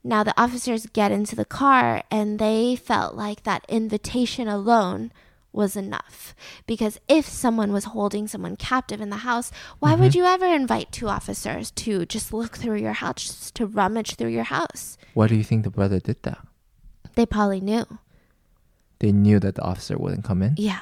Now 0.05 0.24
the 0.24 0.40
officers 0.40 0.86
get 0.86 1.12
into 1.12 1.36
the 1.36 1.44
car, 1.44 2.03
and 2.11 2.38
they 2.38 2.76
felt 2.76 3.14
like 3.14 3.42
that 3.42 3.64
invitation 3.68 4.49
alone 4.49 5.12
was 5.53 5.76
enough. 5.76 6.34
Because 6.66 7.01
if 7.09 7.26
someone 7.26 7.72
was 7.72 7.84
holding 7.84 8.28
someone 8.28 8.57
captive 8.57 9.01
in 9.01 9.11
the 9.11 9.18
house, 9.18 9.51
why 9.80 9.94
would 9.94 10.14
you 10.14 10.24
ever 10.24 10.46
invite 10.46 10.92
two 10.92 11.09
officers 11.09 11.70
to 11.72 12.07
just 12.07 12.32
look 12.32 12.57
through 12.57 12.78
your 12.78 12.92
house, 12.92 13.51
to 13.53 13.66
rummage 13.66 14.14
through 14.14 14.30
your 14.30 14.44
house? 14.44 14.96
Why 15.14 15.26
do 15.26 15.34
you 15.34 15.44
think 15.44 15.64
the 15.64 15.70
brother 15.70 15.99
did 15.99 16.22
that? 16.22 16.38
They 17.14 17.26
probably 17.26 17.61
knew. 17.61 17.86
They 19.01 19.12
knew 19.12 19.40
that 19.40 19.57
the 19.57 19.62
officer 19.62 19.96
wouldn't 19.99 20.24
come 20.24 20.42
in. 20.42 20.55
Yeah. 20.57 20.80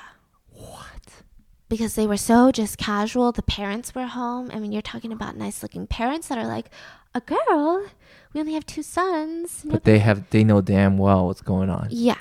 Because 1.68 1.96
they 1.96 2.06
were 2.06 2.16
so 2.16 2.52
just 2.52 2.78
casual. 2.78 3.32
The 3.32 3.42
parents 3.42 3.94
were 3.94 4.06
home. 4.06 4.50
I 4.52 4.60
mean, 4.60 4.70
you're 4.70 4.82
talking 4.82 5.12
about 5.12 5.36
nice 5.36 5.62
looking 5.62 5.86
parents 5.86 6.28
that 6.28 6.38
are 6.38 6.46
like, 6.46 6.70
a 7.14 7.20
girl? 7.20 7.86
We 8.32 8.40
only 8.40 8.54
have 8.54 8.66
two 8.66 8.82
sons. 8.82 9.62
But 9.64 9.84
they 9.84 9.98
have 9.98 10.28
they 10.30 10.44
know 10.44 10.60
damn 10.60 10.98
well 10.98 11.26
what's 11.26 11.40
going 11.40 11.70
on. 11.70 11.88
Yeah. 11.90 12.18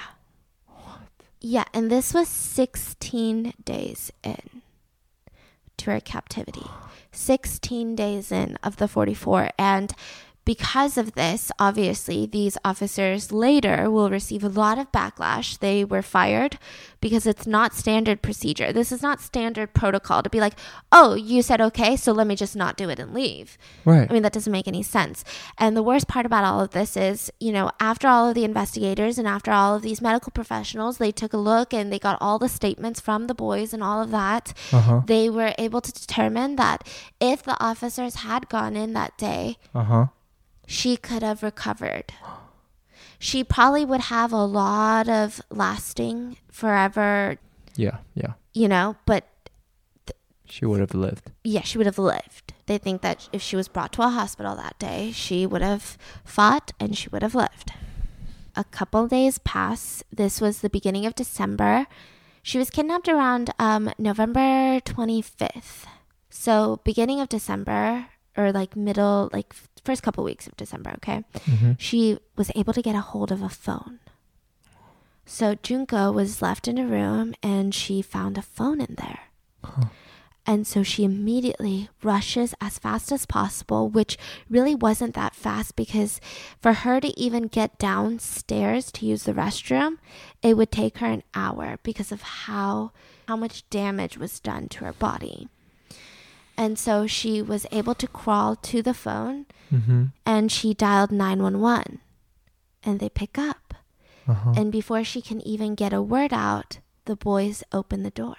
What? 0.68 1.00
Yeah, 1.42 1.66
and 1.74 1.92
this 1.92 2.14
was 2.14 2.28
16 2.28 3.54
days 3.64 4.12
in 4.24 4.62
to 5.78 5.92
her 5.92 6.00
captivity. 6.00 6.66
16 7.12 7.96
days 7.96 8.32
in 8.32 8.58
of 8.64 8.78
the 8.78 8.88
44. 8.88 9.50
And 9.60 9.94
because 10.46 10.98
of 10.98 11.14
this, 11.14 11.52
obviously, 11.60 12.26
these 12.26 12.58
officers 12.64 13.32
later 13.32 13.90
will 13.90 14.10
receive 14.10 14.44
a 14.44 14.50
lot 14.50 14.78
of 14.78 14.92
backlash. 14.92 15.58
They 15.58 15.84
were 15.84 16.04
fired 16.04 16.60
because 17.02 17.26
it's 17.26 17.48
not 17.48 17.74
standard 17.74 18.22
procedure. 18.22 18.72
This 18.72 18.92
is 18.92 19.02
not 19.02 19.22
standard 19.22 19.74
protocol 19.74 20.24
to 20.24 20.30
be 20.30 20.40
like, 20.40 20.54
oh, 20.92 21.16
you 21.16 21.42
said 21.42 21.62
okay, 21.62 21.96
so 21.96 22.12
let 22.12 22.28
me 22.28 22.36
just 22.36 22.56
not 22.56 22.78
do 22.78 22.90
it 22.90 23.00
and 23.00 23.14
leave. 23.14 23.58
Right. 23.86 24.10
I 24.10 24.14
mean, 24.14 24.24
that 24.24 24.34
doesn't 24.34 24.52
make 24.52 24.68
any 24.68 24.84
sense. 24.84 25.24
And 25.58 25.76
the 25.76 25.84
worst 25.84 26.08
part 26.08 26.26
about 26.26 26.44
all 26.44 26.62
of 26.62 26.72
this 26.72 26.96
is, 26.96 27.32
you 27.40 27.52
know, 27.52 27.72
after 27.80 28.08
all 28.08 28.30
of 28.30 28.36
the 28.36 28.44
investigators 28.44 29.18
and 29.18 29.28
after 29.28 29.52
all 29.52 29.76
of 29.76 29.82
these 29.82 30.02
medical 30.02 30.32
professionals, 30.32 30.98
they 30.98 31.12
took 31.12 31.34
a 31.34 31.38
look 31.38 31.74
and 31.74 31.92
they 31.92 32.00
got 32.00 32.18
all 32.22 32.40
the 32.40 32.50
statements 32.50 33.00
from 33.00 33.28
the 33.28 33.36
boys 33.36 33.74
and 33.74 33.84
all 33.84 34.02
of 34.02 34.12
that. 34.12 34.54
Uh 34.72 34.82
huh. 34.82 35.02
They 35.06 35.30
were 35.30 35.54
able 35.58 35.82
to 35.82 35.92
determine 35.92 36.56
that 36.58 36.88
if 37.20 37.42
the 37.44 37.60
officers 37.64 38.16
had 38.16 38.48
gone 38.50 38.76
in 38.76 38.94
that 38.94 39.18
day, 39.18 39.58
Uh 39.74 39.84
huh. 39.84 40.06
She 40.68 40.98
could 40.98 41.24
have 41.24 41.44
recovered. 41.44 42.14
She 43.20 43.44
probably 43.44 43.86
would 43.86 44.02
have 44.02 44.32
a 44.34 44.44
lot 44.46 45.08
of 45.10 45.42
lasting 45.50 46.38
forever, 46.52 47.38
Yeah. 47.76 47.98
Yeah. 48.14 48.34
you 48.54 48.68
know, 48.68 48.96
but 49.06 49.26
She 50.48 50.66
would 50.66 50.80
have 50.80 50.94
lived. 50.94 51.32
yeah, 51.44 51.62
she 51.62 51.78
would 51.78 51.88
have 51.88 51.98
lived. 51.98 52.54
They 52.68 52.78
think 52.78 53.02
that 53.02 53.30
if 53.34 53.42
she 53.42 53.56
was 53.56 53.68
brought 53.68 53.92
to 53.94 54.02
a 54.04 54.10
hospital 54.10 54.56
that 54.56 54.78
day, 54.80 55.12
she 55.12 55.46
would 55.46 55.62
have 55.62 55.98
fought 56.24 56.72
and 56.80 56.96
she 56.98 57.10
would 57.10 57.22
have 57.24 57.36
lived. 57.36 57.72
A 58.56 58.64
couple 58.64 59.08
days 59.08 59.38
pass. 59.40 60.04
This 60.12 60.40
was 60.40 60.60
the 60.62 60.70
beginning 60.70 61.06
of 61.06 61.16
December. 61.16 61.88
She 62.44 62.58
was 62.58 62.70
kidnapped 62.70 63.08
around 63.10 63.50
um, 63.60 63.92
November 63.98 64.80
25th. 64.82 65.86
So, 66.30 66.80
beginning 66.84 67.20
of 67.20 67.30
December, 67.30 68.08
or 68.38 68.52
like 68.52 68.76
middle, 68.76 69.30
like 69.34 69.54
first 69.86 70.04
couple 70.04 70.24
weeks 70.24 70.48
of 70.48 70.58
December, 70.58 70.92
okay? 70.98 71.24
Mm-hmm. 71.46 71.74
She 71.78 72.18
was 72.36 72.52
able 72.56 72.74
to 72.74 72.82
get 72.82 72.96
a 72.96 73.02
hold 73.02 73.32
of 73.32 73.42
a 73.42 73.50
phone. 73.50 74.00
So, 75.26 75.56
Junko 75.56 76.12
was 76.12 76.42
left 76.42 76.68
in 76.68 76.78
a 76.78 76.86
room 76.86 77.34
and 77.42 77.74
she 77.74 78.02
found 78.02 78.38
a 78.38 78.44
phone 78.44 78.82
in 78.82 78.96
there. 78.98 79.20
And 80.48 80.68
so 80.68 80.84
she 80.84 81.04
immediately 81.04 81.90
rushes 82.04 82.54
as 82.62 82.78
fast 82.78 83.12
as 83.12 83.26
possible, 83.26 83.90
which 83.90 84.18
really 84.48 84.76
wasn't 84.76 85.16
that 85.16 85.34
fast 85.34 85.76
because 85.76 86.22
for 86.62 86.74
her 86.74 87.00
to 87.00 87.20
even 87.20 87.48
get 87.48 87.80
downstairs 87.80 88.92
to 88.94 89.08
use 89.08 89.24
the 89.24 89.34
restroom, 89.34 89.98
it 90.44 90.56
would 90.56 90.72
take 90.72 91.00
her 91.00 91.08
an 91.08 91.24
hour 91.34 91.80
because 91.82 92.12
of 92.12 92.22
how 92.22 92.92
how 93.28 93.36
much 93.36 93.68
damage 93.72 94.20
was 94.20 94.40
done 94.40 94.68
to 94.70 94.86
her 94.86 94.94
body. 94.94 95.48
And 96.56 96.78
so 96.78 97.08
she 97.08 97.42
was 97.42 97.66
able 97.72 97.96
to 97.96 98.08
crawl 98.08 98.56
to 98.56 98.84
the 98.84 98.94
phone 98.94 99.48
Mm-hmm. 99.74 100.06
and 100.26 100.52
she 100.52 100.74
dialed 100.76 101.12
911 101.12 102.00
and 102.84 103.00
they 103.00 103.10
pick 103.10 103.38
up. 103.38 103.74
Uh 104.28 104.34
huh. 104.34 104.54
And 104.56 104.72
before 104.72 105.04
she 105.04 105.22
can 105.22 105.42
even 105.42 105.74
get 105.76 105.92
a 105.94 106.02
word 106.02 106.34
out, 106.34 106.80
the 107.06 107.16
boys 107.16 107.64
open 107.72 108.04
the 108.04 108.12
door. 108.12 108.36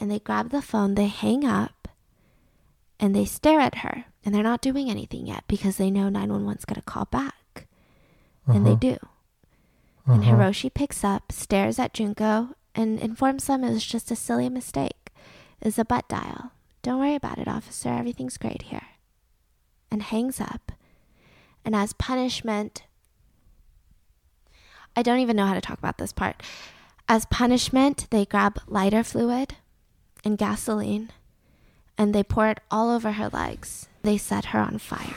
And 0.00 0.10
they 0.10 0.18
grab 0.18 0.50
the 0.50 0.62
phone, 0.62 0.94
they 0.94 1.06
hang 1.06 1.44
up, 1.44 1.88
and 2.98 3.14
they 3.14 3.24
stare 3.24 3.60
at 3.60 3.76
her. 3.78 4.04
And 4.24 4.34
they're 4.34 4.42
not 4.42 4.60
doing 4.62 4.88
anything 4.90 5.26
yet 5.26 5.44
because 5.48 5.76
they 5.76 5.90
know 5.90 6.08
911's 6.08 6.64
going 6.64 6.76
to 6.76 6.82
call 6.82 7.04
back. 7.06 7.66
And 8.46 8.66
they 8.66 8.74
do. 8.76 8.96
And 10.06 10.22
Uh-huh. 10.22 10.32
Hiroshi 10.36 10.72
picks 10.72 11.02
up, 11.04 11.30
stares 11.32 11.78
at 11.78 11.94
Junko, 11.94 12.54
and 12.74 12.98
informs 13.00 13.46
them 13.46 13.62
it 13.64 13.70
was 13.70 13.84
just 13.84 14.10
a 14.10 14.16
silly 14.16 14.48
mistake. 14.48 15.10
It's 15.60 15.78
a 15.78 15.84
butt 15.84 16.08
dial. 16.08 16.52
Don't 16.82 16.98
worry 17.00 17.14
about 17.14 17.38
it, 17.38 17.48
officer. 17.48 17.88
Everything's 17.90 18.36
great 18.36 18.62
here. 18.62 18.86
And 19.94 20.02
hangs 20.02 20.40
up. 20.40 20.72
And 21.64 21.72
as 21.72 21.92
punishment, 21.92 22.82
I 24.96 25.02
don't 25.02 25.20
even 25.20 25.36
know 25.36 25.46
how 25.46 25.54
to 25.54 25.60
talk 25.60 25.78
about 25.78 25.98
this 25.98 26.12
part. 26.12 26.42
As 27.08 27.26
punishment, 27.26 28.08
they 28.10 28.24
grab 28.24 28.58
lighter 28.66 29.04
fluid 29.04 29.54
and 30.24 30.36
gasoline 30.36 31.12
and 31.96 32.12
they 32.12 32.24
pour 32.24 32.48
it 32.48 32.58
all 32.72 32.90
over 32.90 33.12
her 33.12 33.28
legs. 33.28 33.88
They 34.02 34.18
set 34.18 34.46
her 34.46 34.58
on 34.58 34.78
fire. 34.78 35.14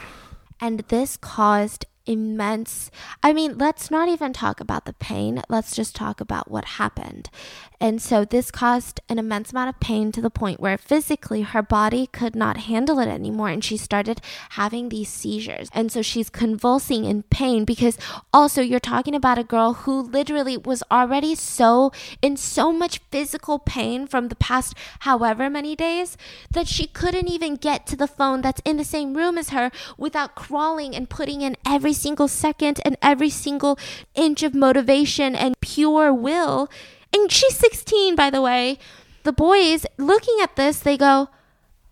And 0.61 0.81
this 0.89 1.17
caused 1.17 1.87
immense. 2.05 2.91
I 3.23 3.33
mean, 3.33 3.57
let's 3.57 3.89
not 3.89 4.09
even 4.09 4.31
talk 4.31 4.59
about 4.59 4.85
the 4.85 4.93
pain. 4.93 5.41
Let's 5.49 5.75
just 5.75 5.95
talk 5.95 6.21
about 6.21 6.51
what 6.51 6.65
happened. 6.65 7.31
And 7.79 8.01
so 8.01 8.25
this 8.25 8.49
caused 8.49 8.99
an 9.07 9.19
immense 9.19 9.51
amount 9.51 9.69
of 9.69 9.79
pain 9.79 10.11
to 10.11 10.21
the 10.21 10.29
point 10.29 10.59
where 10.59 10.77
physically 10.77 11.43
her 11.43 11.61
body 11.61 12.07
could 12.07 12.35
not 12.35 12.57
handle 12.57 12.99
it 12.99 13.07
anymore. 13.07 13.49
And 13.49 13.63
she 13.63 13.77
started 13.77 14.19
having 14.51 14.89
these 14.89 15.09
seizures. 15.09 15.69
And 15.73 15.91
so 15.91 16.01
she's 16.01 16.29
convulsing 16.29 17.05
in 17.05 17.23
pain 17.23 17.65
because 17.65 17.97
also 18.33 18.61
you're 18.61 18.79
talking 18.79 19.13
about 19.13 19.37
a 19.37 19.43
girl 19.43 19.73
who 19.73 20.01
literally 20.01 20.57
was 20.57 20.83
already 20.91 21.35
so 21.35 21.91
in 22.21 22.35
so 22.35 22.71
much 22.71 22.99
physical 23.11 23.59
pain 23.59 24.07
from 24.07 24.29
the 24.29 24.35
past 24.35 24.73
however 25.01 25.49
many 25.49 25.75
days 25.75 26.17
that 26.51 26.67
she 26.67 26.87
couldn't 26.87 27.29
even 27.29 27.55
get 27.55 27.85
to 27.87 27.95
the 27.95 28.07
phone 28.07 28.41
that's 28.41 28.61
in 28.65 28.77
the 28.77 28.83
same 28.83 29.13
room 29.13 29.37
as 29.37 29.49
her 29.49 29.71
without 29.97 30.35
crawling 30.35 30.95
and 30.95 31.09
putting 31.09 31.41
in 31.41 31.55
every 31.65 31.93
single 31.93 32.27
second 32.27 32.79
and 32.83 32.97
every 33.01 33.29
single 33.29 33.77
inch 34.15 34.43
of 34.43 34.53
motivation 34.55 35.35
and 35.35 35.55
pure 35.61 36.13
will. 36.13 36.69
And 37.13 37.31
she's 37.31 37.55
16, 37.57 38.15
by 38.15 38.29
the 38.29 38.41
way. 38.41 38.79
The 39.23 39.33
boys 39.33 39.85
looking 39.97 40.37
at 40.41 40.55
this, 40.55 40.79
they 40.79 40.97
go, 40.97 41.29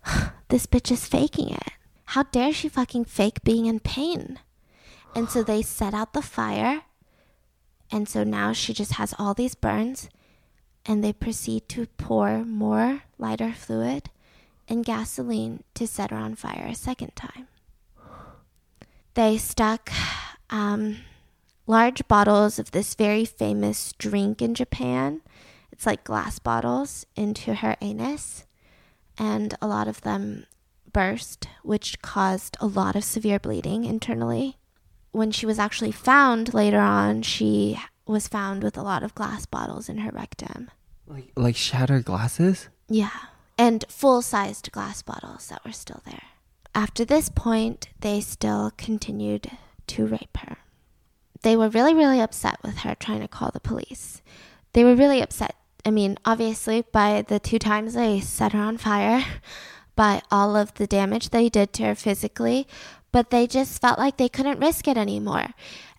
This 0.50 0.68
bitch 0.68 0.92
is 0.92 1.08
faking 1.08 1.50
it. 1.50 1.72
How 2.06 2.24
dare 2.24 2.54
she 2.54 2.70
fucking 2.70 3.06
fake 3.06 3.44
being 3.44 3.66
in 3.66 3.80
pain? 3.80 4.40
And 5.16 5.30
so 5.30 5.44
they 5.44 5.62
set 5.62 5.94
out 5.94 6.14
the 6.14 6.22
fire. 6.22 6.84
And 7.92 8.08
so 8.08 8.24
now 8.24 8.54
she 8.54 8.74
just 8.74 8.94
has 8.94 9.14
all 9.18 9.34
these 9.34 9.56
burns. 9.56 10.10
And 10.86 11.04
they 11.04 11.14
proceed 11.14 11.68
to 11.70 11.88
pour 11.98 12.46
more 12.46 13.02
lighter 13.18 13.54
fluid 13.54 14.12
and 14.68 14.86
gasoline 14.86 15.64
to 15.74 15.88
set 15.88 16.12
her 16.12 16.18
on 16.18 16.36
fire 16.36 16.68
a 16.68 16.76
second 16.76 17.16
time. 17.16 17.48
They 19.16 19.38
stuck 19.38 19.92
um, 20.50 20.98
large 21.68 22.08
bottles 22.08 22.60
of 22.60 22.72
this 22.72 22.96
very 22.96 23.26
famous 23.26 23.94
drink 23.94 24.42
in 24.42 24.54
Japan. 24.54 25.22
It's 25.72 25.86
like 25.86 26.04
glass 26.04 26.40
bottles 26.40 27.06
into 27.16 27.56
her 27.56 27.76
anus, 27.82 28.46
and 29.18 29.56
a 29.62 29.68
lot 29.68 29.88
of 29.88 30.02
them 30.02 30.46
burst, 30.94 31.48
which 31.64 32.02
caused 32.02 32.56
a 32.62 32.68
lot 32.68 32.96
of 32.96 33.04
severe 33.04 33.40
bleeding 33.40 33.84
internally. 33.84 34.58
When 35.12 35.32
she 35.32 35.46
was 35.46 35.60
actually 35.60 35.92
found 35.92 36.54
later 36.54 36.80
on, 36.80 37.22
she 37.22 37.80
was 38.06 38.28
found 38.28 38.64
with 38.64 38.78
a 38.78 38.84
lot 38.84 39.04
of 39.04 39.16
glass 39.16 39.46
bottles 39.46 39.90
in 39.90 40.00
her 40.00 40.12
rectum. 40.12 40.72
Like 41.08 41.32
like 41.36 41.56
shattered 41.56 42.06
glasses. 42.06 42.70
Yeah, 42.88 43.12
and 43.58 43.84
full 43.90 44.22
sized 44.22 44.72
glass 44.72 45.02
bottles 45.02 45.48
that 45.48 45.64
were 45.66 45.72
still 45.72 46.02
there. 46.06 46.24
After 46.74 47.06
this 47.06 47.30
point, 47.30 47.90
they 48.00 48.22
still 48.22 48.72
continued 48.78 49.50
to 49.88 50.06
rape 50.06 50.38
her. 50.38 50.58
They 51.46 51.56
were 51.56 51.70
really, 51.70 51.94
really 51.94 52.20
upset 52.20 52.58
with 52.64 52.78
her 52.78 52.96
trying 52.96 53.22
to 53.22 53.28
call 53.28 53.52
the 53.52 53.60
police. 53.60 54.24
They 54.74 54.84
were 54.84 54.96
really 54.96 55.22
upset. 55.22 55.56
I 55.86 55.92
mean, 55.92 56.18
obviously, 56.26 56.82
by 56.92 57.22
the 57.22 57.40
two 57.40 57.60
times 57.60 57.94
they 57.94 58.20
set 58.20 58.54
her 58.54 58.60
on 58.60 58.80
fire, 58.80 59.24
by 59.96 60.24
all 60.32 60.56
of 60.56 60.74
the 60.74 60.88
damage 60.88 61.30
they 61.30 61.48
did 61.50 61.72
to 61.74 61.84
her 61.84 61.94
physically, 61.94 62.68
but 63.12 63.30
they 63.30 63.46
just 63.46 63.80
felt 63.80 64.00
like 64.00 64.18
they 64.18 64.28
couldn't 64.28 64.60
risk 64.60 64.88
it 64.88 64.98
anymore. 64.98 65.50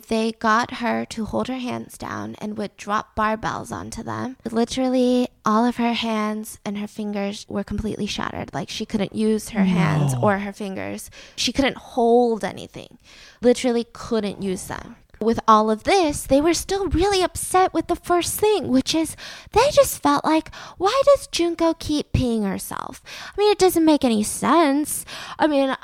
They 0.09 0.32
got 0.32 0.74
her 0.74 1.05
to 1.07 1.24
hold 1.26 1.47
her 1.47 1.59
hands 1.59 1.97
down 1.97 2.34
and 2.40 2.59
would 2.59 2.76
drop 2.76 3.14
barbells 3.14 3.70
onto 3.70 4.03
them. 4.03 4.36
Literally, 4.51 5.28
all 5.44 5.64
of 5.64 5.76
her 5.76 5.92
hands 5.92 6.59
and 6.64 6.76
her 6.78 6.88
fingers 6.88 7.47
were 7.49 7.64
completely 7.64 8.07
shattered. 8.07 8.53
Like 8.53 8.68
she 8.68 8.84
couldn't 8.84 9.14
use 9.14 9.51
her 9.51 9.64
hands 9.64 10.12
or 10.20 10.38
her 10.40 10.53
fingers. 10.53 11.09
She 11.36 11.53
couldn't 11.53 11.76
hold 11.76 12.42
anything. 12.44 12.99
Literally, 13.40 13.86
couldn't 13.92 14.42
use 14.42 14.64
them. 14.66 14.97
With 15.21 15.41
all 15.49 15.71
of 15.71 15.85
this, 15.85 16.27
they 16.27 16.41
were 16.41 16.55
still 16.55 16.89
really 16.89 17.23
upset 17.23 17.73
with 17.73 17.87
the 17.87 17.97
first 17.97 18.39
thing, 18.39 18.69
which 18.69 18.95
is 18.95 19.17
they 19.53 19.71
just 19.73 20.03
felt 20.03 20.25
like, 20.25 20.55
why 20.77 21.03
does 21.07 21.27
Junko 21.29 21.75
keep 21.75 22.12
peeing 22.12 22.45
herself? 22.45 23.03
I 23.33 23.41
mean, 23.41 23.51
it 23.51 23.59
doesn't 23.59 23.85
make 23.85 24.05
any 24.05 24.23
sense. 24.23 25.05
I 25.39 25.47
mean, 25.47 25.75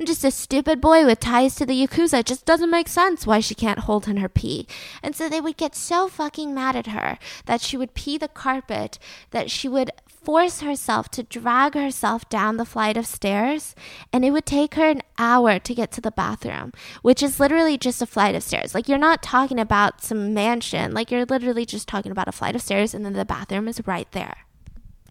I'm 0.00 0.06
just 0.06 0.24
a 0.24 0.30
stupid 0.30 0.80
boy 0.80 1.04
with 1.04 1.20
ties 1.20 1.56
to 1.56 1.66
the 1.66 1.74
Yakuza. 1.74 2.20
It 2.20 2.26
just 2.26 2.46
doesn't 2.46 2.70
make 2.70 2.88
sense 2.88 3.26
why 3.26 3.40
she 3.40 3.54
can't 3.54 3.80
hold 3.80 4.08
in 4.08 4.16
her 4.16 4.30
pee. 4.30 4.66
And 5.02 5.14
so 5.14 5.28
they 5.28 5.42
would 5.42 5.58
get 5.58 5.74
so 5.74 6.08
fucking 6.08 6.54
mad 6.54 6.74
at 6.74 6.86
her 6.86 7.18
that 7.44 7.60
she 7.60 7.76
would 7.76 7.92
pee 7.92 8.16
the 8.16 8.26
carpet, 8.26 8.98
that 9.32 9.50
she 9.50 9.68
would 9.68 9.90
force 10.08 10.62
herself 10.62 11.10
to 11.10 11.22
drag 11.22 11.74
herself 11.74 12.26
down 12.30 12.56
the 12.56 12.64
flight 12.64 12.96
of 12.96 13.04
stairs. 13.04 13.74
And 14.10 14.24
it 14.24 14.30
would 14.30 14.46
take 14.46 14.76
her 14.76 14.88
an 14.88 15.02
hour 15.18 15.58
to 15.58 15.74
get 15.74 15.92
to 15.92 16.00
the 16.00 16.10
bathroom, 16.10 16.72
which 17.02 17.22
is 17.22 17.38
literally 17.38 17.76
just 17.76 18.00
a 18.00 18.06
flight 18.06 18.34
of 18.34 18.42
stairs. 18.42 18.74
Like, 18.74 18.88
you're 18.88 18.96
not 18.96 19.22
talking 19.22 19.60
about 19.60 20.02
some 20.02 20.32
mansion. 20.32 20.94
Like, 20.94 21.10
you're 21.10 21.26
literally 21.26 21.66
just 21.66 21.86
talking 21.86 22.10
about 22.10 22.26
a 22.26 22.32
flight 22.32 22.56
of 22.56 22.62
stairs, 22.62 22.94
and 22.94 23.04
then 23.04 23.12
the 23.12 23.26
bathroom 23.26 23.68
is 23.68 23.86
right 23.86 24.10
there. 24.12 24.46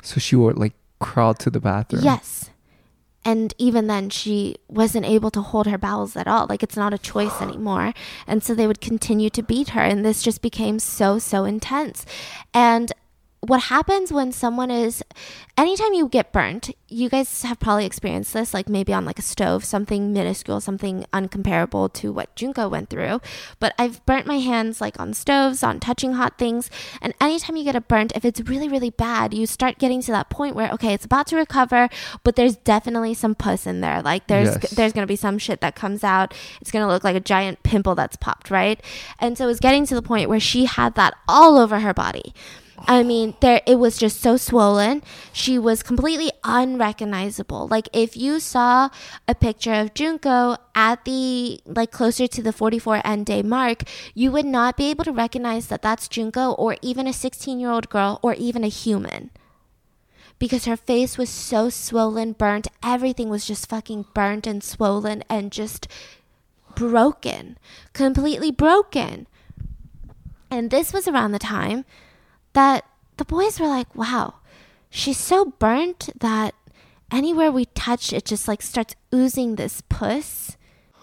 So 0.01 0.19
she 0.19 0.35
would 0.35 0.57
like 0.57 0.73
crawl 0.97 1.35
to 1.35 1.51
the 1.51 1.59
bathroom. 1.59 2.03
Yes. 2.03 2.49
And 3.25 3.53
even 3.57 3.87
then, 3.87 4.09
she 4.09 4.55
wasn't 4.67 5.05
able 5.05 5.29
to 5.31 5.41
hold 5.41 5.67
her 5.67 5.77
bowels 5.77 6.15
at 6.15 6.27
all. 6.27 6.47
Like, 6.47 6.63
it's 6.63 6.77
not 6.77 6.93
a 6.93 6.97
choice 6.97 7.41
anymore. 7.41 7.93
And 8.25 8.43
so 8.43 8.55
they 8.55 8.67
would 8.67 8.81
continue 8.81 9.29
to 9.31 9.43
beat 9.43 9.69
her. 9.69 9.81
And 9.81 10.05
this 10.05 10.23
just 10.23 10.41
became 10.41 10.79
so, 10.79 11.19
so 11.19 11.45
intense. 11.45 12.05
And 12.53 12.91
what 13.41 13.61
happens 13.63 14.11
when 14.11 14.31
someone 14.33 14.69
is 14.69 15.01
anytime 15.57 15.93
you 15.93 16.09
get 16.09 16.33
burnt 16.33 16.71
you 16.89 17.07
guys 17.07 17.43
have 17.43 17.57
probably 17.59 17.85
experienced 17.85 18.33
this 18.33 18.53
like 18.53 18.67
maybe 18.67 18.91
on 18.91 19.05
like 19.05 19.17
a 19.17 19.21
stove 19.21 19.63
something 19.63 20.11
minuscule 20.11 20.59
something 20.59 21.05
uncomparable 21.13 21.91
to 21.93 22.11
what 22.11 22.35
junko 22.35 22.67
went 22.67 22.89
through. 22.89 23.21
But 23.59 23.73
i've 23.79 24.05
burnt 24.05 24.27
my 24.27 24.39
hands 24.39 24.81
like 24.81 24.99
on 24.99 25.13
stoves 25.13 25.63
on 25.63 25.79
touching 25.79 26.13
hot 26.13 26.37
things. 26.37 26.69
And 27.01 27.13
anytime 27.21 27.55
you 27.55 27.63
get 27.63 27.75
a 27.75 27.81
burnt 27.81 28.11
if 28.15 28.25
it's 28.25 28.41
really 28.41 28.67
really 28.67 28.89
bad 28.89 29.33
you 29.33 29.45
start 29.45 29.77
getting 29.79 30.01
to 30.01 30.11
that 30.11 30.29
point 30.29 30.55
where 30.55 30.69
okay 30.71 30.93
it's 30.93 31.05
about 31.05 31.27
to 31.27 31.37
recover 31.37 31.89
but 32.23 32.35
there's 32.35 32.57
definitely 32.57 33.13
some 33.13 33.35
pus 33.35 33.65
in 33.65 33.79
there. 33.81 34.01
Like 34.01 34.27
there's 34.27 34.49
Yes. 34.49 34.71
there's 34.71 34.93
gonna 34.93 35.07
be 35.07 35.15
some 35.15 35.37
shit 35.37 35.61
that 35.61 35.75
comes 35.75 36.03
out. 36.03 36.33
It's 36.59 36.71
gonna 36.71 36.87
look 36.87 37.03
like 37.03 37.15
a 37.15 37.21
giant 37.21 37.63
pimple 37.63 37.95
that's 37.95 38.17
popped 38.17 38.51
right? 38.51 38.81
And 39.19 39.37
so 39.37 39.45
it 39.45 39.47
was 39.47 39.59
getting 39.59 39.85
to 39.85 39.95
the 39.95 40.01
point 40.01 40.27
where 40.29 40.39
she 40.39 40.65
had 40.65 40.95
that 40.95 41.13
all 41.27 41.57
over 41.57 41.79
her 41.79 41.93
body 41.93 42.33
I 42.87 43.03
mean, 43.03 43.35
there 43.39 43.61
it 43.65 43.75
was 43.75 43.97
just 43.97 44.19
so 44.19 44.37
swollen. 44.37 45.03
She 45.33 45.59
was 45.59 45.83
completely 45.83 46.31
unrecognizable. 46.43 47.67
Like 47.67 47.89
if 47.93 48.15
you 48.15 48.39
saw 48.39 48.89
a 49.27 49.35
picture 49.35 49.73
of 49.73 49.93
Junko 49.93 50.57
at 50.75 51.05
the 51.05 51.61
like 51.65 51.91
closer 51.91 52.27
to 52.27 52.41
the 52.41 52.53
44 52.53 53.01
end 53.05 53.25
day 53.25 53.41
mark, 53.41 53.83
you 54.13 54.31
would 54.31 54.45
not 54.45 54.77
be 54.77 54.89
able 54.89 55.03
to 55.03 55.11
recognize 55.11 55.67
that 55.67 55.81
that's 55.81 56.07
Junko 56.07 56.51
or 56.53 56.77
even 56.81 57.07
a 57.07 57.11
16-year-old 57.11 57.89
girl 57.89 58.19
or 58.21 58.33
even 58.35 58.63
a 58.63 58.67
human. 58.67 59.31
Because 60.37 60.65
her 60.65 60.77
face 60.77 61.17
was 61.17 61.29
so 61.29 61.69
swollen, 61.69 62.31
burnt, 62.31 62.67
everything 62.81 63.29
was 63.29 63.45
just 63.45 63.69
fucking 63.69 64.05
burnt 64.13 64.47
and 64.47 64.63
swollen 64.63 65.23
and 65.29 65.51
just 65.51 65.87
broken, 66.75 67.57
completely 67.93 68.51
broken. 68.51 69.27
And 70.49 70.71
this 70.71 70.93
was 70.93 71.07
around 71.07 71.33
the 71.33 71.39
time 71.39 71.85
that 72.53 72.85
the 73.17 73.25
boys 73.25 73.59
were 73.59 73.67
like, 73.67 73.93
wow, 73.95 74.35
she's 74.89 75.17
so 75.17 75.45
burnt 75.45 76.09
that 76.19 76.55
anywhere 77.11 77.51
we 77.51 77.65
touch, 77.65 78.13
it 78.13 78.25
just 78.25 78.47
like 78.47 78.61
starts 78.61 78.95
oozing 79.13 79.55
this 79.55 79.81
puss. 79.89 80.57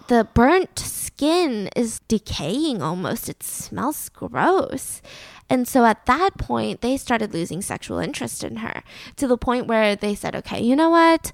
The 0.07 0.27
burnt 0.33 0.79
skin 0.79 1.69
is 1.75 1.99
decaying 2.07 2.81
almost. 2.81 3.27
It 3.27 3.43
smells 3.43 4.09
gross. 4.09 5.01
And 5.49 5.67
so 5.67 5.85
at 5.85 6.05
that 6.05 6.37
point, 6.37 6.81
they 6.81 6.97
started 6.97 7.33
losing 7.33 7.61
sexual 7.61 7.99
interest 7.99 8.43
in 8.43 8.57
her 8.57 8.83
to 9.17 9.27
the 9.27 9.37
point 9.37 9.67
where 9.67 9.95
they 9.95 10.15
said, 10.15 10.35
okay, 10.35 10.61
you 10.61 10.75
know 10.75 10.89
what? 10.89 11.31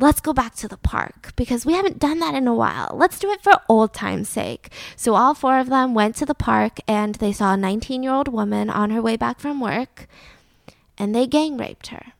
Let's 0.00 0.20
go 0.20 0.32
back 0.32 0.54
to 0.56 0.68
the 0.68 0.76
park 0.76 1.32
because 1.34 1.66
we 1.66 1.72
haven't 1.72 1.98
done 1.98 2.20
that 2.20 2.34
in 2.34 2.46
a 2.46 2.54
while. 2.54 2.94
Let's 2.94 3.18
do 3.18 3.30
it 3.32 3.42
for 3.42 3.54
old 3.68 3.92
time's 3.92 4.28
sake. 4.28 4.70
So 4.94 5.14
all 5.14 5.34
four 5.34 5.58
of 5.58 5.68
them 5.68 5.92
went 5.92 6.14
to 6.16 6.26
the 6.26 6.36
park 6.36 6.78
and 6.86 7.16
they 7.16 7.32
saw 7.32 7.54
a 7.54 7.56
19 7.56 8.04
year 8.04 8.12
old 8.12 8.28
woman 8.28 8.70
on 8.70 8.90
her 8.90 9.02
way 9.02 9.16
back 9.16 9.40
from 9.40 9.60
work 9.60 10.06
and 10.96 11.14
they 11.14 11.26
gang 11.26 11.56
raped 11.56 11.88
her. 11.88 12.12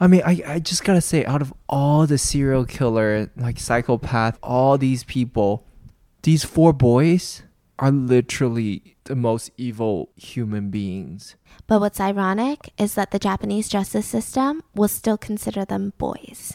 I 0.00 0.08
mean, 0.08 0.22
I, 0.26 0.42
I 0.44 0.58
just 0.58 0.82
gotta 0.82 1.00
say, 1.00 1.24
out 1.24 1.40
of 1.40 1.54
all 1.68 2.08
the 2.08 2.18
serial 2.18 2.64
killer, 2.64 3.30
like 3.36 3.60
psychopath, 3.60 4.36
all 4.42 4.76
these 4.76 5.04
people, 5.04 5.64
these 6.22 6.42
four 6.42 6.72
boys 6.72 7.44
are 7.78 7.92
literally 7.92 8.96
the 9.04 9.14
most 9.14 9.52
evil 9.56 10.10
human 10.16 10.70
beings. 10.70 11.36
But 11.66 11.80
what's 11.80 12.00
ironic 12.00 12.72
is 12.78 12.94
that 12.94 13.10
the 13.10 13.18
Japanese 13.18 13.68
justice 13.68 14.06
system 14.06 14.62
will 14.74 14.88
still 14.88 15.16
consider 15.16 15.64
them 15.64 15.92
boys. 15.98 16.54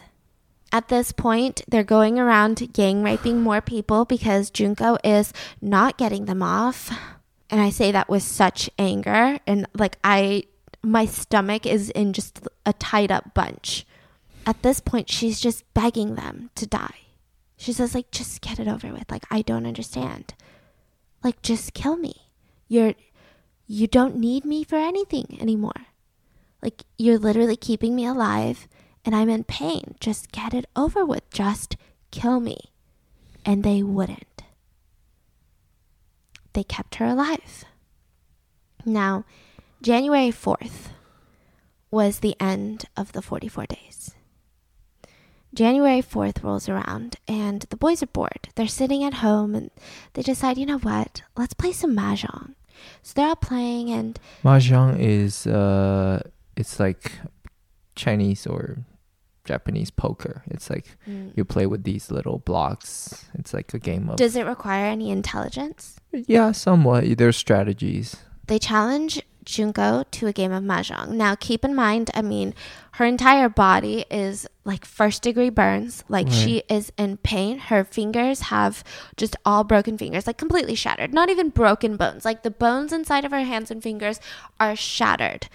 At 0.71 0.89
this 0.89 1.11
point, 1.11 1.61
they're 1.67 1.83
going 1.83 2.19
around 2.19 2.73
gang 2.73 3.01
raping 3.01 3.41
more 3.41 3.61
people 3.61 4.05
because 4.05 4.49
Junko 4.49 4.97
is 5.03 5.31
not 5.61 5.97
getting 5.97 6.25
them 6.25 6.43
off. 6.43 6.91
And 7.49 7.61
I 7.61 7.69
say 7.69 7.91
that 7.91 8.09
with 8.09 8.23
such 8.23 8.69
anger. 8.77 9.39
And 9.47 9.65
like, 9.73 9.97
I, 10.03 10.43
my 10.83 11.05
stomach 11.05 11.65
is 11.65 11.89
in 11.91 12.11
just 12.11 12.41
a 12.65 12.73
tied 12.73 13.11
up 13.11 13.33
bunch. 13.33 13.85
At 14.45 14.61
this 14.61 14.81
point, 14.81 15.09
she's 15.09 15.39
just 15.39 15.63
begging 15.73 16.15
them 16.15 16.49
to 16.55 16.65
die. 16.67 16.99
She 17.55 17.73
says, 17.73 17.95
like, 17.95 18.11
just 18.11 18.41
get 18.41 18.59
it 18.59 18.67
over 18.67 18.91
with. 18.91 19.09
Like, 19.09 19.23
I 19.31 19.41
don't 19.41 19.65
understand. 19.65 20.33
Like, 21.23 21.41
just 21.41 21.73
kill 21.73 21.97
me. 21.97 22.27
You're, 22.67 22.93
you 23.67 23.85
don't 23.85 24.15
need 24.15 24.45
me 24.45 24.63
for 24.63 24.77
anything 24.77 25.37
anymore. 25.39 25.87
Like, 26.61 26.83
you're 26.97 27.19
literally 27.19 27.57
keeping 27.57 27.95
me 27.95 28.05
alive 28.05 28.67
and 29.05 29.15
I'm 29.15 29.29
in 29.29 29.43
pain. 29.43 29.95
Just 29.99 30.31
get 30.31 30.53
it 30.53 30.65
over 30.75 31.05
with. 31.05 31.29
Just 31.29 31.77
kill 32.11 32.39
me. 32.39 32.57
And 33.45 33.63
they 33.63 33.83
wouldn't. 33.83 34.43
They 36.53 36.63
kept 36.63 36.95
her 36.95 37.05
alive. 37.05 37.65
Now, 38.85 39.25
January 39.81 40.29
4th 40.31 40.89
was 41.91 42.19
the 42.19 42.35
end 42.39 42.85
of 42.95 43.11
the 43.11 43.21
44 43.21 43.65
days. 43.67 44.15
January 45.53 46.01
4th 46.01 46.43
rolls 46.43 46.67
around 46.67 47.15
and 47.27 47.61
the 47.69 47.77
boys 47.77 48.03
are 48.03 48.07
bored. 48.07 48.49
They're 48.55 48.67
sitting 48.67 49.03
at 49.03 49.15
home 49.15 49.55
and 49.55 49.71
they 50.13 50.21
decide, 50.21 50.57
you 50.57 50.65
know 50.65 50.79
what? 50.79 51.21
Let's 51.35 51.53
play 51.53 51.71
some 51.71 51.95
mahjong. 51.95 52.55
So 53.03 53.13
they're 53.15 53.27
all 53.27 53.35
playing 53.35 53.89
and 53.91 54.19
Mahjong 54.43 54.99
is 54.99 55.47
uh, 55.47 56.21
it's 56.55 56.79
like 56.79 57.11
Chinese 57.95 58.45
or 58.47 58.79
Japanese 59.45 59.89
poker. 59.91 60.43
It's 60.47 60.69
like 60.69 60.97
you 61.35 61.45
play 61.45 61.65
with 61.65 61.83
these 61.83 62.11
little 62.11 62.39
blocks. 62.39 63.25
It's 63.33 63.53
like 63.53 63.73
a 63.73 63.79
game 63.79 64.09
of 64.09 64.17
does 64.17 64.35
it 64.35 64.45
require 64.45 64.85
any 64.85 65.09
intelligence? 65.09 65.99
yeah, 66.11 66.51
somewhat. 66.51 67.17
There's 67.17 67.37
strategies. 67.37 68.17
They 68.47 68.59
challenge 68.59 69.21
Junko 69.47 70.03
to 70.11 70.27
a 70.27 70.33
game 70.33 70.51
of 70.51 70.61
mahjong. 70.63 71.11
Now, 71.11 71.33
keep 71.35 71.63
in 71.63 71.73
mind, 71.73 72.11
I 72.13 72.21
mean, 72.21 72.53
her 72.93 73.05
entire 73.05 73.47
body 73.49 74.05
is 74.11 74.45
like 74.65 74.83
first 74.85 75.21
degree 75.23 75.49
burns. 75.49 76.03
Like 76.09 76.27
Right. 76.27 76.35
she 76.35 76.63
is 76.69 76.91
in 76.97 77.17
pain. 77.17 77.57
Her 77.59 77.83
fingers 77.83 78.41
have 78.51 78.83
just 79.15 79.35
all 79.45 79.63
broken 79.63 79.97
fingers, 79.97 80.27
like 80.27 80.37
completely 80.37 80.75
shattered. 80.75 81.13
Not 81.13 81.29
even 81.29 81.49
broken 81.49 81.95
bones. 81.95 82.25
Like 82.25 82.43
the 82.43 82.51
bones 82.51 82.91
inside 82.91 83.23
of 83.25 83.31
her 83.31 83.43
hands 83.43 83.71
and 83.71 83.81
fingers 83.81 84.19
are 84.59 84.75
shattered. 84.75 85.47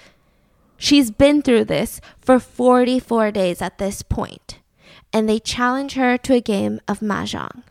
She's 0.78 1.10
been 1.10 1.42
through 1.42 1.66
this 1.66 2.00
for 2.18 2.40
44 2.40 3.30
days 3.30 3.60
at 3.62 3.78
this 3.78 4.02
point. 4.02 4.58
And 5.12 5.28
they 5.28 5.38
challenge 5.38 5.94
her 5.94 6.16
to 6.18 6.34
a 6.34 6.40
game 6.40 6.80
of 6.88 7.00
mahjong. 7.00 7.62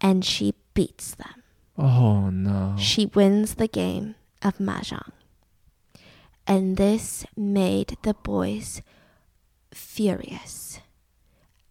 And 0.00 0.24
she 0.24 0.54
beats 0.74 1.14
them. 1.14 1.42
Oh 1.78 2.28
no. 2.30 2.74
She 2.78 3.06
wins 3.06 3.54
the 3.54 3.66
game 3.68 4.14
of 4.42 4.58
Mahjong. 4.58 5.12
And 6.46 6.76
this 6.76 7.24
made 7.36 7.96
the 8.02 8.14
boys 8.14 8.82
furious. 9.72 10.80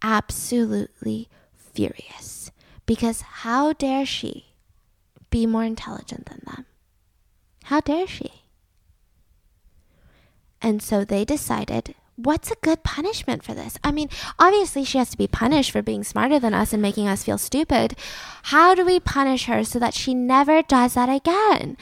absolutely 0.01 1.29
furious 1.55 2.51
because 2.85 3.21
how 3.21 3.73
dare 3.73 4.05
she 4.05 4.47
be 5.29 5.45
more 5.45 5.63
intelligent 5.63 6.25
than 6.25 6.41
them? 6.45 6.65
How 7.65 7.79
dare 7.79 8.07
she? 8.07 8.43
And 10.61 10.81
so 10.81 11.05
they 11.05 11.25
decided 11.25 11.95
what's 12.25 12.51
a 12.51 12.55
good 12.61 12.83
punishment 12.83 13.43
for 13.43 13.53
this? 13.53 13.77
I 13.83 13.91
mean, 13.91 14.09
obviously 14.39 14.83
she 14.83 14.97
has 14.97 15.09
to 15.11 15.17
be 15.17 15.27
punished 15.27 15.71
for 15.71 15.81
being 15.81 16.03
smarter 16.03 16.39
than 16.39 16.53
us 16.53 16.73
and 16.73 16.81
making 16.81 17.07
us 17.07 17.23
feel 17.23 17.37
stupid. 17.37 17.95
How 18.43 18.75
do 18.75 18.85
we 18.85 18.99
punish 18.99 19.45
her 19.45 19.63
so 19.63 19.79
that 19.79 19.93
she 19.93 20.13
never 20.13 20.61
does 20.61 20.93
that 20.93 21.09
again? 21.09 21.77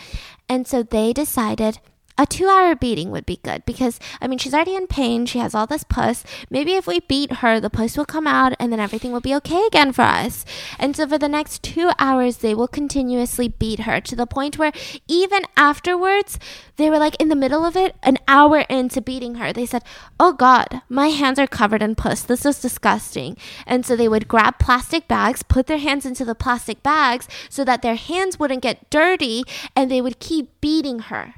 And 0.48 0.68
so 0.68 0.84
they 0.84 1.14
decided 1.14 1.80
a 2.20 2.26
two 2.26 2.50
hour 2.50 2.76
beating 2.76 3.12
would 3.12 3.26
be 3.26 3.40
good 3.44 3.66
because, 3.66 3.98
I 4.20 4.28
mean, 4.28 4.40
she's 4.40 4.54
already 4.54 4.76
in 4.76 4.88
pain. 4.88 5.26
She 5.26 5.40
has 5.40 5.56
all 5.56 5.66
this 5.66 5.86
pus. 5.86 6.26
Maybe 6.50 6.74
if 6.74 6.86
we 6.86 7.00
beat 7.00 7.38
her, 7.38 7.62
the 7.62 7.70
pus 7.70 7.96
will 7.96 8.04
come 8.04 8.28
out 8.28 8.52
and 8.60 8.74
then 8.74 8.80
everything 8.80 9.14
will 9.14 9.22
be 9.22 9.34
okay 9.36 9.66
again 9.66 9.94
for 9.94 10.02
us. 10.02 10.44
And 10.78 10.98
so 10.98 11.08
for 11.08 11.18
the 11.18 11.30
next 11.30 11.64
two 11.64 11.92
hours, 11.98 12.38
they 12.38 12.54
will 12.54 12.68
continuously 12.68 13.48
beat 13.48 13.82
her 13.82 14.02
to 14.02 14.18
the 14.18 14.28
point 14.28 14.58
where 14.58 14.74
even 15.08 15.44
afterwards, 15.56 16.38
they 16.76 16.90
were 16.90 17.00
like 17.00 17.16
in 17.22 17.30
the 17.30 17.38
middle 17.38 17.64
of 17.64 17.78
it, 17.78 17.96
an 18.04 18.18
hour 18.28 18.60
into 18.70 19.00
beating 19.00 19.36
her, 19.36 19.54
they 19.54 19.66
said, 19.66 19.84
Oh 20.20 20.34
God, 20.34 20.82
my 20.90 21.08
hands 21.08 21.40
are 21.40 21.48
covered 21.48 21.82
in 21.82 21.96
pus. 21.96 22.22
This 22.22 22.46
is 22.46 22.60
disgusting. 22.60 23.38
And 23.66 23.86
so 23.86 23.96
they 23.96 24.10
would 24.10 24.28
grab 24.28 24.60
plastic 24.60 25.08
bags, 25.08 25.42
put 25.42 25.68
their 25.68 25.78
hands 25.78 26.06
into 26.06 26.26
the 26.26 26.36
plastic 26.36 26.84
bags 26.84 27.30
so 27.50 27.64
that 27.64 27.82
their 27.82 27.96
hands 27.96 28.38
wouldn't 28.38 28.62
get 28.62 28.90
dirty, 28.90 29.44
and 29.74 29.90
they 29.90 30.02
would 30.02 30.20
keep 30.20 30.60
beating 30.60 31.00
her. 31.00 31.36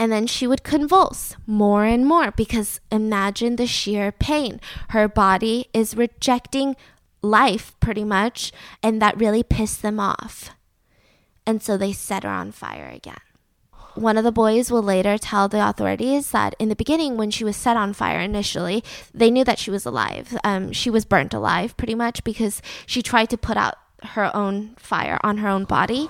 And 0.00 0.10
then 0.10 0.26
she 0.26 0.46
would 0.46 0.62
convulse 0.62 1.36
more 1.46 1.84
and 1.84 2.06
more 2.06 2.30
because 2.30 2.80
imagine 2.90 3.56
the 3.56 3.66
sheer 3.66 4.10
pain. 4.10 4.58
Her 4.88 5.06
body 5.08 5.68
is 5.74 5.94
rejecting 5.94 6.74
life 7.20 7.78
pretty 7.80 8.04
much, 8.04 8.50
and 8.82 9.02
that 9.02 9.20
really 9.20 9.42
pissed 9.42 9.82
them 9.82 10.00
off. 10.00 10.52
And 11.46 11.62
so 11.62 11.76
they 11.76 11.92
set 11.92 12.22
her 12.22 12.30
on 12.30 12.50
fire 12.50 12.88
again. 12.88 13.20
One 13.94 14.16
of 14.16 14.24
the 14.24 14.32
boys 14.32 14.70
will 14.70 14.82
later 14.82 15.18
tell 15.18 15.48
the 15.48 15.68
authorities 15.68 16.30
that 16.30 16.54
in 16.58 16.70
the 16.70 16.76
beginning, 16.76 17.18
when 17.18 17.30
she 17.30 17.44
was 17.44 17.56
set 17.56 17.76
on 17.76 17.92
fire 17.92 18.20
initially, 18.20 18.82
they 19.12 19.30
knew 19.30 19.44
that 19.44 19.58
she 19.58 19.70
was 19.70 19.84
alive. 19.84 20.38
Um, 20.44 20.72
she 20.72 20.88
was 20.88 21.04
burnt 21.04 21.34
alive 21.34 21.76
pretty 21.76 21.94
much 21.94 22.24
because 22.24 22.62
she 22.86 23.02
tried 23.02 23.28
to 23.30 23.36
put 23.36 23.58
out 23.58 23.74
her 24.02 24.34
own 24.34 24.74
fire 24.76 25.18
on 25.22 25.38
her 25.38 25.48
own 25.48 25.64
body. 25.64 26.08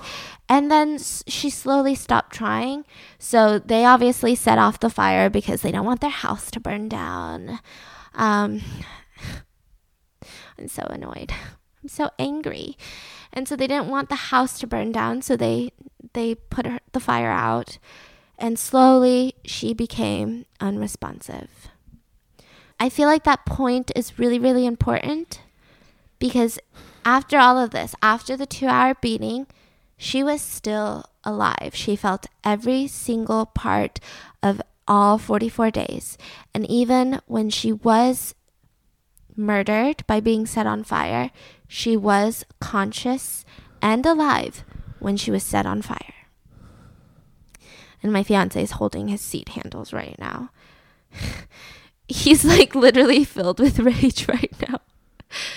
And 0.49 0.69
then 0.71 0.97
she 0.99 1.49
slowly 1.49 1.95
stopped 1.95 2.33
trying. 2.33 2.85
So 3.19 3.59
they 3.59 3.85
obviously 3.85 4.35
set 4.35 4.57
off 4.57 4.79
the 4.79 4.89
fire 4.89 5.29
because 5.29 5.61
they 5.61 5.71
don't 5.71 5.85
want 5.85 6.01
their 6.01 6.09
house 6.09 6.51
to 6.51 6.59
burn 6.59 6.89
down. 6.89 7.59
Um, 8.13 8.61
I'm 10.57 10.67
so 10.67 10.83
annoyed. 10.83 11.31
I'm 11.81 11.89
so 11.89 12.09
angry. 12.19 12.77
And 13.33 13.47
so 13.47 13.55
they 13.55 13.67
didn't 13.67 13.87
want 13.87 14.09
the 14.09 14.15
house 14.15 14.59
to 14.59 14.67
burn 14.67 14.91
down, 14.91 15.21
so 15.21 15.35
they 15.37 15.71
they 16.13 16.35
put 16.35 16.65
her, 16.65 16.79
the 16.91 16.99
fire 16.99 17.31
out 17.31 17.77
and 18.41 18.57
slowly 18.57 19.35
she 19.45 19.73
became 19.73 20.45
unresponsive. 20.59 21.69
I 22.79 22.89
feel 22.89 23.07
like 23.07 23.23
that 23.23 23.45
point 23.45 23.91
is 23.95 24.19
really 24.19 24.39
really 24.39 24.65
important 24.65 25.41
because 26.19 26.59
after 27.05 27.37
all 27.37 27.57
of 27.57 27.71
this, 27.71 27.95
after 28.01 28.37
the 28.37 28.47
2-hour 28.47 28.95
beating, 29.01 29.47
she 29.97 30.23
was 30.23 30.41
still 30.41 31.05
alive. 31.23 31.71
She 31.73 31.95
felt 31.95 32.27
every 32.43 32.87
single 32.87 33.45
part 33.45 33.99
of 34.41 34.61
all 34.87 35.17
44 35.17 35.71
days. 35.71 36.17
And 36.53 36.69
even 36.69 37.21
when 37.27 37.49
she 37.49 37.71
was 37.71 38.35
murdered 39.35 40.05
by 40.07 40.19
being 40.19 40.45
set 40.45 40.67
on 40.67 40.83
fire, 40.83 41.31
she 41.67 41.95
was 41.95 42.45
conscious 42.59 43.45
and 43.81 44.05
alive 44.05 44.63
when 44.99 45.17
she 45.17 45.31
was 45.31 45.43
set 45.43 45.65
on 45.65 45.81
fire. 45.81 46.13
And 48.03 48.11
my 48.11 48.23
fiance 48.23 48.61
is 48.61 48.71
holding 48.71 49.07
his 49.07 49.21
seat 49.21 49.49
handles 49.49 49.93
right 49.93 50.17
now. 50.17 50.49
He's 52.07 52.43
like 52.43 52.75
literally 52.75 53.23
filled 53.23 53.59
with 53.59 53.79
rage 53.79 54.27
right 54.27 54.53
now. 54.67 54.81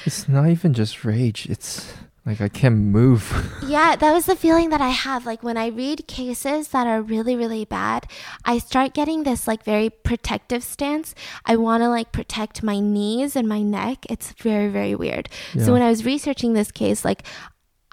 It's 0.05 0.29
not 0.29 0.49
even 0.49 0.73
just 0.73 1.05
rage. 1.05 1.47
It's 1.47 1.93
like 2.27 2.41
I 2.41 2.49
can't 2.49 2.77
move. 2.77 3.53
yeah, 3.67 3.97
that 3.97 4.13
was 4.13 4.25
the 4.25 4.37
feeling 4.37 4.71
that 4.71 4.81
I 4.81 4.89
have. 4.89 5.27
Like 5.27 5.43
when 5.43 5.59
I 5.59 5.67
read 5.67 6.07
cases 6.07 6.69
that 6.69 6.87
are 6.87 7.03
really, 7.03 7.37
really 7.37 7.67
bad, 7.67 8.07
I 8.47 8.59
start 8.59 8.95
getting 8.95 9.25
this 9.25 9.47
like 9.47 9.63
very 9.63 9.91
protective 9.91 10.65
stance. 10.65 11.15
I 11.45 11.57
want 11.57 11.83
to 11.83 11.89
like 11.89 12.13
protect 12.13 12.63
my 12.63 12.81
knees 12.81 13.37
and 13.37 13.47
my 13.47 13.61
neck. 13.61 14.07
It's 14.09 14.33
very, 14.33 14.69
very 14.69 14.95
weird. 14.95 15.29
Yeah. 15.53 15.67
So 15.67 15.73
when 15.75 15.83
I 15.83 15.91
was 15.91 16.07
researching 16.07 16.55
this 16.55 16.73
case, 16.73 17.05
like 17.05 17.25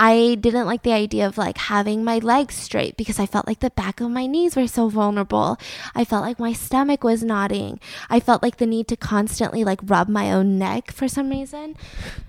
I 0.02 0.34
didn't 0.34 0.66
like 0.66 0.82
the 0.82 0.94
idea 0.94 1.28
of 1.28 1.38
like 1.38 1.60
having 1.60 2.04
my 2.04 2.18
legs 2.18 2.56
straight 2.56 2.98
because 2.98 3.20
I 3.20 3.28
felt 3.28 3.46
like 3.46 3.60
the 3.60 3.70
back 3.70 4.02
of 4.02 4.10
my 4.10 4.26
knees 4.26 4.56
were 4.56 4.66
so 4.66 4.90
vulnerable. 4.90 5.60
I 5.94 6.06
felt 6.06 6.24
like 6.24 6.40
my 6.40 6.54
stomach 6.54 7.04
was 7.04 7.22
knotting. 7.22 7.80
I 8.10 8.20
felt 8.20 8.42
like 8.42 8.58
the 8.58 8.66
need 8.66 8.88
to 8.88 8.98
constantly 8.98 9.64
like 9.64 9.80
rub 9.84 10.10
my 10.10 10.34
own 10.34 10.58
neck 10.58 10.90
for 10.90 11.08
some 11.08 11.30
reason. 11.30 11.78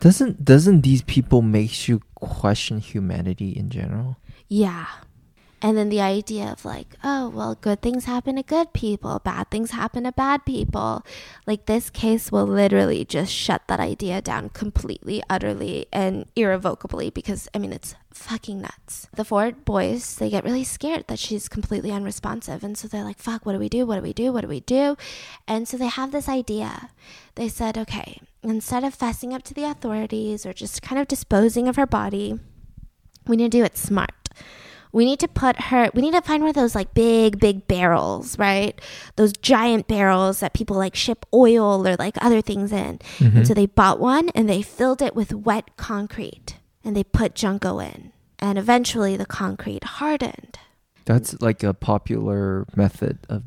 Doesn't 0.00 0.44
doesn't 0.44 0.82
these 0.82 1.00
people 1.00 1.40
make 1.40 1.88
you 1.88 2.02
question 2.14 2.76
humanity 2.76 3.56
in 3.56 3.70
general? 3.70 4.18
Yeah. 4.48 4.88
And 5.64 5.78
then 5.78 5.90
the 5.90 6.00
idea 6.00 6.50
of 6.50 6.64
like, 6.64 6.96
oh, 7.04 7.28
well, 7.28 7.54
good 7.54 7.80
things 7.80 8.04
happen 8.04 8.34
to 8.34 8.42
good 8.42 8.72
people, 8.72 9.20
bad 9.20 9.48
things 9.48 9.70
happen 9.70 10.02
to 10.02 10.12
bad 10.12 10.44
people. 10.44 11.06
Like 11.46 11.66
this 11.66 11.88
case 11.88 12.32
will 12.32 12.46
literally 12.46 13.04
just 13.04 13.32
shut 13.32 13.62
that 13.68 13.78
idea 13.78 14.20
down 14.20 14.48
completely, 14.48 15.22
utterly, 15.30 15.86
and 15.92 16.26
irrevocably 16.34 17.10
because, 17.10 17.48
I 17.54 17.58
mean, 17.58 17.72
it's 17.72 17.94
fucking 18.12 18.60
nuts. 18.60 19.06
The 19.14 19.24
four 19.24 19.52
boys, 19.52 20.16
they 20.16 20.30
get 20.30 20.42
really 20.42 20.64
scared 20.64 21.06
that 21.06 21.20
she's 21.20 21.48
completely 21.48 21.92
unresponsive. 21.92 22.64
And 22.64 22.76
so 22.76 22.88
they're 22.88 23.04
like, 23.04 23.20
fuck, 23.20 23.46
what 23.46 23.52
do 23.52 23.60
we 23.60 23.68
do? 23.68 23.86
What 23.86 23.96
do 23.96 24.02
we 24.02 24.12
do? 24.12 24.32
What 24.32 24.40
do 24.40 24.48
we 24.48 24.60
do? 24.60 24.96
And 25.46 25.68
so 25.68 25.76
they 25.76 25.86
have 25.86 26.10
this 26.10 26.28
idea. 26.28 26.90
They 27.36 27.48
said, 27.48 27.78
okay, 27.78 28.20
instead 28.42 28.82
of 28.82 28.98
fessing 28.98 29.32
up 29.32 29.44
to 29.44 29.54
the 29.54 29.64
authorities 29.64 30.44
or 30.44 30.52
just 30.52 30.82
kind 30.82 31.00
of 31.00 31.06
disposing 31.06 31.68
of 31.68 31.76
her 31.76 31.86
body, 31.86 32.40
we 33.28 33.36
need 33.36 33.52
to 33.52 33.58
do 33.58 33.64
it 33.64 33.78
smart 33.78 34.28
we 34.93 35.05
need 35.05 35.18
to 35.20 35.28
put 35.28 35.61
her 35.61 35.90
we 35.95 36.03
need 36.03 36.12
to 36.12 36.20
find 36.20 36.43
one 36.43 36.51
of 36.51 36.55
those 36.55 36.74
like 36.74 36.95
big 36.95 37.40
big 37.40 37.66
barrels 37.66 38.38
right? 38.38 38.80
Those 39.16 39.32
giant 39.32 39.88
barrels 39.88 40.40
that 40.40 40.53
people 40.53 40.76
like 40.76 40.95
ship 40.95 41.26
oil 41.32 41.86
or 41.86 41.97
like 41.97 42.16
other 42.20 42.40
things 42.40 42.72
in. 42.72 42.99
Mm-hmm. 43.18 43.38
and 43.38 43.47
so 43.47 43.55
they 43.55 43.66
bought 43.66 43.99
one 43.99 44.28
and 44.30 44.49
they 44.49 44.62
filled 44.62 45.03
it 45.03 45.14
with 45.16 45.32
wet 45.32 45.76
concrete 45.76 46.57
and 46.84 46.97
they 46.97 47.05
put 47.05 47.34
junko 47.34 47.78
in. 47.78 48.12
And 48.38 48.59
eventually 48.59 49.16
the 49.16 49.26
concrete 49.26 49.84
hardened. 49.84 50.59
That's 51.05 51.40
like 51.40 51.62
a 51.62 51.74
popular 51.74 52.66
method 52.76 53.18
of 53.28 53.45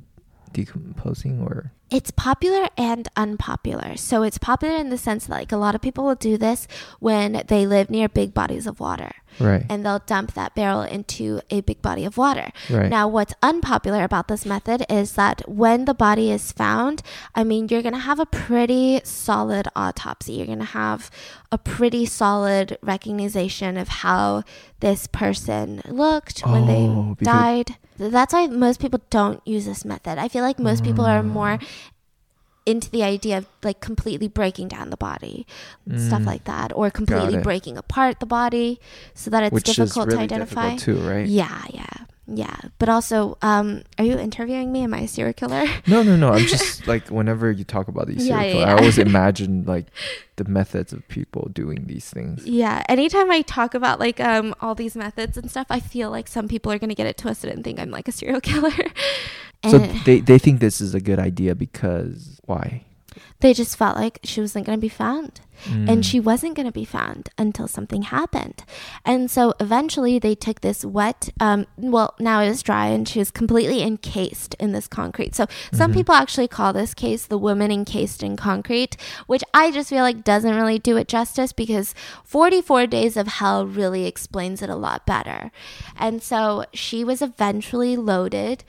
decomposing 0.54 1.42
or 1.42 1.72
it's 1.92 2.12
popular 2.12 2.68
and 2.78 3.08
unpopular. 3.16 3.96
So 3.96 4.24
it's 4.24 4.38
popular 4.38 4.76
in 4.76 4.90
the 4.90 4.98
sense 4.98 5.28
that 5.28 5.34
like 5.34 5.52
a 5.52 5.58
lot 5.58 5.76
of 5.76 5.82
people 5.82 6.04
will 6.06 6.16
do 6.16 6.38
this 6.38 6.68
when 7.00 7.44
they 7.48 7.68
live 7.68 7.90
near 7.90 8.10
big 8.10 8.34
bodies 8.34 8.66
of 8.66 8.80
water. 8.80 9.12
Right. 9.40 9.66
And 9.70 9.86
they'll 9.86 10.00
dump 10.00 10.34
that 10.34 10.56
barrel 10.56 10.82
into 10.82 11.42
a 11.50 11.62
big 11.62 11.82
body 11.82 12.06
of 12.06 12.18
water. 12.18 12.52
Right. 12.70 12.90
Now, 12.90 13.08
what's 13.08 13.34
unpopular 13.44 14.04
about 14.04 14.30
this 14.30 14.46
method 14.46 14.86
is 14.90 15.14
that 15.14 15.48
when 15.48 15.86
the 15.86 15.94
body 15.94 16.32
is 16.32 16.52
found, 16.52 17.04
I 17.36 17.44
mean, 17.44 17.68
you're 17.70 17.82
going 17.82 17.94
to 17.94 18.00
have 18.00 18.20
a 18.20 18.26
pretty 18.26 19.02
solid 19.04 19.68
autopsy. 19.76 20.34
You're 20.34 20.46
going 20.46 20.60
to 20.60 20.66
have 20.66 21.12
a 21.52 21.58
pretty 21.58 22.06
solid 22.06 22.78
recognition 22.82 23.78
of 23.78 23.90
how 23.90 24.44
this 24.80 25.06
person 25.08 25.82
looked 25.86 26.40
when 26.42 26.64
oh, 26.64 27.16
they 27.20 27.26
died. 27.26 27.78
That's 27.98 28.34
why 28.34 28.48
most 28.48 28.80
people 28.80 29.02
don't 29.10 29.46
use 29.48 29.66
this 29.66 29.86
method. 29.86 30.18
I 30.18 30.28
feel 30.28 30.44
like 30.44 30.60
most 30.60 30.84
mm. 30.84 30.88
people 30.88 31.06
are 31.06 31.24
more 31.24 31.58
mm. 31.58 31.68
into 32.66 32.90
the 32.92 33.04
idea 33.04 33.38
of 33.40 33.48
like 33.64 33.80
completely 33.80 34.28
breaking 34.28 34.68
down 34.68 34.90
the 34.90 34.98
body, 34.98 35.48
mm. 35.88 36.00
stuff 36.00 36.26
like 36.26 36.44
that, 36.46 36.76
or 36.76 36.90
completely 36.90 37.38
breaking 37.38 37.78
apart 37.78 38.20
the 38.20 38.26
body 38.26 38.80
so 39.14 39.30
that 39.30 39.44
it's 39.44 39.54
Which 39.54 39.64
difficult 39.66 40.08
really 40.08 40.18
to 40.18 40.24
identify. 40.24 40.76
too, 40.76 40.98
right? 40.98 41.26
Yeah, 41.26 41.64
yeah. 41.70 42.06
Yeah, 42.28 42.56
but 42.80 42.90
also, 42.90 43.38
um, 43.44 43.84
are 44.00 44.06
you 44.06 44.18
interviewing 44.18 44.72
me? 44.72 44.84
Am 44.84 44.94
I 44.94 45.02
a 45.02 45.08
serial 45.08 45.34
killer? 45.34 45.66
No, 45.88 46.02
no, 46.02 46.16
no. 46.16 46.32
I'm 46.32 46.48
just 46.48 46.88
like 46.94 47.10
whenever 47.10 47.52
you 47.52 47.64
talk 47.64 47.88
about 47.88 48.08
these 48.08 48.28
yeah, 48.28 48.40
serial 48.40 48.60
yeah, 48.60 48.66
yeah. 48.66 48.74
I 48.74 48.78
always 48.78 48.98
imagine 49.10 49.66
like 49.66 49.88
the 50.38 50.46
methods 50.46 50.92
of 50.92 51.08
people 51.08 51.50
doing 51.54 51.86
these 51.86 52.10
things. 52.10 52.46
Yeah, 52.46 52.84
anytime 52.90 53.30
I 53.30 53.42
talk 53.42 53.76
about 53.76 54.00
like 54.00 54.20
um 54.20 54.56
all 54.62 54.74
these 54.74 54.96
methods 54.96 55.38
and 55.38 55.50
stuff, 55.52 55.68
I 55.70 55.80
feel 55.80 56.10
like 56.10 56.28
some 56.28 56.48
people 56.48 56.72
are 56.72 56.80
gonna 56.80 56.96
get 56.96 57.08
it 57.08 57.18
twisted 57.18 57.52
and 57.52 57.64
think 57.64 57.80
I'm 57.80 57.92
like 57.92 58.08
a 58.08 58.12
serial 58.12 58.42
killer. 58.42 58.74
so 59.70 59.78
they 60.06 60.20
they 60.20 60.40
think 60.40 60.60
this 60.60 60.82
is 60.82 60.96
a 60.96 61.00
good 61.00 61.20
idea 61.20 61.54
because 61.54 62.40
why? 62.46 62.84
They 63.42 63.54
just 63.54 63.78
felt 63.78 63.98
like 63.98 64.20
she 64.24 64.42
wasn't 64.42 64.66
going 64.66 64.78
to 64.78 64.82
be 64.82 64.90
found. 64.90 65.42
Mm. 65.66 65.90
And 65.90 66.06
she 66.06 66.20
wasn't 66.20 66.56
going 66.56 66.66
to 66.66 66.72
be 66.72 66.84
found 66.84 67.30
until 67.38 67.66
something 67.68 68.02
happened. 68.04 68.66
And 69.06 69.32
so 69.32 69.54
eventually 69.60 70.20
they 70.20 70.36
took 70.36 70.60
this 70.60 70.84
wet, 70.84 71.30
um, 71.40 71.66
well, 71.78 72.14
now 72.20 72.42
it 72.42 72.48
is 72.50 72.62
dry, 72.62 72.88
and 72.88 73.08
she 73.08 73.20
was 73.20 73.32
completely 73.32 73.82
encased 73.82 74.54
in 74.60 74.74
this 74.74 74.88
concrete. 74.88 75.34
So 75.34 75.46
some 75.72 75.92
Mhm. 75.92 75.96
people 75.96 76.14
actually 76.16 76.50
call 76.50 76.74
this 76.74 76.94
case 76.94 77.26
the 77.26 77.38
woman 77.38 77.72
encased 77.72 78.22
in 78.22 78.36
concrete, 78.36 78.98
which 79.28 79.44
I 79.54 79.72
just 79.72 79.90
feel 79.90 80.04
like 80.04 80.26
doesn't 80.26 80.54
really 80.56 80.78
do 80.78 80.98
it 80.98 81.08
justice 81.08 81.54
because 81.54 81.96
44 82.26 82.86
Days 82.86 83.16
of 83.16 83.28
Hell 83.28 83.66
really 83.66 84.06
explains 84.06 84.62
it 84.62 84.70
a 84.70 84.76
lot 84.76 85.06
better. 85.06 85.52
And 85.98 86.22
so 86.22 86.66
she 86.74 87.06
was 87.06 87.22
eventually 87.22 87.96
loaded 87.96 88.66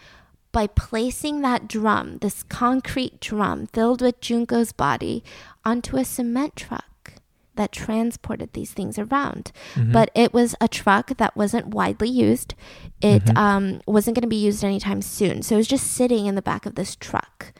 by 0.57 0.67
placing 0.67 1.43
that 1.43 1.69
drum, 1.69 2.17
this 2.23 2.43
concrete 2.43 3.21
drum 3.21 3.67
filled 3.75 4.01
with 4.01 4.19
Junko's 4.23 4.73
body, 4.73 5.23
onto 5.67 5.99
a 5.99 6.05
cement 6.05 6.57
truck 6.57 7.13
that 7.57 7.73
transported 7.73 8.55
these 8.55 8.73
things 8.73 8.99
around. 8.99 9.53
Mhm. 9.75 9.93
But 9.93 10.11
it 10.15 10.33
was 10.33 10.55
a 10.59 10.67
truck 10.67 11.19
that 11.19 11.37
wasn't 11.37 11.75
widely 11.75 12.09
used. 12.09 12.55
It 13.03 13.27
Mhm. 13.27 13.37
um, 13.37 13.81
wasn't 13.87 14.15
going 14.15 14.23
to 14.23 14.29
be 14.29 14.45
used 14.51 14.65
anytime 14.65 15.03
soon. 15.03 15.43
So 15.43 15.57
it 15.57 15.59
was 15.59 15.69
just 15.69 15.89
sitting 15.89 16.25
in 16.25 16.37
the 16.37 16.43
back 16.51 16.65
of 16.65 16.75
this 16.75 16.97
truck. 16.97 17.53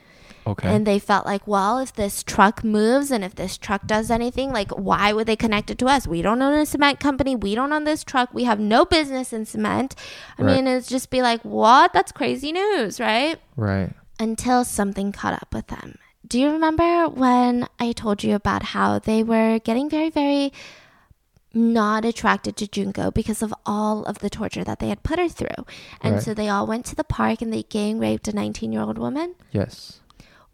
Okay. 0.47 0.69
And 0.75 0.87
they 0.87 0.99
felt 0.99 1.27
like, 1.27 1.47
well, 1.47 1.79
if 1.79 1.93
this 1.93 2.23
truck 2.23 2.63
moves 2.65 3.11
and 3.11 3.25
if 3.25 3.35
this 3.35 3.59
truck 3.59 3.87
does 3.87 4.11
anything, 4.11 4.53
like, 4.53 4.71
why 4.71 5.13
would 5.13 5.27
they 5.27 5.37
connect 5.37 5.71
it 5.71 5.79
to 5.79 5.87
us? 5.87 6.07
We 6.07 6.23
don't 6.23 6.41
own 6.41 6.55
a 6.59 6.65
cement 6.67 7.01
company. 7.01 7.35
We 7.37 7.55
don't 7.55 7.73
own 7.73 7.85
this 7.85 8.05
truck. 8.05 8.33
We 8.33 8.45
have 8.45 8.61
no 8.61 8.85
business 8.85 9.33
in 9.33 9.45
cement. 9.47 9.95
I 10.39 10.43
Right. 10.43 10.57
mean, 10.57 10.67
it's 10.67 10.89
just 10.89 11.11
be 11.11 11.23
like, 11.23 11.43
what? 11.43 11.93
That's 11.93 12.13
crazy 12.13 12.53
news, 12.53 12.99
right? 13.01 13.39
right. 13.57 13.91
Until 14.19 14.65
something 14.65 15.13
caught 15.13 15.35
up 15.35 15.49
with 15.53 15.67
them. 15.67 15.99
Do 16.27 16.41
you 16.41 16.51
remember 16.51 17.09
when 17.09 17.69
I 17.79 17.93
told 17.93 18.25
you 18.25 18.35
about 18.35 18.63
how 18.75 18.99
they 18.99 19.23
were 19.23 19.59
getting 19.61 19.89
very, 19.91 20.11
very 20.11 20.53
not 21.55 22.05
attracted 22.05 22.57
to 22.57 22.67
Junko 22.67 23.11
because 23.11 23.43
of 23.43 23.55
all 23.65 24.05
of 24.05 24.19
the 24.19 24.29
torture 24.29 24.65
that 24.65 24.79
they 24.79 24.89
had 24.89 25.03
put 25.03 25.19
her 25.19 25.29
through? 25.29 25.65
And 26.03 26.15
Right. 26.15 26.23
so 26.23 26.35
they 26.35 26.49
all 26.49 26.67
went 26.67 26.85
to 26.87 26.97
the 26.97 27.05
park 27.05 27.41
and 27.43 27.53
they 27.53 27.63
gang 27.63 27.99
raped 27.99 28.29
a 28.29 28.33
19 28.33 28.73
year 28.73 28.83
old 28.83 28.99
woman. 28.99 29.35
Yes. 29.53 30.01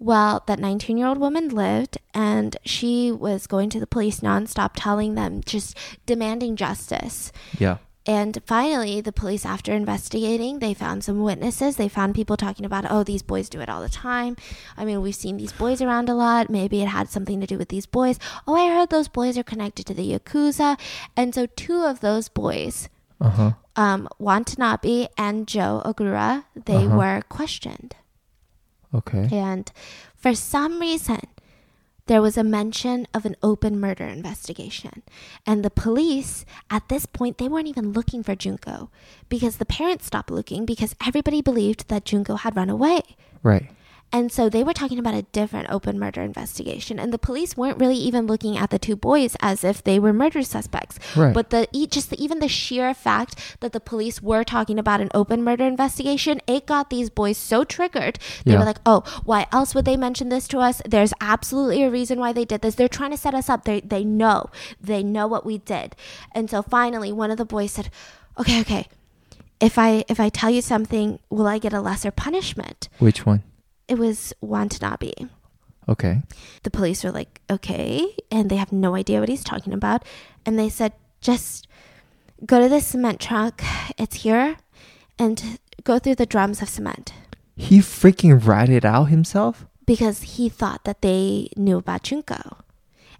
Well, 0.03 0.43
that 0.49 0.59
19 0.59 0.97
year 0.99 1.07
old 1.07 1.19
woman 1.19 1.49
lived 1.49 1.97
and 2.13 2.57
she 2.65 3.13
was 3.13 3.47
going 3.47 3.71
to 3.71 3.79
the 3.81 3.87
police 3.87 4.19
nonstop, 4.21 4.71
telling 4.75 5.15
them, 5.15 5.43
just 5.47 5.79
demanding 6.07 6.57
justice. 6.57 7.31
Yeah. 7.57 7.77
And 8.05 8.41
finally, 8.45 9.01
the 9.01 9.13
police, 9.13 9.47
after 9.47 9.73
investigating, 9.73 10.59
they 10.59 10.75
found 10.75 11.05
some 11.05 11.23
witnesses. 11.23 11.77
They 11.77 11.89
found 11.89 12.17
people 12.17 12.37
talking 12.37 12.67
about, 12.67 12.85
oh, 12.91 13.05
these 13.05 13.23
boys 13.23 13.49
do 13.49 13.61
it 13.61 13.69
all 13.69 13.81
the 13.81 13.89
time. 13.89 14.35
I 14.77 14.85
mean, 14.85 15.01
we've 15.03 15.15
seen 15.15 15.37
these 15.37 15.53
boys 15.53 15.81
around 15.81 16.09
a 16.09 16.15
lot. 16.15 16.51
Maybe 16.51 16.83
it 16.83 16.89
had 16.89 17.09
something 17.09 17.41
to 17.41 17.47
do 17.47 17.57
with 17.57 17.69
these 17.69 17.87
boys. 17.87 18.19
Oh, 18.45 18.57
I 18.57 18.75
heard 18.75 18.91
those 18.91 19.07
boys 19.07 19.39
are 19.39 19.45
connected 19.45 19.87
to 19.87 19.95
the 19.95 20.19
Yakuza. 20.19 20.81
And 21.17 21.33
so, 21.33 21.47
two 21.47 21.85
of 21.85 22.01
those 22.01 22.29
boys, 22.29 22.89
Uh 23.21 23.31
huh. 23.31 23.51
um, 23.77 24.09
Watanabe 24.19 25.07
and 25.17 25.47
Jo 25.47 25.81
Ogura, 25.85 26.43
they 26.57 26.87
Uh-huh. 26.87 26.97
were 26.99 27.23
questioned. 27.29 27.95
Okay. 28.95 29.29
And 29.33 29.71
for 30.17 30.35
some 30.35 30.81
reason, 30.81 31.21
there 32.07 32.23
was 32.23 32.37
a 32.37 32.45
mention 32.45 33.07
of 33.15 33.25
an 33.25 33.37
open 33.43 33.79
murder 33.79 34.05
investigation. 34.05 35.03
And 35.47 35.65
the 35.65 35.71
police, 35.71 36.45
at 36.69 36.89
this 36.89 37.07
point, 37.07 37.39
they 37.39 37.49
weren't 37.49 37.69
even 37.69 37.93
looking 37.93 38.23
for 38.23 38.35
Junko 38.35 38.91
because 39.29 39.57
the 39.57 39.65
parents 39.65 40.07
stopped 40.07 40.31
looking 40.31 40.67
because 40.67 40.97
everybody 41.07 41.43
believed 41.43 41.89
that 41.89 42.05
Junko 42.05 42.37
had 42.37 42.57
run 42.57 42.71
away. 42.71 43.03
Right. 43.43 43.71
And 44.13 44.31
so 44.31 44.49
they 44.51 44.63
were 44.63 44.75
talking 44.75 44.99
about 44.99 45.15
a 45.15 45.23
different 45.33 45.71
open 45.71 45.99
murder 45.99 46.21
investigation. 46.21 46.99
And 46.99 47.13
the 47.13 47.19
police 47.19 47.57
weren't 47.57 47.79
really 47.81 47.97
even 47.97 48.27
looking 48.27 48.59
at 48.59 48.69
the 48.69 48.79
two 48.79 48.95
boys 48.95 49.37
as 49.41 49.65
if 49.65 49.83
they 49.83 49.99
were 49.99 50.13
murder 50.13 50.43
suspects. 50.43 50.99
Right. 51.17 51.33
But 51.33 51.49
the 51.49 51.67
just 51.91 52.11
the, 52.11 52.23
even 52.23 52.39
the 52.41 52.49
sheer 52.49 52.93
fact 52.93 53.57
that 53.61 53.73
the 53.73 53.81
police 53.81 54.21
were 54.23 54.45
talking 54.45 54.79
about 54.79 55.01
an 55.01 55.09
open 55.15 55.43
murder 55.43 55.65
investigation, 55.65 56.41
it 56.47 56.67
got 56.67 56.91
these 56.91 57.09
boys 57.09 57.39
so 57.39 57.65
triggered. 57.65 58.19
They 58.45 58.53
Yeah. 58.53 58.59
were 58.59 58.67
like, 58.67 58.81
"Oh, 58.85 59.03
why 59.25 59.47
else 59.51 59.75
would 59.75 59.87
they 59.87 59.97
mention 59.97 60.29
this 60.29 60.47
to 60.49 60.59
us? 60.59 60.83
There's 60.87 61.15
absolutely 61.21 61.83
a 61.83 61.91
reason 61.91 62.21
why 62.21 62.33
they 62.35 62.45
did 62.45 62.61
this. 62.61 62.75
They're 62.75 62.89
trying 62.89 63.13
to 63.13 63.17
set 63.17 63.35
us 63.35 63.49
up. 63.49 63.65
They 63.65 63.81
they 63.81 64.05
know. 64.05 64.51
They 64.81 65.03
know 65.03 65.27
what 65.27 65.47
we 65.47 65.59
did." 65.59 65.97
And 66.33 66.51
so 66.51 66.61
finally, 66.63 67.13
one 67.13 67.31
of 67.31 67.39
the 67.39 67.47
boys 67.47 67.73
said, 67.73 67.89
"Okay, 68.39 68.61
okay. 68.61 68.89
If 69.59 69.79
I 69.79 70.05
if 70.09 70.21
I 70.21 70.29
tell 70.29 70.51
you 70.51 70.61
something, 70.61 71.19
will 71.31 71.47
I 71.47 71.59
get 71.59 71.73
a 71.73 71.81
lesser 71.81 72.11
punishment?" 72.11 72.89
Which 72.99 73.25
one? 73.25 73.43
It 73.89 73.99
was 73.99 74.33
Watanabe 74.41 75.13
Okay. 75.89 76.23
the 76.63 76.71
police 76.71 77.03
were 77.03 77.11
like, 77.11 77.41
okay. 77.51 78.15
And 78.31 78.49
they 78.51 78.57
have 78.57 78.73
no 78.73 78.95
idea 78.95 79.21
what 79.21 79.29
he's 79.29 79.45
talking 79.45 79.73
about. 79.73 80.05
And 80.47 80.59
they 80.59 80.69
said, 80.69 80.93
just 81.21 81.67
go 82.47 82.61
to 82.61 82.69
this 82.69 82.87
cement 82.87 83.21
truck. 83.21 83.63
It's 83.99 84.23
here. 84.23 84.57
And 85.19 85.59
go 85.85 85.99
through 85.99 86.17
the 86.17 86.27
drums 86.27 86.63
of 86.63 86.69
cement. 86.69 87.13
He 87.57 87.79
freaking 87.81 88.45
ratted 88.47 88.85
out 88.85 89.05
himself. 89.07 89.67
Because 89.85 90.23
he 90.23 90.49
thought 90.49 90.85
that 90.85 91.03
they 91.03 91.51
knew 91.57 91.79
about 91.79 92.05
Junko. 92.05 92.59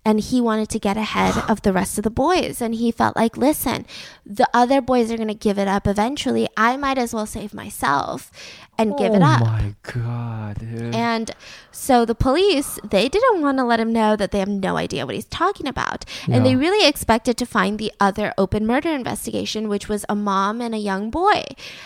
And 0.05 0.19
he 0.19 0.41
wanted 0.41 0.69
to 0.71 0.81
get 0.81 0.97
ahead 0.97 1.37
of 1.49 1.63
the 1.63 1.73
rest 1.73 1.97
of 1.99 2.03
the 2.03 2.11
boys. 2.11 2.61
And 2.61 2.75
he 2.75 2.91
felt 2.91 3.15
like, 3.15 3.37
listen, 3.37 3.87
the 4.27 4.49
other 4.53 4.81
boys 4.81 5.13
are 5.13 5.17
going 5.17 5.29
to 5.29 5.35
give 5.35 5.59
it 5.59 5.69
up 5.69 5.87
eventually. 5.87 6.49
I 6.57 6.77
might 6.77 6.99
as 6.99 7.15
well 7.15 7.27
save 7.27 7.55
myself 7.55 8.31
and 8.79 8.97
give 8.97 9.15
it 9.15 9.23
oh 9.23 9.27
up. 9.27 9.43
oh 9.43 9.45
my 9.45 9.75
god, 9.83 10.59
dude. 10.59 10.95
And 10.95 11.31
so 11.71 12.05
the 12.05 12.15
police, 12.15 12.79
they 12.83 13.09
didn't 13.09 13.41
want 13.41 13.59
to 13.59 13.65
let 13.65 13.79
him 13.81 13.93
know 13.93 14.17
that 14.17 14.31
they 14.31 14.39
have 14.39 14.49
no 14.49 14.77
idea 14.77 15.05
what 15.05 15.15
he's 15.15 15.27
talking 15.27 15.67
about. 15.67 16.05
And 16.27 16.45
they 16.45 16.57
really 16.57 16.89
expected 16.89 17.37
to 17.37 17.47
find 17.47 17.79
the 17.79 17.93
other 18.01 18.33
open 18.39 18.67
murder 18.67 18.89
investigation, 18.91 19.69
which 19.69 19.89
was 19.89 20.05
a 20.09 20.15
mom 20.15 20.61
and 20.61 20.75
a 20.75 20.79
young 20.79 21.11
boy. 21.11 21.43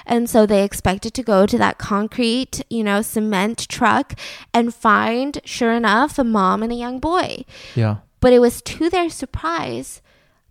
And 0.07 0.31
so 0.31 0.47
they 0.47 0.65
expected 0.65 1.13
to 1.15 1.23
go 1.23 1.47
to 1.47 1.59
that 1.59 1.79
concrete, 1.79 2.63
you 2.71 2.85
know, 2.85 3.03
cement 3.03 3.69
truck 3.69 4.15
and 4.55 4.75
find, 4.75 5.41
sure 5.45 5.73
enough, 5.73 6.19
a 6.19 6.25
mom 6.25 6.63
and 6.63 6.73
a 6.73 6.77
young 6.77 7.01
boy. 7.01 7.45
yeah. 7.75 7.97
But 8.19 8.33
it 8.33 8.39
was 8.39 8.63
to 8.63 8.89
their 8.89 9.11
surprise 9.11 10.01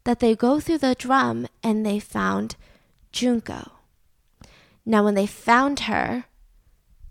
that 0.04 0.20
they 0.20 0.36
go 0.36 0.60
through 0.60 0.78
the 0.78 0.96
drum 0.96 1.48
and 1.64 1.86
they 1.86 2.00
found 2.00 2.56
Junko. 3.12 3.75
Now, 4.86 5.04
when 5.04 5.16
they 5.16 5.26
found 5.28 5.82
her, 5.82 6.26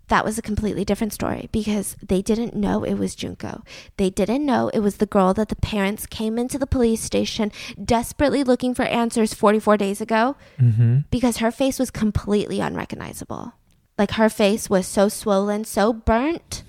that 0.07 0.23
was 0.23 0.37
a 0.37 0.41
completely 0.43 0.85
different 0.85 1.13
story 1.13 1.49
because 1.51 1.97
they 2.05 2.21
didn't 2.21 2.55
know 2.55 2.83
it 2.83 2.93
was 2.93 3.15
Junko. 3.15 3.63
They 3.97 4.11
didn't 4.11 4.45
know 4.45 4.69
it 4.69 4.79
was 4.79 4.97
the 4.97 5.07
girl 5.07 5.33
that 5.33 5.49
the 5.49 5.55
parents 5.55 6.05
came 6.05 6.37
into 6.37 6.59
the 6.59 6.67
police 6.67 7.01
station 7.01 7.51
desperately 7.83 8.43
looking 8.43 8.75
for 8.75 8.83
answers 8.83 9.33
44 9.33 9.77
days 9.77 10.01
ago 10.01 10.35
Mm-hmm. 10.59 10.99
because 11.09 11.37
her 11.37 11.51
face 11.51 11.79
was 11.79 11.89
completely 11.89 12.59
unrecognizable. 12.59 13.53
Like 13.97 14.11
her 14.11 14.29
face 14.29 14.69
was 14.69 14.85
so 14.85 15.09
swollen, 15.09 15.65
so 15.65 15.91
burnt, 15.91 16.61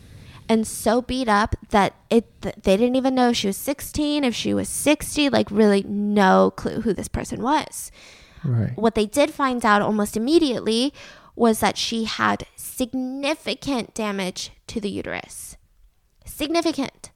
and 0.49 0.67
so 0.67 1.03
beat 1.03 1.29
up 1.29 1.57
that 1.71 1.95
it 2.09 2.25
th- 2.41 2.55
they 2.63 2.77
didn't 2.79 2.97
even 2.97 3.15
know 3.15 3.33
she 3.35 3.49
was 3.49 3.57
16, 3.59 4.25
if 4.25 4.35
she 4.35 4.55
was 4.55 4.69
60, 4.69 5.29
like 5.29 5.51
really 5.51 5.83
no 5.87 6.53
clue 6.57 6.81
who 6.83 6.95
this 6.95 7.09
person 7.09 7.43
was. 7.43 7.91
Right. 8.47 8.77
What 8.77 8.95
they 8.95 9.07
did 9.07 9.31
find 9.31 9.65
out 9.65 9.83
almost 9.83 10.17
immediately 10.17 10.93
was 11.35 11.61
that 11.61 11.77
she 11.77 12.05
had 12.05 12.47
significant 12.57 13.95
damage 13.95 14.51
to 14.69 14.81
the 14.81 14.91
uterus. 14.91 15.57
Significant. 16.25 17.11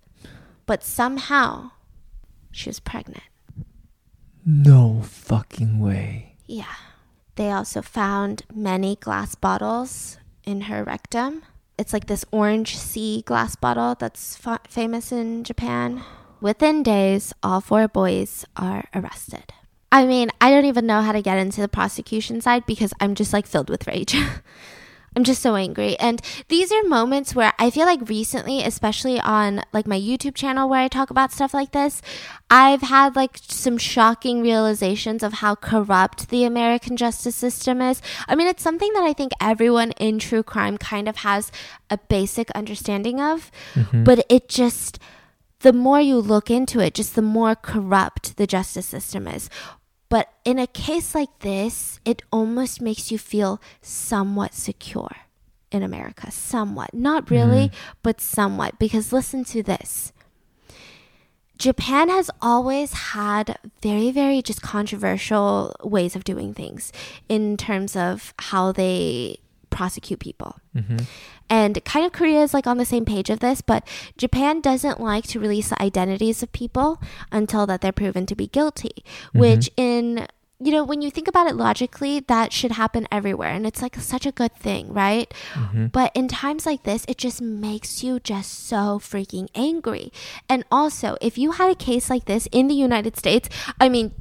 But 0.66 0.84
somehow 0.84 1.72
she 2.52 2.68
was 2.68 2.80
pregnant. 2.80 3.24
No 4.44 5.02
fucking 5.04 5.80
way. 5.80 6.36
Yeah. 6.46 6.74
They 7.36 7.50
also 7.50 7.80
found 7.82 8.42
many 8.52 8.96
glass 8.96 9.34
bottles 9.34 10.18
in 10.44 10.62
her 10.62 10.84
rectum. 10.84 11.42
It's 11.78 11.92
like 11.92 12.06
this 12.06 12.24
orange 12.30 12.76
sea 12.76 13.22
glass 13.24 13.56
bottle 13.56 13.94
that's 13.98 14.36
fa- 14.36 14.60
famous 14.68 15.12
in 15.12 15.44
Japan. 15.44 16.02
Within 16.40 16.82
days, 16.82 17.32
all 17.42 17.60
four 17.60 17.88
boys 17.88 18.44
are 18.56 18.84
arrested. 18.94 19.52
I 19.92 20.06
mean, 20.06 20.30
I 20.40 20.50
don't 20.50 20.66
even 20.66 20.86
know 20.86 21.02
how 21.02 21.12
to 21.12 21.22
get 21.22 21.38
into 21.38 21.60
the 21.60 21.68
prosecution 21.68 22.40
side 22.40 22.64
because 22.66 22.92
I'm 23.00 23.14
just 23.14 23.32
like 23.32 23.46
filled 23.46 23.70
with 23.70 23.86
rage. 23.86 24.16
I'm 25.16 25.24
just 25.24 25.42
so 25.42 25.56
angry. 25.56 25.98
And 25.98 26.22
these 26.48 26.70
are 26.70 26.84
moments 26.84 27.34
where 27.34 27.52
I 27.58 27.70
feel 27.70 27.84
like 27.84 28.08
recently, 28.08 28.62
especially 28.62 29.18
on 29.18 29.62
like 29.72 29.86
my 29.86 29.98
YouTube 29.98 30.36
channel 30.36 30.68
where 30.68 30.80
I 30.80 30.86
talk 30.86 31.10
about 31.10 31.32
stuff 31.32 31.52
like 31.52 31.72
this, 31.72 32.00
I've 32.48 32.82
had 32.82 33.16
like 33.16 33.38
some 33.42 33.76
shocking 33.76 34.40
realizations 34.40 35.24
of 35.24 35.34
how 35.34 35.56
corrupt 35.56 36.28
the 36.28 36.44
American 36.44 36.96
justice 36.96 37.34
system 37.34 37.82
is. 37.82 38.00
I 38.28 38.36
mean, 38.36 38.46
it's 38.46 38.62
something 38.62 38.92
that 38.92 39.02
I 39.02 39.12
think 39.12 39.32
everyone 39.40 39.90
in 39.92 40.20
true 40.20 40.44
crime 40.44 40.78
kind 40.78 41.08
of 41.08 41.16
has 41.16 41.50
a 41.90 41.98
basic 41.98 42.48
understanding 42.52 43.20
of, 43.20 43.50
mm-hmm. 43.74 44.04
but 44.04 44.24
it 44.28 44.48
just 44.48 45.00
the 45.60 45.72
more 45.72 46.00
you 46.00 46.16
look 46.16 46.50
into 46.50 46.80
it, 46.80 46.94
just 46.94 47.14
the 47.14 47.22
more 47.22 47.54
corrupt 47.54 48.36
the 48.36 48.46
justice 48.46 48.86
system 48.86 49.26
is. 49.26 49.50
But 50.10 50.28
in 50.44 50.58
a 50.58 50.66
case 50.66 51.14
like 51.14 51.38
this, 51.38 52.00
it 52.04 52.20
almost 52.30 52.82
makes 52.82 53.10
you 53.10 53.16
feel 53.18 53.60
somewhat 53.80 54.52
secure. 54.54 55.16
in 55.72 55.84
America. 55.84 56.32
Somewhat. 56.32 56.92
Not 56.92 57.30
really, 57.30 57.68
Mhm. 57.68 57.72
but 58.02 58.20
somewhat. 58.20 58.76
Because 58.80 59.12
listen 59.12 59.44
to 59.44 59.62
this. 59.62 60.12
Japan 61.58 62.08
has 62.08 62.28
always 62.42 62.92
had 63.14 63.56
very, 63.80 64.10
very 64.10 64.42
just 64.42 64.62
controversial 64.62 65.76
ways 65.84 66.16
of 66.16 66.24
doing 66.24 66.54
things 66.54 66.90
in 67.28 67.56
terms 67.56 67.94
of 67.94 68.34
how 68.50 68.72
they 68.72 69.38
prosecute 69.70 70.20
people. 70.20 70.56
Mhm. 70.76 71.06
And 71.48 71.84
kind 71.84 72.04
of 72.06 72.12
Korea 72.12 72.42
is 72.42 72.54
like 72.54 72.66
on 72.66 72.78
the 72.78 72.84
same 72.84 73.04
page 73.04 73.30
of 73.30 73.40
this, 73.40 73.60
but 73.60 73.86
Japan 74.16 74.60
doesn't 74.60 75.00
like 75.00 75.26
to 75.28 75.40
release 75.40 75.68
the 75.70 75.82
identities 75.82 76.42
of 76.42 76.52
people 76.52 77.00
until 77.32 77.66
that 77.66 77.80
they're 77.80 77.92
proven 77.92 78.26
to 78.26 78.34
be 78.36 78.46
guilty, 78.46 79.04
which 79.32 79.70
in 79.76 80.26
you 80.62 80.72
know, 80.72 80.84
when 80.84 81.00
you 81.00 81.10
think 81.10 81.26
about 81.26 81.46
it 81.46 81.56
logically, 81.56 82.20
that 82.20 82.52
should 82.52 82.72
happen 82.72 83.08
everywhere 83.10 83.48
and 83.48 83.66
it's 83.66 83.80
like 83.80 83.96
such 83.96 84.26
a 84.26 84.30
good 84.30 84.54
thing, 84.54 84.92
right? 84.92 85.32
Mhm. 85.54 85.90
But 85.90 86.12
in 86.14 86.28
times 86.28 86.66
like 86.66 86.82
this, 86.82 87.06
it 87.08 87.16
just 87.16 87.40
makes 87.40 88.04
you 88.04 88.20
just 88.20 88.68
so 88.68 88.98
freaking 89.00 89.48
angry. 89.54 90.12
And 90.50 90.64
also, 90.70 91.16
if 91.22 91.38
you 91.38 91.52
had 91.52 91.70
a 91.70 91.74
case 91.74 92.10
like 92.10 92.26
this 92.26 92.46
in 92.52 92.68
the 92.68 92.74
United 92.74 93.16
States, 93.16 93.48
I 93.80 93.88
mean, 93.88 94.12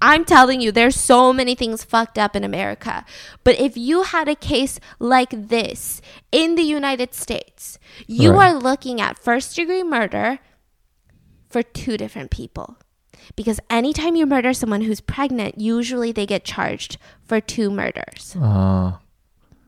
I'm 0.00 0.24
telling 0.24 0.60
you, 0.60 0.70
there's 0.70 0.94
so 0.94 1.32
many 1.32 1.54
things 1.54 1.82
fucked 1.84 2.18
up 2.18 2.36
in 2.36 2.44
America. 2.44 3.04
But 3.42 3.58
if 3.58 3.76
you 3.76 4.02
had 4.02 4.28
a 4.28 4.34
case 4.36 4.78
like 4.98 5.30
this 5.30 6.00
in 6.30 6.54
the 6.54 6.62
United 6.62 7.14
States, 7.14 7.78
you 8.06 8.32
Right. 8.32 8.52
are 8.52 8.58
looking 8.58 9.00
at 9.00 9.18
first 9.18 9.56
degree 9.56 9.82
murder 9.82 10.38
for 11.48 11.62
two 11.62 11.96
different 11.96 12.30
people. 12.30 12.76
Because 13.36 13.60
anytime 13.68 14.14
you 14.16 14.24
murder 14.26 14.52
someone 14.52 14.82
who's 14.82 15.00
pregnant, 15.00 15.58
usually 15.60 16.12
they 16.12 16.26
get 16.26 16.44
charged 16.44 16.96
for 17.24 17.40
two 17.40 17.70
murders 17.70 18.36
Ah. 18.40 19.00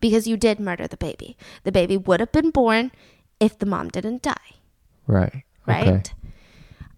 because 0.01 0.27
you 0.27 0.37
did 0.37 0.61
murder 0.61 0.87
the 0.87 0.97
baby. 0.97 1.37
The 1.65 1.73
baby 1.73 1.97
would 1.97 2.21
have 2.21 2.33
been 2.33 2.51
born 2.51 2.93
if 3.41 3.59
the 3.59 3.67
mom 3.67 3.89
didn't 3.89 4.23
die, 4.23 4.55
right. 5.07 5.43
right? 5.67 5.89
Okay. 5.89 6.03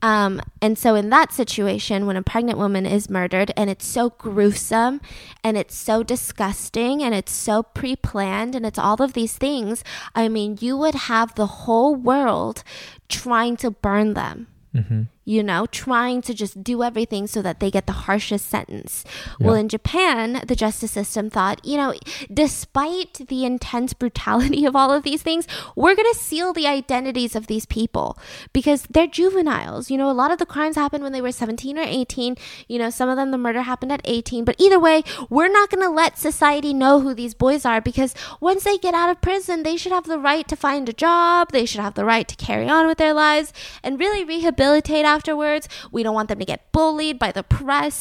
Um, 0.03 0.40
and 0.61 0.76
so, 0.76 0.96
in 0.96 1.11
that 1.11 1.32
situation, 1.32 2.07
when 2.07 2.16
a 2.16 2.22
pregnant 2.22 2.59
woman 2.59 2.84
is 2.86 3.09
murdered 3.09 3.53
and 3.57 3.70
it's 3.70 3.86
so 3.86 4.11
gruesome 4.11 5.00
and 5.44 5.57
it's 5.57 5.76
so 5.76 6.03
disgusting 6.03 7.03
and 7.03 7.14
it's 7.14 7.32
so 7.32 7.62
pre 7.62 7.94
planned 7.94 8.57
and 8.57 8.66
it's 8.66 8.78
all 8.78 9.00
of 9.00 9.12
these 9.12 9.38
things, 9.38 9.84
I 10.14 10.28
mean, 10.28 10.59
you 10.61 10.76
would 10.76 10.94
have 11.07 11.36
the 11.36 11.46
whole 11.46 11.94
world 11.94 12.64
trying 13.09 13.57
to 13.59 13.70
burn 13.70 14.14
them. 14.14 14.48
Mhm. 14.74 15.07
You 15.25 15.43
know, 15.43 15.66
trying 15.66 16.20
to 16.23 16.35
just 16.35 16.62
do 16.64 16.83
everything 16.83 17.27
so 17.27 17.43
that 17.43 17.61
they 17.61 17.70
get 17.70 17.87
the 17.87 17.93
harshest 17.93 18.49
sentence. 18.49 19.05
Well, 19.39 19.55
in 19.55 19.68
Japan, 19.68 20.43
the 20.47 20.57
justice 20.57 20.93
system 20.93 21.31
thought, 21.31 21.64
you 21.64 21.77
know, 21.77 21.95
despite 22.33 23.29
the 23.29 23.45
intense 23.45 23.93
brutality 23.93 24.64
of 24.64 24.75
all 24.75 24.93
of 24.93 25.05
these 25.05 25.23
things, 25.23 25.47
we're 25.77 25.95
going 25.95 26.12
to 26.12 26.18
seal 26.18 26.53
the 26.53 26.66
identities 26.66 27.37
of 27.37 27.47
these 27.47 27.66
people 27.66 28.18
because 28.53 28.85
they're 28.91 29.07
juveniles. 29.07 29.91
You 29.91 29.99
know, 29.99 30.11
a 30.11 30.12
lot 30.12 30.31
of 30.31 30.39
the 30.39 30.47
crimes 30.47 30.77
happened 30.77 31.05
when 31.05 31.12
they 31.12 31.23
were 31.23 31.33
17 31.33 31.79
or 31.79 31.83
18. 31.83 32.37
You 32.68 32.79
know, 32.79 32.91
some 32.91 33.09
of 33.09 33.16
them, 33.16 33.31
the 33.31 33.39
murder 33.39 33.62
happened 33.62 33.93
at 33.93 34.03
18. 34.05 34.45
But 34.45 34.57
either 34.59 34.81
way, 34.81 35.03
we're 35.31 35.53
not 35.53 35.70
going 35.70 35.85
to 35.85 35.91
let 35.91 36.18
society 36.18 36.75
know 36.75 37.01
who 37.01 37.14
these 37.14 37.35
boys 37.35 37.64
are 37.64 37.81
because 37.81 38.14
once 38.41 38.64
they 38.64 38.79
get 38.79 38.95
out 38.95 39.11
of 39.11 39.20
prison, 39.20 39.62
they 39.62 39.77
should 39.77 39.93
have 39.93 40.07
the 40.07 40.18
right 40.18 40.49
to 40.49 40.57
find 40.57 40.89
a 40.89 40.93
job. 40.93 41.53
They 41.53 41.66
should 41.66 41.81
have 41.81 41.95
the 41.95 42.05
right 42.05 42.27
to 42.27 42.37
carry 42.37 42.68
on 42.68 42.87
with 42.87 42.99
their 42.99 43.14
lives 43.14 43.53
and 43.83 44.01
really 44.01 44.25
rehabilitate 44.25 45.05
afterwards. 45.14 45.64
We 45.94 46.02
don't 46.02 46.18
want 46.18 46.28
them 46.30 46.40
to 46.44 46.50
get 46.52 46.70
bullied 46.76 47.18
by 47.24 47.30
the 47.32 47.42
press. 47.58 47.96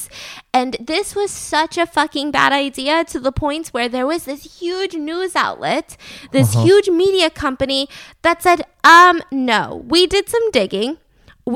And 0.60 0.72
this 0.92 1.08
was 1.20 1.32
such 1.32 1.78
a 1.78 1.86
fucking 1.98 2.32
bad 2.32 2.52
idea 2.68 2.96
to 3.12 3.20
the 3.20 3.32
point 3.44 3.66
where 3.76 3.90
there 3.90 4.08
was 4.14 4.24
this 4.26 4.44
huge 4.60 4.96
news 5.10 5.36
outlet, 5.46 5.88
this 6.38 6.50
Uh-huh. 6.56 6.66
huge 6.68 6.88
media 7.04 7.30
company 7.44 7.82
that 8.26 8.38
said, 8.46 8.60
um, 8.84 9.16
no, 9.32 9.62
we 9.94 10.02
did 10.16 10.26
some 10.30 10.48
digging. 10.52 10.98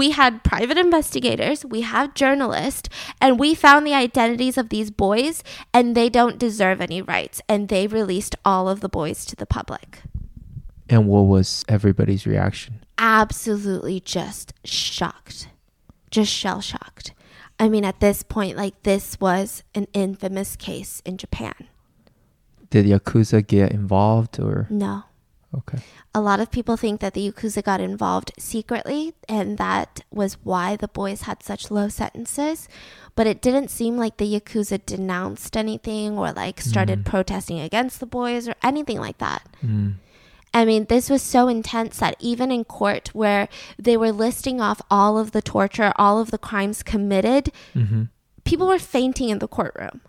We 0.02 0.12
had 0.22 0.44
private 0.44 0.80
investigators, 0.80 1.64
we 1.64 1.82
have 1.82 2.16
journalists, 2.16 2.90
and 3.22 3.40
we 3.40 3.54
found 3.54 3.86
the 3.86 3.94
identities 3.94 4.58
of 4.58 4.70
these 4.70 4.90
boys, 4.90 5.44
and 5.76 5.94
they 5.94 6.10
don't 6.10 6.40
deserve 6.40 6.82
any 6.82 7.02
rights. 7.04 7.38
And 7.48 7.70
they 7.70 7.86
released 7.86 8.36
all 8.44 8.66
of 8.68 8.80
the 8.82 8.90
boys 8.90 9.26
to 9.30 9.36
the 9.36 9.46
public. 9.46 10.02
And 10.90 11.08
what 11.08 11.26
was 11.36 11.64
everybody's 11.70 12.26
reaction? 12.26 12.85
Absolutely 12.98 14.00
just 14.00 14.54
shocked, 14.64 15.48
just 16.12 16.32
shell 16.32 16.62
shocked. 16.62 17.14
I 17.60 17.70
mean, 17.70 17.86
at 17.86 18.00
this 18.00 18.24
point, 18.24 18.58
like 18.58 18.84
this 18.84 19.18
was 19.20 19.64
an 19.74 19.88
infamous 19.94 20.56
case 20.56 21.02
in 21.06 21.18
Japan. 21.18 21.56
Did 22.70 22.86
Yakuza 22.86 23.46
get 23.46 23.72
involved 23.72 24.40
or 24.40 24.68
No. 24.70 25.04
okay? 25.58 25.80
A 26.14 26.20
lot 26.20 26.40
of 26.42 26.52
people 26.52 26.76
think 26.76 27.00
that 27.00 27.14
the 27.14 27.32
Yakuza 27.32 27.64
got 27.64 27.80
involved 27.80 28.32
secretly, 28.38 29.14
and 29.30 29.58
that 29.58 30.02
was 30.12 30.34
why 30.44 30.76
the 30.76 30.90
boys 30.90 31.22
had 31.22 31.42
such 31.44 31.72
low 31.72 31.88
sentences. 31.88 32.68
But 33.16 33.28
it 33.28 33.42
didn't 33.42 33.70
seem 33.70 33.96
like 33.98 34.18
the 34.18 34.28
Yakuza 34.40 34.86
denounced 34.86 35.56
anything 35.56 36.18
or 36.18 36.34
like 36.34 36.60
started 36.60 37.00
Mm. 37.04 37.06
protesting 37.06 37.60
against 37.62 38.02
the 38.02 38.06
boys 38.06 38.50
or 38.50 38.56
anything 38.62 39.00
like 39.00 39.20
that. 39.20 39.48
Mm. 39.64 39.96
I 40.56 40.66
mean, 40.66 40.86
this 40.86 41.10
was 41.10 41.22
so 41.22 41.48
intense 41.48 41.98
that 42.00 42.16
even 42.20 42.50
in 42.52 42.64
court, 42.64 43.10
where 43.14 43.48
they 43.78 43.98
were 43.98 44.12
listing 44.12 44.62
off 44.62 44.82
all 44.90 45.18
of 45.20 45.32
the 45.32 45.42
torture, 45.42 45.92
all 45.98 46.20
of 46.20 46.32
the 46.32 46.38
crimes 46.40 46.82
committed, 46.82 47.52
Mm-hmm. 47.76 48.04
people 48.46 48.68
were 48.68 48.80
fainting 48.80 49.30
in 49.30 49.40
the 49.40 49.48
courtroom. 49.48 50.02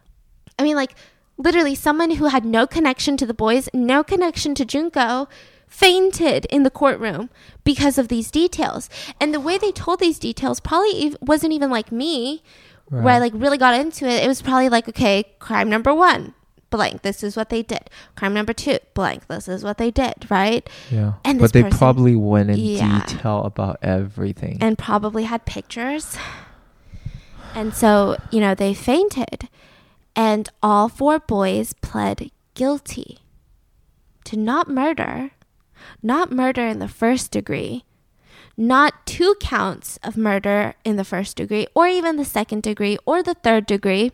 I 0.58 0.62
mean, 0.62 0.76
like, 0.76 0.94
literally, 1.36 1.74
someone 1.74 2.12
who 2.12 2.26
had 2.26 2.44
no 2.44 2.66
connection 2.66 3.16
to 3.18 3.26
the 3.26 3.34
boys, 3.34 3.68
no 3.74 4.04
connection 4.04 4.54
to 4.54 4.64
Junko, 4.64 5.28
fainted 5.66 6.44
in 6.46 6.62
the 6.62 6.70
courtroom 6.70 7.28
because 7.64 7.98
of 7.98 8.06
these 8.08 8.30
details. 8.30 8.88
And 9.20 9.34
the 9.34 9.40
way 9.40 9.58
they 9.58 9.72
told 9.72 9.98
these 9.98 10.18
details 10.20 10.60
probably 10.60 11.06
ev- 11.06 11.16
wasn't 11.20 11.52
even 11.54 11.70
like 11.70 11.90
me, 11.90 12.42
where 12.88 13.14
I 13.14 13.18
like 13.18 13.32
really 13.34 13.58
got 13.58 13.74
into 13.74 14.06
it. 14.06 14.22
It 14.22 14.28
was 14.28 14.40
probably 14.42 14.68
like, 14.68 14.88
okay, 14.88 15.24
crime 15.40 15.68
number 15.68 15.92
one, 15.92 16.34
blank, 16.70 17.02
this 17.02 17.22
is 17.22 17.36
what 17.36 17.48
they 17.50 17.62
did. 17.62 17.88
Crime 18.16 18.34
number 18.34 18.52
two, 18.52 18.78
blank, 18.94 19.26
this 19.28 19.48
is 19.48 19.62
what 19.64 19.78
they 19.78 19.90
did, 19.90 20.28
right? 20.30 20.68
Yeah. 20.90 21.14
And 21.24 21.38
but 21.38 21.52
they 21.52 21.62
person- 21.62 21.78
probably 21.78 22.16
went 22.16 22.50
in 22.50 22.56
Yeah. 22.58 23.04
detail 23.06 23.42
about 23.44 23.78
everything. 23.82 24.58
and 24.60 24.76
probably 24.78 25.24
had 25.24 25.44
pictures. 25.46 26.16
And 27.54 27.74
so, 27.74 28.16
you 28.30 28.40
know, 28.40 28.54
they 28.54 28.74
fainted. 28.74 29.48
And 30.14 30.48
all 30.62 30.88
four 30.88 31.18
boys 31.18 31.72
pled 31.74 32.30
guilty 32.54 33.18
to 34.24 34.36
not 34.36 34.68
murder, 34.68 35.30
not 36.02 36.32
murder 36.32 36.66
in 36.66 36.78
the 36.78 36.88
first 36.88 37.30
degree, 37.30 37.84
not 38.56 39.06
two 39.06 39.34
counts 39.40 39.98
of 40.02 40.16
murder 40.16 40.74
in 40.84 40.96
the 40.96 41.04
first 41.04 41.36
degree, 41.36 41.66
or 41.74 41.86
even 41.86 42.16
the 42.16 42.24
second 42.24 42.62
degree, 42.62 42.96
or 43.06 43.22
the 43.22 43.34
third 43.34 43.66
degree, 43.66 44.12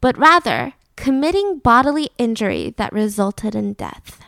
but 0.00 0.16
rather 0.16 0.74
committing 0.98 1.60
bodily 1.60 2.10
injury 2.18 2.74
that 2.76 2.92
resulted 2.92 3.54
in 3.54 3.72
death. 3.74 4.20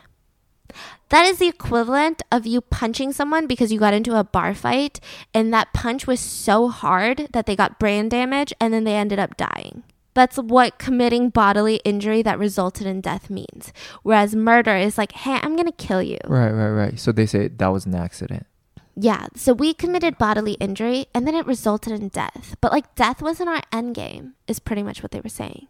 That 1.08 1.26
is 1.26 1.38
the 1.38 1.48
equivalent 1.48 2.22
of 2.30 2.46
you 2.46 2.60
punching 2.60 3.12
someone 3.12 3.48
because 3.48 3.72
you 3.72 3.80
got 3.80 3.92
into 3.92 4.16
a 4.16 4.22
bar 4.22 4.54
fight 4.54 5.00
and 5.34 5.52
that 5.52 5.72
punch 5.72 6.06
was 6.06 6.20
so 6.20 6.68
hard 6.68 7.26
that 7.32 7.46
they 7.46 7.56
got 7.56 7.80
brain 7.80 8.08
damage 8.08 8.52
and 8.60 8.72
then 8.72 8.84
they 8.84 8.94
ended 8.94 9.18
up 9.18 9.36
dying. 9.36 9.82
That's 10.14 10.36
what 10.36 10.78
committing 10.78 11.30
bodily 11.30 11.76
injury 11.84 12.22
that 12.22 12.38
resulted 12.38 12.86
in 12.86 13.00
death 13.00 13.30
means. 13.30 13.72
Whereas 14.04 14.36
murder 14.36 14.76
is 14.76 14.96
like, 14.96 15.10
hey, 15.10 15.40
I'm 15.42 15.56
going 15.56 15.66
to 15.66 15.72
kill 15.72 16.02
you. 16.02 16.18
right, 16.26 16.52
right, 16.52 16.70
right. 16.70 17.00
So 17.00 17.10
they 17.10 17.26
say 17.26 17.48
that 17.48 17.68
was 17.68 17.84
an 17.84 17.96
accident. 17.96 18.46
Yeah, 18.94 19.26
so 19.34 19.52
we 19.52 19.74
committed 19.74 20.18
bodily 20.18 20.52
injury 20.54 21.06
and 21.14 21.26
then 21.26 21.34
it 21.34 21.46
resulted 21.46 22.00
in 22.00 22.08
death. 22.08 22.54
But 22.60 22.70
like, 22.70 22.94
death 22.94 23.20
wasn't 23.20 23.48
our 23.48 23.62
end 23.72 23.96
game, 23.96 24.34
is 24.46 24.60
pretty 24.60 24.84
much 24.84 25.02
what 25.02 25.10
they 25.10 25.20
were 25.20 25.28
saying. 25.28 25.66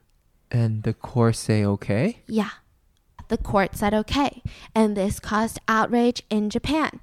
And 0.50 0.82
the 0.82 0.94
court 0.94 1.36
say 1.36 1.64
okay? 1.64 2.22
Yeah. 2.26 2.50
The 3.28 3.38
court 3.38 3.76
said 3.76 3.94
okay. 3.94 4.42
And 4.74 4.96
this 4.96 5.20
caused 5.20 5.60
outrage 5.68 6.22
in 6.30 6.50
Japan. 6.50 7.00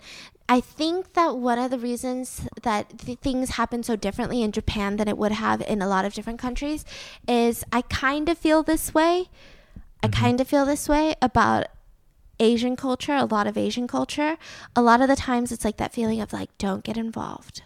I 0.49 0.61
think 0.61 1.13
that 1.13 1.37
one 1.37 1.59
of 1.59 1.71
the 1.71 1.79
reasons 1.79 2.47
that 2.61 2.99
th- 2.99 3.19
things 3.19 3.51
happen 3.51 3.83
so 3.83 3.95
differently 3.95 4.41
in 4.41 4.51
Japan 4.51 4.95
than 4.95 5.07
it 5.07 5.17
would 5.17 5.33
have 5.33 5.61
in 5.61 5.81
a 5.81 5.87
lot 5.87 6.05
of 6.05 6.13
different 6.13 6.39
countries 6.39 6.85
is 7.27 7.65
I 7.71 7.81
kind 7.81 8.29
of 8.29 8.37
feel 8.37 8.63
this 8.63 8.93
way. 8.93 9.29
I 10.01 10.07
mm-hmm. 10.07 10.21
kind 10.21 10.41
of 10.41 10.47
feel 10.47 10.65
this 10.65 10.87
way 10.87 11.15
about 11.21 11.67
Asian 12.39 12.75
culture, 12.75 13.13
a 13.13 13.25
lot 13.25 13.47
of 13.47 13.57
Asian 13.57 13.87
culture. 13.87 14.37
A 14.75 14.81
lot 14.81 15.01
of 15.01 15.07
the 15.07 15.15
times 15.15 15.51
it's 15.51 15.65
like 15.65 15.77
that 15.77 15.93
feeling 15.93 16.21
of 16.21 16.31
like, 16.31 16.55
don't 16.57 16.83
get 16.83 16.97
involved. 16.97 17.63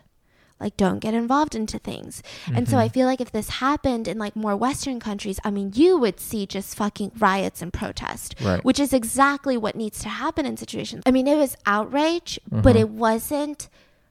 Like, 0.61 0.77
don't 0.77 0.99
get 0.99 1.13
involved 1.13 1.55
into 1.55 1.79
things. 1.79 2.21
And 2.53 2.69
so 2.69 2.77
I 2.77 2.87
feel 2.87 3.07
like 3.07 3.19
if 3.19 3.31
this 3.31 3.49
happened 3.49 4.07
in 4.07 4.17
like 4.17 4.35
more 4.35 4.55
Western 4.55 4.99
countries, 4.99 5.39
I 5.43 5.51
mean, 5.51 5.71
you 5.75 5.97
would 5.97 6.19
see 6.19 6.45
just 6.45 6.75
fucking 6.75 7.11
riots 7.17 7.61
and 7.61 7.73
protest, 7.73 8.35
Right. 8.41 8.63
which 8.63 8.79
is 8.79 8.93
exactly 8.93 9.57
what 9.57 9.75
needs 9.75 9.99
to 10.03 10.09
happen 10.09 10.45
in 10.45 10.55
situations. 10.57 11.03
I 11.05 11.11
mean, 11.11 11.27
it 11.27 11.35
was 11.37 11.57
outrage, 11.65 12.39
but 12.49 12.75
Uh-huh. 12.75 12.79
it 12.79 12.89
wasn't 12.89 13.67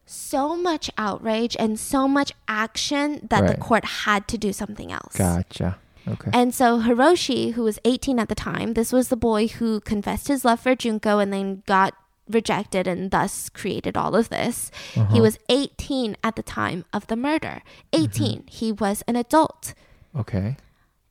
so 0.07 0.57
much 0.57 0.90
outrage 0.98 1.55
and 1.59 1.78
so 1.78 2.09
much 2.09 2.32
action 2.48 3.26
that 3.30 3.46
the 3.46 3.57
court 3.57 3.84
had 3.84 4.26
to 4.28 4.36
do 4.36 4.53
something 4.53 4.90
else. 4.90 5.14
Gotcha. 5.16 5.78
Okay. 6.09 6.30
And 6.32 6.53
so 6.55 6.80
Hiroshi, 6.80 7.53
who 7.53 7.62
was 7.62 7.78
18 7.84 8.18
at 8.18 8.28
the 8.28 8.34
time, 8.34 8.74
this 8.74 8.92
was 8.92 9.09
the 9.09 9.16
boy 9.16 9.46
who 9.46 9.80
confessed 9.80 10.26
his 10.28 10.44
love 10.44 10.59
for 10.59 10.74
Junko 10.74 11.18
and 11.20 11.32
then 11.32 11.62
got 11.66 11.94
rejected 12.35 12.87
and 12.87 13.11
thus 13.11 13.49
created 13.49 13.97
all 13.97 14.14
of 14.16 14.28
this. 14.28 14.70
He 14.95 15.01
Uh-huh. 15.01 15.20
was 15.22 15.39
18 15.49 16.16
at 16.24 16.37
the 16.37 16.43
time 16.43 16.85
of 16.93 17.07
the 17.09 17.16
murder. 17.16 17.62
18. 17.93 18.45
He 18.49 18.72
was 18.72 19.03
an 19.07 19.16
adult. 19.16 19.74
okay. 20.16 20.57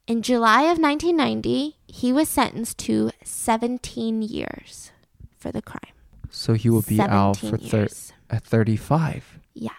In 0.08 0.24
July 0.24 0.64
of 0.64 0.80
1990, 0.80 1.76
he 1.86 2.12
was 2.12 2.28
sentenced 2.28 2.80
to 2.80 3.12
17 3.24 4.24
years 4.24 4.92
for 5.38 5.52
the 5.52 5.62
crime. 5.62 5.94
So 6.32 6.54
he 6.54 6.68
will 6.68 6.82
be 6.82 7.00
out 7.00 7.38
for 7.38 7.58
thir- 7.58 7.90
at 8.30 8.44
35. 8.44 9.38
Yeah. 9.54 9.78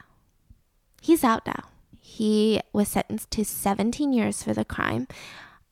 He's 1.03 1.25
out 1.25 1.45
now. 1.47 1.65
He 1.99 2.61
was 2.73 2.87
sentenced 2.89 3.31
to 3.33 3.45
17 3.45 4.13
years 4.13 4.43
for 4.45 4.55
the 4.55 4.65
crime. 4.65 5.09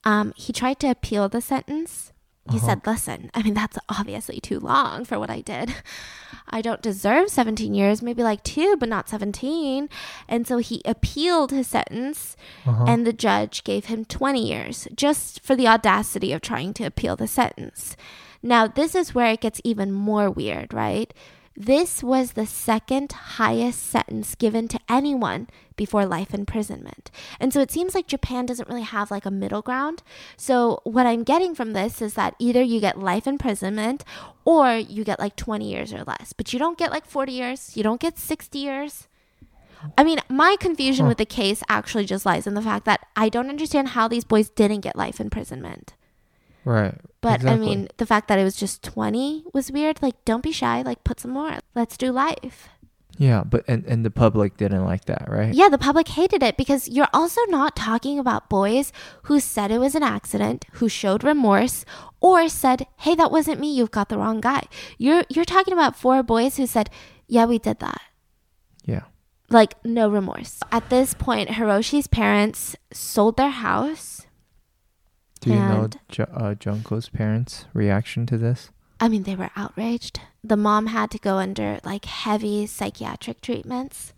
Um, 0.05 0.33
he 0.37 0.53
tried 0.53 0.81
to 0.81 0.89
appeal 0.91 1.29
the 1.29 1.41
sentence. 1.41 2.12
He 2.51 2.57
Uh-huh. 2.57 2.66
said, 2.66 2.86
Listen, 2.86 3.30
I 3.34 3.42
mean, 3.42 3.55
that's 3.55 3.78
obviously 3.88 4.40
too 4.40 4.59
long 4.61 5.05
for 5.05 5.18
what 5.18 5.30
I 5.30 5.40
did. 5.40 5.74
I 6.51 6.62
don't 6.62 6.80
deserve 6.80 7.28
17 7.28 7.74
years, 7.74 8.01
maybe 8.01 8.22
like 8.22 8.42
two, 8.42 8.76
but 8.78 8.88
not 8.88 9.09
17. 9.09 9.88
And 10.28 10.46
so 10.46 10.59
he 10.59 10.80
appealed 10.84 11.51
his 11.51 11.66
sentence, 11.66 12.36
Uh-huh. 12.66 12.84
and 12.88 13.07
the 13.07 13.12
judge 13.12 13.64
gave 13.64 13.86
him 13.86 14.05
20 14.07 14.46
years 14.46 14.88
just 14.96 15.40
for 15.44 15.55
the 15.55 15.68
audacity 15.68 16.32
of 16.32 16.40
trying 16.40 16.72
to 16.74 16.84
appeal 16.84 17.16
the 17.16 17.26
sentence. 17.28 17.96
Now, 18.42 18.66
this 18.66 18.94
is 18.94 19.14
where 19.14 19.32
it 19.32 19.40
gets 19.40 19.61
even 19.64 19.92
more 19.92 20.30
weird, 20.30 20.72
right? 20.72 21.12
This 21.57 22.03
was 22.05 22.32
the 22.32 22.46
second 22.46 23.12
highest 23.12 23.82
sentence 23.82 24.34
given 24.36 24.68
to 24.68 24.78
anyone 24.88 25.49
before 25.79 26.05
life 26.05 26.35
imprisonment. 26.35 27.11
And 27.41 27.55
so 27.55 27.61
it 27.61 27.70
seems 27.70 27.95
like 27.95 28.07
Japan 28.07 28.45
doesn't 28.45 28.68
really 28.68 28.83
have 28.83 29.11
like 29.11 29.24
a 29.24 29.31
middle 29.31 29.62
ground. 29.62 30.03
So 30.37 30.81
what 30.85 31.07
I'm 31.07 31.22
getting 31.24 31.55
from 31.55 31.72
this 31.72 32.03
is 32.03 32.12
that 32.14 32.35
either 32.39 32.61
you 32.61 32.81
get 32.81 32.99
life 32.99 33.26
imprisonment 33.26 34.05
or 34.45 34.76
you 34.76 35.05
get 35.05 35.18
like 35.18 35.37
20 35.37 35.66
years 35.66 35.95
or 35.95 36.05
less, 36.05 36.35
but 36.35 36.53
you 36.53 36.59
don't 36.59 36.76
get 36.76 36.91
like 36.91 37.07
40 37.07 37.33
years, 37.33 37.74
you 37.74 37.83
don't 37.83 38.01
get 38.01 38.18
60 38.18 38.59
years. 38.59 39.09
I 39.97 40.05
mean, 40.05 40.18
my 40.29 40.57
confusion 40.59 41.07
with 41.07 41.18
the 41.18 41.24
case 41.24 41.62
actually 41.68 42.05
just 42.05 42.26
lies 42.26 42.47
in 42.47 42.55
the 42.55 42.62
fact 42.62 42.85
that 42.87 43.07
I 43.16 43.29
don't 43.29 43.49
understand 43.49 43.89
how 43.89 44.09
these 44.09 44.24
boys 44.24 44.51
didn't 44.51 44.81
get 44.81 44.97
life 44.97 45.20
imprisonment. 45.20 45.95
right. 46.64 46.95
But 47.20 47.37
exactly. 47.37 47.66
I 47.66 47.68
mean, 47.68 47.89
the 47.97 48.07
fact 48.07 48.29
that 48.29 48.39
it 48.39 48.45
was 48.45 48.57
just 48.57 48.83
20 48.83 49.45
was 49.55 49.70
weird. 49.70 50.03
Like, 50.03 50.24
don't 50.24 50.43
be 50.43 50.53
shy. 50.53 50.83
Like, 50.83 51.05
put 51.05 51.20
some 51.20 51.31
more. 51.31 51.59
Let's 51.74 51.97
do 51.97 52.11
life. 52.11 52.68
Yeah, 53.19 53.43
but 53.43 53.64
and, 53.66 53.85
and 53.87 54.05
the 54.05 54.12
public 54.12 54.57
didn't 54.57 54.85
like 54.85 55.07
that, 55.07 55.27
right? 55.29 55.53
Yeah, 55.53 55.69
the 55.69 55.77
public 55.77 56.07
hated 56.07 56.43
it 56.43 56.57
because 56.57 56.89
you're 56.89 57.09
also 57.12 57.41
not 57.49 57.75
talking 57.75 58.19
about 58.19 58.49
boys 58.49 58.93
who 59.25 59.41
said 59.41 59.71
it 59.73 59.79
was 59.81 59.97
an 59.97 60.05
accident, 60.05 60.64
who 60.75 60.89
showed 60.89 61.25
remorse, 61.25 61.85
or 62.21 62.49
said, 62.49 62.87
"Hey, 62.99 63.16
that 63.16 63.33
wasn't 63.33 63.59
me. 63.61 63.75
You've 63.75 63.91
got 63.91 64.09
the 64.09 64.19
wrong 64.19 64.41
guy." 64.41 64.62
You're 64.99 65.25
you're 65.29 65.45
talking 65.45 65.75
about 65.75 65.97
four 65.97 66.23
boys 66.23 66.57
who 66.57 66.66
said, 66.66 66.91
"Yeah, 67.27 67.45
we 67.47 67.59
did 67.59 67.81
that." 67.81 68.01
Yeah. 68.85 69.03
Like 69.51 69.75
no 69.85 70.09
remorse. 70.09 70.61
At 70.71 70.89
this 70.89 71.14
point, 71.14 71.51
Hiroshi's 71.51 72.07
parents 72.07 72.77
sold 72.93 73.37
their 73.37 73.51
house. 73.51 74.27
Do 75.41 75.51
you 75.51 75.57
know 75.57 75.89
Ju- 76.09 76.23
uh, 76.35 76.55
Junko's 76.55 77.09
parents' 77.09 77.64
reaction 77.73 78.27
to 78.27 78.39
this? 78.39 78.71
I 79.01 79.09
mean, 79.09 79.23
they 79.23 79.37
were 79.37 79.51
outraged. 79.57 80.21
The 80.43 80.57
mom 80.57 80.86
had 80.86 81.11
to 81.12 81.18
go 81.18 81.36
under 81.39 81.80
like 81.84 82.05
heavy 82.05 82.66
psychiatric 82.66 83.41
treatments 83.41 84.12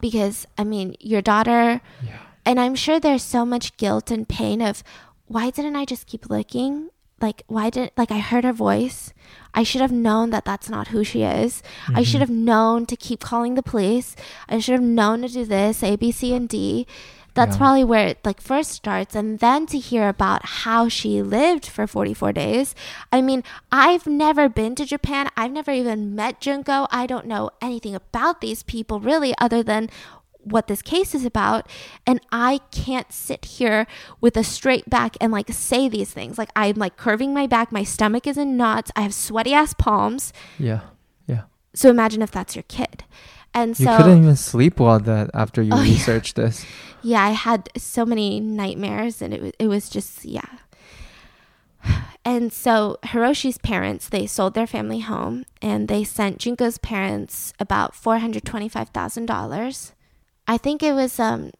because, 0.00 0.46
I 0.58 0.64
mean, 0.64 0.96
your 1.00 1.22
daughter, 1.22 1.80
Yeah. 2.04 2.18
and 2.44 2.60
I'm 2.60 2.74
sure 2.74 3.00
there's 3.00 3.22
so 3.22 3.46
much 3.46 3.76
guilt 3.76 4.10
and 4.10 4.28
pain 4.28 4.60
of 4.60 4.82
why 5.26 5.50
didn't 5.50 5.76
I 5.76 5.84
just 5.84 6.06
keep 6.06 6.28
looking? 6.28 6.90
Like, 7.20 7.44
why 7.46 7.70
didn't, 7.70 7.92
like, 7.96 8.10
I 8.10 8.18
heard 8.18 8.44
her 8.44 8.52
voice. 8.52 9.14
I 9.54 9.62
should 9.62 9.80
have 9.80 9.90
known 9.90 10.30
that 10.30 10.44
that's 10.44 10.68
not 10.68 10.88
who 10.88 11.02
she 11.02 11.22
is. 11.22 11.62
I 11.88 12.02
should 12.02 12.20
mm-hmm. 12.20 12.20
have 12.20 12.30
known 12.30 12.86
to 12.86 12.96
keep 12.96 13.20
calling 13.20 13.54
the 13.54 13.62
police. 13.62 14.14
I 14.50 14.58
should 14.58 14.74
have 14.74 14.82
known 14.82 15.22
to 15.22 15.28
do 15.28 15.46
this, 15.46 15.82
A, 15.82 15.96
B, 15.96 16.12
C, 16.12 16.34
and 16.34 16.46
D. 16.46 16.86
That's 17.36 17.54
Yeah. 17.54 17.58
probably 17.58 17.84
where 17.84 18.06
it 18.08 18.18
like 18.24 18.40
first 18.40 18.72
starts 18.72 19.14
and 19.14 19.38
then 19.38 19.66
to 19.66 19.78
hear 19.78 20.08
about 20.08 20.44
how 20.66 20.88
she 20.88 21.22
lived 21.22 21.66
for 21.66 21.86
44 21.86 22.32
days. 22.32 22.74
I 23.12 23.20
mean, 23.22 23.44
I've 23.70 24.06
never 24.06 24.48
been 24.48 24.74
to 24.76 24.84
Japan. 24.84 25.28
I've 25.36 25.52
never 25.52 25.70
even 25.70 26.14
met 26.16 26.40
Junko. 26.40 26.88
I 26.90 27.06
don't 27.06 27.26
know 27.26 27.50
anything 27.62 27.94
about 27.94 28.40
these 28.40 28.62
people 28.64 28.98
really 29.00 29.34
other 29.38 29.62
than 29.62 29.90
what 30.42 30.68
this 30.68 30.80
case 30.80 31.12
is 31.12 31.24
about 31.24 31.68
and 32.06 32.20
I 32.30 32.60
can't 32.70 33.12
sit 33.12 33.44
here 33.58 33.86
with 34.20 34.36
a 34.36 34.44
straight 34.44 34.88
back 34.88 35.16
and 35.20 35.32
like 35.32 35.50
say 35.52 35.88
these 35.88 36.10
things. 36.12 36.38
Like 36.38 36.50
I'm 36.56 36.76
like 36.76 36.96
curving 36.96 37.34
my 37.34 37.46
back, 37.46 37.70
my 37.72 37.82
stomach 37.84 38.26
is 38.26 38.38
in 38.38 38.56
knots, 38.56 38.90
I 38.96 39.00
have 39.02 39.12
sweaty 39.12 39.52
ass 39.52 39.74
palms. 39.74 40.32
Yeah. 40.58 40.80
Yeah. 41.26 41.42
So 41.74 41.90
imagine 41.90 42.22
if 42.22 42.30
that's 42.30 42.54
your 42.56 42.62
kid. 42.68 43.04
And 43.52 43.76
so. 43.76 43.90
You 43.90 43.96
couldn't 43.96 44.22
even 44.22 44.36
sleep 44.36 44.78
well 44.78 45.00
that 45.00 45.30
after 45.34 45.62
you 45.62 45.72
Oh, 45.72 45.82
yeah. 45.82 45.92
researched 45.94 46.36
this. 46.36 46.64
yeah, 47.06 47.22
I 47.22 47.30
had 47.30 47.70
so 47.76 48.04
many 48.04 48.40
nightmares, 48.40 49.22
and 49.22 49.32
it 49.32 49.40
was 49.40 49.52
it 49.60 49.68
was 49.68 49.88
just 49.88 50.24
yeah. 50.24 50.58
And 52.24 52.52
so 52.52 52.98
Hiroshi's 53.04 53.58
parents 53.58 54.08
they 54.08 54.26
sold 54.26 54.54
their 54.54 54.66
family 54.66 54.98
home, 54.98 55.44
and 55.62 55.86
they 55.86 56.02
sent 56.02 56.38
Junko's 56.38 56.78
parents 56.78 57.52
about 57.60 57.94
four 57.94 58.18
hundred 58.18 58.44
twenty 58.44 58.68
five 58.68 58.88
thousand 58.88 59.26
dollars. 59.26 59.92
I 60.48 60.58
think 60.58 60.82
it 60.82 60.94
was 60.94 61.20
um, 61.20 61.52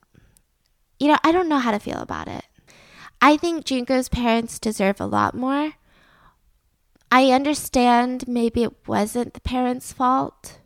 you 0.98 1.06
know, 1.06 1.18
I 1.22 1.30
don't 1.30 1.48
know 1.48 1.60
how 1.60 1.70
to 1.70 1.78
feel 1.78 1.98
about 1.98 2.26
it. 2.26 2.44
I 3.20 3.36
think 3.36 3.64
Junko's 3.64 4.08
parents 4.08 4.58
deserve 4.58 5.00
a 5.00 5.06
lot 5.06 5.34
more. 5.34 5.74
I 7.12 7.30
understand 7.30 8.26
maybe 8.26 8.64
it 8.64 8.88
wasn't 8.88 9.34
the 9.34 9.40
parents' 9.40 9.92
fault, 9.92 10.58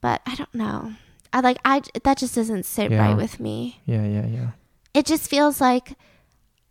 but 0.00 0.20
I 0.26 0.34
don't 0.34 0.54
know. 0.54 0.94
I 1.32 1.40
like 1.40 1.58
I 1.64 1.82
that 2.04 2.18
just 2.18 2.34
doesn't 2.34 2.64
sit 2.64 2.90
Yeah. 2.90 3.06
right 3.08 3.16
with 3.16 3.40
me 3.40 3.80
Yeah, 3.86 4.04
yeah, 4.04 4.26
yeah. 4.26 4.50
it 4.94 5.06
just 5.06 5.28
feels 5.28 5.60
like 5.60 5.96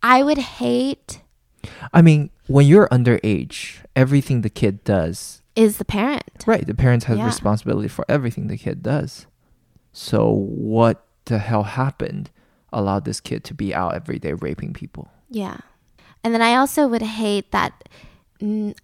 I 0.02 0.22
would 0.22 0.38
hate 0.38 1.20
I 1.92 2.02
mean, 2.02 2.30
when 2.48 2.66
you're 2.66 2.88
underage, 2.88 3.84
everything 3.94 4.40
the 4.40 4.50
kid 4.50 4.82
does, 4.82 5.42
is 5.54 5.76
the 5.76 5.84
parent. 5.84 6.42
right? 6.44 6.66
The 6.66 6.74
parents 6.74 7.04
have 7.04 7.18
Yeah. 7.18 7.26
responsibility 7.26 7.86
for 7.86 8.04
everything 8.08 8.48
the 8.48 8.56
kid 8.56 8.82
does. 8.82 9.26
So 9.92 10.28
what 10.28 11.04
the 11.26 11.38
hell 11.38 11.62
happened 11.62 12.30
allowed 12.72 13.04
this 13.04 13.20
kid 13.20 13.44
to 13.44 13.54
be 13.54 13.72
out 13.72 13.94
every 13.94 14.18
day 14.18 14.32
raping 14.32 14.72
people? 14.72 15.08
Yeah. 15.30 15.58
And 16.24 16.34
then 16.34 16.42
I 16.42 16.56
also 16.56 16.88
would 16.88 17.02
hate 17.02 17.52
that 17.52 17.88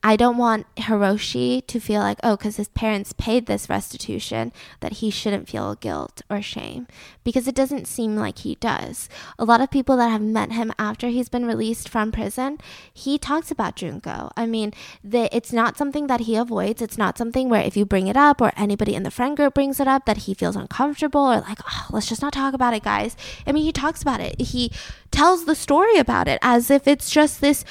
I 0.05 0.15
don't 0.15 0.37
want 0.37 0.73
Hiroshi 0.77 1.67
to 1.67 1.81
feel 1.81 2.01
like, 2.01 2.19
oh, 2.23 2.37
because 2.37 2.59
his 2.59 2.69
parents 2.69 3.13
paid 3.13 3.47
this 3.47 3.69
restitution, 3.69 4.53
that 4.79 4.95
he 4.95 5.11
shouldn't 5.11 5.49
feel 5.49 5.75
guilt 5.75 6.23
or 6.31 6.41
shame. 6.41 6.87
Because 7.25 7.49
it 7.49 7.57
doesn't 7.57 7.89
seem 7.89 8.15
like 8.15 8.39
he 8.39 8.55
does. 8.57 9.09
A 9.37 9.45
lot 9.45 9.61
of 9.61 9.71
people 9.71 9.97
that 9.97 10.11
have 10.11 10.23
met 10.23 10.53
him 10.53 10.73
after 10.79 11.09
he's 11.09 11.29
been 11.29 11.45
released 11.45 11.89
from 11.89 12.13
prison, 12.13 12.59
he 12.95 13.19
talks 13.19 13.51
about 13.51 13.75
Junko. 13.75 14.31
I 14.37 14.47
mean, 14.47 14.73
the, 15.03 15.35
it's 15.37 15.53
not 15.53 15.77
something 15.77 16.07
that 16.07 16.21
he 16.21 16.37
avoids. 16.37 16.81
It's 16.81 16.99
not 16.99 17.19
something 17.19 17.49
where 17.49 17.63
if 17.63 17.77
you 17.77 17.85
bring 17.85 18.07
it 18.07 18.17
up 18.17 18.41
or 18.41 18.53
anybody 18.57 18.95
in 18.95 19.03
the 19.03 19.11
friend 19.11 19.37
group 19.37 19.55
brings 19.55 19.81
it 19.81 19.89
up, 19.89 20.07
that 20.07 20.19
he 20.19 20.35
feels 20.35 20.55
uncomfortable 20.55 21.23
or 21.23 21.41
like, 21.41 21.59
oh, 21.69 21.87
let's 21.91 22.09
just 22.09 22.23
not 22.23 22.33
talk 22.33 22.55
about 22.55 22.75
it, 22.75 22.85
guys. 22.85 23.17
I 23.45 23.51
mean, 23.51 23.65
he 23.65 23.73
talks 23.73 24.03
about 24.03 24.21
it. 24.21 24.41
He 24.41 24.71
tells 25.11 25.47
the 25.47 25.57
story 25.57 25.97
about 25.97 26.29
it 26.29 26.39
as 26.43 26.71
if 26.71 26.87
it's 26.87 27.11
just 27.11 27.41
this, 27.41 27.65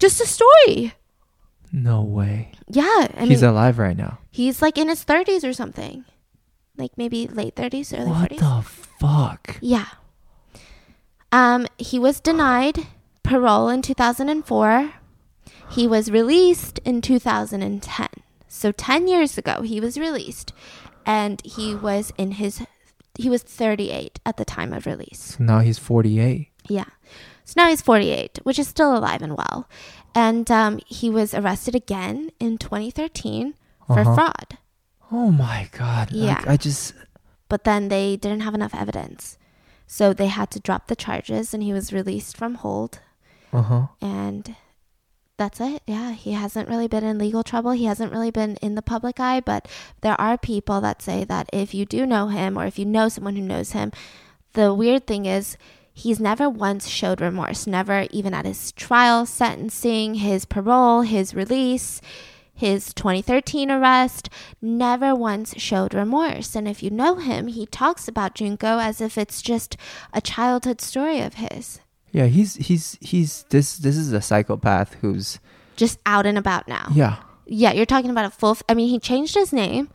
just 0.00 0.20
a 0.20 0.26
story. 0.26 0.94
No 1.72 2.02
way. 2.02 2.52
Yeah, 2.68 3.08
I 3.16 3.24
He's 3.26 3.40
mean, 3.42 3.50
alive 3.50 3.78
right 3.78 3.96
now. 3.96 4.18
he's 4.30 4.60
like 4.60 4.76
in 4.76 4.88
his 4.88 5.04
30s 5.04 5.42
or 5.42 5.52
something. 5.52 6.04
Like 6.76 6.92
maybe 6.96 7.26
late 7.26 7.54
30s, 7.54 7.98
early 7.98 8.10
What 8.10 8.30
40s. 8.30 8.38
the 8.38 8.62
fuck? 8.68 9.58
Yeah. 9.60 9.86
Um, 11.30 11.66
he 11.78 11.98
was 11.98 12.20
denied 12.20 12.86
parole 13.22 13.68
in 13.68 13.82
2004. 13.82 14.92
He 15.70 15.86
was 15.88 16.10
released 16.10 16.78
in 16.84 17.00
2010. 17.00 18.08
So 18.48 18.70
10 18.72 19.08
years 19.08 19.38
ago, 19.38 19.62
he 19.62 19.80
was 19.80 19.96
released, 19.96 20.52
and 21.06 21.40
he 21.44 21.74
was 21.74 22.12
in 22.18 22.32
his 22.32 22.62
he 23.18 23.28
was 23.28 23.42
38 23.42 24.20
at 24.24 24.36
the 24.38 24.44
time 24.44 24.72
of 24.72 24.86
release. 24.86 25.36
So 25.38 25.44
now 25.44 25.60
he's 25.60 25.78
48. 25.78 26.48
Yeah. 26.68 26.84
So 27.44 27.54
now 27.56 27.68
he's 27.68 27.82
48, 27.82 28.40
which 28.44 28.58
is 28.58 28.68
still 28.68 28.96
alive 28.96 29.20
and 29.22 29.36
well. 29.36 29.68
And 30.14 30.50
um, 30.50 30.80
he 30.86 31.08
was 31.10 31.34
arrested 31.34 31.74
again 31.74 32.30
in 32.38 32.58
2013 32.58 33.54
for 33.86 34.00
Uh-huh. 34.00 34.14
fraud. 34.14 34.58
Oh 35.10 35.30
my 35.30 35.68
god. 35.72 36.10
Yeah. 36.12 36.34
Like, 36.38 36.48
I 36.48 36.56
just 36.56 36.94
but 37.48 37.64
then 37.64 37.88
they 37.88 38.16
didn't 38.16 38.40
have 38.40 38.54
enough 38.54 38.74
evidence. 38.74 39.36
So 39.86 40.12
they 40.14 40.28
had 40.28 40.50
to 40.52 40.60
drop 40.60 40.86
the 40.86 40.96
charges 40.96 41.52
and 41.52 41.62
he 41.62 41.72
was 41.72 41.92
released 41.92 42.36
from 42.36 42.54
hold 42.56 43.00
uh-huh. 43.52 43.88
and 44.00 44.56
that's 45.36 45.60
it. 45.60 45.82
Yeah, 45.86 46.12
he 46.12 46.32
hasn't 46.32 46.68
really 46.68 46.88
been 46.88 47.04
in 47.04 47.18
legal 47.18 47.42
trouble. 47.42 47.72
He 47.72 47.84
hasn't 47.86 48.12
really 48.12 48.30
been 48.30 48.56
in 48.62 48.74
the 48.74 48.80
public 48.82 49.18
eye, 49.20 49.40
but 49.40 49.66
there 50.00 50.18
are 50.20 50.38
people 50.38 50.80
that 50.80 51.02
say 51.02 51.24
that 51.24 51.48
if 51.52 51.74
you 51.74 51.84
do 51.84 52.06
know 52.06 52.28
him 52.28 52.56
or 52.56 52.64
if 52.64 52.78
you 52.78 52.86
know 52.86 53.08
someone 53.08 53.36
who 53.36 53.42
knows 53.42 53.72
him, 53.72 53.92
the 54.54 54.72
weird 54.72 55.06
thing 55.06 55.26
is 55.26 55.56
he's 55.92 56.20
never 56.20 56.48
once 56.48 56.88
showed 56.88 57.20
remorse, 57.20 57.66
never 57.66 58.06
even 58.10 58.34
at 58.34 58.44
his 58.46 58.72
trial, 58.72 59.26
sentencing, 59.26 60.14
his 60.14 60.44
parole, 60.44 61.02
his 61.02 61.34
release, 61.34 62.00
his 62.54 62.92
2013 62.94 63.70
arrest, 63.70 64.28
never 64.60 65.14
once 65.14 65.54
showed 65.58 65.94
remorse. 65.94 66.54
And 66.54 66.68
if 66.68 66.82
you 66.82 66.90
know 66.90 67.16
him, 67.16 67.46
he 67.48 67.66
talks 67.66 68.06
about 68.08 68.34
Junko 68.34 68.78
as 68.78 69.00
if 69.00 69.16
it's 69.18 69.42
just 69.42 69.76
a 70.12 70.20
childhood 70.20 70.80
story 70.80 71.20
of 71.20 71.34
his. 71.34 71.80
Yeah, 72.12 72.26
he's 72.26 72.56
he's 72.56 72.98
he's 73.00 73.44
this 73.48 73.78
this 73.78 73.96
is 73.96 74.12
a 74.12 74.20
psychopath 74.20 74.94
who's 75.00 75.40
Just 75.76 75.98
out 76.04 76.26
and 76.26 76.36
about 76.38 76.68
now. 76.68 76.88
yeah. 76.92 77.16
Yeah, 77.46 77.72
you're 77.72 77.86
talking 77.86 78.10
about 78.10 78.26
a 78.26 78.30
full. 78.30 78.52
F- 78.52 78.62
I 78.68 78.74
mean, 78.74 78.88
he 78.88 78.98
changed 79.00 79.34
his 79.34 79.52
name. 79.52 79.90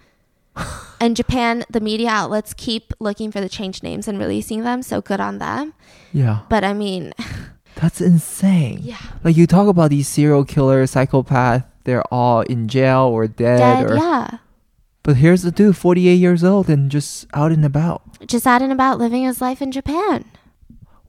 and 1.01 1.15
Japan, 1.15 1.65
the 1.69 1.79
media 1.79 2.09
outlets 2.09 2.53
keep 2.53 2.93
looking 2.99 3.31
for 3.31 3.41
the 3.41 3.49
changed 3.49 3.83
names 3.83 4.07
and 4.07 4.19
releasing 4.19 4.63
them, 4.63 4.81
so 4.81 5.01
good 5.01 5.19
on 5.19 5.37
them. 5.39 5.73
Yeah. 6.13 6.41
But 6.49 6.63
I 6.63 6.73
mean, 6.73 7.13
That's 7.75 8.01
insane. 8.01 8.79
yeah, 8.81 8.97
Like 9.23 9.37
you 9.37 9.45
talk 9.45 9.67
about 9.67 9.91
these 9.91 10.07
serial 10.07 10.43
killers, 10.45 10.91
psychopath, 10.91 11.63
they're 11.83 12.03
all 12.11 12.41
in 12.41 12.67
jail 12.67 13.01
or 13.03 13.27
dead, 13.27 13.59
dead, 13.59 13.91
or 13.91 13.95
yeah. 13.95 14.37
but 15.03 15.17
here's 15.17 15.43
the 15.43 15.51
dude, 15.51 15.77
48 15.77 16.13
years 16.15 16.43
old 16.43 16.69
and 16.69 16.89
just 16.89 17.27
out 17.33 17.51
and 17.51 17.63
about. 17.63 18.01
Just 18.27 18.47
out 18.47 18.61
and 18.61 18.71
about 18.71 18.97
living 18.97 19.23
his 19.23 19.41
life 19.41 19.61
in 19.61 19.71
Japan. 19.71 20.25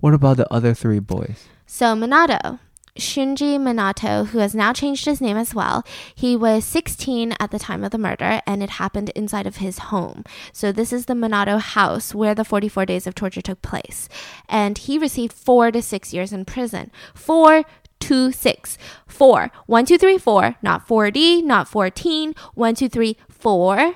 What 0.01 0.15
about 0.15 0.37
the 0.37 0.53
other 0.53 0.75
three 0.75 1.01
boys? 1.01 1.47
So 1.67 1.95
Minato, 1.97 2.61
Shunji 2.99 3.59
Minato, 3.59 4.27
who 4.27 4.39
has 4.39 4.55
now 4.55 4.73
changed 4.73 5.05
his 5.05 5.21
name 5.21 5.37
as 5.37 5.55
well, 5.55 5.85
he 6.15 6.37
was 6.37 6.65
16 6.65 7.35
at 7.39 7.51
the 7.51 7.59
time 7.59 7.85
of 7.85 7.93
the 7.93 7.99
murder 7.99 8.43
and 8.47 8.63
it 8.63 8.71
happened 8.71 9.11
inside 9.11 9.47
of 9.47 9.57
his 9.57 9.79
home. 9.79 10.25
So 10.53 10.73
this 10.73 10.93
is 10.93 11.07
the 11.07 11.15
Minato 11.15 11.61
house 11.61 12.15
where 12.15 12.35
the 12.35 12.45
44 12.45 12.87
days 12.87 13.07
of 13.07 13.15
torture 13.15 13.41
took 13.41 13.63
place. 13.63 14.09
And 14.49 14.77
he 14.77 14.99
received 14.99 15.33
four 15.33 15.71
to 15.71 15.81
six 15.81 16.13
years 16.13 16.33
in 16.33 16.45
prison. 16.45 16.91
Four 17.15 17.65
to 18.01 18.33
six. 18.33 18.79
Four. 19.07 19.51
One, 19.67 19.85
two, 19.85 19.99
three, 19.99 20.19
four. 20.19 20.57
Not 20.63 20.87
4D, 20.87 21.45
not 21.45 21.69
14. 21.69 22.35
One, 22.55 22.75
two, 22.75 22.89
three, 22.89 23.17
four. 23.29 23.95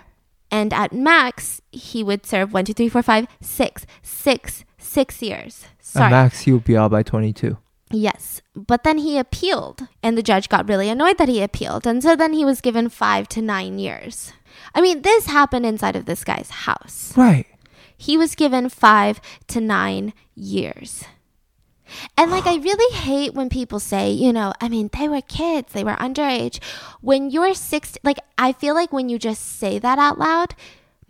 And 0.51 0.73
at 0.73 0.93
max, 0.93 1.61
he 1.71 2.05
would 2.05 2.27
serve 2.27 2.53
one, 2.53 2.65
two, 2.65 2.75
three, 2.75 2.89
four, 2.89 3.03
five, 3.03 3.27
six. 3.41 3.87
Six. 4.03 4.65
Six 4.79 5.23
years. 5.23 5.67
Sorry. 5.81 6.07
At 6.07 6.11
max, 6.11 6.41
he 6.41 6.53
would 6.53 6.65
be 6.65 6.77
out 6.77 6.91
by 6.91 7.03
22. 7.03 7.57
Yes. 7.93 8.41
But 8.55 8.85
then 8.85 8.99
he 8.99 9.19
appealed, 9.19 9.87
and 10.03 10.17
the 10.17 10.23
judge 10.23 10.49
got 10.49 10.69
really 10.69 10.89
annoyed 10.89 11.19
that 11.19 11.29
he 11.29 11.43
appealed. 11.43 11.87
And 11.87 12.03
so 12.03 12.17
then 12.17 12.33
he 12.33 12.45
was 12.45 12.61
given 12.61 12.89
five 12.89 13.29
to 13.31 13.43
nine 13.43 13.79
years. 13.79 14.33
I 14.75 14.81
mean, 14.81 15.03
this 15.03 15.27
happened 15.27 15.67
inside 15.67 15.97
of 15.97 16.07
this 16.07 16.25
guy's 16.25 16.51
house. 16.51 17.17
Right. 17.17 17.47
He 17.97 18.17
was 18.17 18.35
given 18.35 18.69
five 18.69 19.21
to 19.49 19.61
nine 19.61 20.13
years. 20.35 21.05
And 22.17 22.31
like, 22.31 22.47
I 22.47 22.57
really 22.63 22.97
hate 22.97 23.35
when 23.35 23.49
people 23.49 23.81
say, 23.81 24.11
you 24.11 24.33
know, 24.33 24.53
I 24.61 24.69
mean, 24.69 24.91
they 24.97 25.09
were 25.09 25.21
kids, 25.21 25.73
they 25.73 25.85
were 25.85 25.93
underage. 25.93 26.63
When 27.01 27.31
you're 27.31 27.55
six, 27.55 27.97
like, 28.03 28.19
I 28.39 28.53
feel 28.53 28.75
like 28.75 28.93
when 28.93 29.09
you 29.09 29.19
just 29.19 29.59
say 29.59 29.79
that 29.79 29.99
out 29.99 30.19
loud, 30.19 30.55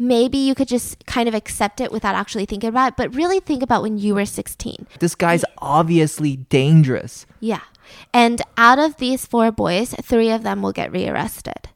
maybe 0.03 0.37
you 0.37 0.55
could 0.55 0.69
just 0.69 1.07
kind 1.07 1.29
of 1.29 1.35
accept 1.35 1.81
it 1.81 1.93
without 1.93 2.15
actually 2.15 2.45
thinking 2.45 2.69
about 2.69 2.89
it. 2.89 2.97
But 2.97 3.15
really 3.15 3.41
think 3.41 3.63
about 3.63 3.83
when 3.83 3.99
you 3.99 4.15
were 4.15 4.27
16. 4.27 4.87
This 4.99 5.15
guy's 5.15 5.45
obviously 5.59 6.37
dangerous. 6.37 7.25
Yeah. 7.41 7.61
And 8.13 8.43
out 8.57 8.79
of 8.79 8.97
these 8.97 9.27
four 9.27 9.53
boys, 9.53 9.95
three 10.03 10.31
of 10.31 10.43
them 10.43 10.63
will 10.63 10.73
get 10.73 10.93
rearrested. 10.93 11.69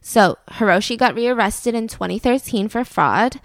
So 0.00 0.38
Hiroshi 0.50 0.98
got 0.98 1.14
rearrested 1.14 1.74
in 1.74 1.88
2013 1.88 2.68
for 2.68 2.84
fraud. 2.84 3.40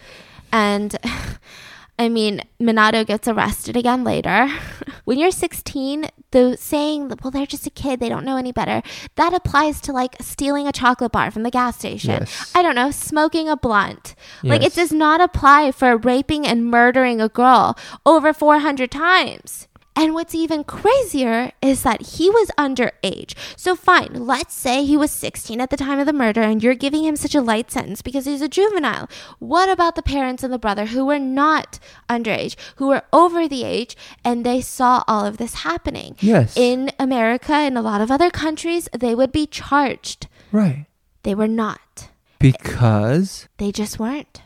And 0.51 0.95
I 1.99 2.07
mean, 2.07 2.41
Minato 2.61 3.05
gets 3.05 3.27
arrested 3.27 3.75
again 3.75 4.05
later. 4.05 4.49
when 5.03 5.19
you're 5.19 5.31
16, 5.31 6.05
the 6.31 6.55
saying, 6.55 7.11
well, 7.21 7.29
they're 7.29 7.45
just 7.45 7.67
a 7.67 7.69
kid, 7.69 7.99
they 7.99 8.07
don't 8.07 8.23
know 8.23 8.37
any 8.37 8.53
better, 8.53 8.81
that 9.15 9.33
applies 9.33 9.81
to 9.81 9.91
like 9.91 10.15
stealing 10.21 10.65
a 10.65 10.71
chocolate 10.71 11.11
bar 11.11 11.29
from 11.29 11.43
the 11.43 11.51
gas 11.51 11.77
station. 11.77 12.11
Yes. 12.11 12.53
I 12.55 12.61
don't 12.61 12.75
know, 12.75 12.89
smoking 12.89 13.49
a 13.49 13.57
blunt. 13.57 14.15
Like, 14.43 14.63
it 14.63 14.73
does 14.73 14.93
not 14.93 15.19
apply 15.19 15.73
for 15.73 15.97
raping 15.97 16.47
and 16.47 16.65
murdering 16.65 17.19
a 17.19 17.27
girl 17.27 17.77
over 18.05 18.31
400 18.31 18.89
times. 18.89 19.67
And 19.95 20.13
what's 20.13 20.33
even 20.33 20.63
crazier 20.63 21.51
is 21.61 21.83
that 21.83 22.01
he 22.01 22.29
was 22.29 22.51
underage. 22.57 23.33
So, 23.57 23.75
fine, 23.75 24.13
let's 24.13 24.53
say 24.53 24.85
he 24.85 24.95
was 24.95 25.11
16 25.11 25.59
at 25.59 25.69
the 25.69 25.77
time 25.77 25.99
of 25.99 26.05
the 26.05 26.13
murder 26.13 26.41
and 26.41 26.63
you're 26.63 26.75
giving 26.75 27.03
him 27.03 27.15
such 27.15 27.35
a 27.35 27.41
light 27.41 27.69
sentence 27.69 28.01
because 28.01 28.25
he's 28.25 28.41
a 28.41 28.47
juvenile. 28.47 29.09
What 29.39 29.69
about 29.69 29.95
the 29.95 30.01
parents 30.01 30.41
and 30.43 30.53
the 30.53 30.59
brother 30.59 30.85
who 30.85 31.05
were 31.05 31.19
not 31.19 31.79
underage, 32.09 32.55
who 32.77 32.87
were 32.87 33.03
over 33.11 33.47
the 33.47 33.63
age 33.65 33.97
and 34.23 34.45
they 34.45 34.61
saw 34.61 35.03
all 35.07 35.25
of 35.25 35.37
this 35.37 35.55
happening? 35.55 36.15
Yes. 36.19 36.55
In 36.55 36.91
America 36.97 37.53
and 37.53 37.77
a 37.77 37.81
lot 37.81 37.99
of 37.99 38.09
other 38.09 38.29
countries, 38.29 38.87
they 38.97 39.13
would 39.13 39.31
be 39.31 39.47
charged. 39.47 40.27
right. 40.51 40.85
They 41.23 41.35
were 41.35 41.49
not. 41.49 42.09
Because 42.39 43.49
They 43.57 43.73
just 43.73 43.99
weren't. 43.99 44.41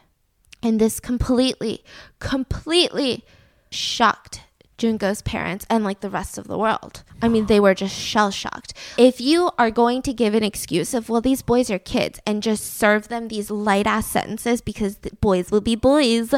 And 0.63 0.79
this 0.81 0.99
completely, 0.99 1.83
completely 2.17 3.23
shocked 3.69 4.41
Junko's 4.83 5.21
parents 5.21 5.65
and 5.69 5.85
like 5.85 6.01
the 6.01 6.09
rest 6.09 6.37
of 6.37 6.47
the 6.47 6.57
world. 6.57 7.03
I 7.21 7.29
mean, 7.29 7.45
they 7.45 7.59
were 7.59 7.73
just 7.73 7.95
shell 7.95 8.31
shocked. 8.31 8.73
If 8.97 9.21
you 9.21 9.49
are 9.57 9.71
going 9.71 10.01
to 10.01 10.13
give 10.13 10.33
an 10.33 10.43
excuse 10.43 10.93
of, 10.93 11.07
well, 11.07 11.21
these 11.21 11.41
boys 11.41 11.71
are 11.71 11.79
kids 11.79 12.19
and 12.27 12.43
just 12.43 12.75
serve 12.75 13.07
them 13.07 13.29
these 13.29 13.49
light 13.49 13.87
ass 13.87 14.07
sentences 14.07 14.59
because 14.59 14.97
boys 15.21 15.51
will 15.51 15.61
be 15.61 15.75
boys, 15.75 16.33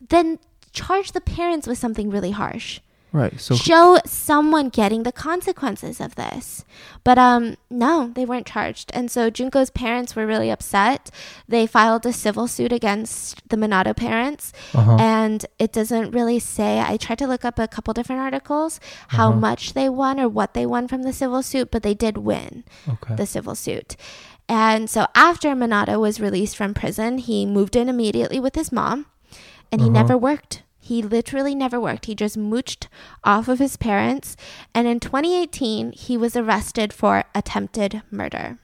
then 0.00 0.38
charge 0.72 1.10
the 1.10 1.20
parents 1.20 1.66
with 1.66 1.78
something 1.78 2.08
really 2.08 2.30
harsh 2.30 2.80
right. 3.12 3.40
So 3.40 3.54
show 3.54 3.98
someone 4.04 4.68
getting 4.68 5.02
the 5.02 5.12
consequences 5.12 6.00
of 6.00 6.14
this. 6.14 6.64
But 7.04 7.18
um 7.18 7.56
no, 7.70 8.10
they 8.14 8.24
weren't 8.24 8.46
charged. 8.46 8.90
And 8.94 9.10
so 9.10 9.30
Junko's 9.30 9.70
parents 9.70 10.14
were 10.16 10.26
really 10.26 10.50
upset. 10.50 11.10
They 11.48 11.66
filed 11.66 12.04
a 12.06 12.12
civil 12.12 12.46
suit 12.48 12.72
against 12.72 13.48
the 13.48 13.56
Minato 13.56 13.96
parents 13.96 14.52
uh-huh. 14.74 14.96
and 15.00 15.46
it 15.58 15.72
doesn't 15.72 16.10
really 16.12 16.38
say 16.38 16.80
I 16.80 16.96
tried 16.96 17.18
to 17.18 17.26
look 17.26 17.44
up 17.44 17.58
a 17.58 17.68
couple 17.68 17.94
different 17.94 18.20
articles 18.22 18.80
how 19.08 19.30
Uh-huh. 19.30 19.40
much 19.40 19.72
they 19.74 19.88
won 19.88 20.20
or 20.20 20.28
what 20.28 20.54
they 20.54 20.66
won 20.66 20.88
from 20.88 21.02
the 21.02 21.12
civil 21.12 21.42
suit, 21.42 21.70
but 21.70 21.82
they 21.82 21.94
did 21.94 22.18
win 22.18 22.64
okay. 22.88 23.14
the 23.16 23.26
civil 23.26 23.54
suit. 23.54 23.96
And 24.50 24.88
so 24.88 25.06
after 25.14 25.48
Minato 25.54 26.00
was 26.00 26.20
released 26.20 26.56
from 26.56 26.72
prison, 26.74 27.18
he 27.18 27.44
moved 27.46 27.76
in 27.76 27.88
immediately 27.88 28.40
with 28.40 28.54
his 28.54 28.72
mom 28.72 29.06
and 29.70 29.80
he 29.80 29.88
Uh-huh. 29.88 30.00
never 30.00 30.16
worked. 30.16 30.62
He 30.88 31.02
literally 31.02 31.54
never 31.54 31.78
worked. 31.78 32.06
He 32.06 32.14
just 32.14 32.38
mooched 32.38 32.86
off 33.22 33.46
of 33.46 33.58
his 33.58 33.76
parents. 33.76 34.38
And 34.74 34.88
in 34.88 35.00
2018, 35.00 35.92
he 35.92 36.16
was 36.16 36.34
arrested 36.34 36.94
for 36.94 37.24
attempted 37.34 38.00
murder. 38.10 38.58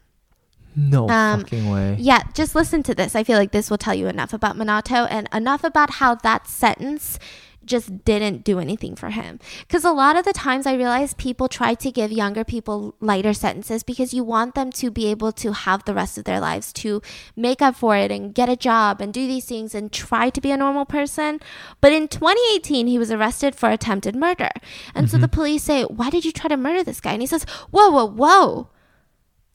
no 0.74 1.06
um, 1.10 1.42
fucking 1.42 1.68
way. 1.68 1.96
Yeah, 1.98 2.22
just 2.32 2.54
listen 2.54 2.82
to 2.84 2.94
this. 2.94 3.14
I 3.14 3.24
feel 3.24 3.36
like 3.36 3.52
this 3.52 3.68
will 3.68 3.76
tell 3.76 3.94
you 3.94 4.08
enough 4.08 4.32
about 4.32 4.56
Minato 4.56 5.06
and 5.10 5.28
enough 5.34 5.64
about 5.64 5.90
how 6.00 6.14
that 6.14 6.46
sentence 6.46 7.18
just 7.66 8.04
didn't 8.04 8.44
do 8.44 8.58
anything 8.58 8.94
for 8.96 9.10
him. 9.10 9.38
Because 9.60 9.84
a 9.84 9.92
lot 9.92 10.16
of 10.16 10.24
the 10.24 10.32
times 10.32 10.66
I 10.66 10.74
realize 10.74 11.14
people 11.14 11.48
try 11.48 11.74
to 11.74 11.90
give 11.90 12.12
younger 12.12 12.44
people 12.44 12.94
lighter 13.00 13.32
sentences 13.32 13.82
because 13.82 14.14
you 14.14 14.24
want 14.24 14.54
them 14.54 14.70
to 14.72 14.90
be 14.90 15.06
able 15.06 15.32
to 15.32 15.52
have 15.52 15.84
the 15.84 15.94
rest 15.94 16.18
of 16.18 16.24
their 16.24 16.40
lives 16.40 16.72
to 16.74 17.02
make 17.36 17.62
up 17.62 17.76
for 17.76 17.96
it 17.96 18.10
and 18.10 18.34
get 18.34 18.48
a 18.48 18.56
job 18.56 19.00
and 19.00 19.12
do 19.12 19.26
these 19.26 19.44
things 19.44 19.74
and 19.74 19.92
try 19.92 20.30
to 20.30 20.40
be 20.40 20.50
a 20.50 20.56
normal 20.56 20.84
person. 20.84 21.40
But 21.80 21.92
in 21.92 22.08
2018, 22.08 22.86
he 22.86 22.98
was 22.98 23.10
arrested 23.10 23.54
for 23.54 23.70
attempted 23.70 24.16
murder. 24.16 24.50
And 24.94 25.10
so 25.10 25.16
the 25.16 25.26
mm-hmm. 25.26 25.34
police 25.34 25.62
say, 25.62 25.84
Why 25.84 26.10
did 26.10 26.24
you 26.24 26.32
try 26.32 26.48
to 26.48 26.56
murder 26.56 26.84
this 26.84 27.00
guy? 27.00 27.12
And 27.12 27.22
he 27.22 27.26
says, 27.26 27.44
Whoa, 27.70 27.90
whoa, 27.90 28.06
whoa 28.06 28.68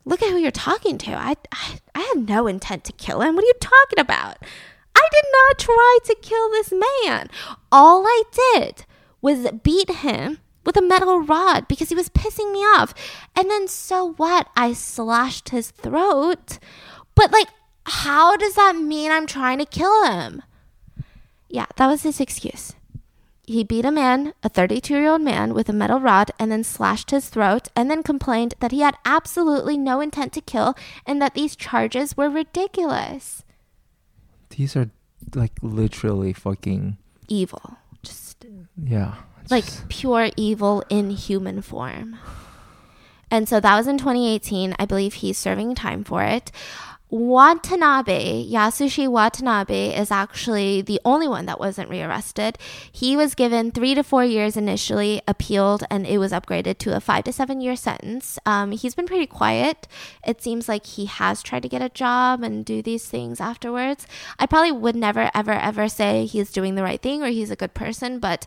look 0.06 0.24
at 0.24 0.30
who 0.32 0.38
you're 0.38 0.52
talking 0.52 0.98
to. 0.98 1.12
I, 1.12 1.36
I, 1.52 1.80
I 1.94 2.00
had 2.00 2.28
no 2.28 2.48
intent 2.48 2.84
to 2.86 2.94
kill 2.94 3.22
him. 3.22 3.36
What 3.36 3.44
are 3.44 3.48
you 3.48 3.54
talking 3.60 4.00
about? 4.00 4.38
I 4.96 5.08
did 5.12 5.26
not 5.32 5.60
try 5.60 5.98
to 6.06 6.16
kill 6.22 6.50
this 6.52 6.72
man. 6.72 7.30
All 7.72 8.06
I 8.06 8.24
did 8.32 8.86
was 9.22 9.52
beat 9.64 9.90
him 9.90 10.40
with 10.66 10.78
a 10.78 10.82
metal 10.82 11.22
rod 11.22 11.68
because 11.68 11.90
he 11.90 11.96
was 11.96 12.10
pissing 12.10 12.52
me 12.52 12.60
off. 12.60 12.94
And 13.36 13.50
then 13.50 13.68
so 13.68 14.14
what? 14.14 14.50
I 14.56 14.74
slashed 14.74 15.50
his 15.50 15.72
throat. 15.72 16.60
But 17.16 17.32
like, 17.32 17.48
how 17.86 18.38
does 18.38 18.56
that 18.56 18.76
mean 18.76 19.12
I'm 19.12 19.26
trying 19.26 19.58
to 19.60 19.66
kill 19.66 20.06
him? 20.06 20.44
Yeah, 21.48 21.66
that 21.78 21.88
was 21.88 22.04
his 22.04 22.20
excuse. 22.20 22.74
He 23.50 23.64
beat 23.64 23.84
a 23.84 23.92
man, 23.92 24.34
a 24.44 24.50
32 24.50 24.94
year 24.94 25.10
old 25.10 25.22
man, 25.22 25.56
with 25.56 25.68
a 25.70 25.74
metal 25.74 26.00
rod 26.00 26.30
and 26.38 26.52
then 26.52 26.64
slashed 26.64 27.10
his 27.10 27.30
throat 27.30 27.68
and 27.76 27.90
then 27.90 28.04
complained 28.04 28.54
that 28.60 28.72
he 28.72 28.82
had 28.82 28.96
absolutely 29.06 29.76
no 29.76 30.02
intent 30.02 30.34
to 30.34 30.42
kill 30.42 30.76
and 31.08 31.20
that 31.20 31.34
these 31.34 31.56
charges 31.56 32.16
were 32.16 32.30
ridiculous. 32.30 33.44
These 34.60 34.76
are 34.76 34.90
like 35.36 35.54
literally 35.62 36.34
fucking 36.34 36.98
Evil. 37.30 37.78
Just 38.04 38.46
yeah. 38.76 39.16
like 39.50 39.64
just- 39.64 39.88
pure 39.88 40.32
evil 40.36 40.84
in 40.90 41.12
human 41.12 41.62
form. 41.62 42.18
And 43.32 43.48
so 43.48 43.62
that 43.62 43.78
was 43.78 43.88
in 43.88 43.98
2018. 43.98 44.76
I 44.78 44.86
believe 44.86 45.14
he's 45.14 45.38
serving 45.38 45.76
time 45.76 46.04
for 46.04 46.24
it. 46.24 46.52
Watanabe, 47.12 48.46
Yasushi 48.48 49.08
Watanabe, 49.08 49.96
is 49.96 50.12
actually 50.12 50.84
the 50.84 51.02
only 51.04 51.28
one 51.28 51.48
that 51.48 51.60
wasn't 51.60 51.90
rearrested. 51.90 52.60
He 52.92 53.18
was 53.18 53.34
given 53.34 53.72
three 53.72 53.96
to 53.96 54.04
four 54.04 54.24
years 54.24 54.56
initially, 54.56 55.20
appealed, 55.28 55.84
and 55.90 56.06
it 56.06 56.20
was 56.20 56.32
upgraded 56.32 56.78
to 56.80 56.96
a 56.96 57.00
five 57.00 57.24
to 57.24 57.34
seven 57.34 57.62
year 57.62 57.76
sentence. 57.76 58.38
Um, 58.46 58.72
he's 58.74 58.94
been 58.94 59.08
pretty 59.08 59.26
quiet. 59.26 59.88
It 60.26 60.44
seems 60.44 60.70
like 60.70 60.86
he 60.86 61.08
has 61.08 61.42
tried 61.42 61.64
to 61.64 61.70
get 61.70 61.82
a 61.82 61.90
job 61.90 62.44
and 62.44 62.64
do 62.64 62.84
these 62.84 63.08
things 63.08 63.42
afterwards. 63.42 64.06
I 64.38 64.46
probably 64.46 64.72
would 64.72 64.96
never, 64.96 65.32
ever, 65.34 65.54
ever 65.54 65.90
say 65.90 66.28
he's 66.28 66.52
doing 66.52 66.76
the 66.76 66.84
right 66.84 67.02
thing 67.02 67.24
or 67.24 67.30
he's 67.30 67.50
a 67.50 67.56
good 67.56 67.74
person, 67.74 68.20
but 68.20 68.46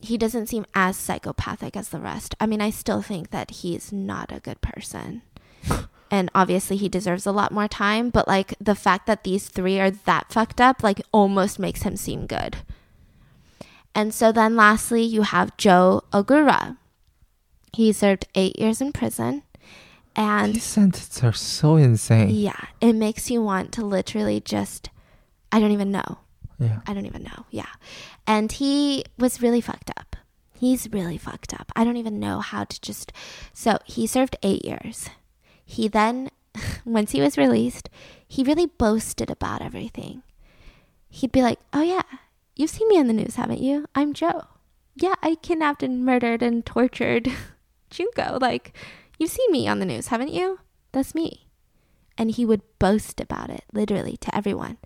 he 0.00 0.16
doesn't 0.16 0.46
seem 0.46 0.64
as 0.74 0.96
psychopathic 0.96 1.76
as 1.76 1.90
the 1.90 2.00
rest. 2.00 2.34
I 2.40 2.46
mean, 2.46 2.62
I 2.62 2.70
still 2.70 3.02
think 3.02 3.30
that 3.32 3.50
he's 3.50 3.92
not 3.92 4.32
a 4.32 4.40
good 4.40 4.62
person. 4.62 5.20
and 6.10 6.30
obviously 6.34 6.76
he 6.76 6.88
deserves 6.88 7.26
a 7.26 7.32
lot 7.32 7.52
more 7.52 7.68
time, 7.68 8.10
but 8.10 8.26
like 8.28 8.54
the 8.60 8.74
fact 8.74 9.06
that 9.06 9.24
these 9.24 9.48
three 9.48 9.78
are 9.80 9.90
that 9.90 10.32
fucked 10.32 10.60
up 10.60 10.82
like 10.82 11.00
almost 11.12 11.58
makes 11.58 11.82
him 11.82 11.96
seem 11.96 12.26
good. 12.26 12.56
And 13.94 14.14
so 14.14 14.32
then 14.32 14.56
lastly, 14.56 15.02
you 15.02 15.22
have 15.22 15.56
Jo 15.56 16.02
Ogura. 16.12 16.76
He 17.72 17.92
served 17.92 18.26
8 18.34 18.58
years 18.58 18.80
in 18.80 18.92
prison. 18.92 19.42
And 20.16 20.54
These 20.54 20.64
sentences 20.64 21.22
are 21.22 21.32
so 21.32 21.76
insane. 21.76 22.30
yeah, 22.30 22.66
it 22.80 22.94
makes 22.94 23.30
you 23.30 23.42
want 23.42 23.72
to 23.72 23.84
literally 23.84 24.40
just 24.40 24.90
I 25.52 25.60
don't 25.60 25.70
even 25.72 25.90
know. 25.90 26.18
Yeah. 26.58 26.80
I 26.86 26.92
don't 26.92 27.06
even 27.06 27.22
know. 27.22 27.46
Yeah. 27.50 27.70
And 28.26 28.50
he 28.52 29.04
was 29.16 29.40
really 29.40 29.60
fucked 29.60 29.90
up. 29.96 30.16
He's 30.58 30.88
really 30.92 31.16
fucked 31.16 31.54
up. 31.54 31.70
I 31.76 31.84
don't 31.84 31.96
even 31.96 32.18
know 32.18 32.40
how 32.40 32.64
to 32.64 32.80
just. 32.80 33.12
So 33.54 33.78
he 33.84 34.06
served 34.08 34.36
eight 34.42 34.64
years. 34.64 35.08
He 35.70 35.86
then, 35.86 36.30
once 36.86 37.12
he 37.12 37.20
was 37.20 37.36
released, 37.36 37.90
he 38.26 38.42
really 38.42 38.64
boasted 38.64 39.30
about 39.30 39.60
everything. 39.60 40.22
He'd 41.10 41.30
be 41.30 41.42
like, 41.42 41.60
Oh, 41.74 41.82
yeah, 41.82 42.02
you've 42.56 42.70
seen 42.70 42.88
me 42.88 42.98
on 42.98 43.06
the 43.06 43.12
news, 43.12 43.36
haven't 43.36 43.60
you? 43.60 43.84
I'm 43.94 44.14
Jo. 44.14 44.44
Yeah, 44.96 45.14
I 45.22 45.34
kidnapped 45.34 45.82
and 45.82 46.06
murdered 46.06 46.42
and 46.42 46.64
tortured 46.64 47.30
Junko. 47.90 48.38
Like, 48.40 48.74
you've 49.18 49.30
seen 49.30 49.52
me 49.52 49.68
on 49.68 49.78
the 49.78 49.84
news, 49.84 50.06
haven't 50.06 50.32
you? 50.32 50.60
That's 50.92 51.14
me 51.14 51.48
and 52.18 52.32
he 52.32 52.44
would 52.44 52.60
boast 52.80 53.20
about 53.20 53.48
it 53.48 53.64
literally 53.72 54.16
to 54.16 54.36
everyone. 54.36 54.76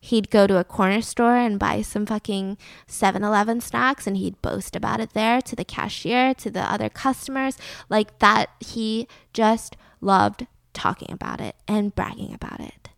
He'd 0.00 0.30
go 0.30 0.46
to 0.46 0.58
a 0.58 0.64
corner 0.64 1.02
store 1.02 1.36
and 1.36 1.58
buy 1.58 1.82
some 1.82 2.06
fucking 2.06 2.56
7-Eleven 2.88 3.60
snacks 3.60 4.06
and 4.06 4.16
he'd 4.16 4.40
boast 4.40 4.76
about 4.76 5.00
it 5.00 5.12
there 5.12 5.42
to 5.42 5.56
the 5.56 5.64
cashier, 5.64 6.32
to 6.34 6.48
the 6.48 6.60
other 6.60 6.88
customers, 6.88 7.58
like 7.88 8.20
that 8.20 8.50
he 8.60 9.08
just 9.32 9.76
loved 10.06 10.46
talking 10.72 11.12
about 11.12 11.40
it 11.40 11.56
and 11.68 11.94
bragging 11.94 12.32
about 12.32 12.60
it. 12.60 12.88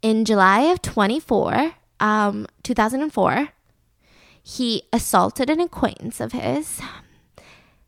In 0.00 0.24
July 0.24 0.62
of 0.62 0.82
24, 0.82 1.74
um, 2.00 2.46
2004, 2.64 3.48
he 4.42 4.82
assaulted 4.92 5.48
an 5.48 5.60
acquaintance 5.60 6.20
of 6.20 6.32
his 6.32 6.80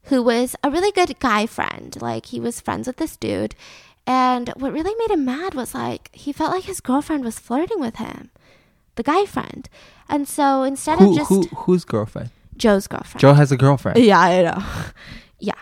who 0.05 0.23
was 0.23 0.55
a 0.63 0.71
really 0.71 0.93
good 0.93 1.19
guy 1.19 1.47
friend. 1.47 2.01
Like 2.01 2.27
he 2.27 2.39
was 2.39 2.61
friends 2.61 2.87
with 2.87 2.97
this 2.97 3.17
dude. 3.17 3.55
And 4.07 4.51
what 4.51 4.73
really 4.73 4.95
made 4.99 5.11
him 5.11 5.25
mad 5.25 5.55
was 5.55 5.75
like 5.75 6.15
he 6.15 6.33
felt 6.33 6.53
like 6.53 6.65
his 6.65 6.81
girlfriend 6.81 7.25
was 7.25 7.39
flirting 7.39 7.81
with 7.81 7.97
him, 7.97 8.31
the 8.97 9.03
guy 9.03 9.25
friend. 9.25 9.69
And 10.09 10.29
so 10.29 10.63
instead 10.63 10.99
Who, 10.99 11.11
of 11.11 11.17
just 11.17 11.29
who 11.31 11.43
whose 11.57 11.85
girlfriend? 11.85 12.31
Jo's 12.57 12.87
girlfriend. 12.87 13.21
Jo 13.21 13.33
has 13.33 13.51
a 13.51 13.57
girlfriend. 13.57 13.99
Yeah, 13.99 14.21
I 14.21 14.43
know. 14.43 14.63
yeah. 15.39 15.55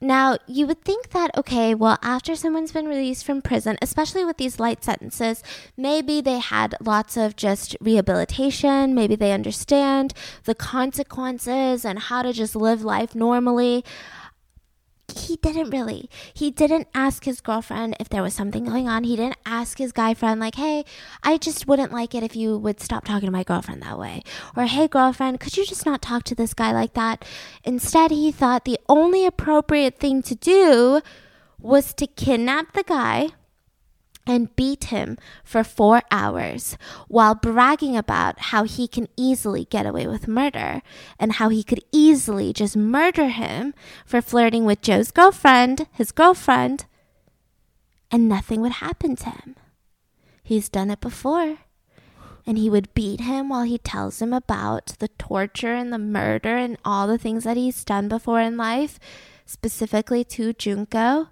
Now, 0.00 0.38
you 0.46 0.66
would 0.66 0.82
think 0.82 1.10
that, 1.10 1.30
okay, 1.36 1.74
well, 1.74 1.98
after 2.02 2.34
someone's 2.34 2.72
been 2.72 2.88
released 2.88 3.26
from 3.26 3.42
prison, 3.42 3.76
especially 3.82 4.24
with 4.24 4.38
these 4.38 4.58
light 4.58 4.82
sentences, 4.82 5.42
maybe 5.76 6.22
they 6.22 6.38
had 6.38 6.74
lots 6.80 7.18
of 7.18 7.36
just 7.36 7.76
rehabilitation. 7.82 8.94
Maybe 8.94 9.14
they 9.14 9.32
understand 9.32 10.14
the 10.44 10.54
consequences 10.54 11.84
and 11.84 11.98
how 11.98 12.22
to 12.22 12.32
just 12.32 12.56
live 12.56 12.82
life 12.82 13.14
normally. 13.14 13.84
He 15.18 15.36
didn't 15.36 15.70
really. 15.70 16.08
He 16.32 16.50
didn't 16.50 16.88
ask 16.94 17.24
his 17.24 17.40
girlfriend 17.40 17.96
if 18.00 18.08
there 18.08 18.22
was 18.22 18.34
something 18.34 18.64
going 18.64 18.88
on. 18.88 19.04
He 19.04 19.16
didn't 19.16 19.38
ask 19.44 19.78
his 19.78 19.92
guy 19.92 20.14
friend, 20.14 20.40
like, 20.40 20.56
hey, 20.56 20.84
I 21.22 21.38
just 21.38 21.66
wouldn't 21.66 21.92
like 21.92 22.14
it 22.14 22.22
if 22.22 22.36
you 22.36 22.56
would 22.58 22.80
stop 22.80 23.04
talking 23.04 23.26
to 23.26 23.32
my 23.32 23.42
girlfriend 23.42 23.82
that 23.82 23.98
way. 23.98 24.22
Or, 24.56 24.64
hey, 24.64 24.88
girlfriend, 24.88 25.40
could 25.40 25.56
you 25.56 25.64
just 25.64 25.86
not 25.86 26.02
talk 26.02 26.24
to 26.24 26.34
this 26.34 26.54
guy 26.54 26.72
like 26.72 26.94
that? 26.94 27.24
Instead, 27.64 28.10
he 28.10 28.32
thought 28.32 28.64
the 28.64 28.78
only 28.88 29.26
appropriate 29.26 29.98
thing 29.98 30.22
to 30.22 30.34
do 30.34 31.00
was 31.58 31.92
to 31.94 32.06
kidnap 32.06 32.72
the 32.72 32.82
guy 32.82 33.30
and 34.26 34.54
beat 34.54 34.84
him 34.84 35.18
for 35.42 35.64
four 35.64 36.02
hours 36.10 36.76
while 37.08 37.34
bragging 37.34 37.96
about 37.96 38.38
how 38.38 38.64
he 38.64 38.86
can 38.86 39.08
easily 39.16 39.64
get 39.64 39.86
away 39.86 40.06
with 40.06 40.28
murder 40.28 40.82
and 41.18 41.34
how 41.34 41.48
he 41.48 41.62
could 41.62 41.82
easily 41.90 42.52
just 42.52 42.76
murder 42.76 43.28
him 43.28 43.74
for 44.04 44.20
flirting 44.20 44.64
with 44.64 44.82
Jo's 44.82 45.10
girlfriend, 45.10 45.86
his 45.92 46.12
girlfriend, 46.12 46.84
and 48.10 48.28
nothing 48.28 48.60
would 48.60 48.72
happen 48.72 49.16
to 49.16 49.30
him. 49.30 49.56
He's 50.42 50.68
done 50.68 50.90
it 50.90 51.00
before. 51.00 51.58
And 52.46 52.58
he 52.58 52.70
would 52.70 52.94
beat 52.94 53.20
him 53.20 53.50
while 53.50 53.64
he 53.64 53.78
tells 53.78 54.20
him 54.20 54.32
about 54.32 54.94
the 54.98 55.08
torture 55.08 55.74
and 55.74 55.92
the 55.92 55.98
murder 55.98 56.56
and 56.56 56.78
all 56.84 57.06
the 57.06 57.18
things 57.18 57.44
that 57.44 57.56
he's 57.56 57.84
done 57.84 58.08
before 58.08 58.40
in 58.40 58.56
life, 58.56 58.98
specifically 59.44 60.24
to 60.24 60.52
Junko. 60.52 61.28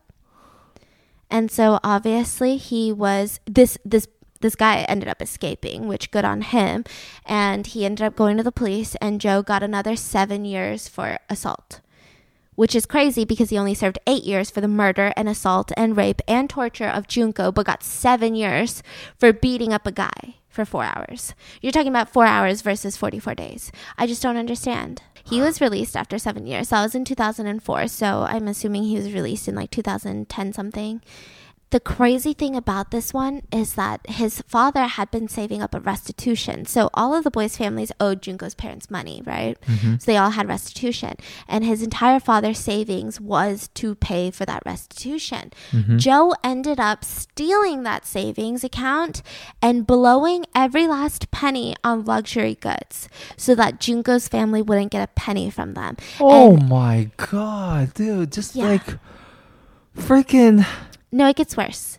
And 1.30 1.50
so 1.50 1.78
obviously 1.84 2.56
he 2.56 2.92
was 2.92 3.40
this 3.46 3.78
this 3.84 4.06
this 4.40 4.54
guy 4.54 4.82
ended 4.82 5.08
up 5.08 5.20
escaping, 5.20 5.88
which 5.88 6.10
good 6.10 6.24
on 6.24 6.42
him. 6.42 6.84
And 7.26 7.66
he 7.66 7.84
ended 7.84 8.06
up 8.06 8.16
going 8.16 8.36
to 8.36 8.42
the 8.42 8.52
police 8.52 8.94
and 8.96 9.20
Jo 9.20 9.42
got 9.42 9.62
another 9.62 9.96
7 9.96 10.44
years 10.44 10.88
for 10.88 11.18
assault. 11.28 11.80
Which 12.54 12.74
is 12.74 12.86
crazy 12.86 13.24
because 13.24 13.50
he 13.50 13.58
only 13.58 13.74
served 13.74 13.98
8 14.06 14.24
years 14.24 14.50
for 14.50 14.60
the 14.60 14.68
murder 14.68 15.12
and 15.16 15.28
assault 15.28 15.72
and 15.76 15.96
rape 15.96 16.22
and 16.26 16.48
torture 16.48 16.88
of 16.88 17.08
Junko 17.08 17.52
but 17.52 17.66
got 17.66 17.82
7 17.82 18.34
years 18.34 18.82
for 19.16 19.32
beating 19.32 19.72
up 19.72 19.86
a 19.86 19.92
guy 19.92 20.36
for 20.58 20.64
4 20.64 20.82
hours. 20.82 21.34
You're 21.62 21.70
talking 21.70 21.92
about 21.92 22.12
4 22.12 22.26
hours 22.26 22.62
versus 22.62 22.96
44 22.96 23.36
days. 23.36 23.70
I 23.96 24.08
just 24.08 24.22
don't 24.22 24.36
understand. 24.36 25.02
He 25.24 25.40
was 25.40 25.60
released 25.60 25.96
after 25.96 26.18
7 26.18 26.48
years. 26.48 26.70
That 26.70 26.82
was 26.82 26.96
in 26.96 27.04
2004, 27.04 27.86
so 27.86 28.26
I'm 28.28 28.48
assuming 28.48 28.82
he 28.82 28.96
was 28.96 29.12
released 29.12 29.46
in 29.46 29.54
like 29.54 29.70
2010 29.70 30.52
something. 30.52 31.00
The 31.70 31.80
crazy 31.80 32.32
thing 32.32 32.56
about 32.56 32.90
this 32.92 33.12
one 33.12 33.42
is 33.52 33.74
that 33.74 34.00
his 34.08 34.40
father 34.48 34.84
had 34.86 35.10
been 35.10 35.28
saving 35.28 35.60
up 35.60 35.74
a 35.74 35.80
restitution. 35.80 36.64
So 36.64 36.88
all 36.94 37.14
of 37.14 37.24
the 37.24 37.30
boys' 37.30 37.58
families 37.58 37.92
owed 38.00 38.22
Junko's 38.22 38.54
parents 38.54 38.90
money, 38.90 39.22
right? 39.26 39.60
Mm-hmm. 39.66 39.96
So 39.98 40.06
they 40.10 40.16
all 40.16 40.30
had 40.30 40.48
restitution. 40.48 41.16
And 41.46 41.66
his 41.66 41.82
entire 41.82 42.20
father's 42.20 42.58
savings 42.58 43.20
was 43.20 43.68
to 43.74 43.94
pay 43.96 44.30
for 44.30 44.46
that 44.46 44.62
restitution. 44.64 45.52
Mm-hmm. 45.70 45.98
Jo 45.98 46.32
ended 46.42 46.80
up 46.80 47.04
stealing 47.04 47.82
that 47.82 48.06
savings 48.06 48.64
account 48.64 49.20
and 49.60 49.86
blowing 49.86 50.46
every 50.54 50.86
last 50.86 51.30
penny 51.30 51.76
on 51.84 52.02
luxury 52.06 52.54
goods 52.54 53.10
so 53.36 53.54
that 53.56 53.78
Junko's 53.78 54.26
family 54.26 54.62
wouldn't 54.62 54.92
get 54.92 55.04
a 55.04 55.12
penny 55.12 55.50
from 55.50 55.74
them. 55.74 55.98
Oh 56.18 56.54
And- 56.56 56.68
my 56.70 57.10
god, 57.18 57.92
dude! 57.92 58.32
Just 58.32 58.54
Yeah. 58.56 58.68
like 58.68 58.98
freaking. 59.96 60.66
No, 61.10 61.28
it 61.28 61.36
gets 61.36 61.56
worse. 61.56 61.98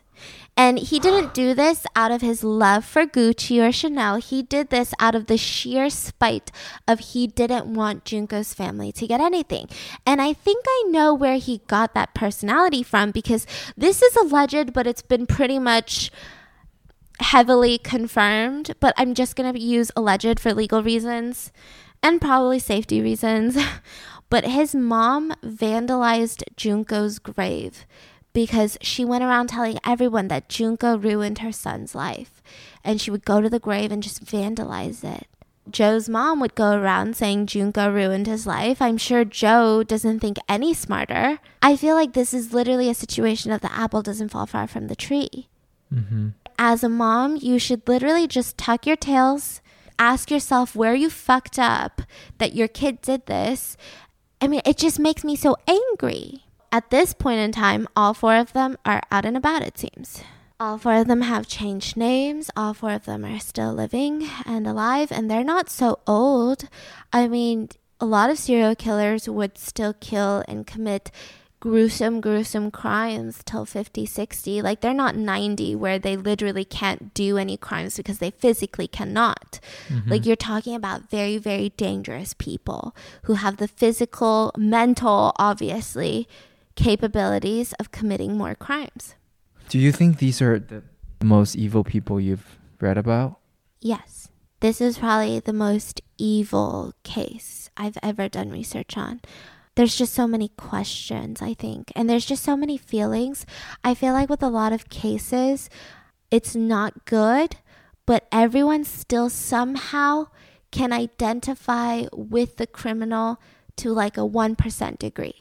And 0.60 0.77
he 0.77 0.99
didn't 0.99 1.34
do 1.34 1.53
this 1.53 1.86
out 1.95 2.11
of 2.11 2.19
his 2.22 2.44
love 2.44 2.84
for 2.84 3.06
Gucci 3.06 3.65
or 3.65 3.72
Chanel. 3.72 4.18
He 4.18 4.44
did 4.44 4.69
this 4.69 4.94
out 4.99 5.15
of 5.15 5.27
the 5.27 5.38
sheer 5.38 5.90
spite 5.90 6.52
of 6.86 6.99
he 6.99 7.27
didn't 7.27 7.73
want 7.73 8.03
Junko's 8.03 8.53
family 8.53 8.91
to 8.91 9.07
get 9.07 9.22
anything. 9.22 9.69
And 10.06 10.22
I 10.22 10.34
think 10.34 10.65
I 10.68 10.84
know 10.90 11.14
where 11.14 11.38
he 11.38 11.61
got 11.68 11.94
that 11.94 12.14
personality 12.14 12.84
from 12.84 13.11
because 13.11 13.48
this 13.77 14.02
is 14.02 14.18
alleged, 14.18 14.73
but 14.73 14.86
it's 14.86 15.02
been 15.02 15.26
pretty 15.26 15.60
much 15.60 16.11
heavily 17.22 17.77
confirmed. 17.77 18.76
But 18.81 18.94
I'm 18.98 19.14
just 19.14 19.38
going 19.38 19.53
to 19.53 19.60
use 19.61 19.91
alleged 19.95 20.41
for 20.41 20.53
legal 20.53 20.84
reasons 20.84 21.53
and 22.03 22.19
probably 22.19 22.60
safety 22.60 23.02
reasons. 23.02 23.57
but 24.30 24.44
his 24.44 24.76
mom 24.76 25.34
vandalized 25.41 26.44
Junko's 26.57 27.18
grave 27.18 27.86
because 28.34 28.77
she 28.81 29.03
went 29.03 29.23
around 29.23 29.47
telling 29.47 29.80
everyone 29.85 30.27
that 30.27 30.49
Junko 30.49 30.97
ruined 30.97 31.39
her 31.39 31.51
son's 31.51 31.95
life. 31.95 32.41
And 32.84 33.01
she 33.01 33.11
would 33.11 33.26
go 33.26 33.41
to 33.41 33.49
the 33.49 33.60
grave 33.60 33.91
and 33.91 34.03
just 34.03 34.23
vandalize 34.23 35.03
it. 35.03 35.27
Jo's 35.69 36.10
mom 36.10 36.39
would 36.39 36.56
go 36.56 36.72
around 36.72 37.15
saying 37.15 37.45
Junko 37.45 37.91
ruined 37.91 38.27
his 38.27 38.47
life. 38.47 38.81
I'm 38.81 38.97
sure 38.97 39.23
Jo 39.23 39.84
doesn't 39.84 40.19
think 40.19 40.38
any 40.47 40.73
smarter. 40.73 41.39
I 41.61 41.76
feel 41.76 41.95
like 41.95 42.14
this 42.14 42.34
is 42.34 42.53
literally 42.53 42.89
a 42.89 42.95
situation 42.95 43.51
of 43.51 43.61
the 43.61 43.72
apple 43.72 44.01
doesn't 44.01 44.30
fall 44.30 44.45
far 44.45 44.68
from 44.68 44.88
the 44.88 44.95
tree. 44.95 45.47
Mm-hmm. 45.93 46.30
As 46.57 46.84
a 46.84 46.89
mom, 46.89 47.38
you 47.38 47.60
should 47.60 47.88
literally 47.88 48.27
just 48.27 48.57
tuck 48.57 48.85
your 48.85 48.95
tails, 48.95 49.61
ask 49.97 50.31
yourself 50.31 50.76
where 50.76 50.95
you 50.95 51.10
fucked 51.10 51.60
up 51.60 52.01
that 52.38 52.56
your 52.56 52.68
kid 52.68 53.01
did 53.01 53.26
this. 53.27 53.77
I 54.41 54.47
mean, 54.47 54.61
it 54.65 54.77
just 54.77 54.99
makes 54.99 55.23
me 55.23 55.35
so 55.35 55.56
angry. 55.68 56.45
At 56.71 56.89
this 56.89 57.13
point 57.13 57.39
in 57.39 57.51
time, 57.51 57.87
all 57.95 58.13
four 58.13 58.35
of 58.35 58.53
them 58.53 58.77
are 58.85 59.01
out 59.11 59.25
and 59.25 59.37
about, 59.37 59.63
it 59.63 59.77
seems. 59.77 60.21
All 60.59 60.77
four 60.77 60.95
of 60.95 61.07
them 61.07 61.21
have 61.21 61.47
changed 61.47 61.95
names. 61.95 62.51
All 62.55 62.73
four 62.73 62.91
of 62.91 63.05
them 63.05 63.23
are 63.23 63.39
still 63.39 63.73
living 63.73 64.27
and 64.45 64.67
alive, 64.67 65.11
and 65.11 65.31
they're 65.31 65.43
not 65.43 65.69
so 65.69 65.99
old. 66.05 66.67
I 67.13 67.27
mean, 67.27 67.69
a 68.01 68.05
lot 68.05 68.29
of 68.29 68.37
serial 68.37 68.75
killers 68.75 69.29
would 69.29 69.57
still 69.57 69.93
kill 69.93 70.43
and 70.47 70.67
commit 70.67 71.11
gruesome, 71.59 72.21
gruesome 72.21 72.71
crimes 72.71 73.41
till 73.45 73.65
50, 73.65 74.05
60. 74.05 74.61
Like 74.61 74.81
they're 74.81 74.93
not 74.93 75.15
90 75.15 75.75
where 75.75 75.99
they 75.99 76.15
literally 76.15 76.65
can't 76.65 77.13
do 77.13 77.37
any 77.37 77.57
crimes 77.57 77.97
because 77.97 78.19
they 78.19 78.31
physically 78.31 78.87
cannot. 78.87 79.59
Mm-hmm. 79.87 80.09
Like 80.09 80.25
you're 80.25 80.35
talking 80.35 80.75
about 80.75 81.09
very, 81.09 81.37
very 81.37 81.69
dangerous 81.69 82.33
people 82.33 82.95
who 83.23 83.33
have 83.33 83.57
the 83.57 83.67
physical, 83.67 84.51
mental, 84.57 85.33
obviously, 85.37 86.27
capabilities 86.84 87.73
of 87.73 87.91
committing 87.91 88.38
more 88.38 88.56
crimes. 88.56 89.15
Do 89.68 89.77
you 89.77 89.91
think 89.91 90.18
these 90.18 90.41
are 90.41 90.57
the 90.57 90.84
most 91.23 91.56
evil 91.56 91.84
people 91.84 92.19
you've 92.19 92.57
read 92.80 92.97
about? 92.97 93.39
Yes. 93.81 94.30
This 94.61 94.81
is 94.81 94.97
probably 94.97 95.39
the 95.39 95.53
most 95.53 96.01
evil 96.18 96.93
case 97.03 97.69
I've 97.77 97.97
ever 98.03 98.27
done 98.27 98.49
research 98.49 98.97
on 98.97 99.22
there's 99.80 99.95
just 99.95 100.14
so 100.14 100.27
many 100.27 100.49
questions, 100.57 101.41
I 101.41 101.53
think, 101.53 101.93
and 101.95 102.10
there's 102.10 102.26
just 102.26 102.43
so 102.43 102.57
many 102.57 102.77
feelings. 102.77 103.45
I 103.81 103.93
feel 103.93 104.11
like 104.11 104.30
with 104.30 104.43
a 104.43 104.49
lot 104.49 104.73
of 104.73 104.89
cases, 104.89 105.69
it's 106.30 106.53
not 106.53 107.06
good, 107.06 107.56
but 108.06 108.27
everyone 108.30 108.84
still 108.84 109.30
somehow 109.30 110.27
can 110.72 110.91
identify 110.91 112.07
with 112.11 112.57
the 112.57 112.68
criminal 112.68 113.39
to 113.77 113.93
like 113.93 114.18
a 114.18 114.27
1% 114.27 114.99
degree. 114.99 115.39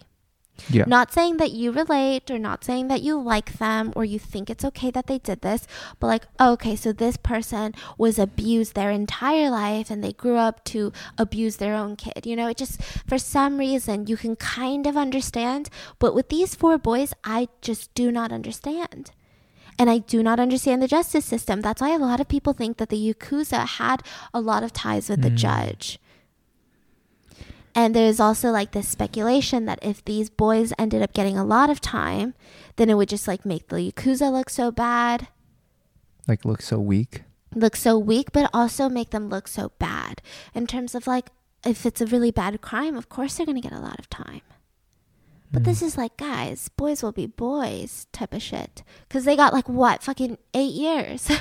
Yeah. 0.68 0.84
Not 0.86 1.12
saying 1.12 1.36
that 1.38 1.52
you 1.52 1.70
relate 1.72 2.30
or 2.30 2.38
not 2.38 2.64
saying 2.64 2.88
that 2.88 3.02
you 3.02 3.20
like 3.20 3.58
them 3.58 3.92
or 3.96 4.04
you 4.04 4.18
think 4.18 4.50
it's 4.50 4.64
okay 4.64 4.90
that 4.90 5.06
they 5.06 5.18
did 5.18 5.40
this, 5.40 5.66
but 5.98 6.08
like, 6.08 6.26
oh, 6.38 6.52
okay, 6.52 6.76
so 6.76 6.92
this 6.92 7.16
person 7.16 7.74
was 7.96 8.18
abused 8.18 8.74
their 8.74 8.90
entire 8.90 9.50
life 9.50 9.90
and 9.90 10.02
they 10.02 10.12
grew 10.12 10.36
up 10.36 10.64
to 10.64 10.92
abuse 11.16 11.56
their 11.56 11.74
own 11.74 11.96
kid. 11.96 12.26
You 12.26 12.36
know, 12.36 12.48
it 12.48 12.56
just, 12.56 12.82
for 13.06 13.18
some 13.18 13.58
reason, 13.58 14.06
you 14.06 14.16
can 14.16 14.36
kind 14.36 14.86
of 14.86 14.96
understand. 14.96 15.70
But 15.98 16.14
with 16.14 16.28
these 16.28 16.54
four 16.54 16.78
boys, 16.78 17.14
I 17.24 17.48
just 17.62 17.94
do 17.94 18.10
not 18.10 18.32
understand. 18.32 19.12
And 19.78 19.88
I 19.88 19.98
do 19.98 20.24
not 20.24 20.40
understand 20.40 20.82
the 20.82 20.88
justice 20.88 21.24
system. 21.24 21.60
That's 21.60 21.80
why 21.80 21.94
a 21.94 21.98
lot 21.98 22.20
of 22.20 22.26
people 22.26 22.52
think 22.52 22.78
that 22.78 22.88
the 22.88 23.14
Yakuza 23.14 23.64
had 23.64 24.02
a 24.34 24.40
lot 24.40 24.64
of 24.64 24.72
ties 24.72 25.08
with 25.08 25.20
mm. 25.20 25.22
the 25.22 25.30
judge 25.30 26.00
and 27.78 27.94
there's 27.94 28.18
also 28.18 28.50
like 28.50 28.72
this 28.72 28.88
speculation 28.88 29.66
that 29.66 29.78
if 29.82 30.04
these 30.04 30.28
boys 30.28 30.72
ended 30.80 31.00
up 31.00 31.12
getting 31.12 31.38
a 31.38 31.44
lot 31.44 31.70
of 31.70 31.80
time, 31.80 32.34
then 32.74 32.90
it 32.90 32.94
would 32.94 33.08
just 33.08 33.28
like 33.28 33.46
make 33.46 33.68
the 33.68 33.76
Yakuza 33.76 34.32
look 34.32 34.50
so 34.50 34.72
bad. 34.72 35.28
Like 36.26 36.44
look 36.44 36.60
so 36.60 36.80
weak? 36.80 37.22
Look 37.54 37.76
so 37.76 37.96
weak, 37.96 38.32
but 38.32 38.50
also 38.52 38.88
make 38.88 39.10
them 39.10 39.28
look 39.28 39.46
so 39.46 39.70
bad. 39.78 40.20
In 40.56 40.66
terms 40.66 40.96
of 40.96 41.06
like, 41.06 41.26
if 41.64 41.86
it's 41.86 42.00
a 42.00 42.06
really 42.06 42.32
bad 42.32 42.60
crime, 42.60 42.96
of 42.96 43.08
course 43.08 43.36
they're 43.36 43.46
going 43.46 43.62
to 43.62 43.68
get 43.68 43.78
a 43.78 43.80
lot 43.80 44.00
of 44.00 44.10
time. 44.10 44.42
But 45.52 45.62
mm. 45.62 45.66
this 45.66 45.80
is 45.80 45.96
like, 45.96 46.16
guys, 46.16 46.68
boys 46.70 47.00
will 47.00 47.12
be 47.12 47.26
boys 47.26 48.08
type 48.10 48.34
of 48.34 48.42
shit. 48.42 48.82
Because 49.06 49.24
they 49.24 49.36
got 49.36 49.52
like, 49.52 49.68
what, 49.68 50.02
fucking 50.02 50.36
eight 50.52 50.74
years? 50.74 51.30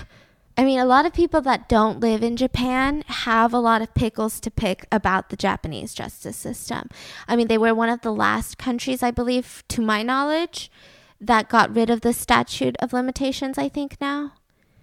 I 0.58 0.66
mean, 0.66 0.80
a 0.80 0.86
lot 0.86 1.06
of 1.06 1.14
people 1.14 1.42
that 1.42 1.70
don't 1.70 2.00
live 2.00 2.24
in 2.24 2.36
Japan 2.36 3.04
have 3.08 3.54
a 3.54 3.60
lot 3.60 3.84
of 3.84 3.94
pickles 3.94 4.40
to 4.40 4.50
pick 4.50 4.88
about 4.92 5.30
the 5.30 5.36
Japanese 5.36 5.94
justice 5.94 6.36
system. 6.36 6.90
I 7.28 7.36
mean, 7.36 7.48
they 7.48 7.60
were 7.60 7.76
one 7.76 7.90
of 7.90 8.02
the 8.02 8.14
last 8.14 8.58
countries, 8.58 9.04
I 9.04 9.12
believe, 9.12 9.64
to 9.68 9.82
my 9.82 10.02
knowledge, 10.02 10.72
that 11.22 11.48
got 11.48 11.76
rid 11.76 11.92
of 11.92 12.02
the 12.02 12.12
statute 12.12 12.76
of 12.80 12.92
limitations, 12.92 13.60
I 13.60 13.70
think 13.70 13.98
now. 14.02 14.34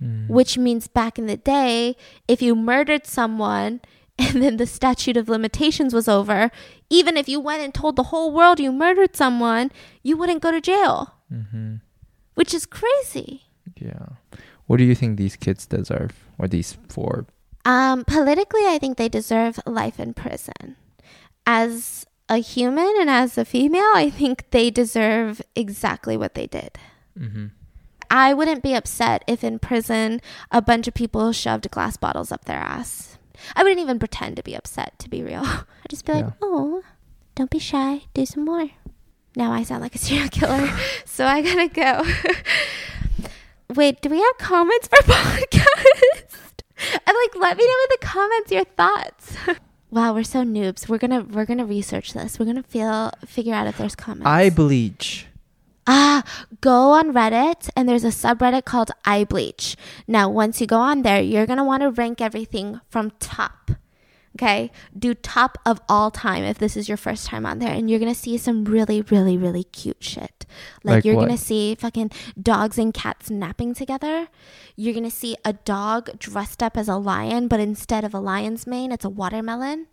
Mm. 0.00 0.28
Which 0.28 0.56
means 0.56 0.86
back 0.86 1.18
in 1.18 1.26
the 1.26 1.36
day, 1.36 1.96
if 2.28 2.40
you 2.40 2.54
murdered 2.54 3.04
someone 3.04 3.80
and 4.18 4.40
then 4.40 4.58
the 4.58 4.66
statute 4.66 5.16
of 5.16 5.28
limitations 5.28 5.92
was 5.92 6.06
over, 6.06 6.52
even 6.88 7.16
if 7.16 7.28
you 7.28 7.40
went 7.40 7.62
and 7.62 7.74
told 7.74 7.96
the 7.96 8.04
whole 8.04 8.32
world 8.32 8.60
you 8.60 8.70
murdered 8.70 9.16
someone, 9.16 9.72
you 10.04 10.16
wouldn't 10.16 10.42
go 10.42 10.52
to 10.52 10.60
jail. 10.60 11.14
Mm-hmm. 11.32 11.76
Which 12.34 12.54
is 12.54 12.64
crazy. 12.64 13.42
Yeah. 13.76 14.06
What 14.66 14.78
do 14.78 14.84
you 14.84 14.94
think 14.94 15.16
these 15.16 15.36
kids 15.36 15.66
deserve, 15.66 16.12
or 16.38 16.48
these 16.48 16.76
four? 16.88 17.26
Um, 17.64 18.04
politically, 18.04 18.66
I 18.66 18.78
think 18.78 18.96
they 18.96 19.08
deserve 19.08 19.60
life 19.66 19.98
in 19.98 20.14
prison. 20.14 20.76
As 21.46 22.06
a 22.28 22.38
human 22.38 22.92
and 22.98 23.10
as 23.10 23.36
a 23.36 23.44
female, 23.44 23.92
I 23.94 24.10
think 24.10 24.50
they 24.50 24.70
deserve 24.70 25.42
exactly 25.54 26.16
what 26.16 26.34
they 26.34 26.46
did. 26.46 26.78
Mm-hmm. 27.18 27.46
I 28.10 28.32
wouldn't 28.32 28.62
be 28.62 28.74
upset 28.74 29.24
if 29.26 29.42
in 29.42 29.58
prison 29.58 30.20
a 30.50 30.62
bunch 30.62 30.86
of 30.88 30.94
people 30.94 31.32
shoved 31.32 31.70
glass 31.70 31.96
bottles 31.96 32.32
up 32.32 32.44
their 32.44 32.58
ass. 32.58 33.18
I 33.56 33.62
wouldn't 33.62 33.80
even 33.80 33.98
pretend 33.98 34.36
to 34.36 34.42
be 34.42 34.54
upset, 34.54 34.98
to 35.00 35.10
be 35.10 35.22
real. 35.22 35.44
I'd 35.44 35.90
just 35.90 36.06
be 36.06 36.12
like, 36.12 36.24
yeah. 36.26 36.32
oh, 36.40 36.82
don't 37.34 37.50
be 37.50 37.58
shy, 37.58 38.02
do 38.14 38.24
some 38.24 38.44
more. 38.44 38.70
Now 39.36 39.52
I 39.52 39.64
sound 39.64 39.82
like 39.82 39.94
a 39.94 39.98
serial 40.06 40.28
killer, 40.28 40.70
so 41.04 41.26
I 41.26 41.42
gotta 41.42 41.68
go. 41.68 42.04
Wait, 43.72 44.00
do 44.00 44.08
we 44.10 44.20
have 44.20 44.38
comments 44.38 44.88
for 44.88 44.96
podcast? 45.02 46.36
and 46.76 47.00
like, 47.06 47.36
let 47.36 47.56
me 47.56 47.64
know 47.64 47.72
in 47.72 47.88
the 47.90 47.98
comments 48.00 48.52
your 48.52 48.64
thoughts. 48.64 49.36
wow, 49.90 50.14
we're 50.14 50.24
so 50.24 50.42
noobs. 50.42 50.88
We're 50.88 50.98
gonna 50.98 51.22
we're 51.22 51.46
gonna 51.46 51.64
research 51.64 52.12
this. 52.12 52.38
We're 52.38 52.46
gonna 52.46 52.62
feel 52.62 53.12
figure 53.26 53.54
out 53.54 53.66
if 53.66 53.78
there's 53.78 53.94
comments. 53.96 54.26
Eye 54.26 54.50
bleach. 54.50 55.26
Ah, 55.86 56.22
go 56.60 56.92
on 56.92 57.12
Reddit 57.12 57.68
and 57.76 57.88
there's 57.88 58.04
a 58.04 58.08
subreddit 58.08 58.64
called 58.64 58.90
eye 59.04 59.24
bleach. 59.24 59.76
Now, 60.06 60.30
once 60.30 60.60
you 60.60 60.66
go 60.66 60.78
on 60.78 61.02
there, 61.02 61.20
you're 61.20 61.46
gonna 61.46 61.64
want 61.64 61.82
to 61.82 61.90
rank 61.90 62.20
everything 62.20 62.80
from 62.88 63.12
top 63.20 63.70
Okay. 64.36 64.72
Do 64.98 65.14
top 65.14 65.58
of 65.64 65.80
all 65.88 66.10
time 66.10 66.42
if 66.42 66.58
this 66.58 66.76
is 66.76 66.88
your 66.88 66.96
first 66.96 67.26
time 67.26 67.46
on 67.46 67.60
there. 67.60 67.72
And 67.72 67.88
you're 67.88 68.00
going 68.00 68.12
to 68.12 68.18
see 68.18 68.36
some 68.36 68.64
really, 68.64 69.02
really, 69.02 69.36
really 69.36 69.64
cute 69.64 70.02
shit. 70.02 70.43
Like, 70.82 70.96
like 70.96 71.04
you're 71.04 71.14
going 71.14 71.28
to 71.28 71.38
see 71.38 71.74
fucking 71.74 72.10
dogs 72.40 72.78
and 72.78 72.92
cats 72.92 73.30
napping 73.30 73.74
together. 73.74 74.28
You're 74.76 74.94
to 75.04 75.10
see 75.10 75.36
a 75.44 75.52
dog 75.52 76.18
dressed 76.18 76.62
up 76.62 76.76
as 76.76 76.88
a 76.88 76.96
lion, 76.96 77.48
but 77.48 77.60
instead 77.60 78.04
of 78.04 78.14
a 78.14 78.20
lion's 78.20 78.66
mane, 78.66 78.92
it's 78.92 79.04
a 79.04 79.10
watermelon. 79.10 79.86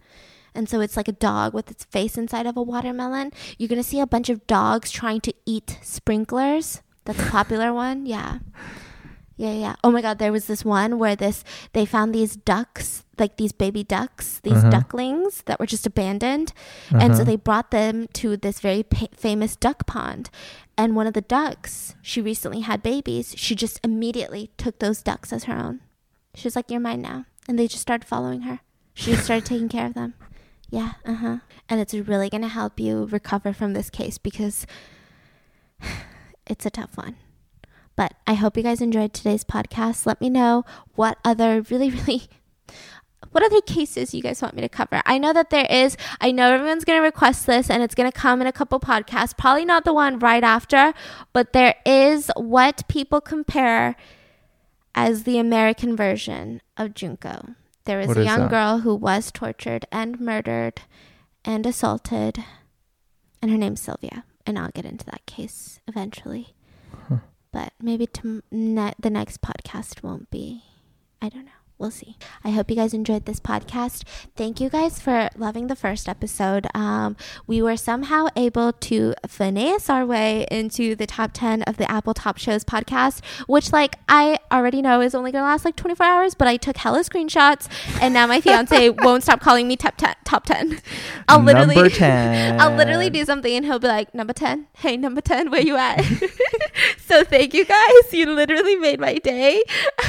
And 0.53 0.67
so 0.67 0.81
it's 0.81 0.97
like 0.97 1.07
a 1.07 1.13
dog 1.13 1.53
with 1.53 1.71
its 1.71 1.85
face 1.85 2.17
inside 2.17 2.45
of 2.45 2.57
a 2.57 2.61
watermelon. 2.61 3.31
You're 3.57 3.69
to 3.81 3.87
see 3.87 3.99
a 3.99 4.07
bunch 4.07 4.29
of 4.29 4.45
dogs 4.47 4.91
trying 4.91 5.21
to 5.21 5.33
eat 5.45 5.79
sprinklers. 5.81 6.81
That's 7.05 7.19
a 7.19 7.29
popular 7.29 7.73
one. 7.73 8.05
Yeah. 8.05 8.39
Yeah, 9.41 9.53
yeah. 9.53 9.75
Oh 9.83 9.89
my 9.89 10.03
god, 10.03 10.19
there 10.19 10.31
was 10.31 10.45
this 10.45 10.63
one 10.63 10.99
where 10.99 11.15
this 11.15 11.43
they 11.73 11.83
found 11.83 12.13
these 12.13 12.35
ducks, 12.35 13.05
like 13.17 13.37
these 13.37 13.51
baby 13.51 13.83
ducks, 13.83 14.39
these 14.43 14.61
uh-huh. 14.61 14.69
ducklings 14.69 15.41
that 15.47 15.59
were 15.59 15.65
just 15.65 15.87
abandoned. 15.87 16.53
Uh-huh. 16.91 16.99
And 17.01 17.15
so 17.15 17.23
uh-huh. 17.23 17.31
they 17.31 17.37
brought 17.37 17.71
them 17.71 18.07
to 18.21 18.37
this 18.37 18.59
very 18.59 18.83
pa- 18.83 19.07
famous 19.17 19.55
duck 19.55 19.87
pond. 19.87 20.29
And 20.77 20.95
one 20.95 21.07
of 21.07 21.15
the 21.15 21.21
ducks, 21.21 21.95
she 22.03 22.21
recently 22.21 22.59
had 22.59 22.83
babies. 22.83 23.33
She 23.35 23.55
just 23.55 23.79
immediately 23.83 24.51
took 24.57 24.77
those 24.77 25.01
ducks 25.01 25.33
as 25.33 25.45
her 25.45 25.57
own. 25.57 25.79
She 26.35 26.45
was 26.45 26.55
like, 26.55 26.69
"You're 26.69 26.79
mine 26.79 27.01
now." 27.01 27.25
And 27.47 27.57
they 27.57 27.67
just 27.67 27.81
started 27.81 28.05
following 28.05 28.41
her. 28.41 28.59
She 28.93 29.09
just 29.09 29.23
started 29.23 29.47
taking 29.47 29.69
care 29.69 29.87
of 29.87 29.95
them. 29.95 30.13
Yeah, 30.69 30.91
uh-huh. 31.03 31.37
And 31.67 31.79
it's 31.81 31.95
really 31.95 32.29
going 32.29 32.43
to 32.43 32.47
help 32.47 32.79
you 32.79 33.05
recover 33.05 33.53
from 33.53 33.73
this 33.73 33.89
case 33.89 34.19
because 34.19 34.67
it's 36.45 36.67
a 36.67 36.69
tough 36.69 36.95
one. 36.95 37.15
But 37.95 38.13
I 38.25 38.33
hope 38.33 38.57
you 38.57 38.63
guys 38.63 38.81
enjoyed 38.81 39.13
today's 39.13 39.43
podcast. 39.43 40.05
Let 40.05 40.21
me 40.21 40.29
know 40.29 40.63
what 40.95 41.17
other 41.23 41.61
really, 41.69 41.89
really 41.89 42.29
what 43.31 43.43
other 43.43 43.61
cases 43.61 44.13
you 44.13 44.21
guys 44.21 44.41
want 44.41 44.55
me 44.55 44.61
to 44.61 44.69
cover? 44.69 45.01
I 45.05 45.17
know 45.17 45.33
that 45.33 45.49
there 45.51 45.67
is. 45.69 45.95
I 46.19 46.31
know 46.31 46.53
everyone's 46.53 46.83
going 46.83 46.99
to 46.99 47.03
request 47.03 47.45
this 47.45 47.69
and 47.69 47.81
it's 47.81 47.95
going 47.95 48.11
to 48.11 48.17
come 48.17 48.41
in 48.41 48.47
a 48.47 48.51
couple 48.51 48.79
podcasts. 48.79 49.37
Probably 49.37 49.65
not 49.65 49.85
the 49.85 49.93
one 49.93 50.19
right 50.19 50.43
after, 50.43 50.93
but 51.31 51.53
there 51.53 51.75
is 51.85 52.29
what 52.35 52.87
people 52.87 53.21
compare 53.21 53.95
as 54.93 55.23
the 55.23 55.37
American 55.37 55.95
version 55.95 56.61
of 56.75 56.93
Junko. 56.93 57.55
There 57.85 57.99
was 57.99 58.15
a 58.15 58.23
young 58.23 58.47
girl 58.47 58.79
who 58.79 58.95
was 58.95 59.31
tortured 59.31 59.85
and 59.91 60.19
murdered 60.19 60.81
and 61.43 61.65
assaulted, 61.65 62.43
and 63.41 63.49
her 63.49 63.57
name's 63.57 63.81
Sylvia. 63.81 64.25
And 64.45 64.59
I'll 64.59 64.69
get 64.69 64.85
into 64.85 65.05
that 65.05 65.25
case 65.25 65.79
eventually 65.87 66.53
but 67.51 67.73
maybe 67.81 68.05
to 68.07 68.43
ne- 68.51 68.93
the 68.99 69.09
next 69.09 69.41
podcast 69.41 70.03
won't 70.03 70.29
be. 70.29 70.63
I 71.21 71.29
don't 71.29 71.45
know. 71.45 71.51
we'll 71.77 71.89
see. 71.89 72.15
I 72.43 72.51
hope 72.51 72.69
you 72.69 72.75
guys 72.75 72.93
enjoyed 72.93 73.25
this 73.25 73.39
podcast. 73.39 74.03
Thank 74.35 74.61
you 74.61 74.69
guys 74.69 74.99
for 75.01 75.29
loving 75.35 75.65
the 75.65 75.75
first 75.75 76.07
episode. 76.07 76.67
Um, 76.75 77.15
we 77.47 77.59
were 77.59 77.75
somehow 77.75 78.27
able 78.35 78.71
to 78.73 79.15
finesse 79.27 79.89
our 79.89 80.05
way 80.05 80.45
into 80.51 80.95
the 80.95 81.07
top 81.07 81.31
10 81.33 81.63
of 81.63 81.77
the 81.77 81.89
Apple 81.89 82.13
Top 82.13 82.37
Shows 82.37 82.63
podcast, 82.63 83.25
which, 83.47 83.73
like, 83.73 83.95
I 84.07 84.37
already 84.51 84.83
know 84.83 85.01
is 85.01 85.15
only 85.15 85.31
going 85.31 85.41
to 85.41 85.47
last 85.47 85.65
like 85.65 85.75
24 85.75 86.05
hours, 86.05 86.35
but 86.35 86.47
I 86.47 86.57
took 86.57 86.77
hella 86.77 86.99
screenshots, 87.03 87.67
and 87.99 88.13
now 88.13 88.27
my 88.27 88.41
fiance 88.45 88.89
won't 88.91 89.23
stop 89.23 89.41
calling 89.41 89.67
me 89.67 89.75
top 89.75 89.97
10. 89.97 90.13
Top 90.23 90.45
10. 90.53 90.79
I'll 91.27 91.39
literally, 91.41 91.73
Number 91.75 91.89
10. 91.89 92.59
I'll 92.61 92.75
literally 92.75 93.09
do 93.09 93.25
something, 93.25 93.55
and 93.55 93.65
he'll 93.65 93.79
be 93.79 93.87
like, 93.87 94.13
"Number 94.13 94.33
10, 94.33 94.67
hey, 94.77 94.97
number 94.97 95.19
10, 95.21 95.49
where 95.49 95.61
you 95.61 95.77
at?" 95.77 96.05
So 97.11 97.25
thank 97.25 97.53
you 97.53 97.65
guys. 97.65 98.13
You 98.13 98.31
literally 98.31 98.77
made 98.77 98.99
my 99.01 99.15
day. 99.15 99.63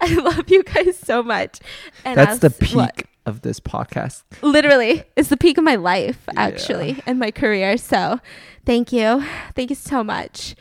I 0.00 0.14
love 0.14 0.48
you 0.48 0.62
guys 0.62 0.98
so 0.98 1.22
much. 1.22 1.60
And 2.06 2.16
That's 2.16 2.30
I'll 2.32 2.38
the 2.38 2.50
peak 2.50 2.74
what? 2.74 3.02
of 3.26 3.42
this 3.42 3.60
podcast. 3.60 4.22
literally 4.40 5.04
it's 5.14 5.28
the 5.28 5.36
peak 5.36 5.58
of 5.58 5.64
my 5.64 5.74
life 5.74 6.26
actually 6.34 7.02
and 7.04 7.18
my 7.18 7.30
career 7.30 7.76
so 7.76 8.18
thank 8.64 8.90
you 8.90 9.22
thank 9.54 9.68
you 9.68 9.76
so 9.76 10.02
much 10.02 10.54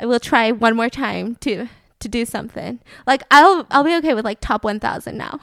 i 0.00 0.04
will 0.04 0.18
try 0.18 0.50
one 0.50 0.74
more 0.74 0.88
time 0.90 1.36
to 1.36 1.68
to 2.00 2.08
do 2.08 2.24
something 2.24 2.80
like 3.06 3.22
i'll 3.30 3.64
i'll 3.70 3.84
be 3.84 3.94
okay 3.94 4.14
with 4.14 4.24
like 4.24 4.40
top 4.40 4.64
1000 4.64 5.16
now 5.16 5.38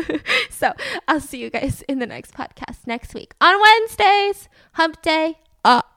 so 0.50 0.72
i'll 1.08 1.18
see 1.20 1.40
you 1.42 1.50
guys 1.50 1.82
in 1.88 1.98
the 1.98 2.06
next 2.06 2.32
podcast 2.32 2.86
next 2.86 3.12
week 3.12 3.34
on 3.40 3.60
wednesdays 3.60 4.48
hump 4.74 5.02
day 5.02 5.36
up 5.64 5.89